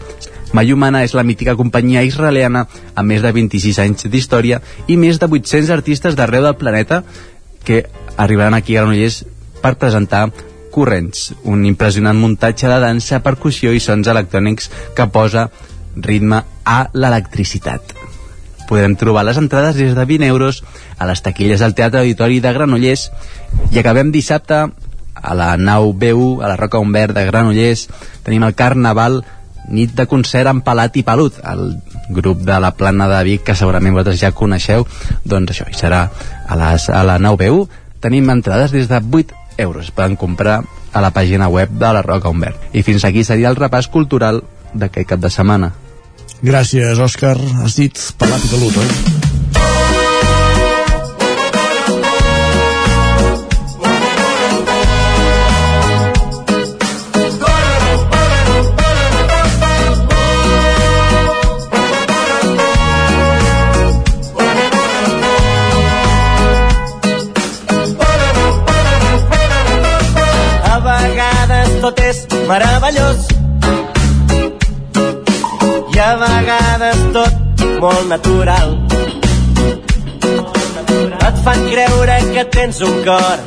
[0.52, 5.28] Mayumana és la mítica companyia israeliana amb més de 26 anys d'història i més de
[5.28, 7.00] 800 artistes d'arreu del planeta
[7.64, 9.24] que arribaran aquí a Granollers
[9.62, 10.30] per presentar
[10.72, 15.50] Corrents, un impressionant muntatge de dansa, percussió i sons electrònics que posa
[15.96, 17.92] ritme a l'electricitat.
[18.70, 20.62] Podrem trobar les entrades des de 20 euros
[20.96, 23.10] a les taquilles del Teatre Auditori de Granollers
[23.70, 24.62] i acabem dissabte
[25.12, 27.88] a la nau B1, a la Roca Humbert de Granollers,
[28.24, 29.20] tenim el Carnaval
[29.68, 31.76] nit de concert amb Palat i Pelut, el
[32.12, 34.86] grup de la plana de Vic que segurament vosaltres ja coneixeu,
[35.24, 37.48] doncs això, hi serà a, les, a la 9
[38.02, 42.28] tenim entrades des de 8 euros, poden comprar a la pàgina web de la Roca
[42.28, 42.70] Humbert.
[42.72, 44.42] I fins aquí seria el repàs cultural
[44.74, 45.72] d'aquest cap de setmana.
[46.42, 47.36] Gràcies, Òscar.
[47.62, 49.21] Has dit i Pelut, oi?
[71.82, 73.24] Tot és meravellós
[75.94, 78.76] i a vegades tot molt natural.
[81.26, 83.42] Et fan creure que tens un cor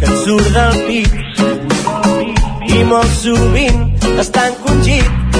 [0.00, 1.14] que et surt del pit
[2.74, 3.86] i molt sovint
[4.24, 5.38] està encongit.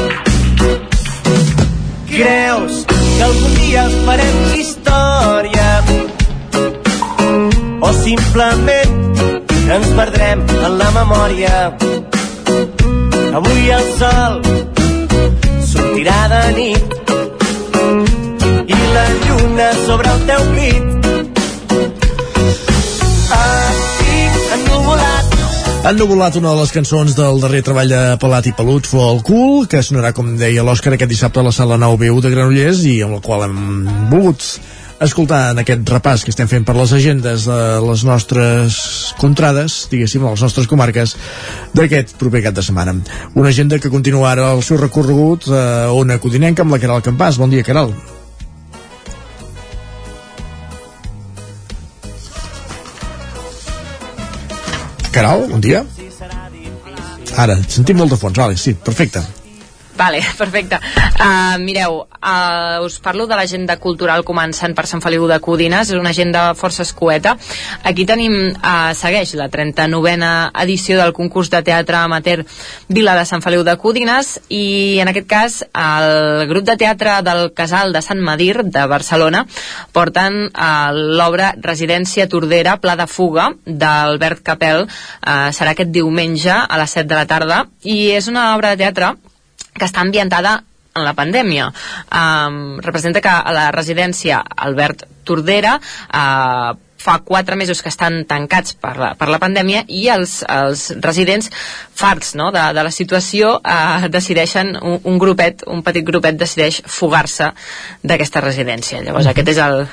[2.14, 5.68] Creus que algun dia farem història
[7.82, 8.98] o simplement
[9.70, 11.89] ens perdrem en la memòria.
[13.30, 14.40] Avui el sol
[15.62, 16.94] sortirà de nit
[18.66, 20.86] i la lluna sobre el teu pit.
[25.80, 29.22] Han nuvolat una de les cançons del darrer treball de Pelat i Pelut, Fo el
[29.24, 32.98] cul, que sonarà, com deia l'Òscar, aquest dissabte a la sala 9 de Granollers i
[33.06, 33.56] amb la qual hem
[34.10, 34.44] volgut
[35.00, 38.76] escoltar en aquest repàs que estem fent per les agendes de les nostres
[39.20, 41.16] contrades, diguéssim, les nostres comarques
[41.76, 42.94] d'aquest proper cap de setmana.
[43.34, 47.40] Una agenda que continua ara el seu recorregut a Ona Codinenca amb la Caral Campàs.
[47.40, 47.94] Bon dia, Caral.
[55.10, 55.82] Caral, bon dia.
[57.40, 59.39] Ara, sentim molt de fons, vale, sí, perfecte.
[60.00, 60.78] Vale, perfecte.
[61.20, 65.98] Uh, mireu, uh, us parlo de l'agenda cultural començant per Sant Feliu de Codines, és
[66.00, 67.34] una agenda força escueta.
[67.84, 70.32] Aquí tenim, uh, segueix la 39a
[70.64, 72.46] edició del concurs de teatre amateur
[72.88, 77.50] Vila de Sant Feliu de Codines i en aquest cas el grup de teatre del
[77.52, 79.44] Casal de Sant Madir de Barcelona
[79.92, 86.80] porten uh, l'obra Residència Tordera, Pla de Fuga d'Albert Capel, uh, serà aquest diumenge a
[86.80, 89.18] les 7 de la tarda i és una obra de teatre
[89.76, 90.60] que està ambientada
[90.96, 91.70] en la pandèmia.
[92.10, 98.74] Um, representa que a la residència Albert Tordera uh, fa quatre mesos que estan tancats
[98.76, 101.48] per la, per la pandèmia i els, els residents
[101.96, 106.82] farts no, de, de la situació eh, decideixen, un, un grupet, un petit grupet decideix
[106.84, 107.48] fugar-se
[108.04, 109.00] d'aquesta residència.
[109.06, 109.86] Llavors aquest és el,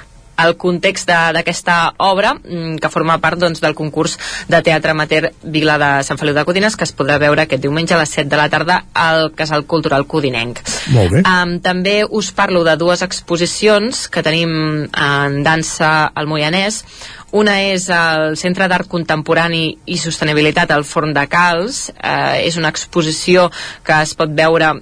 [0.44, 4.18] el context de- d'aquesta obra mm, que forma part doncs, del concurs
[4.48, 7.94] de teatre amateur Vila de Sant Feliu de Codines que es podrà veure aquest diumenge
[7.96, 10.60] a les 7 de la tarda al Casal Cultural Codinenc.
[10.94, 11.22] Molt bé.
[11.26, 14.52] Um, també us parlo de dues exposicions que tenim
[14.94, 16.84] en dansa al Moianès.
[17.32, 21.90] Una és el Centre d'Art Contemporani i Sostenibilitat al Forn de Cals.
[21.98, 23.50] Eh, és una exposició
[23.84, 24.74] que es pot veure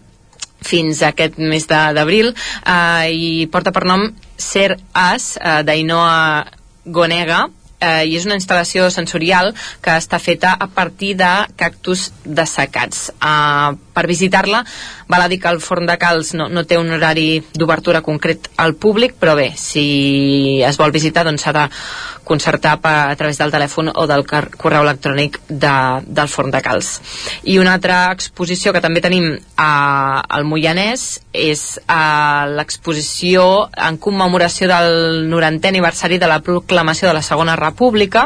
[0.65, 2.31] fins a aquest mes de- d'abril
[2.65, 6.45] eh, i porta per nom Ser As eh, d'Ainoa
[6.85, 7.45] Gonega
[7.79, 13.09] eh, i és una instal·lació sensorial que està feta a partir de cactus dessecats.
[13.15, 14.63] Eh, per visitar-la
[15.07, 18.51] val a dir que el Forn de Calç no, no té un horari d'obertura concret
[18.61, 21.65] al públic, però bé, si es vol visitar doncs s'ha de
[22.25, 26.97] concertar per, a través del telèfon o del correu electrònic de, del Forn de Calç.
[27.47, 29.69] I una altra exposició que també tenim a,
[30.25, 31.63] al Moianès és
[32.57, 33.45] l'exposició
[33.87, 38.25] en commemoració del 90è aniversari de la proclamació de la Segona República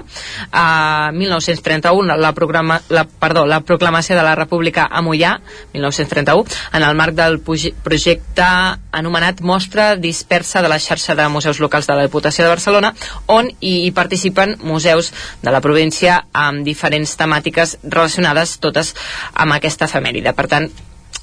[0.52, 5.36] a 1931 la, programa, la, perdó, la proclamació de la República a Mollà
[5.74, 8.50] 1931 en el marc del projecte
[8.92, 12.94] anomenat Mostra Dispersa de la xarxa de museus locals de la Diputació de Barcelona
[13.28, 18.94] on hi participen museus de la província amb diferents temàtiques relacionades totes
[19.34, 20.34] amb aquesta efemèride.
[20.34, 20.70] Per tant,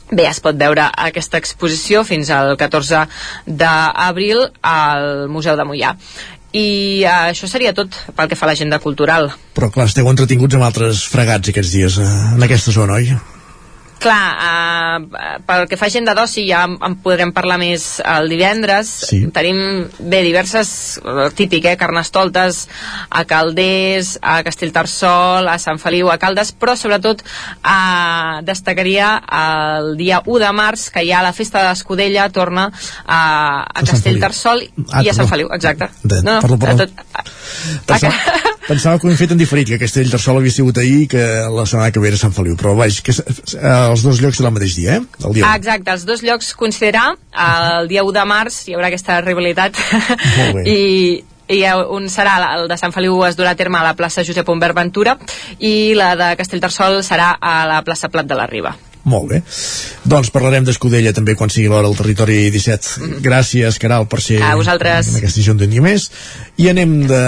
[0.07, 3.01] Bé, es pot veure aquesta exposició fins al 14
[3.47, 5.97] d'abril al Museu de Mollà.
[6.55, 9.33] I eh, això seria tot pel que fa a l'agenda cultural.
[9.57, 13.11] Però clar, esteu entretinguts amb altres fregats aquests dies, eh, en aquesta zona, oi?
[13.99, 18.91] Clar, eh, pel que fa a agenda d'oci ja en, podrem parlar més el divendres.
[19.09, 19.23] Sí.
[19.33, 22.67] Tenim, bé, diverses, eh, típic, eh, carnestoltes
[23.09, 30.21] a Calders, a Castellterçol, a Sant Feliu, a Caldes, però sobretot eh, destacaria el dia
[30.27, 32.69] 1 de març, que ja la festa de l'Escudella torna
[33.07, 33.21] a,
[33.65, 35.27] a Sant Castellterçol Ah, i a Sant.
[35.29, 35.89] Feliu, exacte.
[36.05, 36.85] De- no, perdó, perdó.
[36.85, 37.33] a Tot,
[37.87, 38.15] Pensava,
[38.67, 41.23] pensava que ho hem fet en diferit, que Castell Tarsol havia sigut ahir i que
[41.53, 44.59] la setmana que ve era Sant Feliu, però vaig, que els dos llocs seran el
[44.59, 45.23] mateix dia, eh?
[45.25, 47.13] El dia Ah, exacte, els dos llocs considerar
[47.47, 49.79] el dia 1 de març hi haurà aquesta rivalitat.
[50.77, 51.63] I, i
[51.95, 54.75] un serà el de Sant Feliu es durà a terme a la plaça Josep Humbert
[54.77, 55.17] Ventura
[55.59, 58.75] i la de Castellterçol serà a la plaça Plat de la Riba
[59.07, 59.39] Molt bé.
[60.11, 63.21] Doncs parlarem d'Escudella també quan sigui l'hora al territori 17.
[63.23, 65.13] Gràcies, Caral, per ser A vosaltres.
[65.13, 66.09] en aquesta edició d'un dia més.
[66.59, 67.23] I anem de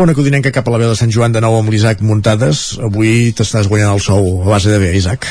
[0.00, 2.78] una codinenca cap a la veu de Sant Joan de nou amb l'Isaac Muntades.
[2.80, 5.28] Avui t'estàs guanyant el sou a base de bé, Isaac.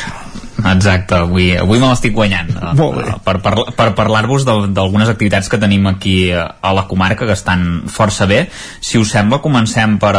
[0.64, 3.14] Exacte, avui, avui me l'estic guanyant uh, Molt bé.
[3.26, 7.36] per, per, per parlar-vos de- d'algunes activitats que tenim aquí eh, a la comarca que
[7.36, 8.46] estan força bé.
[8.80, 10.14] Si us sembla, comencem per,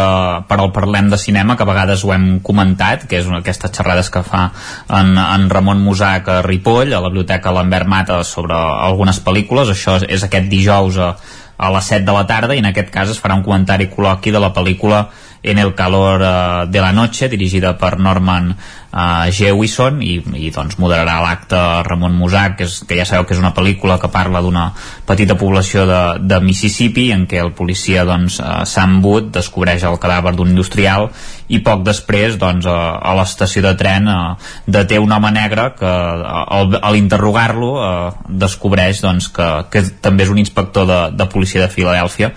[0.49, 3.73] per el Parlem de Cinema, que a vegades ho hem comentat, que és una d'aquestes
[3.73, 4.51] xerrades que fa
[4.89, 9.73] en, en Ramon Musac a Ripoll, a la Biblioteca Lambert Mata, sobre algunes pel·lícules.
[9.73, 11.15] Això és, és aquest dijous a,
[11.57, 14.33] a les 7 de la tarda i en aquest cas es farà un comentari col·loqui
[14.35, 15.07] de la pel·lícula
[15.45, 18.55] En el calor eh, de la noche, dirigida per Norman
[18.95, 23.35] uh, Jewison i, i doncs moderarà l'acte Ramon Musac, que, és, que ja sabeu que
[23.37, 24.69] és una pel·lícula que parla d'una
[25.09, 29.99] petita població de, de Mississippi en què el policia doncs, uh, Sam Wood descobreix el
[30.03, 31.11] cadàver d'un industrial
[31.53, 34.21] i poc després doncs, a, a l'estació de tren uh,
[34.67, 37.89] deté un home negre que uh, al, a l'interrogar-lo uh,
[38.29, 42.33] descobreix doncs, que, que també és un inspector de, de policia de Filadèlfia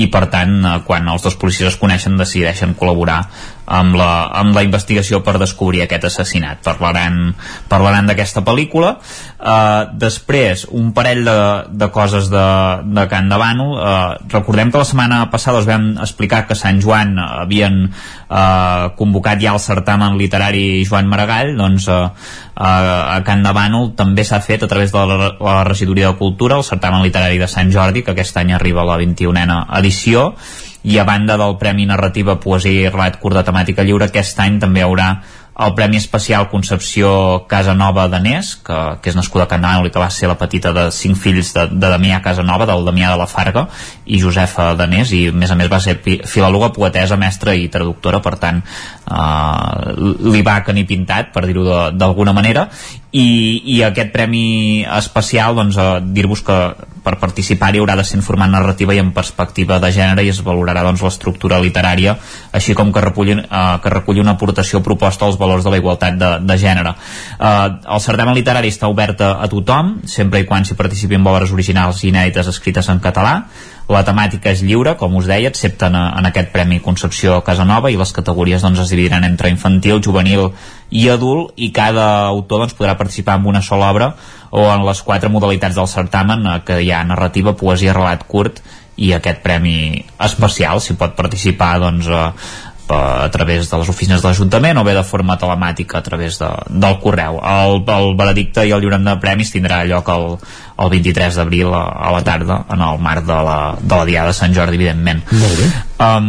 [0.00, 2.18] i per tant uh, quan els dos policies es coneixen
[2.50, 3.24] decideixen col·laborar
[3.70, 6.58] amb la, amb la investigació per descobrir aquest assassinat.
[6.64, 7.36] Parlaran,
[7.70, 8.96] parlaran d'aquesta pel·lícula.
[9.38, 11.36] Uh, després, un parell de,
[11.70, 12.46] de coses de,
[12.82, 13.76] de Can Bànol.
[13.78, 19.38] Uh, recordem que la setmana passada us vam explicar que Sant Joan havien uh, convocat
[19.38, 22.08] ja el certamen literari Joan Maragall, doncs uh,
[22.60, 26.66] a Can Bànol també s'ha fet a través de la, la regidoria de Cultura el
[26.66, 30.32] certamen literari de Sant Jordi, que aquest any arriba a la 21a edició
[30.82, 34.58] i a banda del Premi Narrativa Poesia i Relat Curt de Temàtica Lliure aquest any
[34.62, 35.10] també hi haurà
[35.60, 40.00] el Premi Especial Concepció Casanova Danés, que, que és nascuda a Can Dànol i que
[40.00, 43.28] va ser la petita de cinc fills de, de Damià Casanova, del Damià de la
[43.28, 43.66] Farga
[44.06, 48.22] i Josefa Danés, i a més a més va ser filòloga, poetesa, mestra i traductora,
[48.24, 49.92] per tant eh,
[50.32, 52.68] li va que ni pintat, per dir-ho d'alguna manera,
[53.12, 56.58] i, i aquest premi especial doncs, eh, dir-vos que
[57.00, 60.42] per participar-hi haurà de ser en format narrativa i en perspectiva de gènere i es
[60.46, 62.14] valorarà doncs, l'estructura literària
[62.52, 66.20] així com que reculli, eh, que reculli una aportació proposta als valors de la igualtat
[66.20, 66.94] de, de gènere.
[66.94, 67.66] Eh,
[67.96, 71.52] el certamen literari està obert a, a tothom sempre i quan s'hi participi en obres
[71.56, 73.40] originals i inèdites escrites en català
[73.90, 77.98] la temàtica és lliure, com us deia, excepte en, en aquest Premi Concepció Casanova i
[77.98, 80.50] les categories doncs, es dividiran entre infantil, juvenil
[80.90, 84.12] i adult i cada autor doncs, podrà participar en una sola obra
[84.50, 88.62] o en les quatre modalitats del certamen eh, que hi ha narrativa, poesia, relat curt
[89.00, 92.32] i aquest premi especial s'hi pot participar doncs, eh,
[92.90, 96.48] a través de les oficines de l'Ajuntament o bé de forma telemàtica a través de,
[96.68, 97.38] del correu.
[97.38, 100.26] El, el veredicte i el lliurament de premis tindrà lloc el,
[100.80, 104.32] el 23 d'abril a, a la tarda en el marc de la, de la Diada
[104.32, 105.22] de Sant Jordi, evidentment.
[105.36, 105.68] Molt bé.
[106.00, 106.28] Um,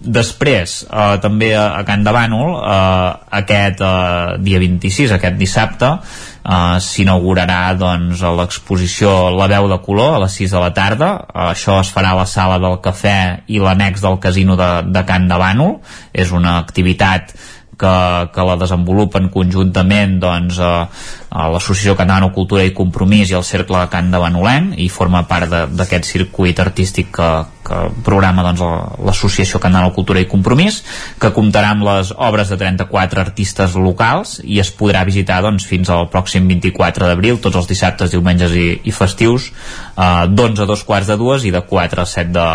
[0.00, 5.92] després, uh, també a, a Can de Bànol, uh, aquest uh, dia 26, aquest dissabte,
[5.92, 11.12] uh, s'inaugurarà doncs, l'exposició La veu de color a les 6 de la tarda.
[11.28, 13.18] Uh, això es farà a la sala del cafè
[13.52, 15.76] i l'annex del casino de, de Can de Bànol.
[16.16, 17.36] És una activitat
[17.82, 17.94] que,
[18.34, 24.10] que la desenvolupen conjuntament doncs, a l'Associació Catalana Cultura i Compromís i el Cercle Can
[24.12, 27.28] de Banolenc i forma part d'aquest circuit artístic que,
[27.66, 30.82] que programa doncs, la- l'Associació Catalana Cultura i Compromís
[31.22, 35.90] que comptarà amb les obres de 34 artistes locals i es podrà visitar doncs, fins
[35.90, 40.84] al pròxim 24 d'abril tots els dissabtes, diumenges i, i festius eh, d'11 a dos
[40.84, 42.48] quarts de dues i de 4 a 7 de,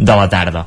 [0.00, 0.64] de la tarda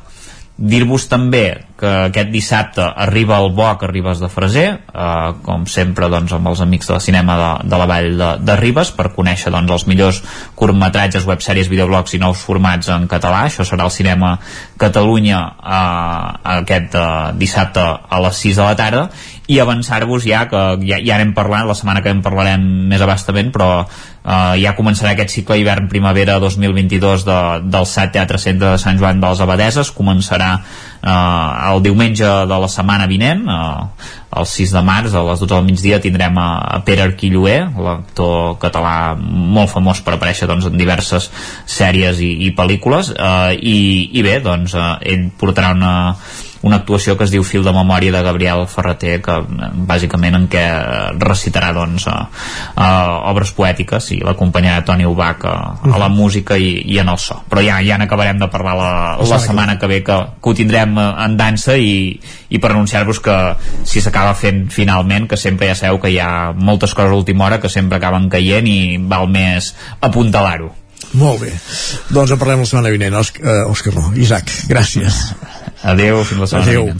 [0.58, 1.44] dir-vos també
[1.78, 6.50] que aquest dissabte arriba el Boc a Ribes de Freser eh, com sempre doncs, amb
[6.50, 9.70] els amics de la cinema de, de la Vall de, de Ribes per conèixer doncs,
[9.76, 10.18] els millors
[10.58, 13.44] curtmetratges, websèries, videoblogs i nous formats en català.
[13.46, 14.34] Això serà el cinema
[14.78, 19.08] Catalunya eh, aquest eh, dissabte a les 6 de la tarda.
[19.48, 23.54] I avançar-vos ja que ja, ja anem parlant, la setmana que en parlarem més abastament
[23.54, 23.86] però
[24.28, 27.40] eh, ja començarà aquest cicle hivern-primavera 2022 de,
[27.72, 32.62] del SAT Teatre Centre de Sant Joan de les Abadeses començarà eh, el diumenge de
[32.64, 36.48] la setmana vinent eh, el 6 de març a les 12 del migdia tindrem a,
[36.76, 41.30] a Pere Arquilloé l'actor català molt famós per aparèixer doncs, en diverses
[41.68, 43.14] sèries i, i pel·lícules.
[43.16, 43.78] Eh, i,
[44.18, 45.94] i bé, doncs eh, ell portarà una
[46.62, 50.46] una actuació que es diu Fil de Memòria de Gabriel Ferreter que eh, bàsicament en
[50.50, 50.64] què
[51.22, 52.26] recitarà doncs, uh,
[52.74, 55.54] uh, obres poètiques i l'acompanyarà Toni Ubach a,
[55.86, 58.90] a la música i, i en el so però ja ja n'acabarem de parlar la,
[59.22, 63.22] la setmana que ve que, que ho tindrem eh, en dansa i, i per anunciar-vos
[63.22, 63.38] que
[63.86, 67.46] si s'acaba fent finalment que sempre ja sabeu que hi ha moltes coses a última
[67.46, 70.74] hora que sempre acaben caient i val més apuntalar-ho
[71.16, 71.54] Molt bé.
[72.12, 73.14] Doncs en parlem la setmana vinent.
[73.16, 75.22] Òscar, uh, Òscar no, Isaac, gràcies.
[75.82, 76.94] Adéu, fins la setmana Adéu.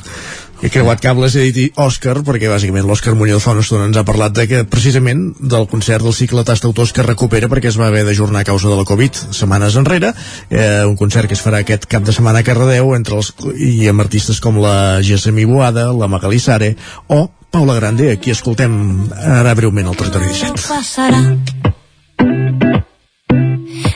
[0.59, 4.03] He creuat cables he dit Òscar perquè bàsicament l'Òscar Muñoz fa una estona ens ha
[4.07, 7.87] parlat de que precisament del concert del cicle Tastautors que es recupera perquè es va
[7.87, 10.11] haver d'ajornar a causa de la Covid setmanes enrere,
[10.51, 13.87] eh, un concert que es farà aquest cap de setmana a Cardedeu entre els, i
[13.87, 16.75] amb artistes com la Gessamí Boada, la Magali Sare
[17.07, 18.73] o Paula Grande, aquí escoltem
[19.15, 20.67] ara breument el territori 17.
[20.69, 21.23] pasará.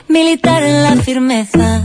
[0.09, 1.83] Militar en la firmeza,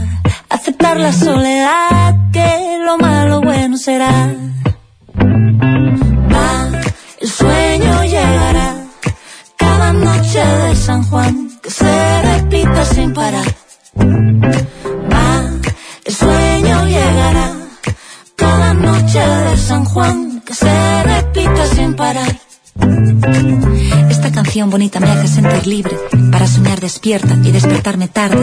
[0.68, 4.10] aceptar la soledad, que lo malo bueno será.
[6.34, 6.80] Va,
[7.20, 8.74] el sueño llegará,
[9.56, 13.46] cada noche de San Juan, que se repita sin parar.
[15.12, 15.30] Va,
[16.04, 17.52] el sueño llegará,
[18.36, 22.47] cada noche de San Juan, que se repita sin parar.
[24.10, 25.96] Esta canción bonita me hace sentir libre
[26.30, 28.38] para soñar despierta y despertarme tarde.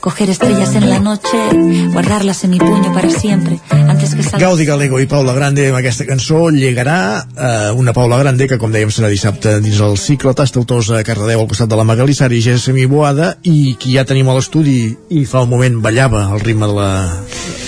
[0.00, 1.36] Coger estrellas en la noche,
[1.92, 4.46] guardarlas en mi puño para siempre, antes que salga.
[4.46, 8.72] Gaudi Galego i Paula Grande amb aquesta cançó llegarà eh, una Paula Grande que com
[8.72, 12.40] dèiem serà dissabte dins el cicle Tastautors a Cardedeu al costat de la Magali Sari
[12.40, 16.40] i Gessemi Boada i qui ja tenim a l'estudi i fa un moment ballava al
[16.44, 16.90] ritme de la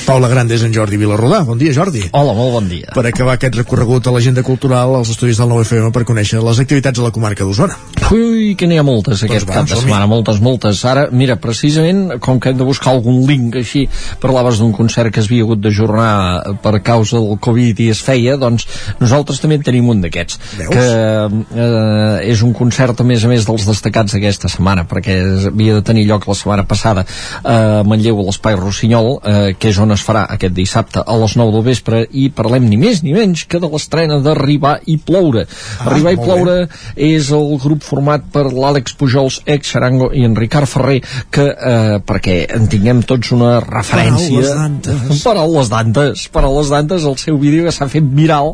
[0.08, 1.42] Paula Grande és en Jordi Vilarrodà.
[1.44, 2.00] Bon dia, Jordi.
[2.16, 2.94] Hola, molt bon dia.
[2.96, 7.02] Per acabar aquest recorregut a l'agenda cultural als estudis del 9FM per conèixer les activitats
[7.02, 7.76] a la comarca d'Osona.
[8.16, 10.80] Ui, que n'hi ha moltes aquest Doncs va, cap de setmana, moltes, moltes.
[10.88, 13.82] Ara, mira, precisament, com que hem de buscar algun link així,
[14.22, 18.38] parlaves d'un concert que es havia hagut d'ajornar per causa del Covid i es feia,
[18.40, 18.64] doncs
[19.02, 20.40] nosaltres també en tenim un d'aquests,
[20.72, 25.20] que eh, és un concert a més a més dels destacats d'aquesta setmana, perquè
[25.52, 27.04] havia de tenir lloc la setmana passada
[27.44, 31.34] a Manlleu, a l'Espai Rossinyol, eh, que és on es farà aquest dissabte a les
[31.36, 35.44] 9 del vespre, i parlem ni més ni menys que de l'estrena d'Arribar i Ploure.
[35.80, 36.32] Ah, Arribar i molt bé.
[36.32, 36.56] Ploure
[37.10, 41.00] és el grup format per l'Àlex Pujols, ex Xarango i en Ricard Ferrer
[41.34, 45.22] que eh, perquè en tinguem tots una referència Paraules d'antes.
[45.24, 48.52] paraules d'antes paraules d'antes, el seu vídeo que s'ha fet viral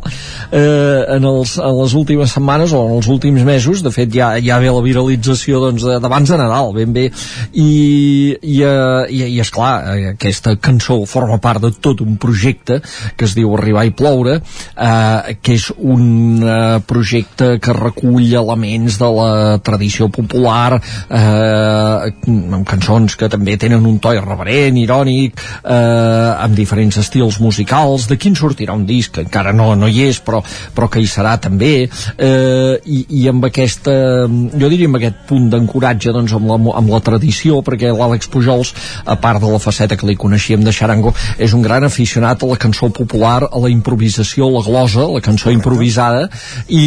[0.51, 4.33] eh, en, els, en les últimes setmanes o en els últims mesos de fet ja,
[4.43, 7.05] ja ve la viralització doncs, de- d'abans de Nadal, ben bé
[7.53, 7.69] i,
[8.41, 12.81] i, eh, i, i esclar eh, aquesta cançó forma part de tot un projecte
[13.15, 18.99] que es diu Arribar i Ploure eh, que és un eh, projecte que recull elements
[19.01, 19.29] de la
[19.65, 26.99] tradició popular eh, amb cançons que també tenen un to irreverent, irònic eh, amb diferents
[27.01, 28.07] estils musicals.
[28.09, 30.41] D'aquí en sortirà un disc que encara no, no hi és però,
[30.75, 31.73] però que hi serà també.
[31.85, 36.93] Eh, i, i amb aquesta jo diria amb aquest punt d'encoratge doncs, amb, la, amb
[36.93, 38.73] la tradició perquè l'Àlex Pujols
[39.05, 42.49] a part de la faceta que li coneixíem de Xarango és un gran aficionat a
[42.49, 46.27] la cançó popular a la improvisació, a la glosa la cançó improvisada
[46.67, 46.85] i,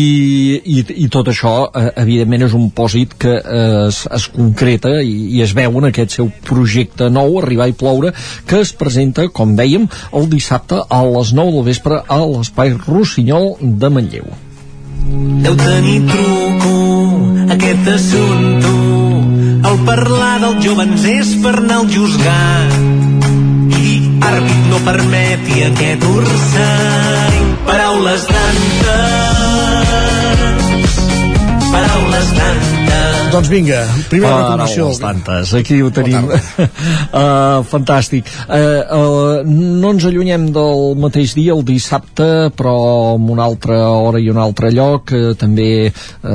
[0.65, 5.15] i, i tot això eh, evidentment és un pòsit que eh, es, es concreta i,
[5.39, 8.13] i es veu en aquest seu projecte nou, Arribar i Ploure
[8.49, 13.57] que es presenta, com dèiem el dissabte a les 9 del vespre a l'espai Rossinyol
[13.61, 14.29] de Manlleu
[15.09, 16.75] Deu tenir truco
[17.55, 18.73] aquest assumpte.
[19.69, 23.18] El parlar dels jovens és per anar al juzgat.
[24.29, 27.47] I àrbit no permeti aquest ursany.
[27.69, 29.79] Paraules d'antes.
[31.71, 32.78] Paraules d'antes.
[33.29, 34.87] Doncs vinga, primera recomanació.
[34.89, 36.31] Paraules tantes, aquí ho tenim.
[36.31, 38.29] Uh, fantàstic.
[38.49, 38.55] Uh,
[38.97, 42.73] uh, no ens allunyem del mateix dia, el dissabte però
[43.17, 46.31] amb una altra hora i un altre lloc uh, també uh,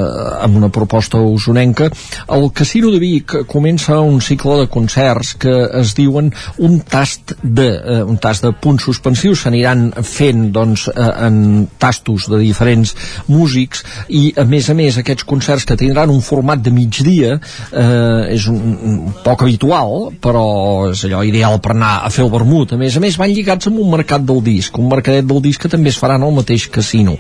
[0.46, 1.90] amb una proposta usonenca.
[2.38, 6.30] El Casino de Vic comença un cicle de concerts que es diuen
[6.62, 9.48] un tast de, uh, un tast de punts suspensius.
[9.48, 12.94] S'aniran fent doncs, uh, en tastos de diferents
[13.34, 13.82] músics
[14.14, 18.48] i a més a més aquests concerts que tindran un format de migdia eh, és
[18.52, 18.60] un,
[18.92, 20.46] un poc habitual però
[20.92, 22.76] és allò ideal per anar a fer el vermut.
[22.76, 25.62] A més a més van lligats amb un mercat del disc un mercadet del disc
[25.64, 27.16] que també es farà en el mateix casino.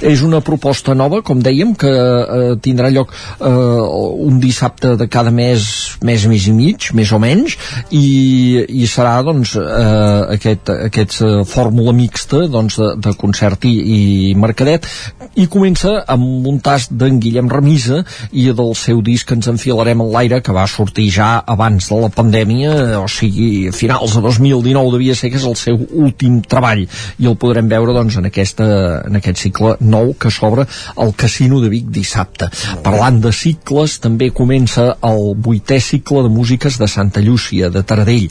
[0.00, 5.32] És una proposta nova com dèiem que eh, tindrà lloc eh, un dissabte de cada
[5.34, 5.66] mes
[6.04, 7.56] mes, mes i mig, més o menys
[7.94, 8.04] i,
[8.82, 14.00] i serà doncs eh, aquest, aquest eh, fórmula mixta doncs, de, de concert i, i
[14.38, 14.86] mercadet.
[15.38, 20.10] I comença amb un tast d'en Guillem Remisa i del seu disc ens enfilarem en
[20.12, 24.94] l'aire que va sortir ja abans de la pandèmia o sigui, a finals de 2019
[24.96, 26.84] devia ser que és el seu últim treball.
[27.18, 28.68] I el podrem veure doncs en, aquesta,
[29.08, 32.50] en aquest cicle nou que s'obre al Casino de Vic dissabte.
[32.84, 38.28] Parlant de cicles també comença el vuitè cicle de músiques de Santa Llúcia de Taradell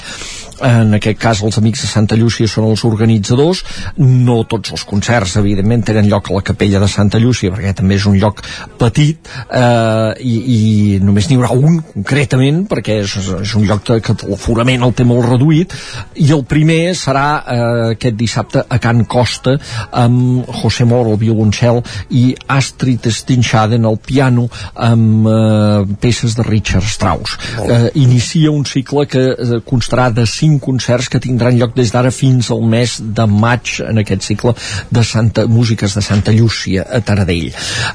[0.65, 3.63] en aquest cas els amics de Santa Llúcia són els organitzadors.
[3.97, 7.97] No tots els concerts evidentment tenen lloc a la capella de Santa Llúcia perquè també
[7.97, 8.41] és un lloc
[8.79, 10.61] petit eh, i, i
[11.03, 15.27] només n'hi haurà un concretament perquè és, és un lloc que l'aforament el té molt
[15.27, 15.75] reduït.
[16.23, 17.61] I el primer serà eh,
[17.93, 19.57] aquest dissabte a Can Costa
[19.91, 21.83] amb José Moro al violoncel
[22.17, 27.37] i Astrid Stinchaden al piano amb eh, peces de Richard Strauss.
[27.67, 31.91] Eh, inicia un cicle que eh, constarà de 5 cinc concerts que tindran lloc des
[31.91, 34.53] d'ara fins al mes de maig en aquest cicle
[34.91, 37.51] de Santa, músiques de Santa Llúcia a Taradell.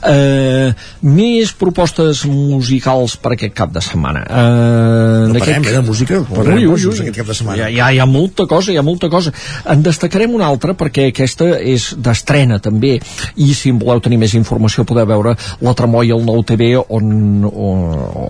[0.09, 0.73] Eh,
[1.03, 4.25] més propostes musicals per aquest cap de setmana.
[4.29, 6.19] Eh, No parem, eh, de música?
[6.21, 7.01] Ui, Parem ui, coses ui.
[7.07, 7.57] aquest cap de setmana.
[7.57, 9.33] Hi ha, hi, ha, hi ha molta cosa, hi ha molta cosa.
[9.73, 12.99] En destacarem una altra perquè aquesta és d'estrena també
[13.37, 17.45] i si en voleu tenir més informació podeu veure la Tremolla al nou TV on,
[17.49, 17.83] on,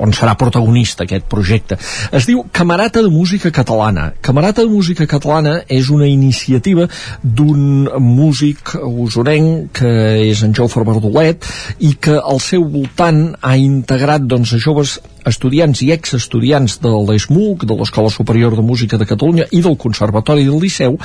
[0.06, 1.78] on serà protagonista aquest projecte.
[2.12, 4.11] Es diu Camarata de Música Catalana.
[4.20, 6.88] Camarata de Música Catalana és una iniciativa
[7.22, 9.92] d'un músic usonenc que
[10.28, 11.46] és en Jofre Verdolet
[11.80, 17.76] i que al seu voltant ha integrat doncs, joves estudiants i exestudiants de l'ESMUC, de
[17.78, 20.98] l'Escola Superior de Música de Catalunya i del Conservatori del Liceu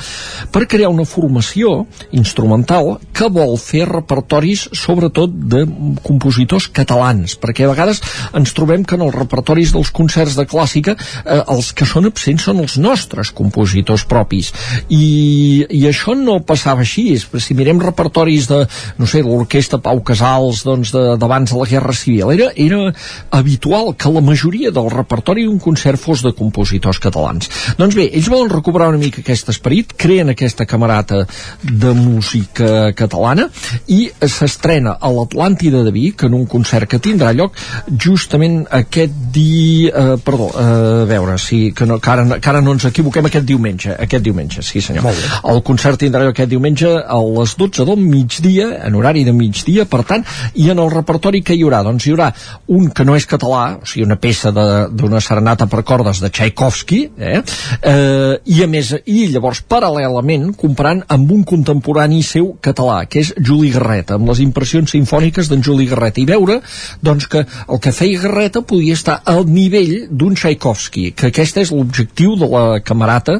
[0.52, 5.64] per crear una formació instrumental que vol fer repertoris sobretot de
[6.04, 8.02] compositors catalans, perquè a vegades
[8.36, 12.48] ens trobem que en els repertoris dels concerts de clàssica eh, els que són absents
[12.48, 14.52] són els nostres compositors propis.
[14.88, 18.62] I, i això no passava així si mirem repertoris de,
[18.98, 22.32] no sé, l'orquestra Pau Casals doncs d'abans de, de la Guerra Civil.
[22.34, 22.92] Era, era
[23.34, 27.50] habitual que la majoria del repertori d'un concert fos de compositors catalans.
[27.78, 31.24] Doncs bé, ells volen recuperar una mica aquest esperit creen aquesta camarata
[31.62, 33.48] de música catalana
[33.92, 37.56] i s'estrena a l'Atlàntida de Vic en un concert que tindrà lloc
[37.88, 42.62] justament aquest dia eh, perdó, eh, a veure si, que, no, que, ara, que ara
[42.64, 45.08] no ens equivoquem aquest diumenge aquest diumenge, sí senyor.
[45.48, 49.86] El concert tindrà lloc aquest diumenge a les 12 del migdia, en horari de migdia
[49.88, 52.30] per tant, i en el repertori que hi haurà doncs hi haurà
[52.74, 57.00] un que no és català o sigui, una peça d'una serenata per cordes de Tchaikovsky
[57.18, 57.40] eh?
[57.82, 63.32] Eh, i a més, i llavors paral·lelament comparant amb un contemporani seu català, que és
[63.38, 66.20] Juli Garreta amb les impressions sinfòniques d'en Juli Garreta.
[66.22, 66.60] I veure
[67.04, 71.72] doncs que el que feia Garreta podia estar al nivell d'un Tchaikovsky, que aquest és
[71.74, 73.38] l'objectiu de la camarata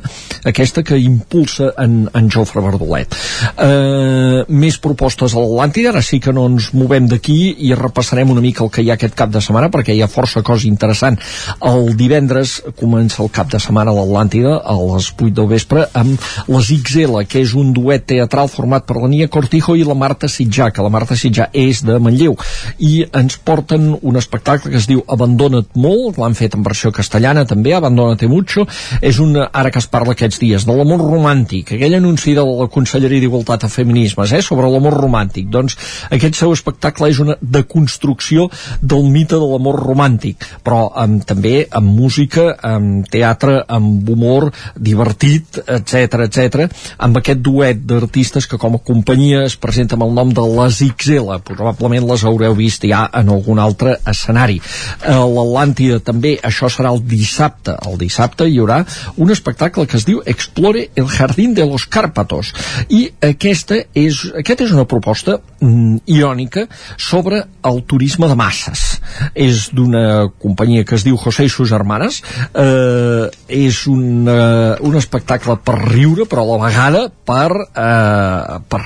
[0.48, 3.14] aquesta que impulsa en, en Jofre Verdolet.
[3.56, 5.92] Eh, més propostes a l'Atlàntida.
[5.92, 7.38] Ara sí que no ens movem d'aquí
[7.68, 10.10] i repassarem una mica el que hi ha aquest cap de setmana perquè hi ha
[10.10, 11.18] força cosa interessant.
[11.60, 16.28] El divendres comença el cap de setmana a l'Atlàntida a les 8 del vespre amb
[16.48, 20.30] les XL que és un duet teatral format per la Nia Cortijo i la Marta
[20.32, 22.36] Sitjà que la Marta Sitjà és de Manlleu.
[22.78, 27.44] I ens porten un espectacle que es diu Abandona't molt, l'han fet en versió castellana
[27.48, 28.66] també, Abandonate mucho.
[29.02, 32.68] És un, ara que es parla aquests dies de l'amor romàntic, aquell anunci de la
[32.72, 35.76] Conselleria d'Igualtat a Feminismes eh, sobre l'amor romàntic, doncs
[36.14, 38.48] aquest seu espectacle és una deconstrucció
[38.80, 45.60] del mite de l'amor romàntic però amb, també amb música amb teatre, amb humor divertit,
[45.66, 46.66] etc etc
[46.98, 50.82] amb aquest duet d'artistes que com a companyia es presenta amb el nom de les
[50.88, 54.58] XL probablement les haureu vist ja en algun altre escenari.
[55.04, 57.74] A l'Atlàntida també això serà el dissabte.
[57.88, 58.80] El dissabte hi haurà
[59.16, 62.52] un espectacle que es diu Explore el Jardín de los Cárpatos.
[62.88, 68.86] I aquesta és, aquesta és una proposta mm, irònica sobre el turisme de masses.
[69.34, 75.58] És d'una companyia que es diu José i sus hermanes eh, és una, un espectacle
[75.64, 78.82] per riure però a la vegada per, eh, per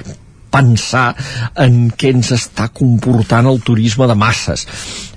[0.52, 1.12] pensar
[1.56, 4.66] en què ens està comportant el turisme de masses.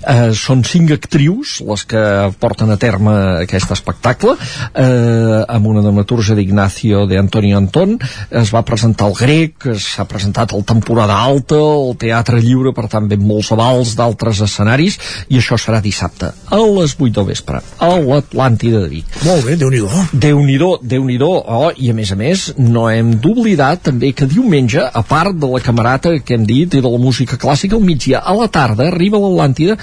[0.06, 2.02] Eh, són cinc actrius les que
[2.40, 4.36] porten a terme aquest espectacle.
[4.72, 7.96] Eh, amb una dramaturgia d'Ignacio de Antonio Antón
[8.30, 13.08] es va presentar el grec s'ha presentat el temporada alta el teatre lliure, per tant
[13.10, 14.98] ben molts avals d'altres escenaris
[15.28, 19.18] i això serà dissabte a les 8 del vespre a l'Atlàntida de Vic.
[19.26, 19.90] Molt bé, Déu-n'hi-do.
[20.12, 24.28] Déu-n'hi-do, déu nhi déu oh, i a més a més no hem d'oblidar també que
[24.30, 27.84] diumenge, a part de la camarata que hem dit i de la música clàssica al
[27.84, 29.76] migdia, a la tarda arriba a l'Atlàntida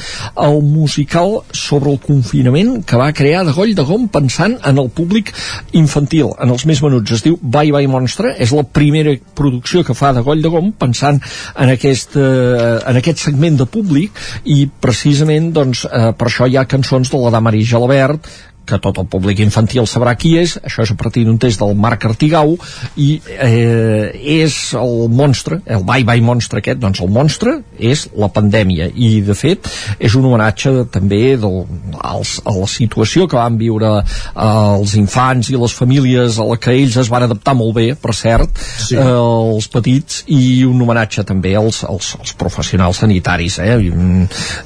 [0.46, 4.90] el musical sobre el confinament que va crear de Goll de Gom pensant en el
[4.90, 5.34] públic
[5.74, 7.18] infantil, en els més menuts.
[7.18, 10.72] Es diu Bye Bye Monstre, és la primera producció que fa de Goll de Gom
[10.80, 11.20] pensant
[11.56, 16.58] en aquest, eh, en aquest segment de públic i precisament doncs, eh, per això hi
[16.58, 18.28] ha cançons de la Damaris Gelabert
[18.66, 21.75] que tot el públic infantil sabrà qui és, això és a partir d'un test del
[21.75, 22.56] Marc Artigau
[23.00, 28.30] i eh, és el monstre, el Bye Bye Monstre aquest, doncs el monstre és la
[28.33, 29.67] pandèmia i de fet
[30.00, 31.59] és un homenatge també del,
[32.00, 36.59] als, a la situació que van viure eh, els infants i les famílies a la
[36.61, 38.95] que ells es van adaptar molt bé, per cert, sí.
[38.95, 43.92] eh, els petits i un homenatge també als, als, als professionals sanitaris eh, i,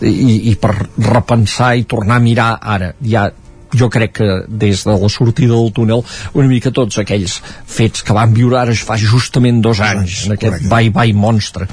[0.06, 0.76] i, i per
[1.10, 3.28] repensar i tornar a mirar ara ja
[3.76, 8.16] jo crec que des de la sortida del túnel una mica tots aquells fets que
[8.16, 11.68] van viure ara es fa justament dos anys en aquest bye bye monstre.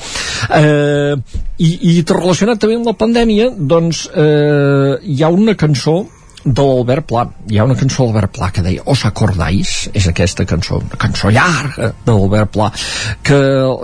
[0.51, 1.15] Eh,
[1.59, 6.03] i, i relacionat també amb la pandèmia doncs eh, hi ha una cançó
[6.45, 7.25] de l'Albert Pla.
[7.51, 9.73] Hi ha una cançó d'Albert Pla que deia Os acordáis?
[9.97, 12.71] És aquesta cançó, una cançó llarga de l'Albert Pla,
[13.25, 13.41] que,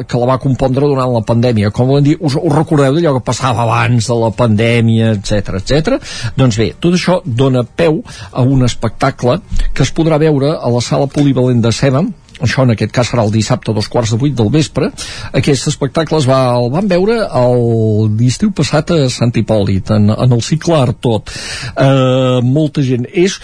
[0.06, 1.72] que la va compondre durant la pandèmia.
[1.74, 6.00] Com volen dir, us, us recordeu d'allò que passava abans de la pandèmia, etc etc.
[6.36, 9.40] Doncs bé, tot això dona peu a un espectacle
[9.72, 12.04] que es podrà veure a la sala polivalent de Seva,
[12.40, 14.90] això en aquest cas serà el dissabte a dos quarts de vuit del vespre.
[15.36, 20.36] Aquest espectacle es va, el van veure el l'estiu passat a Sant Hipòlit en, en
[20.36, 23.06] el cicle Artot eh, molta gent.
[23.10, 23.40] És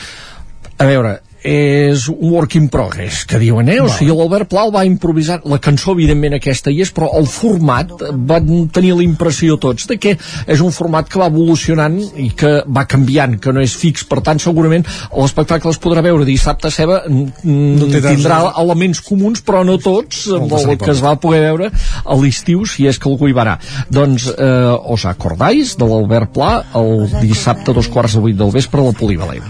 [0.76, 1.16] a veure,
[1.47, 3.78] és un work in progress, que diuen, eh?
[3.83, 7.28] O sigui, l'Albert Pla el va improvisar, la cançó evidentment aquesta hi és, però el
[7.31, 7.92] format
[8.28, 12.52] van tenir la impressió tots de que és un format que va evolucionant i que
[12.66, 16.75] va canviant, que no és fix, per tant segurament l'espectacle es podrà veure dissabte a
[16.75, 21.70] Ceba no tindrà elements comuns, però no tots amb el que es va poder veure
[22.05, 23.58] a l'estiu si és que algú hi va anar.
[23.92, 28.52] Doncs eh, os acordáis de l'Albert Pla el dissabte a dos quarts de vuit del
[28.55, 29.47] vespre a la Polivalent.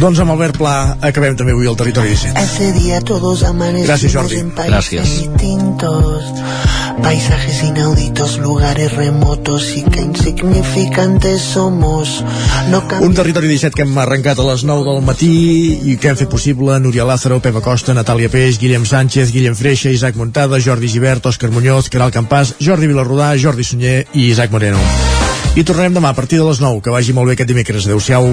[0.00, 2.40] Doncs amb Albert Pla acabem també avui el Territori 17.
[2.40, 4.38] Ese día todos amanecimos Gracias, Jordi.
[4.56, 5.10] Gracias.
[5.10, 6.24] distintos,
[7.02, 12.24] paisajes inauditos, lugares remotos y qué insignificantes somos.
[12.70, 15.34] No Un territori 17 que hem arrencat a les 9 del matí
[15.84, 19.92] i que hem fet possible Núria Lázaro, Pepa Costa, Natàlia Peix, Guillem Sánchez, Guillem Freixa,
[19.92, 24.80] Isaac Montada, Jordi Givert, Òscar Muñoz, Caral Campàs, Jordi Vilarrodà, Jordi Sunyer i Isaac Moreno.
[25.56, 26.80] I tornarem demà a partir de les 9.
[26.80, 27.84] Que vagi molt bé aquest dimecres.
[27.84, 28.32] Adéu-siau.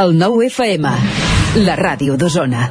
[0.00, 0.90] El nou FM,
[1.66, 2.68] la ràdio d'Osona.